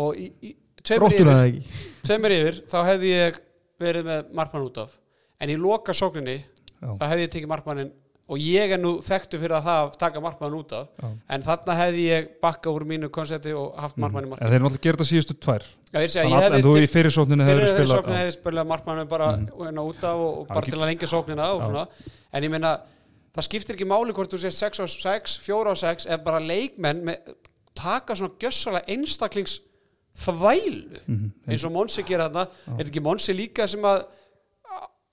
Og 0.00 0.16
í, 0.16 0.30
í 0.40 0.54
tveimur 0.86 1.16
yfir, 1.16 1.60
tveimur 2.06 2.34
yfir 2.36 2.62
þá 2.70 2.78
hefði 2.92 3.12
ég 3.12 3.38
verið 3.82 4.08
með 4.08 4.32
markmann 4.38 4.66
út 4.66 4.82
af. 4.86 4.96
En 5.42 5.52
í 5.52 5.56
loka 5.60 5.94
sókninni 5.96 6.40
þá 6.80 7.06
hefði 7.10 7.26
ég 7.26 7.32
tekið 7.34 7.52
markmannin 7.52 7.94
og 8.26 8.42
ég 8.42 8.72
er 8.74 8.80
nú 8.82 8.96
þekktu 9.06 9.38
fyrir 9.38 9.54
að 9.54 9.68
það 9.68 9.80
að 9.84 9.98
taka 10.00 10.22
markmann 10.22 10.56
út 10.56 10.72
af. 10.74 10.88
Já. 10.98 11.10
en 11.34 11.44
þarna 11.46 11.76
hefði 11.78 12.06
ég 12.08 12.32
bakka 12.42 12.72
úr 12.74 12.84
mínu 12.88 13.10
konsepti 13.14 13.52
og 13.54 13.76
haft 13.78 14.00
markmann 14.02 14.24
í 14.24 14.26
en 14.26 14.32
markmann 14.32 14.50
þeir 14.50 14.56
eru 14.56 14.66
náttúrulega 14.66 14.86
gerð 14.86 14.98
þetta 14.98 15.10
síðustu 15.12 15.36
tvær. 15.46 15.68
Já, 15.92 15.98
að- 16.00 16.34
hefði 16.34 16.58
en 16.58 16.66
þú 16.66 16.74
í 16.80 16.90
fyrirsókninu 16.90 17.46
hefur 17.46 17.62
fyrir 17.62 17.74
spilað 17.76 18.00
sóknin 18.00 18.16
já. 18.16 18.22
hefði 18.24 18.36
spilað 18.40 18.68
markmannum 18.72 19.08
bara 19.12 19.30
mm. 19.36 19.80
út 19.84 20.02
af 20.10 20.24
og, 20.26 20.32
og 20.40 20.50
bara 20.50 20.66
til 20.66 20.80
að 20.80 20.86
lengja 20.90 21.10
sóknina 21.12 21.86
en 22.32 22.48
ég 22.48 22.50
meina 22.50 22.74
það 23.36 23.46
skiptir 23.46 23.76
ekki 23.76 23.88
máli 23.88 24.14
hvort 24.16 24.32
þú 24.32 24.40
sér 24.42 24.54
6 24.56 24.82
og 24.82 24.90
6 24.90 25.38
4 25.44 25.72
og 25.72 25.80
6 25.80 26.08
ef 26.10 26.24
bara 26.24 26.42
leikmenn 26.42 27.04
með, 27.06 27.34
taka 27.76 28.16
svona 28.16 28.36
gjössalega 28.40 28.90
einstaklings 28.96 29.60
þvælu 30.24 31.00
Mhm. 31.06 31.30
eins 31.48 31.64
og 31.64 31.72
Monsi 31.72 32.02
gera 32.08 32.28
þarna. 32.30 32.46
Er 32.66 32.84
þetta 32.84 32.90
ekki 32.90 33.02
Monsi 33.02 33.34
líka 33.36 33.66
sem 33.68 33.82
að 33.82 34.04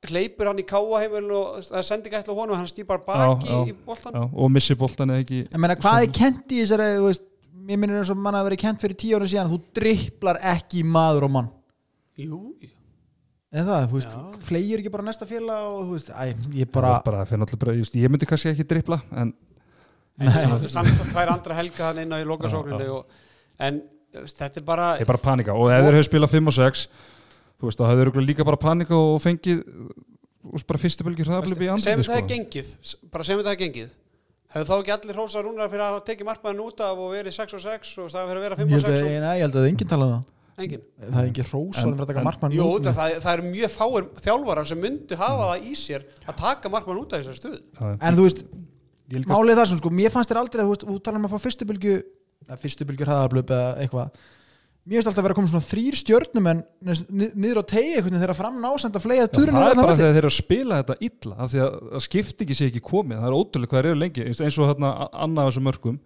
hleypur 0.10 0.50
hann 0.50 0.60
í 0.60 0.66
káaheimil 0.68 1.30
og 1.32 1.60
það 1.64 1.84
sendi 1.88 2.10
ekki 2.10 2.20
ætla 2.22 2.36
honum 2.36 2.58
hann 2.60 2.68
stýpar 2.68 3.04
baki 3.06 3.48
Já, 3.48 3.54
já. 3.54 3.72
í 3.72 3.76
boltan 3.86 4.14
já, 4.18 4.24
og 4.34 4.52
missi 4.52 4.76
boltan 4.76 5.14
eða 5.14 5.24
ekki? 5.24 5.40
Ég 5.48 5.62
meina, 5.64 5.76
hvað 5.80 6.04
er 6.04 6.12
kent 6.12 6.52
í 6.52 6.64
þessari, 6.64 6.90
veist 7.06 7.30
Mér 7.64 7.78
minnir 7.80 7.96
eins 8.02 8.10
og 8.12 8.18
mann 8.20 8.36
að 8.36 8.44
vera 8.50 8.58
kent 8.60 8.82
fyrir 8.82 8.98
tíu 9.00 9.16
ára 9.16 9.24
síðan 9.32 9.48
Þú 9.54 9.60
dripplar 9.78 10.36
ekki 10.52 10.82
maður 10.84 11.24
og 11.30 11.32
mann. 11.32 11.50
Jú. 12.20 12.40
En 13.54 13.64
það, 13.70 13.86
þú 13.88 14.00
veist, 14.00 14.18
flegir 14.50 14.82
ekki 14.82 14.92
bara 14.92 15.06
næsta 15.08 15.28
félag 15.30 15.68
og 15.70 15.86
þú 15.86 15.94
veist, 15.96 16.10
æ, 16.12 16.34
ég 16.60 16.72
bara, 16.74 17.02
bara 17.06 17.24
bara, 17.24 17.76
just, 17.78 17.96
ég 17.96 18.10
myndi 18.12 18.28
kannski 18.28 18.50
ekki 18.52 18.66
drippla 18.68 18.98
en 19.14 19.32
en 20.20 20.60
veist, 20.60 20.76
hann 20.76 20.86
fær 21.14 21.32
andra 21.32 21.56
helga 21.56 21.86
hann 21.92 22.02
inn 22.04 22.12
á 22.12 22.18
í 22.20 22.26
og, 22.28 23.06
en 23.60 23.82
þetta 24.14 24.62
er 24.62 24.66
bara 24.68 24.88
ég 24.98 25.06
er 25.06 25.10
bara 25.10 25.22
panika. 25.24 25.54
Og 25.58 25.72
ef 25.74 25.84
þeir 25.86 25.98
hefur 25.98 26.08
spilað 26.10 26.34
5 26.38 26.48
og 26.52 26.58
6 26.60 26.88
þú 27.60 27.70
veist, 27.70 27.80
þá 27.80 27.86
hefur 27.92 28.12
þeir 28.14 28.28
líka 28.28 28.46
bara 28.48 28.58
panika 28.62 28.96
og 28.98 29.20
fengið 29.24 29.64
þú 29.64 30.54
veist, 30.58 30.68
bara 30.68 30.82
fyrstu 30.84 31.06
bylgir 31.08 31.30
hraðablipi 31.30 31.66
í 31.66 31.68
segjum 31.68 31.76
andliti 31.78 32.04
þetta 32.04 32.18
er 32.18 32.24
sko. 32.24 32.34
gengið 32.34 33.12
bara 33.14 33.24
segjum 33.28 33.44
þetta 33.44 33.54
er 33.56 33.62
gengið. 33.64 33.92
Hefur 34.54 34.68
þá 34.70 34.76
ekki 34.84 34.92
allir 34.94 35.18
hrósa 35.18 35.42
rúnar 35.42 35.70
fyrir 35.72 35.82
að 35.88 35.96
tekið 36.06 36.28
markmann 36.30 36.60
út 36.62 36.82
af 36.86 37.00
og 37.02 37.10
verið 37.16 37.34
6 37.34 37.56
og 37.58 37.62
6 37.64 37.94
og 38.04 38.12
það 38.14 38.28
fyrir 38.30 38.42
að 38.42 38.46
vera 38.46 38.58
5 38.60 38.68
Ég 38.70 38.76
og 38.76 38.84
held 38.84 38.86
6 38.86 38.94
að, 38.94 39.08
og 39.08 39.24
nei, 39.24 39.34
ég 39.40 39.46
held 39.48 39.56
að 39.58 39.68
enginn 39.72 39.90
tala 39.90 40.06
um 40.06 40.12
það. 40.14 40.30
Engin 40.62 40.82
Það 41.02 41.16
er 41.18 41.28
engin 41.32 41.48
hrósalum 41.50 41.74
En- 41.74 41.96
fyrir 41.98 42.04
að 42.04 42.10
taka 42.12 42.20
en- 42.22 42.28
markmann 42.28 42.52
Jú, 42.54 42.66
út. 42.76 42.84
það, 42.86 42.94
það, 43.00 43.16
það 43.24 43.34
eru 43.40 43.46
mjög 43.50 43.72
fáir 43.74 44.04
þjálfarar 44.28 44.68
sem 44.70 44.78
myndu 44.84 45.18
hafa 45.18 45.48
það 45.50 45.64
í 45.66 45.74
sér 45.82 46.04
að 46.30 46.36
taka 46.44 46.70
markmann 46.70 47.00
út 47.02 47.14
af 47.18 47.24
þessar 47.24 47.40
stuð 47.40 47.56
Já, 47.58 47.98
En 48.06 48.14
þú 48.20 48.28
veist, 48.28 48.44
ég 49.10 49.18
líka- 49.24 49.34
málið 49.34 49.50
er 49.56 49.58
það 49.64 49.70
sem 49.72 49.80
sko 49.82 49.90
Mér 49.90 50.12
fannst 50.14 50.30
þér 50.30 50.42
aldrei 50.44 50.62
að 50.62 50.70
þú 50.70 50.78
þú 50.94 51.00
talar 51.02 51.18
um 51.18 51.26
að 51.26 51.34
fá 51.34 51.40
fyrstu 51.48 51.66
bylgju 51.66 51.96
eða 51.98 52.04
fyrstu 52.64 52.88
bylgjur 52.90 53.10
hraðablöp 53.12 53.52
eða 53.54 53.74
eitthvað. 53.84 54.24
Mér 54.84 55.00
finnst 55.00 55.08
alltaf 55.08 55.22
að 55.22 55.26
vera 55.30 55.34
að 55.34 55.38
koma 55.40 55.50
svona 55.54 55.64
þrýr 55.70 55.96
stjörnum 55.96 56.48
en 56.52 56.58
niður 57.40 57.62
á 57.62 57.72
tegi 57.72 57.92
einhvern 57.94 58.10
veginn 58.12 58.24
þegar 58.26 58.36
fram 58.36 58.58
násend 58.60 58.98
að 59.00 59.06
flega 59.06 59.28
turinu 59.32 59.62
það 59.62 59.70
er 59.70 59.78
bara 59.80 59.94
þegar 59.96 60.10
þeir 60.12 60.20
eru 60.26 60.32
að 60.34 60.36
spila 60.42 60.80
þetta 60.82 60.98
illa 61.08 61.36
af 61.40 61.52
því 61.54 61.62
að, 61.64 61.78
skiptingi 62.04 62.58
sé 62.60 62.68
ekki 62.68 62.82
komið 62.84 63.22
það 63.24 63.30
er 63.30 63.38
ótrúlega 63.38 63.72
hvað 63.72 63.80
þeir 63.80 63.92
eru 63.94 64.02
lengi. 64.02 64.26
Eins, 64.28 64.42
og 64.60 64.68
hérna 64.74 64.90
annað 65.14 65.46
af 65.46 65.54
þessum 65.54 65.66
mörgum 65.70 66.02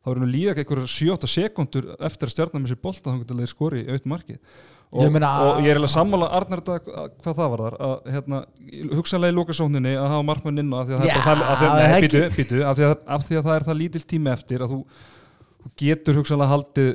þá 0.00 0.08
erum 0.14 0.24
við 0.24 0.32
líka 0.32 0.54
einhverjum 0.62 0.88
7-8 0.94 1.28
sekundur 1.34 1.90
eftir 2.08 2.30
að 2.30 2.32
stjarnan 2.32 2.64
með 2.64 2.72
sér 2.72 2.80
bolta 2.86 3.12
þá 3.12 3.18
getur 3.20 3.40
þeir 3.42 3.52
skori 3.52 3.82
í 3.82 3.86
auðvitað 3.90 4.12
markið. 4.14 4.40
Og 4.96 5.02
Ég 5.02 5.12
meina- 5.12 5.32
og 5.42 5.58
ég 5.60 5.66
er 5.66 5.76
eiginlega 5.76 5.92
sammála 5.92 6.28
Arnar 6.38 6.60
þetta 6.62 7.08
hvað 7.20 7.34
það 7.36 7.50
var 7.52 7.62
þar 7.66 7.76
að 7.84 7.94
hérna, 8.14 8.38
hugsanlega 8.96 9.34
í 9.34 9.36
lokasókninni 9.36 9.92
að 9.98 10.08
hafa 10.14 10.26
markmann 10.30 10.62
inn 10.62 10.72
af 10.72 10.86
því 10.86 10.94
að 10.94 11.00
það 11.02 11.10
er 11.10 11.24
það- 11.26 11.42
það 11.42 11.66
ekki- 11.96 12.12
það 13.42 13.66
það 13.66 13.78
lítill 13.82 14.04
tími 14.06 14.30
eftir 14.32 14.62
að 14.62 14.72
þú 14.72 14.80
getur 15.80 16.14
hugsanlega 16.20 16.52
haldið 16.52 16.90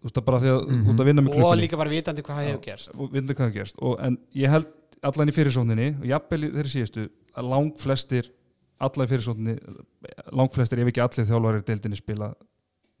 þú 0.00 0.08
veist 0.08 0.18
að 0.20 0.24
bara 0.26 0.36
af 0.38 0.42
því 0.44 0.50
að 0.50 0.60
þú 0.70 0.92
ert 0.94 1.00
að 1.04 1.08
vinna 1.10 1.22
með 1.22 1.30
og 1.30 1.36
klukkunni. 1.36 1.62
líka 1.64 1.76
bara 1.80 1.90
vitandi 1.92 2.22
hvað 2.24 2.38
hefur 2.46 2.60
gerst. 2.64 2.90
og 2.94 3.10
hvað 3.10 3.32
það 3.40 3.54
gerst. 3.58 3.76
Og, 3.84 3.96
en 4.00 4.18
ég 4.34 4.48
held 4.50 4.68
allan 5.02 5.28
í 5.32 5.34
fyrirsókninni 5.36 5.88
og 6.00 6.06
jafnvel 6.08 6.44
í 6.44 6.50
þeirri 6.54 6.72
síðustu 6.74 7.04
að 7.36 7.50
lang 7.52 7.70
flestir 7.80 8.30
alla 8.80 9.04
í 9.04 9.10
fyrirsókninni 9.10 9.58
lang 10.32 10.52
flestir 10.52 10.80
ef 10.80 10.88
ekki 10.92 11.04
allir 11.04 11.28
þjálfarir 11.28 11.64
deildinni 11.68 11.96
spila 12.00 12.30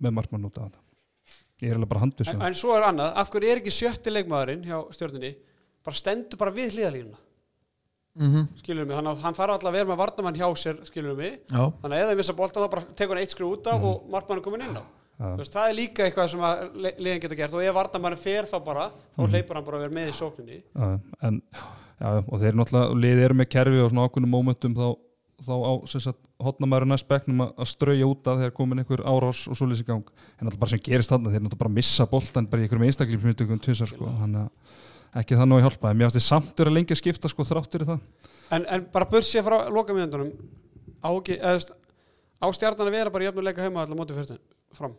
með 0.00 0.14
markmann 0.16 0.44
út 0.48 0.58
af 0.60 0.68
þetta. 0.70 0.84
Ég 1.60 1.70
er 1.72 1.76
alveg 1.76 1.88
bara 1.92 2.00
handvis 2.04 2.28
en, 2.32 2.40
en 2.40 2.54
svo 2.56 2.72
er 2.76 2.86
annað, 2.88 3.10
af 3.20 3.30
hverju 3.32 3.50
er 3.52 3.58
ekki 3.60 3.72
sjötti 3.74 4.12
leikmaðurinn 4.12 4.62
hjá 4.64 4.78
stjórninni 4.96 5.34
bara 5.84 5.96
stendur 5.96 6.40
bara 6.40 6.54
við 6.56 6.76
hliðalínuna 6.76 7.18
Mhm. 8.20 8.48
skilur 8.58 8.84
mig, 8.88 8.96
þannig 8.98 9.12
að 9.14 9.20
hann 9.22 9.34
þarf 9.38 9.52
alltaf 9.54 9.68
að 9.70 9.76
vera 9.78 9.88
með 9.92 9.98
varnamann 10.00 10.34
hjá 10.34 10.48
sér 10.58 10.80
skilur 10.84 11.14
mig, 11.16 11.36
Já, 11.46 11.60
þannig 11.80 11.94
að 11.94 12.00
ef 12.02 12.08
þeir 12.10 12.16
missa 12.18 12.34
boltan 12.34 12.64
þá 12.64 12.70
bara 12.72 12.82
tekur 12.98 13.14
hann 13.14 13.22
eitt 13.22 13.30
skrif 13.30 13.46
út 13.54 13.68
af 13.70 13.84
og 13.86 14.08
markmann 14.10 14.40
er 14.40 14.42
komin 14.42 14.64
inn 14.66 14.74
á 14.82 14.84
veist, 15.20 15.52
það 15.52 15.68
er 15.68 15.76
líka 15.76 16.06
eitthvað 16.06 16.32
sem 16.32 16.42
að 16.46 16.64
liðin 16.80 17.20
getur 17.24 17.38
gert 17.38 17.54
og 17.56 17.64
ef 17.64 17.76
varnamann 17.76 18.16
fer 18.20 18.48
þá 18.48 18.56
bara 18.64 18.88
þá 19.16 19.22
hleypur 19.26 19.58
hann 19.58 19.66
bara 19.66 19.78
að 19.78 19.84
vera 19.84 19.96
með 19.98 20.08
í 20.08 20.16
sókninni. 20.16 20.58
En, 21.20 21.40
já, 22.00 22.08
og 22.24 22.34
þeir 22.40 22.56
náttúrulega 22.56 22.98
liðið 23.04 23.24
eru 23.26 23.38
með 23.40 23.50
kerfi 23.52 23.82
og 23.84 23.90
svona 23.92 24.06
ákveðnum 24.08 24.32
mómentum 24.34 24.76
þá, 24.78 24.86
þá 25.44 25.54
á 25.60 25.72
hotnamæður 26.46 26.88
næst 26.88 27.08
bekknum 27.10 27.44
að, 27.44 27.66
strauja 27.68 28.08
út 28.08 28.30
af 28.32 28.40
þegar 28.40 28.54
komin 28.56 28.80
einhver 28.80 29.02
árás 29.04 29.42
og 29.50 29.58
svoleiðis 29.58 29.84
í 29.84 29.88
gang. 29.90 30.14
En 30.38 30.48
alltaf 30.48 30.62
bara 30.62 30.72
sem 30.72 30.84
gerist 30.88 31.12
þarna 31.12 31.34
þeir 31.34 31.44
náttúrulega 31.44 31.64
bara 31.66 31.74
missa 31.76 32.08
boltan 32.08 32.48
bara 32.48 32.62
í 32.62 32.66
einhverjum 32.68 32.86
einstaklífsmyndugum 32.88 33.60
tvisar 33.60 33.92
sko, 33.92 34.08
þannig 34.22 34.46
að 34.46 35.20
ekki 35.20 35.36
það 35.36 35.54
að 35.56 35.62
hjálpa 35.66 35.90
en 35.90 36.00
mér 36.00 36.08
finnst 36.08 36.20
þið 36.20 36.26
samt 36.28 36.64
lengi 36.70 36.96
að 36.96 37.02
skipta 37.02 37.28
sko 37.28 37.44
þrátt 37.44 37.76
fyrir 37.76 37.90
það. 37.90 38.00
En, 38.56 38.64
en 38.64 38.88
bara 38.94 39.10
börsið 39.10 39.44
frá 39.44 39.56
lokamíðundunum 39.74 40.32
á, 41.02 41.10
á 41.10 42.46
stjarnan 42.56 42.88
að 42.88 42.96
vera 42.96 43.12
bara 43.12 43.28
jöfnuleika 43.28 43.66
heima 43.66 43.84
allar 43.84 43.98
móti 43.98 44.16
fyrir 44.16 44.40
fram 44.76 44.94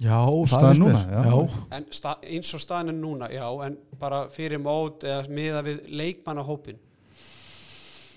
já 0.00 0.18
finnst 0.46 0.80
núna, 0.80 1.04
já. 1.10 1.22
já. 1.24 1.60
en 1.76 1.86
sta, 1.90 2.16
eins 2.22 2.54
og 2.54 2.60
staðan 2.60 2.92
er 2.92 2.98
núna 2.98 3.30
já, 3.32 3.46
en 3.66 3.78
bara 4.00 4.26
fyrir 4.32 4.60
mót 4.60 5.06
eða 5.06 5.24
miða 5.32 5.62
við 5.64 5.86
leikmannahópin 5.88 6.82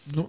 Nú, 0.10 0.24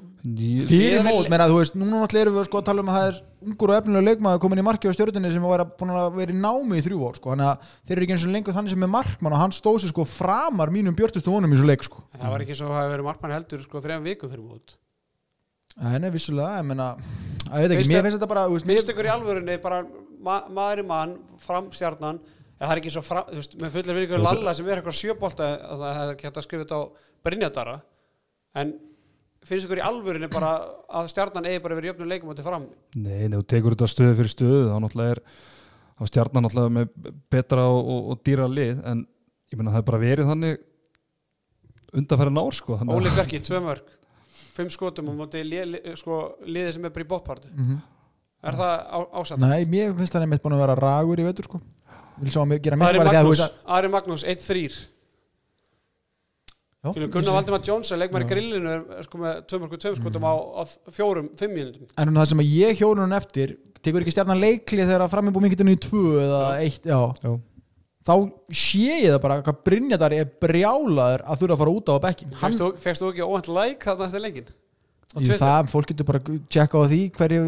fyrir 0.69 1.01
mót, 1.07 1.31
menna, 1.33 1.47
þú 1.49 1.61
veist, 1.63 1.77
núna 1.79 2.03
náttúrulega 2.03 2.27
erum 2.27 2.35
við 2.37 2.47
sko 2.51 2.59
að 2.61 2.67
tala 2.67 2.83
um 2.83 2.91
að 2.93 2.97
það 2.99 3.07
er 3.09 3.21
ungur 3.47 3.71
og 3.71 3.79
efnilega 3.79 4.07
leikmaður 4.11 4.43
komin 4.45 4.61
í 4.61 4.65
marki 4.67 4.91
á 4.91 4.93
stjórnunni 4.93 5.31
sem 5.33 5.47
var 5.49 5.63
búin 5.81 5.93
að 5.95 6.19
vera 6.19 6.35
í 6.35 6.37
námi 6.37 6.81
í 6.81 6.85
þrjú 6.85 6.99
ár 7.07 7.17
sko, 7.17 7.33
þannig 7.33 7.49
að 7.49 7.71
þeir 7.89 7.95
eru 7.97 8.05
ekki 8.05 8.17
eins 8.17 8.27
og 8.27 8.35
lengur 8.35 8.57
þannig 8.59 8.75
sem 8.75 8.85
er 8.85 8.93
markmann 8.93 9.37
og 9.37 9.41
hann 9.41 9.57
stóð 9.57 9.79
sér 9.81 9.95
sko 9.95 10.05
framar 10.11 10.75
mínum 10.75 10.99
björtustu 10.99 11.33
vonum 11.33 11.55
í 11.55 11.61
svo 11.61 11.71
leik 11.71 11.87
sko. 11.87 12.05
Það 12.13 12.35
var 12.35 12.45
ekki 12.45 12.59
svo 12.59 12.69
að 12.69 12.77
hafa 12.77 12.93
verið 12.93 13.09
markmann 13.09 13.35
heldur 13.39 13.65
sko 13.65 13.81
þrejum 13.87 14.05
vikum 14.11 14.35
fyrir 14.35 14.45
mót. 14.45 14.77
Það 15.81 15.97
er 15.97 16.13
vissulega, 16.13 16.61
ég 16.61 16.69
menna 16.69 16.91
að 17.49 17.65
veit 17.65 17.73
ekki, 17.73 17.81
Finnst 17.81 17.95
mér 17.95 18.05
finnst 18.05 18.19
þetta 18.19 18.31
bara 18.35 18.47
þú 18.51 18.59
veist, 18.59 18.69
mér, 18.69 18.81
Finnst 18.81 18.93
ykkur 18.93 19.09
í 19.09 19.13
alvörunni 19.15 19.57
bara 19.63 19.81
ma 20.27 20.37
maður 20.53 20.83
í 20.83 20.87
mann, 20.91 21.17
framstjarnan 21.45 22.21
eða 22.61 22.67
það 22.69 22.75
er 22.75 22.81
ekki 22.83 22.93
svo 22.95 23.03
fram, 23.07 23.29
þú 23.31 23.39
veist, 23.41 23.55
með 23.63 23.75
fullir 23.79 23.99
virkur 24.03 24.23
Lalla 24.25 24.53
sem 24.55 24.69
er 24.69 24.81
eitthvað 24.83 24.99
sjöbolta 25.01 25.47
að 25.65 25.85
það 25.85 25.99
hefði 26.01 26.17
gett 26.23 26.37
að 26.41 26.47
skrifa 26.47 26.65
þetta 26.67 26.81
á 26.81 26.83
Brynjadara 27.25 27.77
en 28.61 28.73
finnst 29.49 29.65
ykkur 29.69 29.81
í 29.81 29.85
alvörunni 29.87 30.29
bara 30.33 30.51
að 31.01 31.09
stjarnan 31.15 31.47
eigi 31.49 31.63
bara 31.65 31.79
verið 31.79 31.93
jöfnum 31.95 32.11
leikum 32.11 32.33
átti 32.35 32.45
fram 32.45 32.67
Nei, 33.01 33.25
nei, 33.29 33.37
þú 33.39 33.45
tekur 33.55 33.77
þetta 33.77 33.89
stöðu 33.95 34.19
fyrir 34.19 34.33
stöðu 34.35 34.59
þá 34.69 34.75
náttúrulega 34.85 35.15
er 35.17 35.23
á 35.97 36.03
stjarnan 36.11 36.45
náttúrulega 36.45 36.75
með 36.77 37.15
betra 37.33 37.65
og, 37.73 37.81
og, 37.95 38.11
og 38.13 38.21
dýra 38.29 38.49
lið 38.53 38.83
en 38.93 39.07
ég 39.51 39.57
meina 39.61 39.73
það 39.73 39.81
er 39.83 39.89
bara 39.93 40.03
verið 40.05 40.29
þannig 40.35 40.61
undanfæri 42.01 42.35
nár 42.37 42.55
sko 42.55 42.77
Óli 42.85 43.11
Berki, 43.17 43.41
tvö 43.43 43.63
mörg 43.65 43.89
fimm 44.55 44.69
skotum 44.71 45.09
og 45.13 45.17
móti 45.23 45.41
li, 45.47 45.63
li, 45.73 45.81
sko, 45.99 46.21
liðið 46.45 46.77
sem 46.77 46.85
er 46.87 46.93
bara 46.95 47.07
í 47.07 47.11
bóttpartu 47.11 47.51
Mhm. 47.57 47.81
Er 48.45 48.59
það 48.61 48.73
á, 48.81 48.99
ásætt? 49.21 49.43
Nei, 49.43 49.61
mér 49.71 49.93
finnst 49.99 50.15
það 50.15 50.25
nefnitt 50.27 50.45
búin 50.45 50.57
að 50.57 50.65
vera 50.65 50.79
ragur 50.81 51.21
í 51.21 51.27
vetur 51.27 51.51
sko. 51.51 51.61
Vil 52.21 52.33
sjá 52.33 52.41
að 52.43 52.49
mér 52.53 52.63
gera 52.65 52.79
mér 52.81 52.91
Ari 52.91 53.05
Magnús, 53.05 53.29
veist 53.31 53.45
að 53.47 53.77
Ari 53.77 53.93
Magnús, 53.93 54.25
1-3 54.29 54.81
Já, 56.81 56.95
Gunnar 56.97 57.35
Valdimar 57.37 57.61
Johnson, 57.61 57.99
leikmar 58.01 58.25
í 58.25 58.29
grillinu 58.29 58.75
sko 59.05 59.19
með 59.21 59.41
tvö 59.51 59.59
mörg 59.61 59.75
tvö 59.83 59.91
skotum 59.99 60.25
á, 60.25 60.33
á 60.33 60.63
fjórum, 60.97 61.27
fimm 61.37 61.53
mínútum. 61.53 61.91
En 61.93 62.09
um 62.09 62.17
það 62.17 62.31
sem 62.31 62.41
að 62.41 62.55
ég 62.57 62.81
hjónu 62.81 63.05
hún 63.05 63.13
eftir 63.19 63.53
tekur 63.85 64.05
ekki 64.05 64.15
stjarnan 64.15 64.41
leikli 64.41 64.87
þegar 64.87 65.05
að 65.05 65.13
framið 65.13 65.37
búið 65.37 65.47
mikið 65.49 65.73
í 65.75 65.77
tvö 65.85 66.05
eða 66.25 66.41
eitt, 66.65 66.89
já. 66.89 67.01
Já. 67.21 67.35
þá 68.09 68.15
sé 68.63 68.81
ég 68.87 69.13
það 69.13 69.21
bara 69.27 69.37
hvað 69.45 69.61
Brynjadar 69.69 70.17
er 70.17 70.33
brjálaður 70.41 71.27
að 71.27 71.43
þurfa 71.43 71.57
að 71.57 71.63
fara 71.63 71.77
út 71.77 71.93
á 71.93 71.95
bekkin 72.07 72.35
hann, 72.41 72.59
Fegst 72.81 73.05
þú, 73.05 73.13
ekki 73.13 73.29
óvænt 73.29 73.53
like 73.53 73.85
þarna 73.85 74.09
eftir 74.09 74.25
lengin? 74.25 74.51
Jú, 75.11 75.35
það, 75.41 75.69
fólk 75.73 75.89
getur 75.91 76.07
bara 76.07 76.21
tjekka 76.55 76.79
á 76.79 76.83
því 76.87 76.99
hverju 77.19 77.47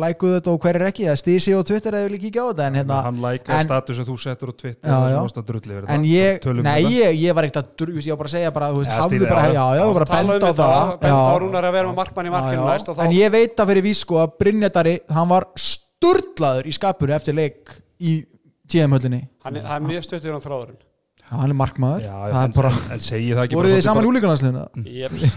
lækuðu 0.00 0.36
þetta 0.38 0.52
og 0.54 0.62
hverju 0.64 0.86
ekki. 0.88 1.04
Stísi 1.20 1.52
á 1.52 1.60
Twitter 1.60 1.96
eða 1.98 2.06
vilja 2.08 2.20
kíkja 2.22 2.40
á 2.40 2.46
þetta 2.48 2.64
en, 2.70 2.78
hérna, 2.80 3.00
hann 3.04 3.18
lækaði 3.20 3.66
status 3.66 4.00
að 4.00 4.08
þú 4.08 4.16
settur 4.22 4.48
á 4.48 4.54
Twitter 4.56 4.88
Já, 4.88 4.94
og 4.96 5.04
já. 5.12 5.18
að 5.42 5.50
yfir 5.74 5.90
en 5.92 6.06
ég, 6.08 6.48
um 6.48 6.62
nei 6.64 6.80
ég, 6.94 7.18
ég 7.20 7.36
var 7.36 7.44
ekkert 7.44 7.60
að 7.60 7.68
dur- 7.76 7.92
ég 8.00 8.08
var 8.14 8.20
bara 8.22 8.30
að 8.30 8.36
segja 8.38 8.54
bara, 8.56 8.70
þú 8.72 8.80
veist, 8.80 8.90
Ja, 8.94 9.00
hafðu 9.02 9.20
stíl- 9.20 9.28
bara, 9.34 9.44
já, 9.52 9.52
já, 9.52 9.82
ég 9.84 9.84
var 9.84 9.94
bara 10.00 10.06
að 10.08 10.24
um 10.24 10.32
benda 10.32 10.48
á 10.48 10.48
þetta, 10.48 10.70
það. 10.72 10.94
benda 11.04 11.20
á. 11.20 11.36
Rúnar 11.44 11.68
að 11.68 11.76
vera 11.76 11.88
með 11.92 11.98
markmann 12.00 12.26
í 12.26 12.34
markinu 12.38 12.64
og 12.64 13.04
en 13.04 13.12
ég 13.20 13.34
veit 13.36 13.56
að 13.60 13.68
fyrir 13.74 13.84
vís 13.84 14.00
sko 14.00 14.14
að 14.24 14.32
Brynjadari, 14.40 14.96
hann 15.12 15.28
var 15.28 15.46
sturlaður 15.60 16.64
í 16.64 16.72
skapur 16.72 17.12
eftir 17.12 17.36
leik 17.36 17.76
í 18.00 18.16
TM-höllinni 18.64 19.22
hann 19.44 19.56
er, 19.60 19.68
er 19.76 19.84
mjög 19.84 20.08
stuttur 20.08 20.36
á 20.36 20.40
þráðurinn 20.40 20.80
hann 21.30 21.50
er 21.54 21.58
markmaður, 21.58 22.04
Já, 22.04 22.14
það 22.34 22.40
en, 22.42 22.54
bara 22.58 22.70
en, 22.74 22.88
en 22.94 23.04
segi 23.04 23.32
það 23.32 23.44
ekki 23.46 23.58
voruð 23.58 23.74
þið 23.74 23.84
saman 23.86 24.04
í 24.04 24.08
bara, 24.08 24.12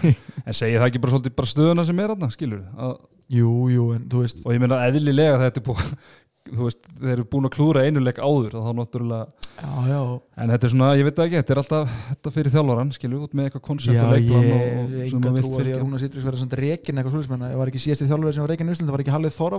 en 0.46 0.58
segi 0.60 0.78
það 0.78 0.88
ekki 0.88 1.02
bara 1.04 1.14
svolítið 1.14 1.36
bara 1.40 1.52
stöðuna 1.52 1.84
sem 1.88 2.02
er 2.02 2.14
þarna 2.14 2.30
skilur 2.34 2.62
að, 2.76 2.96
Jú, 3.28 3.50
jú, 3.68 3.90
en 3.92 4.06
þú 4.08 4.22
veist 4.24 4.38
og 4.40 4.54
ég 4.54 4.60
meina 4.62 4.80
eðlilega 4.88 5.40
þetta 5.42 5.60
er 5.60 5.66
búið 5.66 5.88
þú 6.48 6.64
veist, 6.64 6.82
þeir 6.96 7.12
eru 7.12 7.24
búin 7.28 7.44
að 7.44 7.54
klúra 7.58 7.82
einu 7.84 8.00
leik 8.00 8.18
áður 8.24 8.54
þá 8.56 8.70
náttúrulega, 8.78 9.26
Já, 9.58 9.72
já, 9.90 10.00
en 10.38 10.52
þetta 10.54 10.64
er 10.68 10.72
svona, 10.72 10.88
ég 10.96 11.04
veit 11.08 11.16
það 11.18 11.26
ekki 11.26 11.38
þetta 11.40 11.52
er 11.52 11.60
alltaf 11.60 11.84
þetta 12.06 12.32
fyrir 12.36 12.52
þjálfaran, 12.54 12.92
skilur 12.94 13.24
út 13.26 13.34
með 13.34 13.44
eitthvað 13.48 13.64
koncept 13.66 13.98
já 13.98 14.02
og 14.06 14.12
ég 14.14 14.22
leikplan 14.22 14.38
og, 14.38 14.48
hef 14.48 14.78
og 14.78 14.86
sem 15.10 15.18
enga 15.18 15.28
að 15.28 15.34
trú 15.42 15.50
vilt 15.50 15.50
að 15.50 15.58
því 15.58 15.58
að 15.58 15.66
fylgja 15.66 15.82
Rúna 15.82 15.98
Sýttriks 16.00 16.26
verður 16.28 16.40
svona 16.40 16.54
eitthvað 17.02 17.14
svolítið 17.18 17.50
ég 17.50 17.58
var 17.58 17.68
ekki 17.72 17.82
síðasti 17.82 18.08
þjálfur 18.08 18.32
sem 18.38 18.46
var 18.46 18.52
rekin 18.54 18.70
í 18.70 18.72
Ísland 18.76 18.88
það 18.88 18.96
var 18.96 19.02
ekki 19.02 19.16
Hallið 19.18 19.34
Þorra 19.34 19.58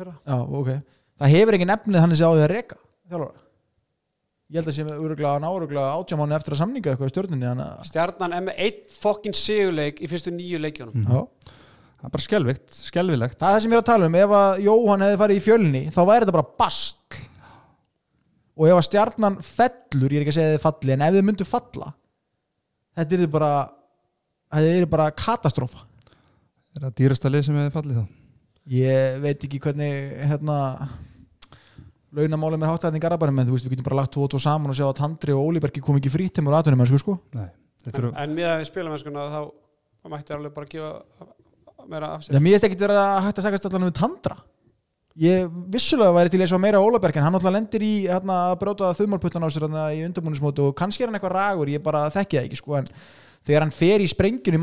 frá 0.00 0.14
fylgjara 1.20 1.22
2016 1.22 1.22
eða 1.22 1.22
eitthvað, 1.22 1.22
þú 1.22 1.22
veist, 1.22 1.22
það 1.22 1.34
hefur 1.34 1.52
reikinni 1.54 1.74
fyrra 1.74 1.94
já, 1.94 1.94
ok, 1.94 1.94
það 1.94 2.04
ekki 2.04 2.24
á 2.24 2.30
því 2.34 2.44
að 2.44 2.52
reka 2.54 2.76
þjálfara. 3.10 3.40
Ég 4.54 4.60
held 4.60 4.68
að 4.68 4.74
sé 4.76 4.84
öruglega 4.84 5.40
náruglega 5.40 5.92
átjámáni 5.98 6.34
eftir 6.36 6.52
að 6.54 6.60
samninga 6.60 6.90
eitthvað 6.92 7.08
í 7.08 7.12
stjórninni 7.14 7.46
þannig 7.48 7.68
að- 7.70 7.86
Stjarnan 7.88 8.32
er 8.36 8.42
með 8.44 8.58
eitt 8.58 8.90
fokkin 8.92 9.34
sigurleik 9.34 10.00
í 10.04 10.08
fyrstu 10.10 10.30
nýju 10.34 10.58
leikjónum 10.60 10.94
Mhm. 10.94 11.12
Já. 11.12 11.20
það 11.24 12.04
er 12.04 12.10
bara 12.10 12.22
skelvikt, 12.26 12.68
skelvilegt 12.70 13.38
það 13.38 13.48
er 13.48 13.54
það 13.56 13.62
sem 13.62 13.70
ég 13.72 13.76
er 13.78 13.82
að 13.82 13.88
tala 13.92 14.06
um 14.06 14.14
ef 14.14 14.30
að 14.30 14.60
Jóhann 14.66 15.00
hefði 15.06 15.20
farið 15.22 15.36
í 15.40 15.44
fjölni 15.46 15.82
þá 15.94 16.00
væri 16.04 16.24
þetta 16.26 16.36
bara 16.36 16.50
bast 16.58 17.20
og 18.56 18.66
ef 18.68 18.74
að 18.76 18.84
stjarnan 18.88 19.38
fellur 19.42 20.10
ég 20.12 20.20
er 20.20 20.22
ekki 20.26 20.34
að 20.34 20.38
segja 20.38 20.50
að 20.52 20.58
þið 20.58 20.66
falli 20.66 20.92
en 20.92 21.02
ef 21.08 21.14
þið 21.14 21.24
myndu 21.24 21.46
falla 21.48 21.94
þetta 22.98 23.12
er 23.18 23.26
bara 23.26 23.52
þetta 24.54 24.76
er 24.82 24.86
bara 24.86 25.10
katastrófa. 25.10 25.80
Er 26.76 26.80
það 26.84 26.94
dýrasta 27.00 27.30
lið 27.32 27.44
sem 27.48 27.56
hefði 27.56 27.72
fallið 27.74 27.96
þá 27.98 28.06
ég 28.70 29.18
veit 29.24 29.44
ekki 29.44 29.60
hvernig 29.62 30.14
hérna 30.24 30.58
launamálum 32.14 32.62
er 32.62 32.70
hátt 32.70 32.86
að 32.86 32.92
þetta 32.92 33.00
í 33.00 33.04
Garabærum 33.04 33.40
en 33.42 33.48
þú 33.48 33.56
veist 33.56 33.66
við 33.66 33.74
getum 33.74 33.88
bara 33.88 34.00
lagt 34.02 34.14
tvo 34.14 34.24
og 34.24 34.30
tvo 34.32 34.40
saman 34.42 34.70
og 34.72 34.78
sjá 34.78 34.86
að 34.86 34.98
Tandri 35.00 35.34
og 35.34 35.50
Ólibergi 35.50 35.82
kom 35.84 35.98
ekki 35.98 36.12
frýtt 36.14 36.36
til 36.38 36.44
mér 36.46 36.58
aðtunum 36.60 36.80
mennsku 36.80 37.00
sko. 37.02 37.16
Nei, 37.34 37.48
þetta 37.84 38.04
en, 38.04 38.16
en 38.22 38.34
miðað 38.36 38.60
við 38.60 38.68
spilamennskuna 38.70 39.26
þá 39.32 39.40
þá 40.04 40.06
mætti 40.12 40.36
alveg 40.36 40.54
bara 40.54 40.70
gefa 40.70 40.90
meira 41.90 42.10
af 42.14 42.24
sér. 42.24 42.36
Það 42.36 42.44
mér 42.46 42.58
er 42.58 42.66
ekkert 42.68 42.84
verið 42.86 43.00
að 43.02 43.22
hægt 43.26 43.40
að 43.40 43.48
segast 43.48 43.68
allan 43.70 43.88
um 43.88 43.96
Tandra. 43.98 44.36
Ég 45.24 45.58
vissulega 45.70 46.14
væri 46.14 46.32
til 46.32 46.40
að 46.42 46.50
sjá 46.50 46.58
meira 46.62 46.80
á 46.82 46.86
Óliberg 46.86 47.18
en 47.18 47.26
hann 47.26 47.36
alltaf 47.38 47.54
lendir 47.54 47.82
í 47.86 47.92
hérna, 48.08 48.38
að 48.50 48.56
bróta 48.62 48.94
þumálputtan 48.98 49.46
á 49.46 49.48
sér 49.50 49.68
hérna, 49.68 49.84
í 49.94 50.02
undirbúnismótu 50.06 50.70
og 50.70 50.74
kannski 50.78 51.04
er 51.04 51.10
hann 51.10 51.18
eitthvað 51.18 51.36
ragur 51.36 51.70
ég 51.70 51.82
bara 51.84 52.08
þekki 52.14 52.40
það 52.40 52.48
ekki 52.48 52.58
sko 52.58 52.78
en 52.80 52.88
þegar 53.46 53.66
hann 53.66 53.74
fer 53.74 54.02
í 54.02 54.08
sprengjun 54.10 54.58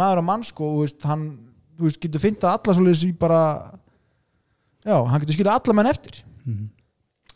já, 4.85 4.95
hann 5.11 5.23
getur 5.23 5.37
skilja 5.37 5.57
alla 5.57 5.75
menn 5.77 5.91
eftir. 5.91 6.21
Mhm. 6.45 6.69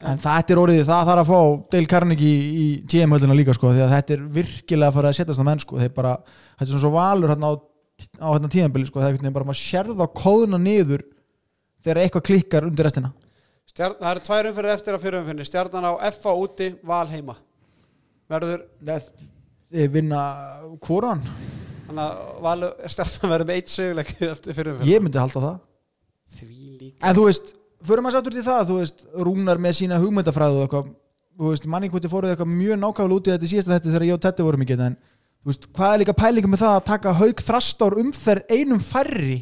En 0.06 0.20
þetta 0.20 0.52
er 0.52 0.60
orðið, 0.60 0.82
það 0.90 1.08
þarf 1.08 1.22
að 1.22 1.30
fá 1.30 1.70
Dale 1.72 1.88
Carnegie 1.88 2.32
í, 2.36 2.48
í 2.62 2.66
TM-höllina 2.92 3.38
líka 3.38 3.54
sko, 3.56 3.72
því 3.72 3.86
að 3.86 3.94
þetta 3.94 4.14
er 4.16 4.26
virkilega 4.36 4.90
að 4.92 4.98
fara 4.98 5.12
að 5.12 5.18
setjast 5.22 5.40
á 5.40 5.46
menn 5.48 5.62
sko, 5.64 5.78
þeir 5.80 5.94
bara, 5.96 6.12
þetta 6.60 6.66
er 6.66 6.72
svona 6.74 6.84
svo 6.84 6.92
valur 6.94 7.32
hérna 7.32 7.52
á, 7.52 7.54
á 8.20 8.28
hérna 8.34 8.52
tímabili 8.52 8.90
sko, 8.90 9.00
það 9.00 9.22
er 9.24 9.36
bara 9.38 9.48
maður 9.48 9.62
sérða 9.62 10.04
að 10.04 10.18
kóðuna 10.20 10.60
niður 10.60 11.06
þegar 11.86 12.02
eitthvað 12.04 12.26
klikkar 12.28 12.68
undir 12.68 12.90
restina. 12.90 13.14
Stjarn, 13.72 13.96
það 14.02 14.12
eru 14.12 14.26
tvær 14.28 14.50
umfyrir 14.52 14.76
eftir 14.76 14.98
að 14.98 15.06
fyrir 15.06 15.22
umfyrir 15.22 15.48
Stjarnan 15.48 15.88
á 15.88 15.94
FA 16.12 16.36
úti, 16.44 16.68
val 16.86 17.08
heima. 17.10 17.38
Verður 18.30 18.68
þeir 19.72 19.90
vinna 19.94 20.22
hvoran 20.84 21.24
þannig 21.88 22.04
að 22.52 22.66
Stjarnan 22.94 23.34
verður 23.34 23.50
með 23.50 23.60
eitt 23.60 23.74
sigurleik 23.74 24.12
eftir 24.28 24.58
fyrir 24.58 24.76
umfyrir 24.76 24.92
ég 24.92 25.04
myndi 25.04 25.22
halda 25.22 25.44
það 25.44 25.58
því 26.34 26.78
líka 26.82 27.10
en 27.10 27.18
þú 27.18 27.26
veist, 27.30 27.52
förum 27.86 28.10
að 28.10 28.18
sáttur 28.18 28.36
til 28.36 28.46
það 28.46 28.70
þú 28.70 28.78
veist, 28.82 29.04
rúnar 29.28 29.62
með 29.62 29.78
sína 29.80 30.00
hugmyndafræðu 30.02 30.62
og 30.62 30.66
eitthvað, 30.66 30.94
þú 31.36 31.52
veist, 31.52 31.68
manni 31.72 31.92
hvort 31.92 32.06
þið 32.06 32.16
fóruð 32.16 32.34
eitthvað 32.34 32.54
mjög 32.54 32.80
nákvæmlega 32.82 33.20
út 33.20 33.28
í 33.28 33.36
þetta 33.36 33.48
í 33.48 33.52
síðasta 33.54 33.76
þetta 33.76 33.92
þegar 33.92 34.08
ég 34.08 34.16
og 34.18 34.24
Tetti 34.26 34.48
vorum 34.48 34.66
ekki 34.66 34.80
en 34.80 34.98
þú 35.46 35.52
veist, 35.52 35.68
hvað 35.76 35.94
er 35.94 36.02
líka 36.02 36.18
pælinga 36.18 36.52
með 36.52 36.64
það 36.64 36.78
að 36.80 36.88
taka 36.90 37.18
haug 37.20 37.44
þrastár 37.50 38.00
umferð 38.02 38.56
einum 38.56 38.82
færri 38.82 39.38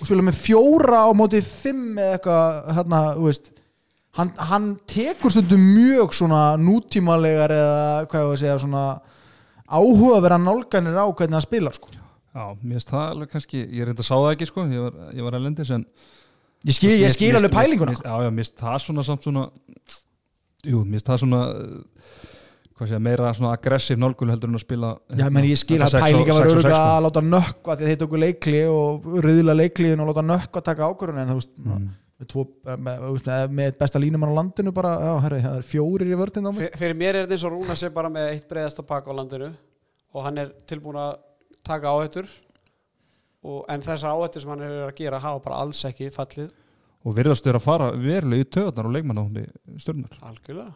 og 0.00 0.08
spila 0.08 0.26
með 0.26 0.38
fjóra 0.42 1.04
á 1.06 1.10
móti 1.14 1.40
fimm 1.44 1.98
eða 1.98 2.18
eitthvað 2.18 2.72
hérna, 2.78 3.00
þú 3.18 3.26
veist 3.28 3.50
hann, 4.18 4.30
hann 4.38 4.70
tekur 4.90 5.34
stundum 5.34 5.66
mjög 5.74 6.14
svona 6.18 6.44
nútímalegar 6.60 7.54
eða 7.54 8.06
hvað 8.10 8.22
ég 8.22 8.30
var 8.30 8.36
að 8.36 8.42
segja 8.42 8.62
svona 8.62 8.84
áhugaverða 9.64 10.40
nálganir 10.42 10.98
á 10.98 11.06
hvernig 11.10 11.38
hann 11.38 11.46
spilar 11.46 11.76
sko. 11.76 11.90
Já, 12.34 12.44
mér 12.60 12.76
finnst 12.78 12.90
það 12.90 13.04
alveg 13.12 13.30
kannski, 13.30 13.60
ég 13.78 13.86
reynda 13.86 14.02
að 14.02 14.08
sá 14.10 14.14
það 14.18 14.30
ekki 14.34 14.48
sko, 14.50 14.64
ég 14.74 14.84
var, 14.88 14.94
ég 15.14 15.22
var 15.28 15.36
erlendis 15.38 15.70
en 15.76 15.84
ég 16.66 16.74
skil, 16.74 16.90
ég 16.98 17.12
skil 17.14 17.32
alveg 17.38 17.52
pælinguna. 17.54 17.94
Já, 18.00 18.14
já, 18.26 18.30
mér 18.34 18.42
finnst 18.42 18.56
það 18.64 18.78
svona 18.88 19.04
samt 19.06 19.26
svona 19.28 19.44
Jú, 20.64 20.80
mér 20.84 20.96
finnst 20.98 21.10
það 21.12 21.20
svona 21.22 21.40
uh, 21.52 22.22
hvað 22.74 22.90
sé, 22.90 22.98
meira 23.06 23.32
svona 23.36 23.52
aggressiv 23.54 23.98
nálgun 24.00 24.32
heldur 24.32 24.50
en 24.50 24.58
að 24.58 24.64
spila 24.64 24.92
Já, 25.20 25.26
menn 25.30 25.46
ég 25.46 25.60
skil 25.60 25.78
þetta 25.82 26.00
að 26.00 26.06
pælinga 26.08 26.36
var 26.38 26.48
öruglega 26.50 26.78
að 26.94 27.02
láta 27.06 27.22
nökkva 27.28 27.76
því 27.78 27.84
að 27.84 27.90
þeir 27.92 28.00
tóku 28.02 28.20
leikli 28.22 28.62
og 28.72 29.10
riðla 29.28 29.54
leikliðin 29.60 30.02
og 30.02 30.10
láta 30.10 30.24
nökkva 30.32 30.62
taka 30.70 30.88
ákvörðun 30.90 31.20
en 31.22 31.30
þú 31.34 31.36
veist, 31.42 31.52
Mm. 31.64 31.84
með, 32.22 32.28
tvo, 32.30 32.42
með, 32.78 33.46
með, 33.58 33.70
besta 33.78 33.98
línumann 34.00 34.30
á 34.30 34.38
landinu 34.38 34.70
bara, 34.74 34.90
já, 35.02 35.12
herri, 35.24 35.38
það 35.44 35.56
er 35.58 35.64
fjórir 35.66 36.10
í 36.14 36.18
vörðin 36.20 36.46
á 36.46 36.50
mig. 36.54 36.60
Fyr- 36.62 36.76
fyrir 36.78 36.94
mér 37.00 37.14
er 37.18 37.24
þetta 37.26 37.34
eins 37.36 37.44
og 37.48 37.52
Rúnar 37.56 37.78
sé 37.80 37.88
bara 37.94 38.10
með 38.14 38.28
eitt 38.32 38.44
breiðasta 38.48 38.84
pakk 38.86 39.08
á 39.10 39.12
landinu 39.18 39.48
og 40.14 40.22
hann 40.26 40.38
er 40.38 40.52
tilbúin 40.70 40.98
að 41.02 41.16
taka 41.66 41.92
áhættur. 41.94 42.30
Og, 43.44 43.64
en 43.68 43.82
þessar 43.84 44.14
áhættur 44.14 44.44
sem 44.44 44.52
hann 44.54 44.64
er 44.64 44.78
að 44.86 44.94
gera 45.00 45.20
hafa 45.20 45.42
bara 45.44 45.60
alls 45.64 45.82
ekki 45.88 46.08
fallið. 46.14 46.48
Og 47.04 47.16
virðast 47.18 47.44
þér 47.44 47.58
að 47.58 47.66
fara 47.66 47.90
verulega 47.92 48.46
í 48.46 48.48
töðnar 48.56 48.88
og 48.88 48.94
leikmannahóndi 48.96 49.44
stjórnar 49.82 50.16
algjörlega. 50.24 50.72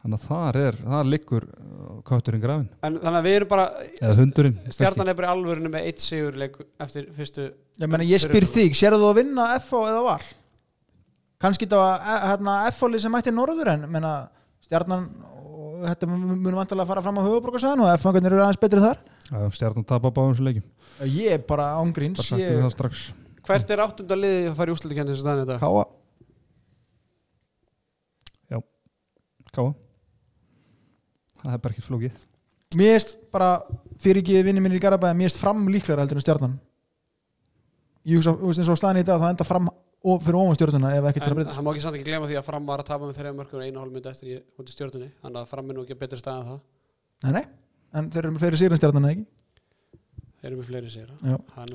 Þannig 0.00 0.16
að 0.16 0.22
þar 0.30 0.56
er, 0.56 0.76
þar 0.80 1.08
liggur 1.12 1.44
uh, 1.44 1.88
kötturinn 2.08 2.40
grafin, 2.40 2.68
en 2.88 2.94
þannig 3.02 3.18
að 3.18 3.26
við 3.26 3.34
erum 3.36 3.50
bara 3.50 3.66
eða 4.00 4.14
hundurinn 4.16 4.54
stjarnan 4.72 5.10
er 5.12 5.18
bara 5.18 5.28
í 5.28 5.34
alvörinu 5.34 5.72
með 5.74 5.88
eitt 5.90 6.00
sigurleik 6.00 6.54
eftir 6.80 7.10
fyrstu 7.18 7.42
ég, 7.50 7.84
meni, 7.84 8.06
ég 8.08 8.22
spyr 8.24 8.46
þig, 8.48 8.78
sérðu 8.80 9.02
þú 9.02 9.10
að 9.10 9.18
vinna 9.20 9.48
FO 9.60 9.82
eða 9.90 10.06
val? 10.06 10.22
kannski 11.40 11.68
þetta 11.68 11.82
var 11.82 12.00
e- 12.14 12.22
hérna, 12.30 12.54
FO-lið 12.78 13.04
sem 13.04 13.12
mætti 13.12 13.32
norður 13.36 13.72
en 13.74 13.84
menna, 13.92 14.14
stjarnan 14.64 15.04
og 15.50 15.84
þetta 15.84 16.08
mun- 16.08 16.26
munum 16.46 16.58
vantilega 16.62 16.86
að 16.86 16.92
fara 16.94 17.04
fram 17.04 17.20
á 17.20 17.26
höfuborgarsvæðan 17.28 17.84
og 17.84 17.92
F-fangarnir 17.98 18.36
eru 18.38 18.44
aðeins 18.46 18.60
betri 18.64 18.80
þar 18.80 19.04
Stjarnan 19.30 19.86
tapa 19.86 20.10
báðum 20.10 20.34
sem 20.34 20.48
leikjum. 20.48 20.66
Ég 21.06 21.36
er 21.36 21.42
bara 21.46 21.70
ángríns 21.78 22.26
það 22.26 23.14
Hvert 23.46 23.70
er 23.72 23.82
áttunda 23.82 24.18
liði 24.18 24.50
að 24.50 24.56
fara 24.58 24.70
í 24.70 24.74
úrslutikennið 24.74 25.16
þessu 25.16 25.26
daginn 25.26 25.46
þetta? 25.46 25.58
káa 25.62 25.84
Káa 29.50 29.72
Það 31.40 31.54
er 31.54 31.62
bara 31.64 31.74
ekkert 31.74 31.88
flókið. 31.88 32.24
Mér 32.78 32.96
erst 32.98 33.14
bara 33.32 33.52
fyrir 34.02 34.20
ekki 34.20 34.42
vinni 34.46 34.62
mínir 34.62 34.78
í 34.78 34.82
Garabæði 34.82 35.16
mér 35.18 35.30
erst 35.30 35.40
fram 35.40 35.62
líklar 35.72 36.02
heldur 36.02 36.20
en 36.20 36.24
stjarnan. 36.24 36.58
Ég 38.06 38.20
hugsa, 38.20 38.34
þú 38.36 38.50
veist 38.50 38.60
eins 38.60 38.70
og 38.70 38.78
staðan 38.78 39.00
í 39.00 39.06
dag 39.08 39.22
þá 39.22 39.30
enda 39.32 39.46
fram 39.48 39.70
og 39.70 40.20
fyrir 40.24 40.38
ofan 40.40 40.56
stjórnuna 40.56 40.92
ef 40.96 41.08
ekkert 41.10 41.26
fyrir 41.26 41.32
að 41.32 41.40
En 41.40 41.40
breyta 41.40 41.56
það 41.56 41.66
má 41.66 41.70
ekki 41.72 41.82
samt 41.84 41.96
ekki 41.98 42.06
glema 42.06 42.28
því 42.28 42.38
að 42.40 42.46
fram 42.46 42.68
var 42.68 42.82
að 42.82 42.90
tapa 42.92 43.08
með 43.08 43.18
þeirra 43.18 43.32
mörgur 43.36 43.64
einu 43.64 43.82
hálf 43.82 43.92
myndi 43.96 44.12
eftir 44.12 44.30
í 44.30 44.74
stjórnunni 44.74 45.10
þannig 45.24 45.40
að 45.40 45.50
fram 45.50 45.72
er 45.72 45.76
nú 45.76 45.84
ekki 45.84 45.98
betri 46.00 46.20
stað 46.20 46.38
en 46.38 46.48
það. 46.50 46.60
Nei, 47.24 47.32
nei, 47.36 47.44
en 47.94 48.10
þeir 48.10 48.22
eru 48.24 48.32
með 48.34 48.44
fleiri 48.44 48.60
sigur 48.60 48.74
en 48.76 48.80
stjarnan 48.80 49.08
ekki? 49.10 49.24
Þeir 50.40 50.50
eru 50.50 50.60
með 50.60 50.70
fleiri 50.70 50.92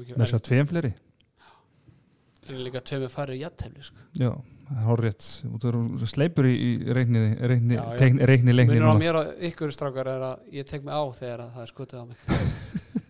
ekki 0.04 0.18
Með 0.20 0.36
að 0.38 0.44
tveim 0.50 0.70
fleiri. 0.72 0.92
En 2.46 2.60
líka 2.62 2.82
tveimur 2.86 3.10
farið 3.10 3.40
jættefli 3.42 3.82
sko. 3.88 4.04
Já, 4.22 4.30
það 4.70 4.90
er 4.96 5.02
rétt 5.08 5.30
Þú 5.64 5.70
eru 5.72 6.10
sleipur 6.12 6.46
í, 6.46 6.54
í 6.54 6.94
reikni, 6.94 7.24
reikni, 7.42 7.80
reikni 8.22 8.54
leikni 8.54 8.76
minnur 8.76 8.86
á 8.86 8.94
núna. 8.94 9.02
mér 9.02 9.18
og 9.22 9.32
ykkur 9.50 9.74
strákar 9.74 10.10
er 10.12 10.26
að 10.28 10.52
ég 10.60 10.68
tek 10.70 10.86
mig 10.86 10.94
á 10.94 11.04
þegar 11.18 11.46
að 11.48 11.56
það 11.56 11.64
er 11.66 11.72
skutið 11.74 11.98
á 11.98 12.06
mig 12.06 12.18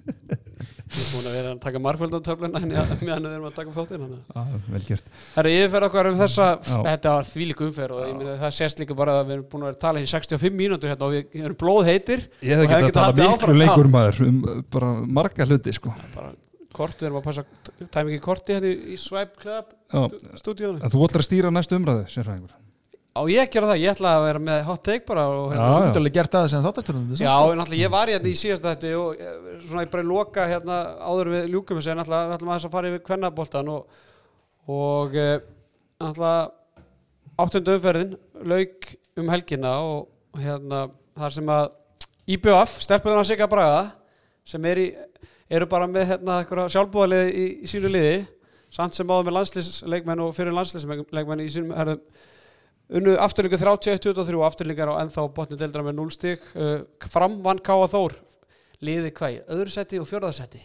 ég 0.95 1.03
er 1.03 1.09
búin 1.15 1.27
að 1.29 1.35
vera 1.35 1.49
að 1.55 1.59
taka 1.65 1.81
margföldan 1.85 2.23
töfluna 2.25 2.61
meðan 2.65 3.01
við 3.01 3.33
erum 3.35 3.47
að 3.49 3.55
taka 3.57 3.69
upp 3.71 3.77
þáttinn 3.79 4.03
þannig 4.05 4.21
að- 4.41 4.69
Vel 4.75 4.81
gert 4.87 5.09
Herra, 5.35 5.49
ég 5.55 5.73
fer 5.75 5.85
okkar 5.89 6.09
um 6.11 6.17
þessa, 6.21 6.47
Já. 6.63 6.77
þetta 6.87 7.13
var 7.17 7.27
þvílík 7.31 7.63
umferð 7.67 7.97
og 7.97 8.05
ég 8.05 8.15
myndi, 8.15 8.37
það 8.45 8.55
sést 8.59 8.79
líka 8.83 8.95
bara 9.01 9.17
að 9.19 9.27
við 9.27 9.35
erum 9.37 9.45
búin 9.51 9.65
að 9.65 9.69
vera 9.69 9.75
að 9.77 9.83
tala 9.85 9.99
í 9.99 10.09
65 10.13 10.57
mínútur 10.61 10.91
hérna 10.93 11.09
og 11.09 11.13
við 11.17 11.45
erum 11.45 11.59
blóð 11.65 11.83
heitir 11.91 12.25
Ég 12.41 12.55
hef 12.55 12.65
ekki 12.65 12.89
að 12.89 12.97
tala 12.99 13.13
miklu 13.19 13.57
lengur 13.59 13.91
maður 13.97 14.21
um 14.27 14.41
bara 14.71 14.93
marga 15.19 15.45
hluti 15.49 15.73
sko. 15.75 15.93
bara 16.15 16.31
kort, 16.75 16.97
við 16.99 17.07
erum 17.11 17.21
að 17.21 17.27
passa 17.29 17.45
tæmi 17.91 18.15
ekki 18.15 18.23
korti 18.25 18.55
hérna 18.57 18.71
í- 18.73 18.97
Swipe 18.99 19.35
Club 19.39 19.65
stúdíónu. 20.35 20.81
en 20.83 20.89
þú 20.91 21.05
ætlar 21.07 21.23
að 21.23 21.27
stýra 21.29 21.51
næstu 21.55 21.77
umræðu 21.79 22.03
sérfræðingur 22.11 22.51
Á 23.16 23.22
ég 23.32 23.39
að 23.39 23.53
gera 23.53 23.68
það, 23.70 23.78
ég 23.80 23.93
ætla 23.95 24.09
að 24.11 24.26
vera 24.26 24.39
með 24.43 24.57
hot 24.68 24.82
take 24.84 25.05
bara 25.07 25.22
og 25.32 25.53
hérna. 25.53 25.68
þú 25.95 25.99
alveg 26.01 26.16
gert 26.18 26.34
það 26.34 26.47
sem 26.51 26.63
þáttasturinn 26.66 27.05
Já, 27.16 27.32
en 27.32 27.61
náttúrulega 27.61 27.80
ég 27.86 27.93
var 27.93 28.11
hérna 28.11 28.28
í 28.28 28.36
síðast 28.36 28.66
þetta 28.66 28.91
og 28.99 29.22
eh, 29.24 29.38
svona 29.70 29.86
ég 29.86 29.93
bara 29.93 30.03
loka 30.09 30.47
hérna 30.49 30.80
áður 30.99 31.32
við 31.32 31.47
ljúkum 31.53 31.80
þessu 31.80 31.93
en 31.93 32.01
náttúrulega 32.01 32.28
við 32.28 32.36
ætlum 32.36 32.51
aðeins 32.51 32.68
að 32.68 32.76
fara 32.76 32.91
yfir 32.91 33.05
kvennaboltan 33.07 33.72
og, 33.72 34.03
og 34.68 35.16
eh, 35.22 35.32
náttúrulega 36.03 36.43
áttundu 37.45 37.78
umferðin 37.80 38.13
lauk 38.51 38.91
um 39.16 39.32
helgina 39.32 39.74
og 39.88 40.43
hérna 40.43 40.84
þar 41.16 41.39
sem 41.39 41.55
að 41.55 41.72
IBF, 42.36 42.78
stelpuðan 42.84 43.24
að 43.24 43.32
sigga 43.32 43.47
braga 43.47 43.82
sem 44.43 44.68
er 44.68 44.82
í, 44.82 44.86
eru 45.55 45.72
bara 45.72 45.88
með 45.88 46.09
hérna 46.11 46.41
eitthvað 46.41 46.72
sjálfbúðalið 46.76 47.32
í, 47.32 47.49
í 47.63 47.72
sínu 47.72 47.95
liði 47.95 48.24
samt 48.76 48.97
sem 48.97 49.07
áður 49.07 49.30
með 49.30 49.39
landslisleikmenn 49.39 50.28
og 50.28 50.36
fyrir 50.36 50.55
landslisleikmenn 50.59 51.47
í 51.47 51.51
sínum 51.53 51.78
herðum 51.80 52.01
unnu 52.89 53.15
afturlingu 53.21 53.57
31-23 53.61 54.43
afturlingar 54.45 54.91
á 54.93 55.01
ennþá 55.01 55.25
botni 55.33 55.57
deildra 55.59 55.83
með 55.86 55.95
0 55.99 56.11
stig. 56.13 56.39
Uh, 56.53 56.79
fram 57.11 57.33
vann 57.45 57.63
Káa 57.63 57.88
Þór. 57.91 58.13
Liði 58.86 59.11
hvað 59.15 59.38
í 59.38 59.39
öðru 59.55 59.71
seti 59.73 60.01
og 60.01 60.07
fjörðasetti 60.09 60.61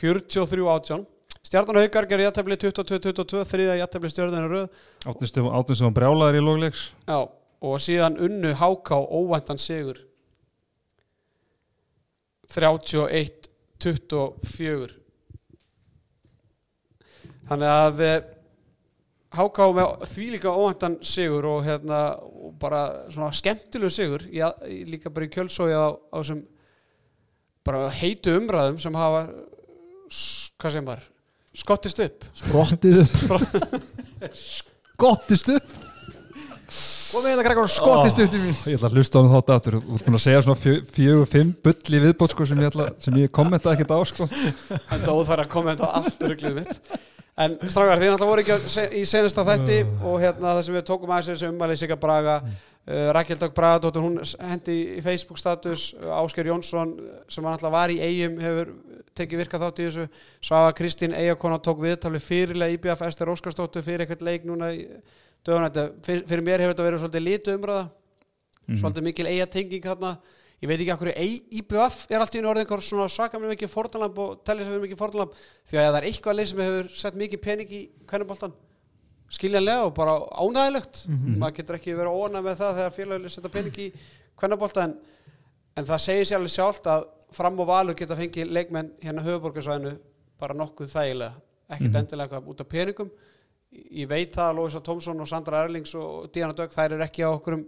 43 0.00 0.68
átján. 0.74 1.02
Stjarnan 1.40 1.80
Haukar 1.80 2.06
gerir 2.10 2.26
jættefli 2.26 2.56
22-22 2.60 3.44
þriða 3.48 3.74
jættefli 3.80 4.10
stjörðinu 4.12 4.48
röð. 4.50 4.66
Átnum 5.08 5.76
sem 5.78 5.94
brjálaður 5.96 6.36
í 6.36 6.42
logleiks. 6.44 6.82
Já, 7.08 7.20
og 7.64 7.74
síðan 7.80 8.20
unnu 8.20 8.50
Háká 8.60 8.96
óvæntan 9.00 9.60
sigur. 9.60 9.96
31-24 12.50 15.00
Þannig 17.50 17.70
að 17.70 18.02
eh, 18.06 18.20
Háká 19.30 19.68
með 19.70 20.06
því 20.10 20.24
líka 20.34 20.50
óvæntan 20.50 20.96
sigur 21.06 21.46
og 21.46 21.60
hérna 21.62 22.00
og 22.18 22.54
bara 22.58 22.80
svona 23.12 23.30
skemmtilegu 23.36 23.92
sigur 23.94 24.24
í, 24.26 24.40
í, 24.66 24.78
líka 24.90 25.12
bara 25.14 25.28
í 25.28 25.30
kjölsói 25.30 25.70
á, 25.70 25.86
á 25.94 26.18
sem 26.26 26.40
bara 27.66 27.84
heitu 27.94 28.34
umræðum 28.40 28.80
sem 28.82 28.96
hafa 28.98 29.20
hvað 30.58 30.74
sem 30.74 30.88
var 30.88 31.04
skottist 31.60 32.02
upp. 32.02 32.26
Sprottið 32.40 32.98
upp. 33.04 34.34
Skottist 34.34 35.52
upp. 35.54 35.76
Komið 37.10 37.32
hérna 37.32 37.42
krakkar 37.46 37.64
og 37.66 37.70
skottist 37.72 38.18
upp 38.22 38.28
til 38.30 38.38
mín 38.42 38.52
Ég 38.70 38.76
ætla 38.78 38.86
að 38.90 38.98
hlusta 38.98 39.18
á 39.18 39.20
hann 39.22 39.32
þátt 39.34 39.48
aftur. 39.56 39.78
Þú 39.82 39.94
ert 39.96 40.04
búin 40.06 40.18
að 40.18 40.24
segja 40.24 40.42
svona 40.46 40.60
fjö- 40.62 40.82
fjögur, 40.94 41.30
fimm 41.30 41.54
bull 41.66 41.94
í 41.98 42.02
viðbót 42.04 42.34
sko, 42.34 42.46
sem, 42.46 42.60
ég 42.62 42.70
ætla, 42.70 42.86
sem 43.02 43.16
ég 43.22 43.32
kommenta 43.34 43.72
ekkert 43.74 43.94
á 43.94 43.98
sko. 44.10 44.26
Þetta 44.90 45.14
óþar 45.14 45.42
að 45.46 45.50
kommenta 45.54 45.86
á 45.90 46.02
allt 46.02 46.22
rugglið 46.26 46.60
mitt 46.60 46.98
En 47.40 47.54
strákar, 47.72 48.00
þið 48.00 48.10
náttúrulega 48.12 48.28
voru 48.28 48.42
ekki 48.44 48.98
í 49.00 49.04
senasta 49.08 49.44
þætti 49.48 49.78
og 50.04 50.18
hérna 50.20 50.56
það 50.58 50.64
sem 50.66 50.74
við 50.76 50.82
tókum 50.90 51.12
aðeins 51.14 51.30
þessu 51.30 51.48
ummæli 51.48 51.76
Sigga 51.80 51.96
Braga 52.00 52.34
uh, 52.44 53.06
Rakel 53.16 53.38
Dögg 53.40 53.54
Bragadóttur, 53.56 54.04
hún 54.04 54.18
hendi 54.44 54.76
í 54.98 55.04
Facebook 55.04 55.40
status 55.40 55.86
uh, 55.96 56.18
Ásker 56.18 56.50
Jónsson 56.50 56.92
sem 57.32 57.48
alltaf 57.48 57.72
var 57.72 57.92
í 57.94 57.96
eigum 58.04 58.36
hefur 58.44 58.74
tekið 59.16 59.40
virka 59.40 59.60
þátt 59.62 59.80
í 59.80 59.86
þessu. 59.88 60.04
Svafa 60.50 60.74
Kristín 60.76 61.16
Eyjakona 61.16 61.60
tók 61.64 61.80
viðtalið 61.80 62.26
fyrirlega 62.26 62.76
IBF 62.76 63.06
Ester 63.08 63.32
Óskarsdóttur 63.32 63.86
fyrir 63.88 64.04
eitthvað 64.04 64.26
leik 64.28 64.44
núna 64.48 64.68
þetta, 64.74 65.86
fyrir, 66.04 66.26
fyrir 66.28 66.44
mér 66.44 66.66
hefur 66.66 66.74
þetta 66.76 66.88
verið 66.90 67.04
svolítið 67.06 67.26
litu 67.26 67.56
umræða 67.56 67.86
svolítið 68.78 69.06
mikil 69.08 69.26
eigatenging 69.30 69.88
þarna 69.88 70.12
ég 70.60 70.68
veit 70.68 70.80
ekki 70.84 70.96
hverju 71.00 71.14
ei- 71.16 71.44
IBF 71.60 72.02
er 72.10 72.20
alltaf 72.20 72.36
í 72.36 72.42
orðin 72.44 72.64
einhver 72.66 72.82
svona 72.84 73.06
svaka 73.08 73.38
með 73.40 73.54
mikið 73.54 73.70
fórnalamb 73.72 74.18
og 74.20 74.42
tellir 74.44 74.66
sem 74.68 74.74
við 74.76 74.82
mikið 74.88 74.98
fórnalamb. 75.00 75.32
Því 75.70 75.78
að 75.80 75.86
það 75.88 75.98
er 76.00 76.08
eitthvað 76.10 76.36
leið 76.36 76.50
sem 76.50 76.60
hefur 76.64 76.90
sett 77.02 77.14
mikið 77.22 77.40
pening 77.46 77.70
í 77.72 77.80
hvernig 78.10 78.28
skiljanlega 79.30 79.86
og 79.86 79.94
bara 79.94 80.16
ánægilegt 80.42 81.04
maður 81.40 81.56
getur 81.60 81.76
ekki 81.78 81.94
verið 81.94 82.18
óanæg 82.18 82.44
með 82.44 82.56
það 82.60 82.76
þegar 82.80 82.94
félagið 82.98 83.30
setja 83.30 83.50
pening 83.54 83.78
í 83.78 83.88
hvernig 84.40 84.58
en, 84.84 84.94
en 85.78 85.84
það 85.86 86.00
segir 86.04 86.24
sér 86.26 86.36
alveg 86.40 86.50
sjálft 86.56 86.86
að 86.90 87.04
fram 87.30 87.60
og 87.62 87.66
valur 87.70 87.94
geta 87.94 88.16
fengið 88.18 88.50
leikmenn 88.50 88.90
hérna 89.04 89.22
höfuborgarsvæðinu 89.22 89.92
bara 90.40 90.54
nokkuð 90.58 90.90
þægilega. 90.90 91.34
Ekkert 91.70 91.94
endilega 92.00 92.26
eitthvað 92.36 92.48
út 92.50 92.60
af 92.64 92.68
peningum. 92.68 93.10
Ég 93.70 94.08
veit 94.10 94.32
það 94.34 94.48
að 94.50 94.56
Lóisa 94.58 94.80
Tómsson 94.82 95.20
og 95.22 95.28
Sandra 95.30 95.60
Erlings 95.62 95.94
og 95.94 96.26
Díana 96.34 96.52
Dögg 96.58 96.72
þær 96.74 96.96
eru 96.96 97.04
ekki 97.06 97.22
á 97.22 97.30
okkurum 97.30 97.62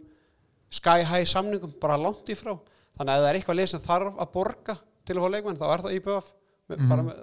sky 0.73 1.05
high 1.07 1.25
samningum 1.31 1.71
bara 1.79 1.95
langt 2.01 2.27
í 2.27 2.35
frá 2.35 2.57
þannig 2.99 3.13
að 3.13 3.19
ef 3.19 3.23
það 3.23 3.31
er 3.31 3.39
eitthvað 3.41 3.61
lið 3.61 3.71
sem 3.73 3.85
þarf 3.87 4.19
að 4.25 4.33
borga 4.39 4.79
til 5.03 5.17
að 5.17 5.23
fá 5.23 5.33
leikmenn 5.37 5.61
þá 5.61 5.69
er 5.69 5.85
það 5.87 5.97
IBF 5.99 6.29
mm. 6.73 6.91
bara 6.91 7.07
með, 7.07 7.23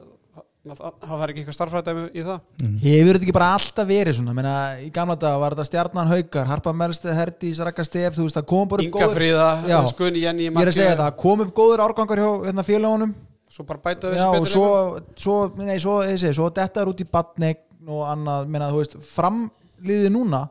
það, 0.76 1.22
er 1.24 1.32
ekki 1.32 1.42
eitthvað 1.44 1.58
starfræði 1.58 2.04
í 2.12 2.26
það. 2.26 2.42
Hefur 2.84 3.18
þetta 3.18 3.26
ekki 3.26 3.36
bara 3.38 3.54
alltaf 3.56 3.90
verið 3.90 4.18
svona? 4.20 4.36
Meina, 4.38 4.56
í 4.84 4.90
gamla 4.94 5.16
dag 5.20 5.40
var 5.42 5.56
þetta 5.56 5.70
stjarnan 5.70 6.12
haukar 6.12 6.50
Harpa 6.50 6.74
Melsteð, 6.76 7.16
Herdís, 7.18 7.62
Raka 7.64 7.86
Stef 7.88 8.18
þú 8.18 8.28
veist 8.28 8.38
það 8.38 8.50
kom 8.52 8.70
bara 8.70 8.84
upp 8.84 9.00
Inga 9.00 9.10
Fríða, 9.16 9.50
Já. 9.70 9.80
Skunni, 9.94 10.26
Jenny 10.26 10.50
ég 10.50 10.62
er 10.62 10.72
að 10.74 10.78
segja 10.78 11.00
það, 11.00 11.16
kom 11.24 11.46
upp 11.46 11.56
góður 11.58 11.86
árgangar 11.88 12.22
hjá 12.22 12.30
hérna, 12.50 12.68
félagunum 12.68 13.16
svo 13.50 13.66
bara 13.66 13.82
bæta 13.82 14.14
Já, 14.14 14.28
og 14.30 14.44
þessi 14.44 14.54
svo, 14.54 14.68
betur 14.70 15.24
svo, 15.24 15.38
nei, 15.58 15.80
svo, 15.82 15.98
þessi, 16.06 16.32
svo 16.38 16.50
þetta 16.54 16.84
er 16.84 16.92
út 16.92 17.02
í 17.02 17.08
badneign 17.10 17.90
og 17.90 18.06
annað, 18.06 18.50
meina, 18.54 18.70
þú 18.70 18.84
veist, 18.84 18.98
framliði 19.10 20.12
núna, 20.14 20.44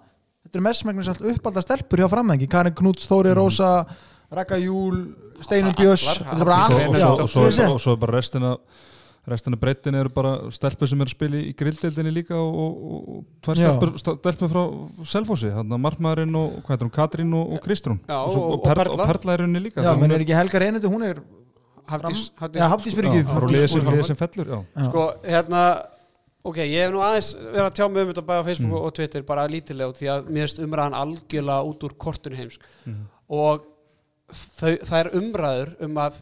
þetta 0.46 0.58
er 0.58 0.64
mestmægnis 0.66 1.10
allt 1.12 1.26
uppalda 1.34 1.62
stelpur 1.62 2.02
hjá 2.02 2.08
framhengi, 2.10 2.48
Karin 2.50 2.74
Knúts, 2.78 3.06
Þóri 3.06 3.36
Rósa, 3.38 3.70
Raka 4.30 4.58
Júl, 4.60 5.00
Steinum 5.40 5.72
Björns, 5.78 6.04
Allar, 6.04 6.32
þetta 6.32 6.44
bara 6.44 6.58
og, 6.58 6.62
allt, 6.62 6.88
og, 6.88 6.96
já, 6.98 7.08
og, 7.08 7.24
og, 7.24 7.80
svo, 7.80 7.94
er 7.94 8.00
bara 8.02 8.16
restina 8.18 8.56
restina 9.28 9.58
breytin 9.60 9.96
eru 9.98 10.08
bara 10.12 10.32
stelpur 10.54 10.88
sem 10.88 11.00
eru 11.04 11.10
að 11.10 11.14
spila 11.14 11.40
í 11.40 11.50
grilldeildinni 11.56 12.12
líka 12.16 12.36
og, 12.38 12.54
og, 12.64 13.08
og 13.12 13.18
tvær 13.44 13.58
stelpur, 13.60 13.92
stelpur 14.00 14.52
frá 14.52 14.62
Selfossi, 15.10 15.50
hann 15.52 15.74
að 15.76 15.82
Markmaðurinn 15.84 16.38
og 16.38 16.54
hvað 16.62 16.74
heitir 16.74 16.88
hún, 16.88 16.94
Katrín 16.96 17.34
og, 17.36 17.52
og 17.56 17.60
Kristrún. 17.64 18.00
Og, 18.08 18.62
Perla. 18.64 18.88
og 18.94 19.02
Perla. 19.04 19.34
er 19.36 19.44
henni 19.44 19.62
líka. 19.66 19.84
Já, 19.84 19.92
menn 20.00 20.16
er 20.16 20.24
ekki 20.24 20.36
Helga 20.36 20.62
Reynundu, 20.64 20.88
hún 20.92 21.04
er 21.10 21.20
Hafdís, 21.88 22.26
Hafdís 22.40 22.96
fyrir 22.96 23.12
ekki, 23.12 23.22
sko, 24.88 25.06
hérna 25.24 25.62
ok, 26.48 26.60
ég 26.64 26.84
hef 26.86 26.92
nú 26.92 27.00
aðeins 27.04 27.32
verið 27.38 27.64
að 27.66 27.74
tjá 27.78 27.86
mig 27.88 28.04
um 28.04 28.12
þetta 28.12 28.24
bæða 28.28 28.44
á 28.44 28.48
Facebook 28.48 28.72
Mm. 28.72 28.84
og 28.84 28.94
Twitter 28.94 29.22
bara 29.22 29.48
lítilega 29.48 29.96
því 29.96 30.08
að 30.12 30.28
mér 30.28 30.46
finnst 30.46 30.60
umræðan 30.64 30.96
algjörlega 30.96 31.64
út 31.68 31.84
úr 31.84 31.94
kortinu 31.96 32.36
heimsk. 32.36 32.60
Mm. 32.86 33.06
og 33.28 33.66
það 34.32 34.98
er 35.00 35.10
umræður 35.18 35.70
um 35.86 36.00
að 36.02 36.18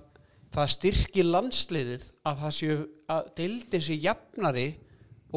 það 0.56 0.70
styrki 0.76 1.24
landsliðið 1.26 2.04
að 2.26 2.42
það 2.42 2.54
séu 2.58 2.76
að 3.12 3.30
deildin 3.40 3.82
sé 3.86 3.96
jafnari 4.02 4.66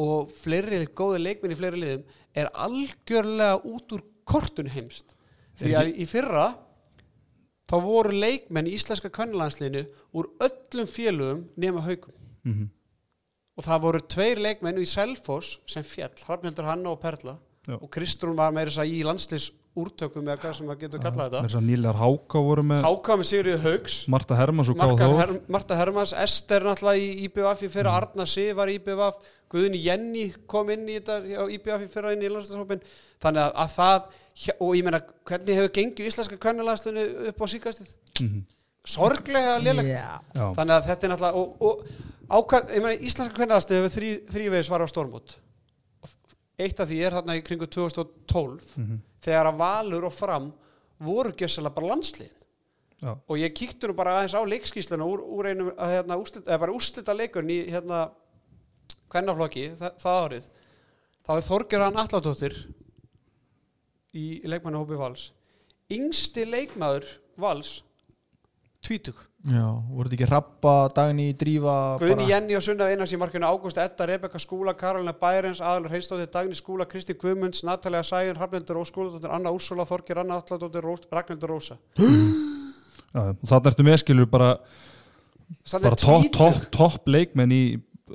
og 0.00 0.30
fleiri 0.40 0.84
góði 0.96 1.20
leikminn 1.24 1.52
í 1.54 1.58
fleiri 1.58 1.80
liðum 1.82 2.04
er 2.40 2.50
algjörlega 2.54 3.58
út 3.66 3.92
úr 3.96 4.04
kortun 4.30 4.70
heimst 4.70 5.16
því 5.60 5.74
að 5.76 5.90
í 6.00 6.06
fyrra 6.08 6.44
þá 7.70 7.76
voru 7.84 8.14
leikmenn 8.16 8.66
í 8.70 8.74
íslenska 8.78 9.10
kvennalandsliðinu 9.14 9.82
úr 10.18 10.30
öllum 10.46 10.88
félögum 10.90 11.44
nema 11.60 11.82
haugum 11.86 12.14
Mhm. 12.44 12.70
og 13.58 13.64
það 13.66 13.80
voru 13.82 14.00
tveir 14.08 14.38
leikmenn 14.40 14.78
í 14.80 14.86
Selfoss 14.88 15.58
sem 15.68 15.82
fjall, 15.84 16.14
Hrafnhildur 16.24 16.64
Hanna 16.64 16.88
og 16.94 17.00
Perla 17.02 17.34
Já. 17.68 17.74
og 17.76 17.90
Kristrún 17.92 18.34
var 18.38 18.52
meira 18.52 18.70
þess 18.70 18.78
að 18.80 18.94
í 18.94 19.02
landslis 19.04 19.50
úrtökum 19.78 20.26
eða 20.26 20.40
hvað 20.42 20.54
sem 20.58 20.66
maður 20.66 20.80
getur 20.84 21.02
kallað 21.04 21.28
þetta. 21.30 21.42
Þess 21.46 21.58
að 21.60 21.66
nýlegar 21.68 21.98
Háka 22.00 22.40
voru 22.42 22.62
með 22.66 22.80
Háka 22.86 23.16
með 23.20 23.28
Sigurður 23.30 23.60
Haugs 23.64 23.98
Marta 24.10 24.38
Hermans 24.40 24.70
og 24.72 24.78
Káð 24.80 24.94
Þór 24.98 25.14
Her, 25.20 25.34
Marta 25.56 25.76
Hermans, 25.78 26.14
Ester 26.24 26.66
náttúrulega 26.66 27.04
í 27.04 27.10
IBF 27.28 27.62
í 27.62 27.70
fyrra, 27.70 27.92
Arna 28.00 28.26
Sif 28.26 28.56
var 28.58 28.72
í 28.72 28.74
IBF 28.80 29.20
Guðni 29.50 29.78
Jenny 29.82 30.24
kom 30.50 30.70
inn 30.74 30.88
í 30.90 30.98
þetta 30.98 31.20
á 31.22 31.44
IBF 31.54 31.84
í 31.86 31.90
fyrra 31.90 32.12
inn 32.16 32.22
í 32.26 32.30
landslagshópin 32.30 32.82
þannig 33.22 33.42
að, 33.46 33.52
að 33.64 33.74
það 33.76 34.56
og 34.58 34.74
ég 34.78 34.86
meina 34.86 35.00
hvernig 35.30 35.58
hefur 35.60 35.72
gengið 35.78 36.10
íslenska 36.10 36.38
kvennalandstunni 36.40 37.06
upp 37.30 37.42
á 37.42 37.46
síkastið 37.54 37.94
Mhm. 38.20 38.40
sorglega 38.90 39.58
lélegt. 39.62 39.88
Já. 39.92 40.20
Já, 40.34 40.46
þannig 40.56 40.74
að 40.76 40.86
þetta 40.90 41.04
er 41.06 41.10
náttúrulega 41.12 41.34
og, 41.36 41.62
og 41.62 41.84
ákvæð, 42.30 42.70
ég 42.74 42.82
meina 42.84 43.02
íslenska 43.06 43.34
kvennalandstunni 43.36 43.80
hefur 43.82 43.94
þrý, 43.96 44.10
þrývegis 44.34 44.70
var 44.72 44.82
á 44.82 44.88
stormót 44.90 45.34
eitt 46.64 46.80
af 46.80 46.88
því 46.90 46.98
er 47.06 47.16
þarna 47.18 47.36
í 47.38 47.42
kringu 47.46 47.66
2012 47.66 48.76
Mhm. 48.76 49.00
þegar 49.22 49.46
að 49.52 49.58
Valur 49.60 50.04
og 50.08 50.12
Fram 50.12 50.52
voru 51.00 51.32
gjössalega 51.32 51.74
bara 51.74 51.86
landsliðin. 51.94 52.36
Já, 53.00 53.14
og 53.28 53.36
ég 53.38 53.54
kíkti 53.56 53.88
nú 53.88 53.94
bara 53.96 54.18
aðeins 54.20 54.34
á 54.36 54.44
leikskísluna 54.44 55.04
úr, 55.08 55.20
úr 55.24 55.46
einum, 55.48 55.70
hérna, 55.78 56.18
úrslit, 56.20 56.44
eða 56.44 56.58
bara 56.60 56.72
úrslita 56.72 57.14
leikurinn 57.16 57.50
í 57.50 57.70
hérna 57.72 58.10
hvernaflokki 59.10 59.70
það, 59.80 59.94
það 60.02 60.18
árið. 60.28 60.48
Þá 61.26 61.30
er 61.36 61.46
Þorgjör 61.48 61.84
hann 61.86 61.96
Alladóttir 62.02 62.56
í 64.14 64.24
leikmannahópi 64.44 64.98
Vals. 64.98 65.30
Yngsti 65.90 66.44
leikmaður 66.46 67.06
Vals 67.40 67.82
tvítug 68.84 69.16
Já, 69.40 69.64
voru 69.64 70.04
þetta 70.04 70.16
ekki 70.18 70.26
rappa, 70.28 70.72
dagni, 70.92 71.30
drífa 71.40 71.74
Guðni 72.02 72.26
Jenny 72.28 72.56
og 72.58 72.64
Sunna 72.64 72.90
Einars 72.92 73.14
í 73.16 73.18
markinu 73.20 73.48
Ágúst 73.48 73.78
Edda, 73.80 74.04
Rebekka 74.10 74.36
Skúla, 74.42 74.74
Karolina 74.76 75.14
Bærens 75.16 75.62
Aðalur 75.64 75.94
Heinstóttir, 75.94 76.28
Dagni 76.34 76.58
Skúla, 76.58 76.84
Kristi 76.84 77.16
Guðmunds 77.16 77.64
Natalia 77.64 78.02
Sæjun, 78.04 78.36
Hrafnildur 78.36 78.82
Skúladóttir 78.84 79.32
Anna 79.32 79.52
Úrsula, 79.56 79.86
Þorgjör 79.88 80.20
Anna 80.26 80.42
Alladóttir, 80.42 80.84
Ragnhildur 81.08 81.54
Rósa. 81.54 81.78
Þarna 83.14 83.72
ertu 83.72 83.86
með 83.88 83.96
skilur 84.04 84.28
bara, 84.28 84.50
Þannig 85.64 85.88
bara 85.88 86.00
topp 86.04 86.28
top, 86.36 86.66
top 86.76 87.08
leikmenn 87.08 87.56
í 87.56 87.62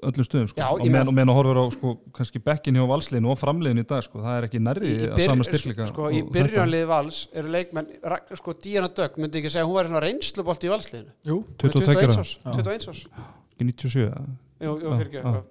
öllum 0.02 0.28
stöðum 0.28 0.50
sko. 0.52 0.70
Og 0.76 0.84
meðan 0.92 1.16
með 1.16 1.32
að 1.32 1.38
horfa 1.40 1.64
á 1.64 1.66
sko, 1.76 1.94
kannski 2.18 2.42
bekkin 2.44 2.80
hjá 2.80 2.86
valsliðinu 2.90 3.32
og 3.34 3.40
framliðinu 3.40 3.86
í 3.86 3.90
dag 3.90 4.06
sko. 4.06 4.22
það 4.24 4.40
er 4.40 4.48
ekki 4.50 4.62
í, 4.62 4.94
að 5.10 5.24
sama 5.26 5.48
styrkleika 5.48 5.90
sko, 5.92 6.10
í 6.12 6.24
og 6.24 6.32
byrjunlið 6.36 6.88
vals 6.92 7.22
eru 7.34 7.54
leikmenn 7.56 7.92
sko, 8.40 8.56
Díana 8.64 8.92
Dögg 8.96 9.20
myndi 9.22 9.42
ekki 9.42 9.54
segja 9.54 9.68
hún 9.68 9.78
svona 9.92 10.04
reynslubolt 10.06 10.66
í 10.66 10.74
valsliðinu 10.74 11.16
Jú, 11.32 11.42
22 11.64 11.96
ára. 11.96 12.18
árs 12.24 12.34
21 12.46 12.90
árs 12.92 13.06
ekki 13.56 13.70
97 13.72 14.10
eða? 14.10 14.26
Jú, 14.64 14.74
jú, 14.80 14.90
Já, 14.90 14.98
fyrir 15.00 15.08
ekki 15.10 15.22
já. 15.22 15.42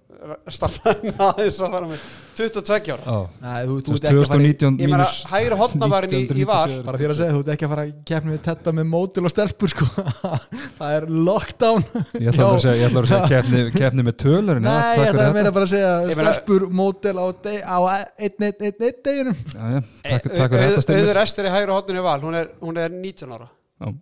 starfaði 0.57 1.11
aðeins 1.21 1.59
að 1.61 1.75
fara 1.75 1.89
með 1.91 2.05
22 2.39 2.95
ára. 2.95 3.05
Já. 3.05 3.17
Nei, 3.45 3.59
þú, 3.69 3.75
þú 3.75 3.85
Þú 3.85 3.95
ert 3.95 4.07
ekki 4.09 4.15
að 4.15 4.29
fara 4.31 4.45
í, 4.45 4.53
2019 4.55 4.79
ég 4.81 4.91
meina 4.91 4.99
mínus 5.05 5.19
hægri 5.31 5.59
hotnavarin 5.61 6.15
í, 6.15 6.21
í 6.25 6.47
val 6.49 6.63
1997. 6.73 6.87
bara 6.87 7.01
því 7.01 7.09
að 7.09 7.19
segja, 7.19 7.35
þú 7.35 7.43
ert 7.43 7.51
ekki 7.55 7.67
að 7.67 7.73
fara 7.75 7.85
að 7.85 7.93
keppni 8.11 8.33
við 8.35 8.41
þetta 8.49 8.75
með 8.79 8.89
mótil 8.95 9.25
og 9.25 9.35
stelpur 9.35 9.75
sko. 9.75 9.89
Það 10.79 10.95
er 10.97 11.07
lockdown. 11.29 11.87
Ég 12.17 12.31
ætla 12.33 12.49
að 12.49 12.59
segja, 12.65 12.75
ég 12.81 12.89
ætla 12.89 13.05
að 13.05 13.11
segja 13.13 13.31
keppni, 13.35 13.63
keppni 13.77 14.07
með 14.09 14.19
tölur 14.25 14.63
Nei, 14.65 14.73
ég 14.73 15.05
ætla 15.11 15.29
að 15.29 15.39
meira 15.39 15.55
bara 15.59 15.69
að 15.69 15.75
segja 15.75 15.93
stelpur, 16.19 16.67
mótil 16.81 17.15
á, 17.21 17.27
einn, 17.29 18.49
einn, 18.49 18.67
einn, 18.71 18.99
deginum. 19.05 19.39
Já, 19.53 19.63
já, 19.77 19.81
takk, 20.09 20.33
fyrir 20.33 20.41
þetta 20.41 20.65
Auður 20.65 20.89
stefnir 20.89 21.23
Ester 21.25 21.51
í 21.51 21.55
hægri 21.55 21.77
hotninu 21.77 22.01
í 22.01 22.09
val 22.09 22.19
hún 22.25 22.41
er, 22.41 22.51
hún 22.65 22.81
er 22.81 22.95
19 22.97 23.37
ára. 23.37 23.51
Já. 23.85 23.93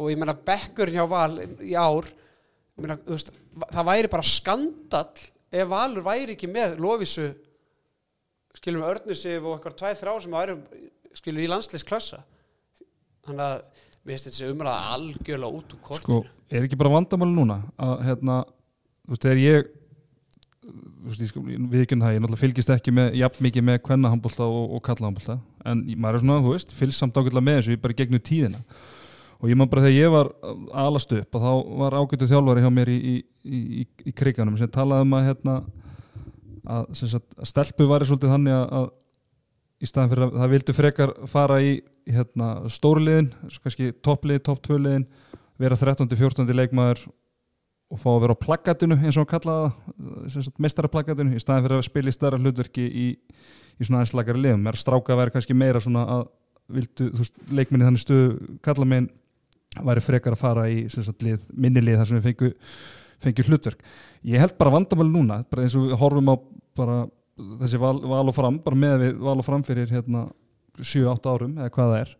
og 0.00 0.08
ég 0.10 0.18
meina 0.18 0.32
bekkurinn 0.34 0.96
hjá 0.96 1.04
val 1.08 1.34
í 1.62 1.74
ár 1.78 2.08
meina, 2.84 2.96
veist, 3.06 3.30
það 3.70 3.88
væri 3.90 4.10
bara 4.12 4.26
skandall 4.26 5.24
ef 5.50 5.70
valur 5.70 6.06
væri 6.06 6.36
ekki 6.36 6.50
með 6.50 6.78
lofisu 6.82 7.28
skilum 8.56 8.84
við 8.84 8.92
Örnusif 8.94 9.46
og 9.46 9.56
eitthvað 9.56 9.78
tvæð 9.80 10.00
þrá 10.02 10.12
sem 10.24 10.36
væri 10.36 10.56
skilum 11.18 11.42
í 11.44 11.50
landsleisklassa 11.50 12.22
þannig 13.26 13.44
að 13.46 13.58
mér 14.00 14.14
finnst 14.16 14.30
þessi 14.30 14.48
umræða 14.50 14.94
algjörlega 14.94 15.58
út 15.58 15.74
úr 15.74 15.82
kortinu. 15.84 16.22
Sko, 16.22 16.46
er 16.50 16.64
ekki 16.66 16.78
bara 16.80 16.94
vandamáli 16.94 17.36
núna 17.36 17.58
að 17.80 18.06
hérna, 18.08 18.38
þú 19.04 19.14
veist, 19.14 19.26
þegar 19.26 19.42
ég 19.42 19.68
þú 20.70 21.10
veist, 21.10 21.22
ég 21.24 21.30
sko, 21.32 21.42
við 21.44 21.82
ekki 21.84 21.98
það, 22.00 22.14
ég 22.14 22.22
náttúrulega 22.22 22.42
fylgist 22.44 22.72
ekki 22.74 22.94
með, 22.96 23.10
jafn 23.20 23.44
mikið 23.46 23.66
með 23.68 23.82
kvenna 23.88 24.12
handbólta 24.12 24.46
og, 24.46 24.76
og 24.76 24.82
kalla 24.86 25.08
handbólta, 25.08 25.36
en 25.68 25.84
maður 25.96 26.18
er 26.18 26.24
svona, 26.24 26.40
þú 26.46 26.54
veist, 26.56 26.74
fylgst 26.76 27.04
samt 27.04 27.20
ágætlega 27.20 27.46
með 27.46 27.60
þessu, 27.60 27.76
ég 27.76 27.84
bara 27.84 27.98
gegnum 28.00 28.24
tíðina 28.30 28.62
og 29.40 29.48
ég 29.48 29.56
man 29.56 29.70
bara 29.72 29.86
þegar 29.86 29.96
ég 29.96 30.12
var 30.12 30.32
alast 30.76 31.12
upp 31.16 31.36
og 31.36 31.44
þá 31.44 31.52
var 31.80 31.96
ágætu 31.96 32.28
þjálfari 32.28 32.64
hjá 32.64 32.72
mér 32.76 32.90
í, 32.92 32.98
í, 33.00 33.14
í, 33.44 33.84
í 34.10 34.12
kriganum 34.16 34.58
sem 34.60 34.70
talaði 34.72 35.06
um 35.06 35.14
að 35.16 35.28
hérna 35.30 35.54
að, 36.64 36.90
sagt, 37.00 37.38
að 37.38 37.48
stelpu 37.48 37.86
væri 37.88 38.08
svolítið 38.08 38.34
þannig 38.34 38.56
að, 38.56 38.66
að 38.80 38.90
í 39.80 39.88
staðan 39.88 40.12
fyrir 40.12 40.26
að 40.26 40.34
það 40.42 40.52
vildu 40.54 40.76
frekar 40.76 41.14
fara 41.30 41.60
í 41.64 41.70
hérna, 42.10 42.50
stórliðin, 42.72 43.30
kannski 43.62 43.94
topplið, 44.04 44.42
topp 44.44 44.60
tvöliðin 44.66 45.06
vera 45.60 45.78
13. 45.78 46.08
14. 46.10 46.52
leikmaður 46.56 47.06
og 47.90 47.98
fá 47.98 48.10
að 48.12 48.20
vera 48.24 48.36
á 48.36 48.42
plaggatinu 48.44 48.98
eins 49.00 49.16
og 49.16 49.24
hann 49.24 49.30
kallaði 49.32 50.34
það 50.34 50.60
mestaraplaggatinu 50.62 51.34
í 51.34 51.42
staðan 51.42 51.64
fyrir 51.66 51.80
að 51.80 51.88
spila 51.88 52.12
í 52.12 52.16
stærra 52.16 52.38
hlutverki 52.38 52.84
í, 52.86 53.06
í 53.80 53.86
svona 53.86 54.02
aðeins 54.02 54.14
lagari 54.14 54.44
liðum 54.44 54.68
er 54.70 54.78
stráka 54.78 55.14
að 55.14 55.22
vera 55.24 55.34
kannski 55.34 55.56
meira 55.58 55.82
svona 55.82 56.04
að 56.18 56.28
vildu, 56.70 57.08
þú 57.10 57.24
veist, 57.24 57.40
leikminni 57.50 57.88
þannig 57.88 58.04
stöðu 58.04 58.58
kalla 58.62 58.86
megin 58.86 59.10
væri 59.78 60.02
frekar 60.02 60.34
að 60.34 60.42
fara 60.42 60.66
í 60.70 60.82
sem 60.90 61.04
sagt, 61.06 61.22
lið, 61.22 61.44
minni 61.54 61.82
lið 61.84 62.00
þar 62.00 62.10
sem 62.10 62.18
við 62.18 62.28
fengu, 62.30 62.50
fengu 63.22 63.46
hlutverk. 63.46 63.84
Ég 64.26 64.42
held 64.42 64.56
bara 64.58 64.74
vandamáli 64.74 65.12
núna 65.12 65.42
bara 65.50 65.66
eins 65.66 65.76
og 65.78 65.88
við 65.88 66.00
horfum 66.00 66.32
á 66.32 66.36
þessi 67.60 67.80
val, 67.80 67.96
val 68.02 68.26
og 68.26 68.34
fram, 68.36 68.58
bara 68.64 68.78
með 68.78 68.96
við 69.04 69.22
val 69.22 69.38
og 69.38 69.46
fram 69.46 69.62
fyrir 69.66 69.90
hérna 69.90 70.26
7-8 70.80 71.30
árum 71.30 71.56
eða 71.58 71.72
hvað 71.74 71.94
það 71.94 72.00
er. 72.00 72.12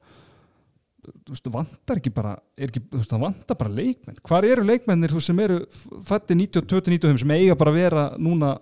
Þú 1.01 1.35
veist, 1.35 1.51
vantar 1.51 2.01
ekki 2.01 2.13
bara 2.15 2.35
ekki, 2.61 2.83
þú 2.85 3.01
veist, 3.01 3.11
það 3.11 3.25
vantar 3.25 3.59
bara 3.61 3.75
leikmenn. 3.75 4.21
Hvar 4.29 4.47
eru 4.47 4.67
leikmennir 4.69 5.15
þú 5.15 5.23
sem 5.25 5.43
eru 5.43 5.61
fætti 6.07 6.37
92-95 6.39 7.23
sem 7.25 7.35
eiga 7.39 7.57
bara 7.59 7.73
að 7.73 7.81
vera 7.81 8.05
núna 8.21 8.55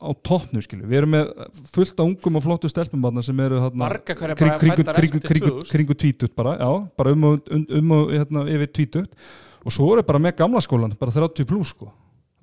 á 0.00 0.10
toppnu 0.26 0.62
skilu 0.64 0.86
við 0.88 1.00
erum 1.00 1.14
með 1.14 1.32
fullt 1.72 1.98
af 1.98 2.04
ungum 2.04 2.38
og 2.38 2.44
flottu 2.44 2.70
stelpumbarna 2.70 3.24
sem 3.24 3.40
eru 3.44 3.60
bara 3.74 4.00
kringu, 4.00 4.26
fæddar 4.36 4.60
kringu, 4.60 5.20
eftir 5.20 5.30
kringu, 5.30 5.50
2000 5.64 5.72
kringu 5.72 5.96
tvítut 5.98 6.36
bara, 6.36 6.56
já, 6.58 6.70
bara 6.98 7.14
um 7.14 7.26
og, 7.30 7.50
um, 7.50 7.66
um 7.80 7.92
og 7.98 8.14
hérna, 8.14 8.46
yfir 8.54 8.72
tvítut 8.78 9.18
og 9.64 9.74
svo 9.74 9.90
er 9.96 10.06
bara 10.06 10.22
með 10.22 10.38
gamla 10.42 10.62
skólan, 10.64 10.96
bara 11.00 11.14
30 11.14 11.48
plus 11.48 11.72
sko. 11.74 11.90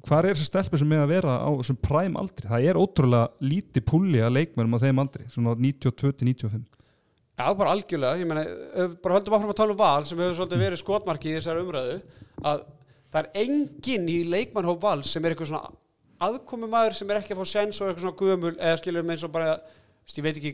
hvar 0.07 0.25
er 0.25 0.33
þessi 0.33 0.49
stelpi 0.49 0.79
sem 0.81 0.93
er 0.95 1.03
að 1.03 1.13
vera 1.13 1.37
á 1.45 1.49
þessum 1.59 1.79
præm 1.81 2.17
aldri, 2.17 2.49
það 2.49 2.67
er 2.69 2.79
ótrúlega 2.81 3.27
lítið 3.45 3.85
púli 3.85 4.21
að 4.23 4.37
leikmennum 4.39 4.77
á 4.77 4.83
þeim 4.83 5.01
aldri 5.03 5.27
svona 5.29 5.55
92-95 5.59 6.63
Já, 7.41 7.47
bara 7.57 7.71
algjörlega, 7.73 8.17
ég 8.21 8.27
við 8.29 8.97
bara 9.01 9.15
höldum 9.17 9.35
áfram 9.35 9.53
að 9.53 9.59
tala 9.61 9.73
um 9.73 9.79
val 9.79 10.05
sem 10.05 10.19
hefur 10.19 10.35
svolítið 10.37 10.63
verið 10.65 10.81
skotmarki 10.81 11.31
í 11.31 11.35
þessari 11.37 11.63
umræðu 11.63 11.95
að 12.45 12.65
það 13.11 13.21
er 13.21 13.29
enginn 13.43 14.09
í 14.11 14.17
leikmannhóp 14.29 14.81
val 14.83 14.99
sem 15.07 15.25
er 15.25 15.33
eitthvað 15.33 15.51
svona 15.51 15.71
aðkomumæður 16.27 16.97
sem 16.97 17.09
er 17.11 17.21
ekki 17.21 17.35
að 17.35 17.41
fá 17.41 17.49
sens 17.51 17.79
og 17.81 17.89
eitthvað 17.89 18.05
svona 18.05 18.21
gömul 18.21 18.53
eða 18.57 18.77
skilur 18.81 19.07
með 19.07 19.17
eins 19.17 19.25
og 19.27 19.33
bara, 19.33 19.55
ég 20.11 20.25
veit 20.25 20.37
ekki 20.37 20.53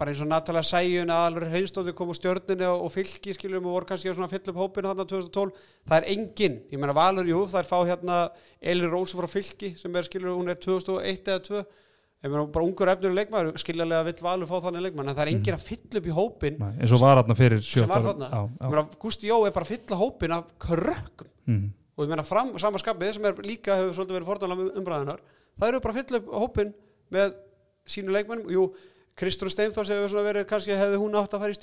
bara 0.00 0.10
eins 0.10 0.22
og 0.24 0.30
Natalia 0.30 0.64
Sæjun 0.66 1.12
að 1.12 1.26
alveg 1.28 1.52
hreinstóði 1.52 1.94
kom 1.94 2.10
úr 2.10 2.18
stjörnunni 2.18 2.66
og, 2.66 2.86
og 2.86 2.94
fylki 2.94 3.34
skilur 3.36 3.60
og 3.60 3.68
voru 3.76 3.88
kannski 3.90 4.10
að 4.10 4.32
fylla 4.32 4.54
upp 4.54 4.62
hópinu 4.62 4.90
þarna 4.90 5.06
2012 5.12 5.52
það 5.86 5.96
er 5.98 6.08
enginn, 6.14 6.56
ég 6.72 6.80
meina 6.80 6.96
Valur, 6.96 7.28
jú, 7.28 7.44
það 7.52 7.60
er 7.62 7.68
fá 7.68 7.78
hérna 7.90 8.18
Elin 8.72 8.90
Rósa 8.90 9.20
frá 9.20 9.28
fylki 9.30 9.74
sem 9.78 9.94
er 10.00 10.08
skilur, 10.08 10.34
hún 10.38 10.50
er 10.50 10.58
2001 10.58 11.28
eða 11.28 11.44
2 11.50 11.62
ég 12.22 12.30
meina 12.30 12.46
bara 12.54 12.66
ungur 12.66 12.90
efnur 12.92 13.14
leikmaður 13.18 13.60
skiljanlega 13.60 14.06
vill 14.08 14.24
Valur 14.24 14.50
fá 14.50 14.56
þannig 14.64 14.84
leikmann 14.88 15.10
en 15.10 15.16
það 15.18 15.24
er 15.26 15.30
enginn 15.34 15.56
að 15.58 15.64
fylla 15.68 16.00
upp 16.00 16.08
í 16.08 16.16
hópin 16.16 16.58
Nei, 16.62 16.72
eins 16.80 16.96
og 16.96 17.02
var 17.02 17.18
þarna 17.20 17.36
fyrir 17.38 17.62
sem 17.62 17.82
7 17.82 17.86
var 17.90 17.96
árum 17.98 18.08
þarna. 18.08 18.28
Já, 18.32 18.42
Ég 18.42 18.60
já. 18.62 18.68
meina, 18.72 18.84
Gústi 19.04 19.30
Jó 19.30 19.38
er 19.46 19.54
bara 19.56 19.66
að 19.66 19.72
fylla 19.74 19.98
hópin 20.02 20.34
af 20.36 20.52
krökkum. 20.62 21.30
Mm. 21.50 21.64
Og 21.96 22.04
ég 22.06 22.12
meina 22.12 22.24
fram 22.26 22.54
samanskapið 22.60 23.16
sem 23.18 23.28
er 23.28 23.42
líka 23.46 23.76
hefur 23.80 23.96
svolítið 23.98 24.18
verið 24.18 24.30
fórnalega 24.30 24.80
umræðinar 24.80 25.20
það 25.58 25.68
eru 25.68 25.82
bara 25.84 25.94
að 25.94 26.00
fylla 26.00 26.22
upp 26.22 26.32
hópin 26.42 26.72
með 27.12 27.34
sínu 27.92 28.14
leikmennum 28.14 28.52
jú, 28.52 28.70
Kristrún 29.18 29.52
Steinfors 29.52 29.90
hefur 29.92 30.24
verið 30.24 30.46
kannski 30.48 30.72
hefði 30.76 30.98
hún 31.02 31.16
átt 31.20 31.34
að 31.36 31.42
fara 31.42 31.52
í 31.52 31.56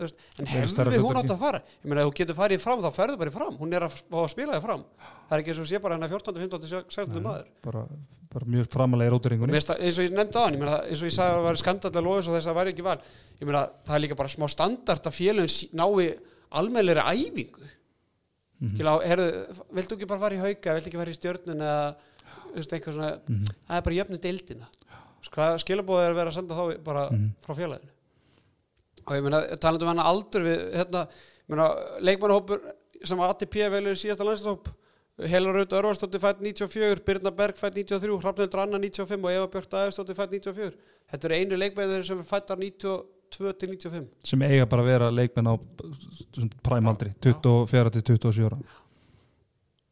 veist, 0.00 0.22
en 0.40 0.46
hefði 0.48 1.00
hún 1.02 1.18
átt 1.20 1.32
að 1.34 1.42
fara? 1.42 1.58
Ég 1.82 1.90
meina 1.90 2.06
þú 2.06 2.14
getur 2.16 2.38
farið 2.38 2.62
fram 2.62 2.80
þá 2.80 2.88
ferðu 2.96 3.18
bara 3.20 3.32
fram. 3.34 3.58
Hún 3.60 3.76
er 3.76 3.84
að 3.84 3.98
að 4.08 4.30
spila 4.32 4.56
þig 4.56 4.64
fram. 4.64 4.84
Það 5.28 5.36
er 5.36 5.42
ekki 5.42 5.52
eins 5.52 5.60
og 5.60 5.68
sé 5.68 5.80
bara 5.84 5.98
hennar 5.98 6.12
14, 6.14 6.40
15, 6.46 6.86
16 6.96 7.20
maður. 7.26 7.50
bara, 7.66 7.84
bara 8.32 8.48
mjög 8.54 8.70
framalega 8.72 9.12
í 9.12 9.12
róturingunni 9.12 9.58
eins 9.60 9.68
og 10.00 10.06
ég 10.06 10.16
nefndi 10.16 10.40
á 10.40 10.44
hann, 10.46 10.56
ég 10.56 10.64
meina, 10.64 10.80
eins 10.88 11.04
og 11.04 11.10
ég 11.10 11.16
sagði 11.18 11.28
að 11.28 11.36
það 11.42 11.46
væri 11.50 11.62
skandall 11.62 11.92
að 11.92 12.08
lofa 12.08 12.24
þess 12.24 12.40
að 12.40 12.48
það 12.48 12.58
væri 12.62 12.72
ekki 12.72 12.88
val. 12.88 12.98
Ég 13.36 13.50
meina, 13.50 13.62
það 13.84 13.98
er 13.98 14.04
líka 14.06 14.20
bara 14.22 14.32
smá 14.32 14.48
standart 14.56 15.12
að 15.12 15.18
sí- 15.52 15.70
nái 15.76 16.08
almennleiri 16.62 17.04
æfingu 17.04 17.68
mm. 18.62 18.76
-hmm. 18.76 19.06
herðu, 19.10 19.26
viltu 19.76 19.96
ekki 19.96 20.08
bara 20.08 20.20
fara 20.20 20.38
í 20.38 20.42
hauka 20.42 20.74
viltu 20.76 20.90
ekki 20.90 21.00
fara 21.02 21.14
í 21.14 21.18
stjörnun 21.18 21.64
eða 21.66 21.96
eitthvað 22.56 22.94
svona, 22.94 23.10
Mhm. 23.28 23.44
það 23.68 23.76
er 23.76 23.82
bara 23.88 23.98
jöfnu 24.00 24.20
deildina 24.20 24.66
Þú 25.22 25.22
veist, 25.22 25.34
hvað 25.36 25.58
skilabóð 25.62 26.00
er 26.02 26.10
að 26.12 26.18
vera 26.18 26.30
að 26.30 26.34
senda 26.34 26.54
þá 26.54 26.84
bara 26.84 27.10
Mhm. 27.10 27.28
frá 27.46 27.54
félaginu 27.54 27.90
og 29.06 29.12
ég 29.16 29.22
meina, 29.22 29.56
talandi 29.58 29.82
um 29.82 29.88
hann 29.88 30.06
aldur 30.06 30.42
við, 30.42 30.60
hérna, 30.74 31.08
leikmannahópur 32.00 32.60
sem 33.04 33.18
var 33.18 33.30
ATP 33.30 33.68
velur 33.70 33.94
síðasta 33.98 34.24
landslóp 34.24 34.68
Helga 35.18 35.52
Raut 35.52 35.72
Örvarsdóttir 35.76 36.20
fætt 36.22 36.40
94, 36.40 37.02
Birna 37.04 37.30
Berg 37.30 37.56
fætt 37.56 37.74
93, 37.76 38.18
Hrafnildur 38.22 38.62
Anna 38.62 38.78
95 38.78 39.24
og 39.24 39.30
Eva 39.30 39.46
Björk 39.46 39.68
Dæðarsdóttir 39.70 40.16
fætt 40.16 40.30
94. 40.32 40.72
Þetta 41.12 41.28
eru 41.28 41.34
einu 41.36 41.58
leikmennir 41.60 42.04
sem 42.06 42.22
fættar 42.24 42.56
90, 42.56 43.02
92 43.32 43.58
til 43.58 43.70
95 43.72 44.28
sem 44.28 44.44
eiga 44.46 44.66
bara 44.68 44.84
að 44.84 44.90
vera 44.90 45.10
leikmenn 45.12 45.50
á 45.50 45.54
præmaldri, 46.64 47.12
24 47.24 47.94
til 47.96 48.04
27 48.16 48.48
ára. 48.48 48.58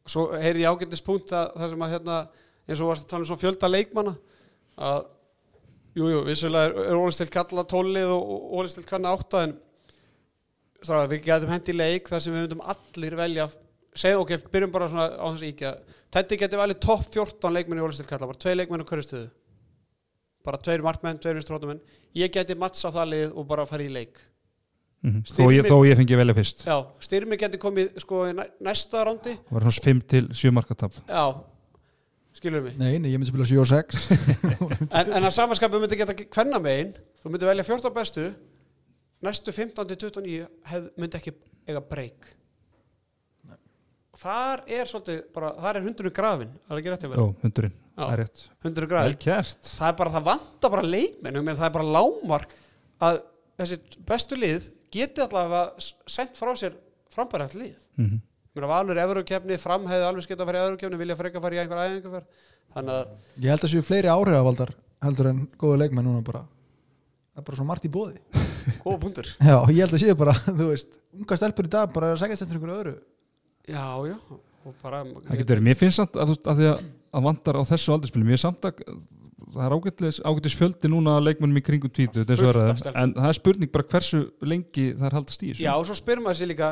Svo 0.09 0.27
heyri 0.41 0.65
ég 0.65 0.69
ágættis 0.69 1.03
punkt 1.05 1.33
að 1.35 1.55
það 1.57 1.73
sem 1.73 1.85
að 1.85 1.95
hérna, 1.95 2.19
eins 2.67 2.83
og 2.83 2.91
varst 2.91 3.05
að 3.05 3.11
tala 3.13 3.25
um 3.25 3.29
svona 3.29 3.43
fjölda 3.43 3.71
leikmanna 3.71 4.13
að 4.81 5.01
jújú, 5.97 6.13
jú, 6.13 6.21
vissulega 6.29 6.69
er, 6.69 6.77
er 6.91 7.01
ólistilt 7.01 7.33
kalla 7.33 7.65
tólið 7.69 8.13
og 8.15 8.31
ólistilt 8.61 8.89
kanna 8.89 9.13
átta 9.15 9.45
en 9.47 9.57
stráða, 10.81 11.09
við 11.11 11.25
getum 11.27 11.51
hendi 11.53 11.75
leik 11.75 12.09
þar 12.09 12.23
sem 12.23 12.35
við 12.35 12.47
myndum 12.47 12.63
allir 12.73 13.17
velja 13.19 13.49
segð 13.91 14.23
ok, 14.23 14.37
byrjum 14.53 14.71
bara 14.73 14.87
svona 14.89 15.09
á 15.19 15.25
þessu 15.27 15.49
íkja. 15.51 15.75
Teddy 16.11 16.37
getur 16.39 16.61
valið 16.61 16.81
topp 16.83 17.11
14 17.11 17.55
leikmenn 17.57 17.81
í 17.81 17.85
ólistilt 17.85 18.09
kalla, 18.09 18.29
bara 18.29 18.39
tvei 18.41 18.55
leikmenn 18.55 18.83
á 18.83 18.87
hverju 18.87 19.07
stöðu 19.07 19.29
bara 20.45 20.57
tveir 20.57 20.83
markmenn, 20.85 21.19
tveir 21.21 21.37
vinstrótumenn 21.39 21.79
ég 22.17 22.31
geti 22.33 22.55
matsa 22.59 22.91
það 22.93 23.09
lið 23.13 23.35
og 23.37 23.47
bara 23.47 23.65
fara 23.69 23.83
í 23.83 23.91
leik. 23.91 24.19
Mm 25.01 25.11
-hmm. 25.11 25.21
þó, 25.25 25.33
Styrmir- 25.33 25.55
ég, 25.55 25.69
þó 25.69 25.77
ég 25.87 25.97
fengi 25.97 26.15
velja 26.17 26.33
fyrst. 26.37 26.65
Já, 26.65 26.77
styrmi 26.99 27.37
geti 27.37 27.57
komið 27.57 27.99
sko 27.99 28.25
í 28.29 28.33
næ- 28.33 28.51
næsta 28.61 29.03
rándi. 29.05 29.37
Það 29.49 29.51
var 29.51 29.61
svona 29.61 29.85
5 29.85 30.01
til 30.07 30.27
7 30.33 30.51
markatap 30.51 30.93
já, 31.07 31.35
skilur 32.33 32.61
mig? 32.61 32.77
Nei, 32.77 32.97
nei, 32.99 33.11
ég 33.11 33.17
myndi 33.17 33.27
spila 33.31 33.45
7 33.45 33.59
og 33.59 33.67
6 33.67 34.11
en, 34.99 35.13
en 35.13 35.23
að 35.23 35.31
samanskapu 35.33 35.79
myndi 35.79 35.97
geta 35.97 36.13
hvenna 36.13 36.59
megin 36.59 36.93
þú 37.23 37.29
myndi 37.29 37.45
velja 37.45 37.63
14 37.63 37.93
bestu. 37.93 38.33
Næstu 39.21 39.51
15 39.51 39.87
til 39.87 39.97
29 39.97 40.47
hef, 40.65 40.83
myndi 40.97 41.17
ekki 41.17 41.31
eiga 41.67 41.81
breyk 41.81 42.25
þar 44.21 44.63
er 44.69 44.89
svolítið 44.89 45.21
bara, 45.33 45.53
þar 45.61 45.79
er 45.79 45.85
hundurinn 45.87 46.13
grafin 46.15 46.51
það 46.67 46.75
er 46.75 46.81
ekki 46.81 46.93
rétt 46.93 47.05
hjá 47.05 47.09
mér 47.11 47.21
Jó, 47.21 47.27
hundurinn, 47.43 47.73
Já. 47.91 48.03
það 48.05 48.13
er 48.13 48.19
rétt. 48.23 48.41
hundurinn 48.63 48.89
Vel 48.89 48.97
grafin, 48.97 49.17
kert 49.25 49.63
það 49.75 49.87
er 49.91 49.95
bara, 49.99 50.11
það 50.15 50.27
vantar 50.29 50.71
bara 50.75 50.81
leikmenn 50.87 51.35
ég 51.39 51.43
meina, 51.43 51.59
það 51.59 51.67
er 51.69 51.75
bara 51.75 51.91
lámark 51.97 52.53
að 53.01 53.21
þessi 53.61 53.77
bestu 54.07 54.37
lið 54.39 54.69
geti 54.91 55.21
allavega 55.25 55.63
s- 55.81 55.93
sent 56.07 56.35
frá 56.39 56.51
sér 56.57 56.73
frambærætt 57.11 57.53
lið. 57.59 57.75
Mm 57.97 58.05
-hmm. 58.07 58.21
Valur 58.67 58.97
Evrukefni, 58.97 59.57
fram 59.57 59.85
hefði 59.87 60.05
alveg 60.07 60.23
skeitt 60.23 60.39
að 60.39 60.45
fara 60.45 60.59
í 60.59 60.65
Evrukefni, 60.67 60.97
vilja 60.97 61.15
freka 61.15 61.37
að 61.39 61.41
fara 61.41 61.55
í 61.55 61.59
einhver 61.59 61.83
æfingarferð 61.87 62.25
þannig 62.75 62.93
að 62.95 63.07
Ég 63.43 63.49
held 63.49 63.63
að 63.63 63.71
séu 63.73 63.81
fleiri 63.83 64.07
áhrifavaldar 64.07 64.71
heldur 65.01 65.27
en 65.27 65.47
góða 65.57 65.77
leikmenn 65.79 66.05
núna 66.05 66.21
bara. 66.23 66.39
Það 67.35 67.37
er 67.39 67.43
bara 67.47 67.55
svo 67.57 67.65
margt 67.65 67.85
í 67.85 67.89
bóði 67.89 68.17
góða 68.83 68.99
punktur. 68.99 69.25
Já, 69.39 69.55
ég 69.71 69.79
held 69.83 69.93
að 69.93 69.99
séu 70.03 70.15
bara, 70.15 70.33
þú 70.59 70.67
veist 70.71 70.87
unga 71.13 71.37
stelpur 71.37 71.65
í 71.65 71.69
dag 71.69 71.93
bara 71.93 72.11
að 72.13 72.19
segja 72.19 72.33
eftir 72.33 72.55
einhverju 72.57 72.79
öðru. 72.79 72.95
Já, 73.67 73.85
já, 74.07 74.17
og 74.65 74.73
bara 74.81 75.03
það 75.03 75.37
getur 75.37 75.55
verið, 75.55 75.63
mér 75.63 75.75
finnst 75.79 75.99
að, 75.99 76.09
þú- 76.31 76.47
að 76.51 76.55
því 76.59 76.67
að, 76.71 76.83
að 77.11 77.25
vantar 77.27 77.59
á 77.59 77.63
þessu 77.67 77.93
aldurspilum, 77.95 78.29
ég 78.31 78.39
er 78.39 78.43
samt 78.45 78.67
að 78.69 78.81
það 79.51 79.65
er 79.65 79.73
ágætlis 80.31 80.55
fjöldi 80.55 80.87
núna 80.91 81.17
að 81.19 81.25
leikmennum 81.27 81.59
í 81.59 81.63
kringum 81.65 81.91
tvítu, 81.91 82.23
en 82.23 83.13
það 83.17 83.27
er 83.27 83.35
spurning 83.35 83.71
bara 83.73 83.83
hversu 83.91 84.21
lengi 84.47 84.93
það 84.95 85.05
er 85.09 85.15
haldast 85.17 85.43
í 85.43 85.49
þessu. 85.51 85.65
Já, 85.65 85.73
og 85.75 85.85
svo 85.89 85.97
spyrum 85.99 86.23
maður 86.27 86.39
sér 86.39 86.51
líka 86.53 86.69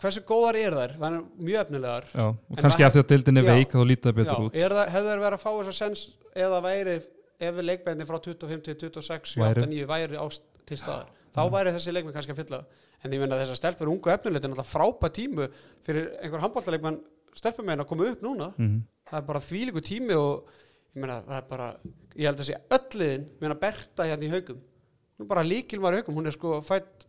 hversu 0.00 0.22
góðar 0.28 0.56
er 0.60 0.76
þær, 0.76 0.94
það 1.00 1.06
er 1.08 1.20
mjög 1.40 1.60
efnilegar. 1.64 2.04
Já, 2.12 2.26
og 2.30 2.56
En 2.56 2.62
kannski 2.64 2.84
eftir 2.86 3.02
að 3.04 3.08
deildin 3.12 3.40
er 3.40 3.46
veik 3.48 3.72
þá 3.72 3.80
lítið 3.88 4.08
það 4.10 4.18
betur 4.20 4.44
út. 4.46 4.56
er 4.56 4.74
það, 4.76 4.90
hefur 4.94 5.08
þær 5.10 5.22
verið 5.24 5.36
að 5.38 5.44
fá 5.44 5.50
þess 5.56 5.70
að 5.72 5.78
sens 5.80 6.02
eða 6.36 6.58
væri, 6.64 6.96
ef 7.40 7.54
við 7.56 7.64
leikbæðinni 7.70 8.06
frá 8.08 8.18
25 8.20 8.60
til 8.66 8.76
26, 8.80 9.32
7, 9.36 9.40
Væru. 9.40 9.64
8, 9.64 9.70
9 9.72 9.88
væri. 9.90 10.16
á, 10.20 10.26
til 10.68 10.78
staðar, 10.80 11.08
þá 11.34 11.40
væri 11.56 11.74
þessi 11.76 11.94
leikmenn 11.96 12.16
kannski 12.16 12.32
að 12.36 12.40
fylla. 12.44 12.60
En 13.00 13.12
ég 13.16 13.20
menna 13.22 13.38
þessar 13.40 13.56
stelpur 13.56 13.88
ungu 13.88 14.12
efnilegt 14.12 14.44
stelpumegin 17.40 17.82
að 17.84 17.88
koma 17.90 18.08
upp 18.12 18.24
núna. 18.24 18.50
Mhm. 18.58 18.80
það 19.10 19.18
er 19.20 19.26
bara 19.26 19.40
þvílíku 19.42 19.82
tími 19.82 20.14
og 20.16 20.50
ég 20.94 21.00
meina 21.02 21.20
það 21.26 21.36
er 21.40 21.46
bara, 21.50 21.68
ég 22.14 22.26
held 22.28 22.40
að 22.42 22.48
sé 22.50 22.58
ölliðin, 22.76 23.24
ég 23.34 23.40
meina 23.44 23.58
Berta 23.64 24.06
hérna 24.06 24.26
í 24.26 24.32
haugum 24.32 24.60
hún 24.60 25.26
er 25.26 25.30
bara 25.34 25.46
líkilmar 25.46 25.94
í 25.96 26.00
haugum, 26.00 26.16
hún 26.20 26.26
er 26.30 26.36
sko 26.36 26.60
fætt 26.64 27.06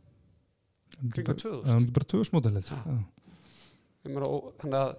kringum 1.14 1.38
2000 1.38 1.64
Það 1.66 1.78
er 1.78 1.96
bara 1.96 2.10
tvöðsmótalið 2.14 2.72
Ég 4.02 4.14
meina, 4.16 4.28
og, 4.28 4.54
þannig 4.62 4.80
að 4.82 4.96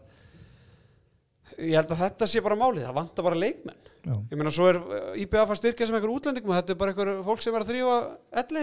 ég 1.59 1.75
held 1.77 1.95
að 1.95 2.03
þetta 2.07 2.29
sé 2.31 2.43
bara 2.45 2.59
málið 2.59 2.87
það 2.87 2.95
vantar 2.97 3.27
bara 3.27 3.39
leikmenn. 3.39 3.81
Já, 4.03 4.15
ég 4.15 4.39
meina 4.39 4.51
svo 4.55 4.69
er 4.71 4.79
IBF 5.23 5.51
að 5.53 5.59
styrkja 5.61 5.87
sem 5.89 5.97
einhver 5.99 6.11
útlendingum 6.15 6.55
þetta 6.57 6.75
er 6.75 6.79
bara 6.81 6.95
einhver 6.95 7.11
fólk 7.27 7.43
sem 7.45 7.55
er 7.55 7.63
að 7.65 7.71
þrýfa 7.71 7.97
elli 8.43 8.63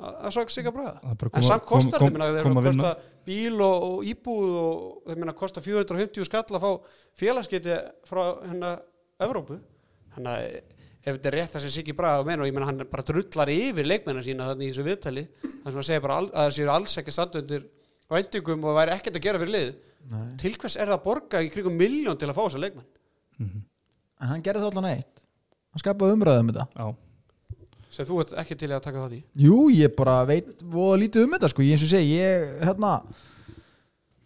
það 0.00 0.34
svo 0.34 0.42
ekki 0.44 0.54
sig 0.56 0.66
að 0.70 0.74
bræða 0.76 0.92
það 1.04 1.24
en 1.40 1.46
samt 1.50 1.64
kostar 1.68 1.98
kom- 2.02 2.10
þeim 2.10 2.18
þeir 2.20 2.40
eru 2.40 2.50
að 2.50 2.60
að 2.60 2.68
kosta 2.70 2.92
bíl 3.30 3.60
og, 3.66 3.86
og 3.90 4.04
íbúð 4.10 4.50
og 4.60 5.08
þeir 5.10 5.20
meina 5.22 5.34
kosta 5.36 5.60
450 5.64 6.28
skall 6.28 6.44
að 6.58 6.64
fá 6.64 6.70
félagsgeti 7.20 7.78
frá 8.08 8.22
hérna 8.48 8.70
Evrópu. 9.20 9.58
Þannig 10.14 10.30
að 10.32 10.44
ef 11.00 11.16
þetta 11.16 11.28
er 11.30 11.34
rétt 11.36 11.52
það 11.54 11.62
sem 11.66 11.72
Siggi 11.74 11.92
Braga 11.96 12.24
meina 12.24 12.42
og 12.44 12.48
ég 12.48 12.54
meina 12.56 12.66
hann 12.70 12.80
bara 12.90 13.04
drullar 13.08 13.48
yfir 13.52 13.86
leikmennar 13.88 14.24
sína 14.24 14.46
þannig 14.50 14.68
í 14.68 14.72
þessu 14.72 14.86
viðtali 14.88 15.24
þannig 15.42 15.68
sem 15.70 15.78
hann 15.80 15.86
segir 15.90 16.02
bara 16.04 16.16
al, 16.20 16.26
að 16.32 16.46
það 16.48 16.56
séu 16.56 16.70
alls 16.72 16.96
ekki 17.00 17.14
standundir 17.16 17.66
væntingum 18.10 18.64
og 18.68 18.74
væri 18.80 18.94
ekkert 18.96 19.16
að 19.20 19.24
gera 19.28 19.38
fyrir 19.40 19.54
lið 19.54 19.70
Nei. 20.10 20.24
til 20.40 20.54
hvers 20.56 20.76
er 20.80 20.88
það 20.90 20.96
að 20.98 21.04
borga 21.04 21.42
í 21.44 21.50
krigum 21.52 21.76
miljón 21.78 22.18
til 22.18 22.28
að 22.28 22.36
fá 22.36 22.42
þessa 22.48 22.62
leikmenn? 22.64 22.88
Mhm. 23.38 23.62
En 24.20 24.28
hann 24.34 24.42
gerði 24.44 24.60
það 24.64 24.72
allan 24.74 24.90
eitt. 24.90 25.22
Hann 25.72 25.80
skapaði 25.84 26.16
umræðum 26.18 26.48
um 26.48 26.50
þetta. 26.50 26.66
Já, 26.76 26.88
sem 27.90 28.06
þú 28.06 28.22
ert 28.22 28.32
ekki 28.38 28.56
til 28.58 28.70
í 28.70 28.76
að 28.76 28.84
taka 28.86 29.02
það 29.02 29.18
í? 29.18 29.20
Jú, 29.44 29.58
ég 29.74 29.92
bara 29.98 30.20
veit 30.28 30.62
voða 30.62 31.00
lítið 31.02 31.26
um 31.26 31.36
þetta 31.36 31.50
sko, 31.52 31.66
ég 31.66 31.76
eins 31.76 31.84
og 31.86 31.92
segi, 31.92 32.16
ég 32.20 32.64
hérna 32.68 32.94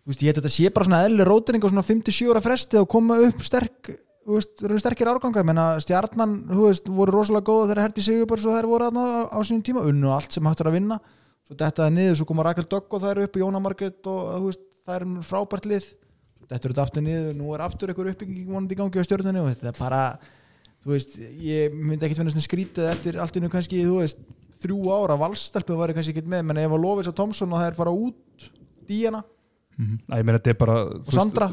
veist, 0.05 0.21
ég 0.21 0.31
heit 0.31 0.41
þetta 0.41 0.53
sé 0.53 0.73
bara 0.73 0.89
svona 0.89 1.05
eðli 1.07 1.27
rótering 1.27 1.65
á 1.65 1.69
svona 1.73 1.87
57 1.87 2.33
ára 2.33 2.45
fresti 2.45 2.81
og 2.81 2.89
koma 2.93 3.17
upp 3.25 3.41
sterk, 3.45 3.91
veist, 4.29 4.65
sterkir 4.83 5.11
árganga 5.11 5.41
ég 5.41 5.49
menna 5.49 5.67
stjarnan, 5.83 6.37
þú 6.51 6.69
veist, 6.69 6.93
voru 7.01 7.17
rosalega 7.17 7.49
góða 7.49 7.71
þegar 7.71 7.83
Herdi 7.87 8.05
Sigurbjörn 8.05 8.45
svo 8.45 8.57
þær 8.57 8.71
voru 8.71 8.89
þarna 8.89 9.05
á, 9.05 9.21
á 9.33 9.39
sínum 9.41 9.65
tíma, 9.65 9.85
unnu 9.89 10.13
allt 10.13 10.37
sem 10.37 10.49
hægt 10.49 10.61
er 10.65 10.71
að 10.71 10.79
vinna. 10.79 11.01
Svo 11.45 11.57
dettaði 11.61 11.97
niður, 11.99 12.15
svo 12.21 12.29
koma 12.29 12.45
Rakel 12.47 12.69
Dogg 12.69 12.95
og 12.97 13.03
það 13.03 13.11
eru 13.15 13.27
upp 13.29 13.41
Jóna 13.41 13.61
Margrét 13.65 14.09
og 14.13 14.47
veist, 14.49 14.65
það 14.85 14.97
er 15.01 15.27
frábært 15.29 15.69
lið, 15.69 15.91
þetta 16.45 16.61
eru 16.61 16.77
þetta 16.77 16.85
aftur 16.85 17.05
niður 17.05 17.37
nú 17.37 17.53
er 17.57 17.65
aftur 17.65 17.93
einhver 17.93 18.11
uppbygging 18.13 18.49
vonandi 18.49 18.77
í 18.77 18.81
gangi 18.81 19.01
á 19.01 19.07
stjörnunni 19.09 19.43
og 19.43 19.51
þetta 19.53 19.71
er 19.73 19.79
bara 19.79 20.01
þú 20.85 20.95
veist, 20.95 21.19
ég 21.41 21.75
myndi 21.75 22.05
ekkert 22.07 22.21
finnast 22.23 22.45
skrítið 22.45 22.91
eftir 22.93 23.21
allt 23.23 23.37
innu 23.41 23.49
kannski, 23.53 23.85
þú 23.87 24.01
veist 24.03 24.19
þrjú 24.65 24.81
ára 24.97 25.17
valstelpu 25.21 25.77
væri 25.81 25.95
kannski 25.97 26.13
ekkert 26.15 26.29
með 26.31 26.45
menn 26.51 26.61
ef 26.65 26.73
að 26.77 26.85
Lofis 26.85 27.09
og 27.11 27.17
Tomsson 27.19 27.53
og 27.53 27.61
það 27.63 27.71
er 27.71 27.79
fara 27.79 27.95
út 27.95 28.51
Díana, 28.89 29.23
Mhm. 29.75 29.97
Æ, 30.07 30.15
ég 30.21 30.25
meina 30.25 30.39
þetta 30.39 30.51
er 30.53 30.55
bara 30.55 30.75
þú 31.03 31.13
Sandra, 31.17 31.47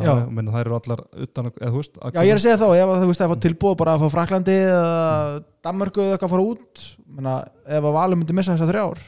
Já. 0.00 0.12
ég 0.24 0.30
meina 0.32 0.52
það 0.54 0.60
eru 0.62 0.76
allar 0.78 1.00
utan 1.20 1.50
eða 1.50 1.72
veist 1.74 1.98
já 2.00 2.20
ég 2.24 2.30
er 2.30 2.38
að 2.38 2.44
segja 2.46 2.56
þá 2.56 2.68
ef 2.80 2.88
að, 2.88 3.02
þú 3.02 3.08
veist, 3.10 3.20
að 3.20 3.34
tilbúið 3.44 3.76
bara 3.76 3.92
að 3.92 4.00
fá 4.00 4.08
Fraklandi 4.14 4.54
eða 4.56 5.44
Danmörku 5.68 6.00
eða 6.00 6.14
eitthvað 6.16 6.30
að 6.30 6.32
fara 6.32 6.46
út 6.48 6.84
menna, 7.18 7.34
ef 7.66 7.84
að 7.84 7.92
Valur 7.98 8.16
myndi 8.22 8.32
missa 8.38 8.54
þessar 8.56 8.72
þrjár 8.72 9.02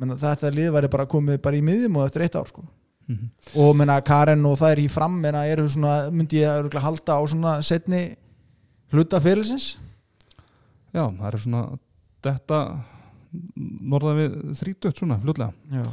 menna, 0.00 0.16
þetta 0.16 0.54
lið 0.56 0.70
væri 0.72 0.90
bara 0.96 1.04
komið 1.12 1.42
bara 1.44 1.60
í 1.60 1.62
miðjum 1.68 1.96
og 2.00 2.06
eftir 2.08 2.24
eitt 2.24 2.40
ár 2.40 2.48
sko 2.48 2.64
Mhm. 3.08 3.30
og 3.58 3.76
menna 3.76 4.00
Karen 4.00 4.44
og 4.46 4.58
það 4.60 4.72
er 4.72 4.80
í 4.84 4.88
fram 4.90 5.20
menna, 5.20 5.46
eru 5.46 5.68
svona, 5.68 6.10
myndi 6.10 6.38
ég 6.42 6.60
örugglega 6.62 6.84
halda 6.86 7.18
á 7.18 7.22
svona 7.26 7.54
setni 7.62 8.16
hluta 8.92 9.20
fyrirlisins 9.20 9.76
Já, 10.92 11.06
það 11.08 11.26
er 11.32 11.38
svona 11.40 11.60
þetta 12.22 12.58
norðan 13.92 14.18
við 14.18 14.34
þrítugt 14.60 14.98
svona, 15.00 15.16
fljótlega. 15.22 15.54
Já, 15.72 15.86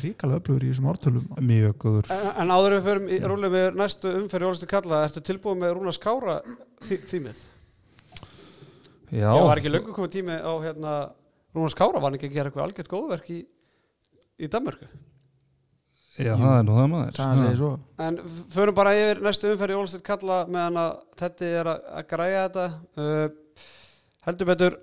ríkalega 0.00 0.40
öflugur 0.40 0.64
í 0.64 0.70
þessum 0.70 0.88
ártölum. 0.92 1.26
Mjög 1.44 1.74
góður. 1.84 2.08
En, 2.14 2.24
en 2.42 2.54
áður 2.54 2.76
en 2.76 2.78
við 2.80 2.88
förum 2.88 3.10
í 3.12 3.18
rúlega 3.20 3.52
með 3.52 3.76
næstu 3.82 4.14
umferð 4.22 4.46
Jólastur 4.48 4.70
Kalla, 4.70 5.02
ertu 5.04 5.22
tilbúið 5.28 5.60
með 5.60 5.74
Rúna 5.76 5.92
Skára 5.96 6.38
þý, 6.88 6.98
þýmið? 7.12 7.42
Já, 9.12 9.28
Já, 9.28 9.44
var 9.44 9.60
ekki 9.60 9.74
löngu 9.74 9.92
komið 9.94 10.14
tími 10.16 10.38
á 10.40 10.52
hérna 10.64 10.94
Rúna 11.54 11.70
Skára 11.72 12.00
var 12.00 12.08
hann 12.08 12.18
ekki 12.18 12.30
að 12.32 12.38
gera 12.38 12.50
eitthvað 12.50 12.66
algjört 12.66 12.90
góðverk 12.90 13.28
í, 13.36 13.42
í 14.40 14.48
Danmörku 14.50 14.88
já 16.16 16.32
það 16.40 16.56
er 16.56 16.66
nú 16.66 16.76
það 16.76 16.90
maður. 16.92 17.14
Það 17.16 17.40
segir 17.42 17.58
svo. 17.60 17.70
En 18.06 18.18
förum 18.54 18.76
bara 18.76 18.92
yfir 18.96 19.22
næstu 19.24 19.52
umferð. 19.52 19.76
Jólastur 19.76 20.04
Kalla 20.06 20.42
meðan 20.48 20.80
að 20.82 20.92
þetta 21.22 21.48
er 21.60 21.70
að, 21.72 21.86
að 22.00 22.06
græja 22.12 22.44
þetta. 22.44 22.66
Uh, 22.96 23.64
heldur 24.26 24.50
betur 24.52 24.78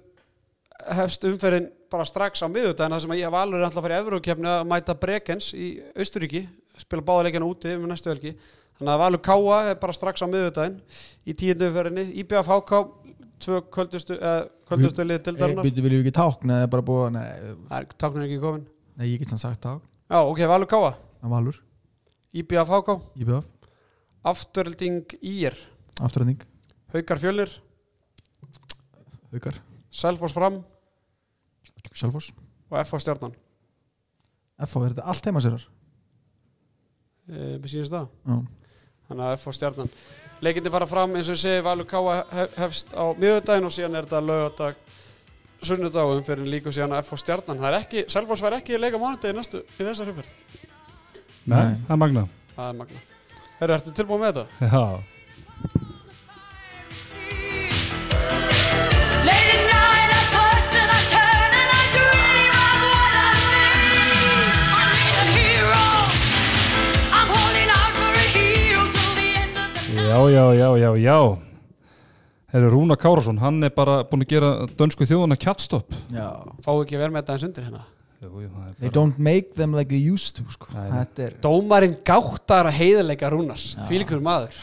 hefst 0.97 1.27
umferðin 1.29 1.69
bara 1.93 2.07
strax 2.09 2.43
á 2.43 2.47
miðutæðin 2.49 2.95
það 2.95 3.05
sem 3.05 3.13
að 3.15 3.21
ég 3.21 3.33
valur 3.33 3.59
er 3.59 3.67
alltaf 3.67 3.79
að 3.79 3.87
fara 3.87 3.99
í 3.99 4.03
Evrókefni 4.03 4.51
að 4.51 4.65
mæta 4.71 4.97
Brekens 4.99 5.51
í 5.55 5.69
Austuríki 5.93 6.43
spila 6.81 7.05
báðaleikina 7.05 7.47
úti 7.47 7.75
um 7.77 7.85
næstu 7.87 8.11
helgi. 8.11 8.33
Þannig 8.79 8.93
að 8.95 9.03
valur 9.03 9.23
Káa 9.23 9.59
er 9.69 9.79
bara 9.79 9.95
strax 9.95 10.25
á 10.25 10.27
miðutæðin 10.27 10.79
í 11.29 11.35
tíundu 11.37 11.69
umferðinni. 11.69 12.07
IBF 12.23 12.49
HK 12.49 12.81
tvö 13.43 13.61
kvöldustu, 13.73 14.17
uh, 14.17 14.43
kvöldustu 14.67 15.05
lið 15.05 15.17
Hey, 15.19 15.25
dildarinnar 15.27 15.67
byrju, 15.67 15.85
viljum 15.85 16.01
við 16.01 16.07
ekki 16.07 16.15
tákn 16.17 16.53
eða 16.57 16.69
bara 16.71 16.85
búa 16.85 17.09
nei, 17.13 17.25
Það 17.69 18.05
er 18.07 18.27
ekki 18.27 18.39
komin 18.41 18.63
nei, 18.99 19.07
ég 19.09 19.19
get 19.21 19.33
sann 19.33 19.41
sagt 19.41 19.61
tákn. 19.63 19.83
Já, 20.11 20.19
ok, 20.21 20.43
valur 20.49 20.69
Káa, 20.69 20.93
að 21.23 21.33
Valur, 21.33 21.59
IBF 22.33 22.71
HK 22.77 22.95
IBF, 23.23 23.47
Afturölding 24.23 25.15
IR 25.21 25.55
afturhending, 26.01 26.41
Haukar 26.93 27.19
Fjölir, 27.21 27.51
Haukar. 29.33 29.57
Selfoss 29.93 30.33
Fram. 30.33 30.61
Selfoss, 31.93 32.31
og 32.71 32.77
FH 32.85 32.99
Stjarnan. 33.03 33.33
FH, 34.63 34.79
er 34.87 34.93
þetta 34.95 35.05
allt 35.11 35.27
heima 35.29 35.41
sérar? 35.43 35.63
e, 37.29 37.57
Mér 37.61 37.69
sýnist 37.69 37.93
það. 37.93 38.07
Já, 38.25 38.37
þannig 39.09 39.25
að 39.27 39.35
FH 39.37 39.53
stjarnan. 39.57 39.91
Leikindi 40.43 40.71
fara 40.73 40.87
fram 40.89 41.13
eins 41.15 41.29
og 41.29 41.37
ég 41.37 41.41
segi 41.43 41.63
Valur 41.65 41.87
Káa 41.89 42.15
hef- 42.33 42.57
hefst 42.59 42.93
á 42.97 43.03
miðudaginn 43.15 43.67
og 43.69 43.73
síðan 43.75 43.95
er 43.99 44.07
þetta 44.07 44.21
lögadag 44.27 44.75
sunnudag 45.63 46.09
og 46.09 46.17
umferðin 46.19 46.49
líka 46.51 46.73
síðan 46.75 46.95
að 46.97 47.05
FH 47.07 47.21
stjarnan. 47.23 47.61
Það 47.61 47.69
er 47.69 47.77
ekki, 47.79 48.03
Selfoss 48.11 48.43
var 48.43 48.57
ekki 48.57 48.75
að 48.77 48.83
leika 48.85 48.99
mánudegi 49.01 49.37
næstu 49.37 49.61
í 49.63 49.83
þessar 49.87 50.11
umferð, 50.11 50.33
Nei, 51.43 51.73
það 51.87 51.95
er 51.95 51.99
magna 52.05 52.27
það 52.55 52.67
er 52.69 52.77
magna 52.81 53.01
Herru, 53.59 53.73
ertu 53.77 53.95
tilbúin 53.95 54.23
með 54.23 54.37
þetta? 54.39 54.45
Já, 70.13 70.19
já, 70.29 70.43
já, 70.53 70.69
já, 70.77 70.77
já, 70.77 70.89
já. 70.97 71.37
Herru 72.53 72.69
Rúna 72.69 72.95
Kárasson, 72.95 73.39
hann 73.41 73.63
er 73.65 73.71
bara 73.73 74.03
búin 74.05 74.21
að 74.21 74.29
gera 74.29 74.49
dönsku 74.77 75.07
þjóðuna 75.09 75.37
kjattstopp 75.41 75.95
Já. 76.13 76.27
Fáðu 76.61 76.83
ekki 76.83 76.97
að 76.99 77.01
vera 77.01 77.13
með 77.15 77.23
þetta 77.23 77.33
eins 77.33 77.45
undir 77.47 77.65
hérna 77.65 77.81
They 78.79 78.91
don't 78.93 79.17
make 79.19 79.53
them 79.57 79.73
like 79.75 79.89
they 79.89 80.01
used 80.01 80.37
to 80.37 80.45
sko. 80.53 80.69
Er 80.73 81.35
Dómarinn 81.43 81.97
gáttar 82.05 82.69
að 82.69 82.79
heiðarleika 82.79 83.31
Rúnars 83.33 83.73
Fílíkur 83.89 84.23
maður. 84.23 84.55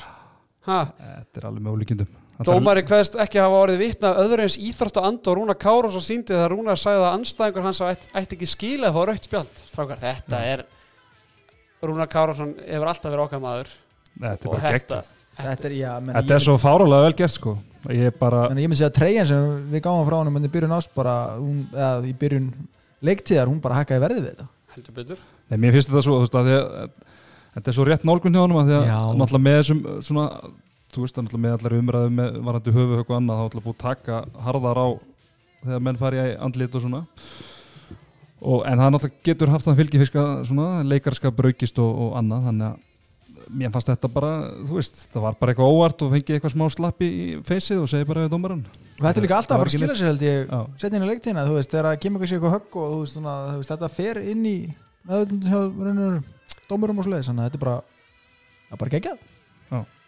Ha, 0.68 0.80
Þetta 0.96 1.40
er 1.40 1.46
alveg 1.50 1.64
með 1.64 1.76
ólíkindum. 1.76 2.16
Dómari 2.40 2.80
hverst 2.88 3.18
ekki 3.20 3.36
hafa 3.40 3.58
orðið 3.66 3.82
vitna 3.82 4.10
öðru 4.22 4.46
eins 4.46 4.56
íþrótt 4.56 4.96
og 4.96 5.06
and 5.10 5.26
og 5.28 5.36
Rúna 5.36 5.56
Káros 5.60 5.96
og 5.98 6.04
síndi 6.04 6.32
þegar 6.32 6.54
Rúna 6.54 6.76
sagði 6.80 7.04
að 7.04 7.16
anstæðingur 7.18 7.66
hans 7.66 7.80
ætti, 7.84 8.08
ætti 8.16 8.38
ekki 8.38 8.48
skila 8.48 8.88
að 8.88 8.96
fá 8.96 9.00
raukt 9.10 9.28
spjald. 9.28 9.60
Strákar, 9.68 10.00
þetta 10.00 10.40
er 10.48 10.62
Rúna 11.84 12.06
Károsson 12.08 12.54
hefur 12.64 12.92
alltaf 12.92 13.12
verið 13.12 13.24
okkar 13.26 13.42
maður. 13.44 13.74
Þetta 14.16 14.48
er 14.48 14.54
bara 14.54 14.72
geggjað. 14.74 15.12
Þetta 15.40 15.68
er, 15.68 15.74
já, 15.76 15.90
menn, 16.00 16.16
Þetta 16.16 16.34
er 16.36 16.44
svo 16.44 16.56
fárálega 16.60 17.06
vel 17.06 17.18
gert 17.20 17.36
sko. 17.36 17.54
Ég 17.88 18.08
er 18.10 18.16
bara, 18.20 18.42
ég 18.52 18.68
myndi 18.68 18.80
segja 18.80 18.90
að 18.90 18.98
treyjan 18.98 19.28
sem 19.28 19.46
við 19.72 19.84
gáum 19.86 20.02
frá 20.08 20.16
honum 20.18 20.36
en 20.40 20.48
í 22.08 22.12
byrjun 22.20 22.50
leiktíðar, 23.06 23.50
hún 23.50 23.62
bara 23.64 23.80
hakkaði 23.80 24.04
verðið 24.04 24.24
við 24.24 24.32
þetta. 24.34 24.48
Heldur 24.74 24.96
betur. 25.00 25.22
Nei, 25.50 25.56
mér 25.58 25.74
finnst 25.76 25.90
þetta 25.90 26.04
svo 26.06 26.18
þú 26.18 26.24
veist, 26.26 26.36
að 26.38 26.50
því 26.50 26.58
að 26.60 26.98
Þetta 27.50 27.70
er 27.70 27.74
svo 27.76 27.86
rétt 27.86 28.04
nálgun 28.06 28.36
hjá 28.36 28.44
honum 28.44 28.60
að 28.60 28.68
því 28.68 28.74
að 28.76 28.84
Já. 28.86 28.98
náttúrulega 29.18 29.44
með 29.46 29.56
þessum 29.58 29.80
svona, 30.06 30.26
þú 30.94 31.04
veist 31.04 31.16
að 31.16 31.24
náttúrulega 31.24 31.44
með 31.44 31.54
allar 31.56 31.74
umræðu 31.80 32.10
með 32.18 32.36
varandi 32.46 32.74
höfu 32.76 32.98
og 33.00 33.14
annað 33.16 33.40
þá 33.40 33.42
náttúrulega 33.46 33.64
búið 33.64 33.74
að 33.74 33.80
taka 33.86 34.18
harðar 34.46 34.78
á 34.78 34.88
þegar 35.64 35.82
menn 35.86 35.98
fari 36.00 36.20
í 36.20 36.36
andlit 36.46 36.76
og 36.78 36.84
svona. 36.84 37.00
Og, 38.40 38.62
en 38.70 38.80
það 38.80 38.92
náttúrulega 38.94 39.26
getur 39.26 39.52
haft 39.52 39.66
það 39.66 39.82
fylgifiska 39.82 40.26
svona 40.46 40.68
leikarska 40.86 41.34
braukist 41.40 41.82
og, 41.82 41.90
og 42.06 42.14
annað 42.20 42.46
þannig 42.48 42.68
að 42.70 43.50
mér 43.50 43.74
fannst 43.74 43.90
þetta 43.90 44.12
bara, 44.14 44.30
þú 44.62 44.78
veist, 44.78 45.02
það 45.10 45.26
var 45.26 45.40
bara 45.40 45.52
eitthvað 45.52 45.74
óvart 45.74 46.06
og 46.06 46.14
fengið 46.14 46.36
eitthvað 46.36 46.54
smá 46.54 46.64
slappi 46.70 47.08
í 47.10 47.24
feysið 47.48 47.82
og 47.82 47.90
segi 47.90 48.06
bara 48.06 48.28
við 48.28 48.36
dómaran 48.36 48.62
og 49.00 49.06
þetta 49.06 49.16
er 49.16 49.24
líka 49.24 49.36
alltaf 49.40 49.56
að 49.56 49.60
fara 49.62 49.70
að 49.70 49.76
skila 49.78 49.94
sér 49.96 50.10
held 50.10 50.24
ég 50.26 50.36
í 50.92 51.08
leiktíðina, 51.08 51.46
þú 51.48 51.54
veist, 51.56 51.72
þegar 51.72 51.86
að 51.88 52.00
kemur 52.04 52.20
eitthvað 52.20 52.30
sér 52.30 52.36
eitthvað 52.36 52.56
högg 52.56 52.72
og 52.76 52.86
þú 52.92 52.98
veist, 53.00 53.14
svona, 53.16 53.34
þú 53.48 53.56
veist, 53.62 53.72
þetta 53.72 53.88
fer 53.96 54.16
inn 54.20 54.44
í 54.44 54.58
meðvöldum 55.08 55.40
hjá 55.48 55.60
dómurum 56.68 57.00
og 57.00 57.08
leiðis, 57.08 57.28
þannig 57.32 57.42
að 57.42 57.48
þetta 57.48 57.58
er 57.58 57.64
bara 57.64 57.80
það 58.68 58.76
er 58.76 58.80
bara 58.84 58.92
be 58.92 60.00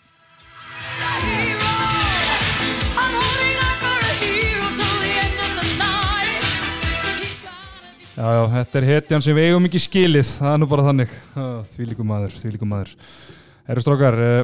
Já, 8.12 8.28
já, 8.28 8.43
þetta 8.52 8.77
er 8.77 8.85
hetjan 8.90 9.23
sem 9.24 9.32
við 9.32 9.47
eigum 9.48 9.64
ekki 9.70 9.81
skilið, 9.81 10.27
það 10.36 10.51
er 10.52 10.59
nú 10.60 10.66
bara 10.69 10.82
þannig. 10.85 11.12
Því 11.73 11.86
líkum 11.89 12.10
maður, 12.12 12.35
því 12.43 12.51
líkum 12.52 12.69
maður. 12.69 12.90
Herru 13.70 13.85
strókar, 13.86 14.19
eh, 14.20 14.43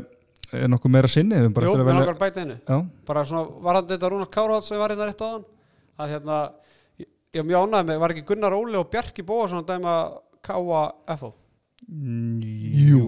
er 0.53 0.71
nokkuð 0.73 0.95
meira 0.95 1.11
sinni? 1.13 1.37
Við 1.37 1.45
erum 1.45 1.57
bara 1.57 1.69
Jú, 1.69 1.75
eftir 1.75 1.85
mér 1.85 1.93
að 1.93 1.99
langar 1.99 2.09
velja... 2.09 2.15
að 2.15 2.23
bæta 2.25 2.45
einu 2.45 2.57
Já, 2.59 2.79
bara 3.11 3.25
svona 3.29 3.65
varðandi 3.67 3.95
þetta 3.95 4.11
Rúna 4.13 4.29
Kárhátt 4.33 4.69
sem 4.69 4.81
var 4.81 4.95
hérna 4.95 5.09
rétt 5.11 5.25
á 5.25 5.29
hann 5.29 5.45
að 5.99 6.15
hérna 6.15 6.39
ég 7.03 7.09
ég 7.35 7.43
var 7.43 7.49
mjög 7.51 7.67
ánægð 7.67 7.89
með, 7.91 8.01
var 8.03 8.15
ekki 8.15 8.27
Gunnar 8.29 8.57
Óli 8.57 8.79
og 8.79 8.89
Bjarki 8.93 9.25
Bóasson 9.27 9.63
að 9.63 9.69
dæma 9.73 9.95
Káa 10.49 10.83
FO 11.19 11.33
Jú. 11.89 13.03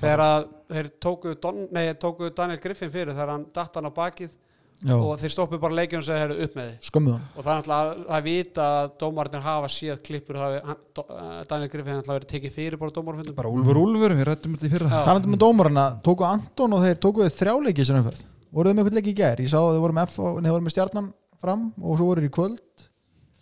þegar 0.00 0.24
að 0.26 0.46
þeir 0.72 0.88
tóku, 1.02 1.34
Don, 1.40 1.66
nei, 1.72 1.92
tóku 2.00 2.30
Daniel 2.36 2.60
Griffin 2.60 2.92
fyrir 2.92 3.12
þegar 3.14 3.34
hann 3.34 3.46
datt 3.54 3.76
hann 3.76 3.88
á 3.88 3.92
bakið 3.92 4.32
Já, 4.82 4.94
og 4.98 5.12
þeir 5.20 5.30
stoppu 5.30 5.58
bara 5.62 5.76
leikjum 5.78 6.00
og 6.00 6.06
segja 6.08 6.22
"Heyrðu, 6.24 6.44
upp 6.46 6.54
með 6.58 6.64
þið 6.72 6.86
skömmuð 6.88 7.12
hann 7.14 7.26
og 7.38 7.44
það 7.44 7.52
er 7.52 7.58
náttúrulega 7.60 8.16
að 8.16 8.24
vita 8.26 8.64
að 8.82 8.88
dómarnir 9.02 9.44
hafa 9.44 9.68
séð 9.70 10.00
klippur 10.08 10.38
það 10.40 10.56
eh, 10.58 11.44
Daniel 11.52 11.70
Griffin 11.70 11.94
hann 11.94 12.08
verið 12.10 12.28
tekið 12.32 12.56
fyrir 12.56 12.78
bara 12.80 12.94
dómarfundum 12.96 13.36
bara 13.38 13.52
Úlfur 13.52 13.78
Úlfur, 13.84 14.16
við 14.18 14.26
rættum 14.26 14.56
þetta 14.56 14.66
í 14.66 14.72
fyrra. 14.74 14.90
Já. 14.90 15.04
Talandi 15.06 15.30
með 15.36 15.42
dómarana, 15.44 15.86
tóku 16.02 16.26
Anton 16.26 16.74
og 16.74 16.82
þeir 16.82 16.98
tóku 16.98 17.22
þeir 17.22 17.36
þrjáleiki 17.38 17.86
sem 17.86 18.00
umferð 18.02 18.24
voruð 18.52 18.72
þið 18.72 18.76
með 18.76 18.82
eitthvað 18.82 18.98
leik 18.98 19.12
í 19.12 19.18
gær, 19.22 19.40
ég 19.46 19.52
sá 19.54 19.58
að 19.62 19.70
þeir 19.76 19.84
voru 19.86 19.96
með, 20.00 20.10
F 20.10 20.18
og, 20.18 20.34
nei, 20.42 20.48
þeir 20.50 20.56
voru 20.58 20.66
með 20.66 20.74
stjarnan 20.74 21.12
fram 21.42 21.62
og 21.78 21.96
svo 21.96 22.08
voru 22.10 22.20
þeir 22.20 22.28
í 22.28 22.34
kvöld 22.36 22.58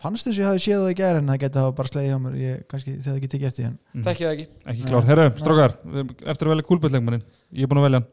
fannst 0.01 0.25
þess 0.29 0.37
að 0.39 0.41
ég 0.41 0.49
hafi 0.49 0.62
séð 0.65 0.79
það 0.85 0.93
í 0.93 0.97
gær 1.01 1.19
en 1.21 1.27
það 1.29 1.41
geti 1.43 1.59
hafa 1.61 1.73
bara 1.77 1.91
slegið 1.91 2.09
hjá 2.12 2.19
mér 2.25 2.37
ég 2.41 2.61
kannski 2.71 2.95
þegar 3.05 3.17
ekki 3.21 3.29
tekið 3.35 3.49
eftir 3.51 3.65
því 3.65 3.69
en 3.71 4.05
þekkið 4.07 4.25
það 4.29 4.33
ekki 4.37 4.47
Ekki 4.71 4.87
klár. 4.89 5.05
Herru, 5.11 5.27
strókar, 5.41 5.75
eftir 6.31 6.47
að 6.49 6.53
velja 6.55 6.67
kúlböldleikmannin. 6.71 7.25
Ég 7.53 7.67
er 7.67 7.69
búin 7.69 7.81
að 7.83 7.87
velja 7.89 8.01
hann. 8.01 8.09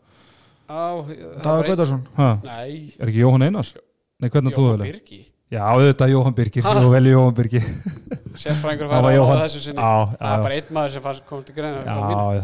Dagur 0.67 1.63
Gautarsson 1.71 2.03
Ha, 2.19 2.29
Nei, 2.43 2.91
er 2.99 3.07
ekki 3.11 3.23
Jóhann 3.23 3.47
Einars? 3.47 3.73
Nei, 4.19 4.29
hvernig 4.33 4.55
þú 4.57 4.63
að 4.67 4.71
Jóhann? 4.73 4.85
Birgi 4.91 5.23
Já, 5.47 5.61
auðvitað 5.63 6.09
Jóhann 6.11 6.33
Birgir. 6.35 6.63
Ha? 6.65 6.71
Þú 6.83 6.87
velja 6.91 7.11
Jóhann 7.13 7.35
Birgir. 7.37 7.67
Sérfræðingur 8.43 8.89
var 8.91 9.05
á 9.07 9.11
Jóhann. 9.15 9.37
þessu 9.45 9.61
sinni 9.63 9.79
Já, 9.79 9.91
Það 10.11 10.25
er 10.27 10.33
já. 10.33 10.41
bara 10.43 10.57
einn 10.57 10.73
maður 10.75 10.91
sem 10.97 11.03
fannst 11.05 11.23
kom 11.29 11.43
til 11.47 11.53
greina 11.55 11.77
Já, 11.85 11.93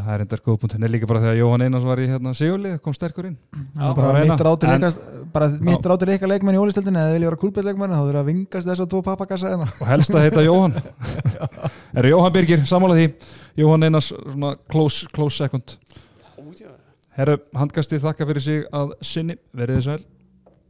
það 0.06 0.14
er 0.14 0.24
enda 0.24 0.38
góð 0.46 0.60
punkt. 0.62 0.76
En 0.78 0.86
líka 0.94 1.10
bara 1.12 1.20
þegar 1.26 1.36
Jóhann 1.42 1.66
Einars 1.68 1.84
var 1.90 2.00
í 2.00 2.06
hérna 2.08 2.32
Sigurlið, 2.40 2.78
kom 2.86 2.96
sterkur 2.96 3.28
inn. 3.28 3.36
Það 3.76 3.90
er 3.90 3.98
bara 4.00 4.14
mitt 4.24 4.46
ráð 4.48 4.56
til 4.64 4.72
En- 4.72 4.80
ykkar 4.88 4.96
bara 5.36 5.50
mitt 5.68 5.90
ráð 5.92 6.00
til 6.06 6.14
ykkar 6.16 6.32
leikmenn 6.32 6.56
í 6.56 6.62
ólistöldinni 6.64 7.04
eða 7.04 7.18
vilja 7.18 7.28
vera 7.34 7.42
kúlbæðleikmenn 7.44 7.92
þá 7.98 8.02
þurfa 8.08 8.24
að 8.24 8.32
vingast 8.32 8.72
þess 8.72 8.86
að 8.86 8.90
tvo 8.96 9.04
pappakassa 9.10 9.52
hérna 9.52 9.68
og 9.68 9.88
helst 9.92 10.16
að 10.16 10.24
heita 10.30 10.46
Jóhann 10.48 10.80
er 12.00 12.08
Jóhann 12.14 12.36
Birgir, 12.40 12.64
sammála 12.72 12.96
því 13.02 13.10
Jóhann 13.66 13.84
Einars, 13.90 14.14
svona 14.16 14.56
close, 14.72 15.12
close 15.12 15.36
second 15.44 15.76
herru, 17.18 17.38
handkastið 17.58 18.04
þakka 18.08 18.28
fyrir 18.30 18.46
sig 18.46 18.68
að 18.74 18.94
sinni, 19.06 19.38
verið 19.54 19.80
þið 19.80 19.88
sæl 19.88 20.02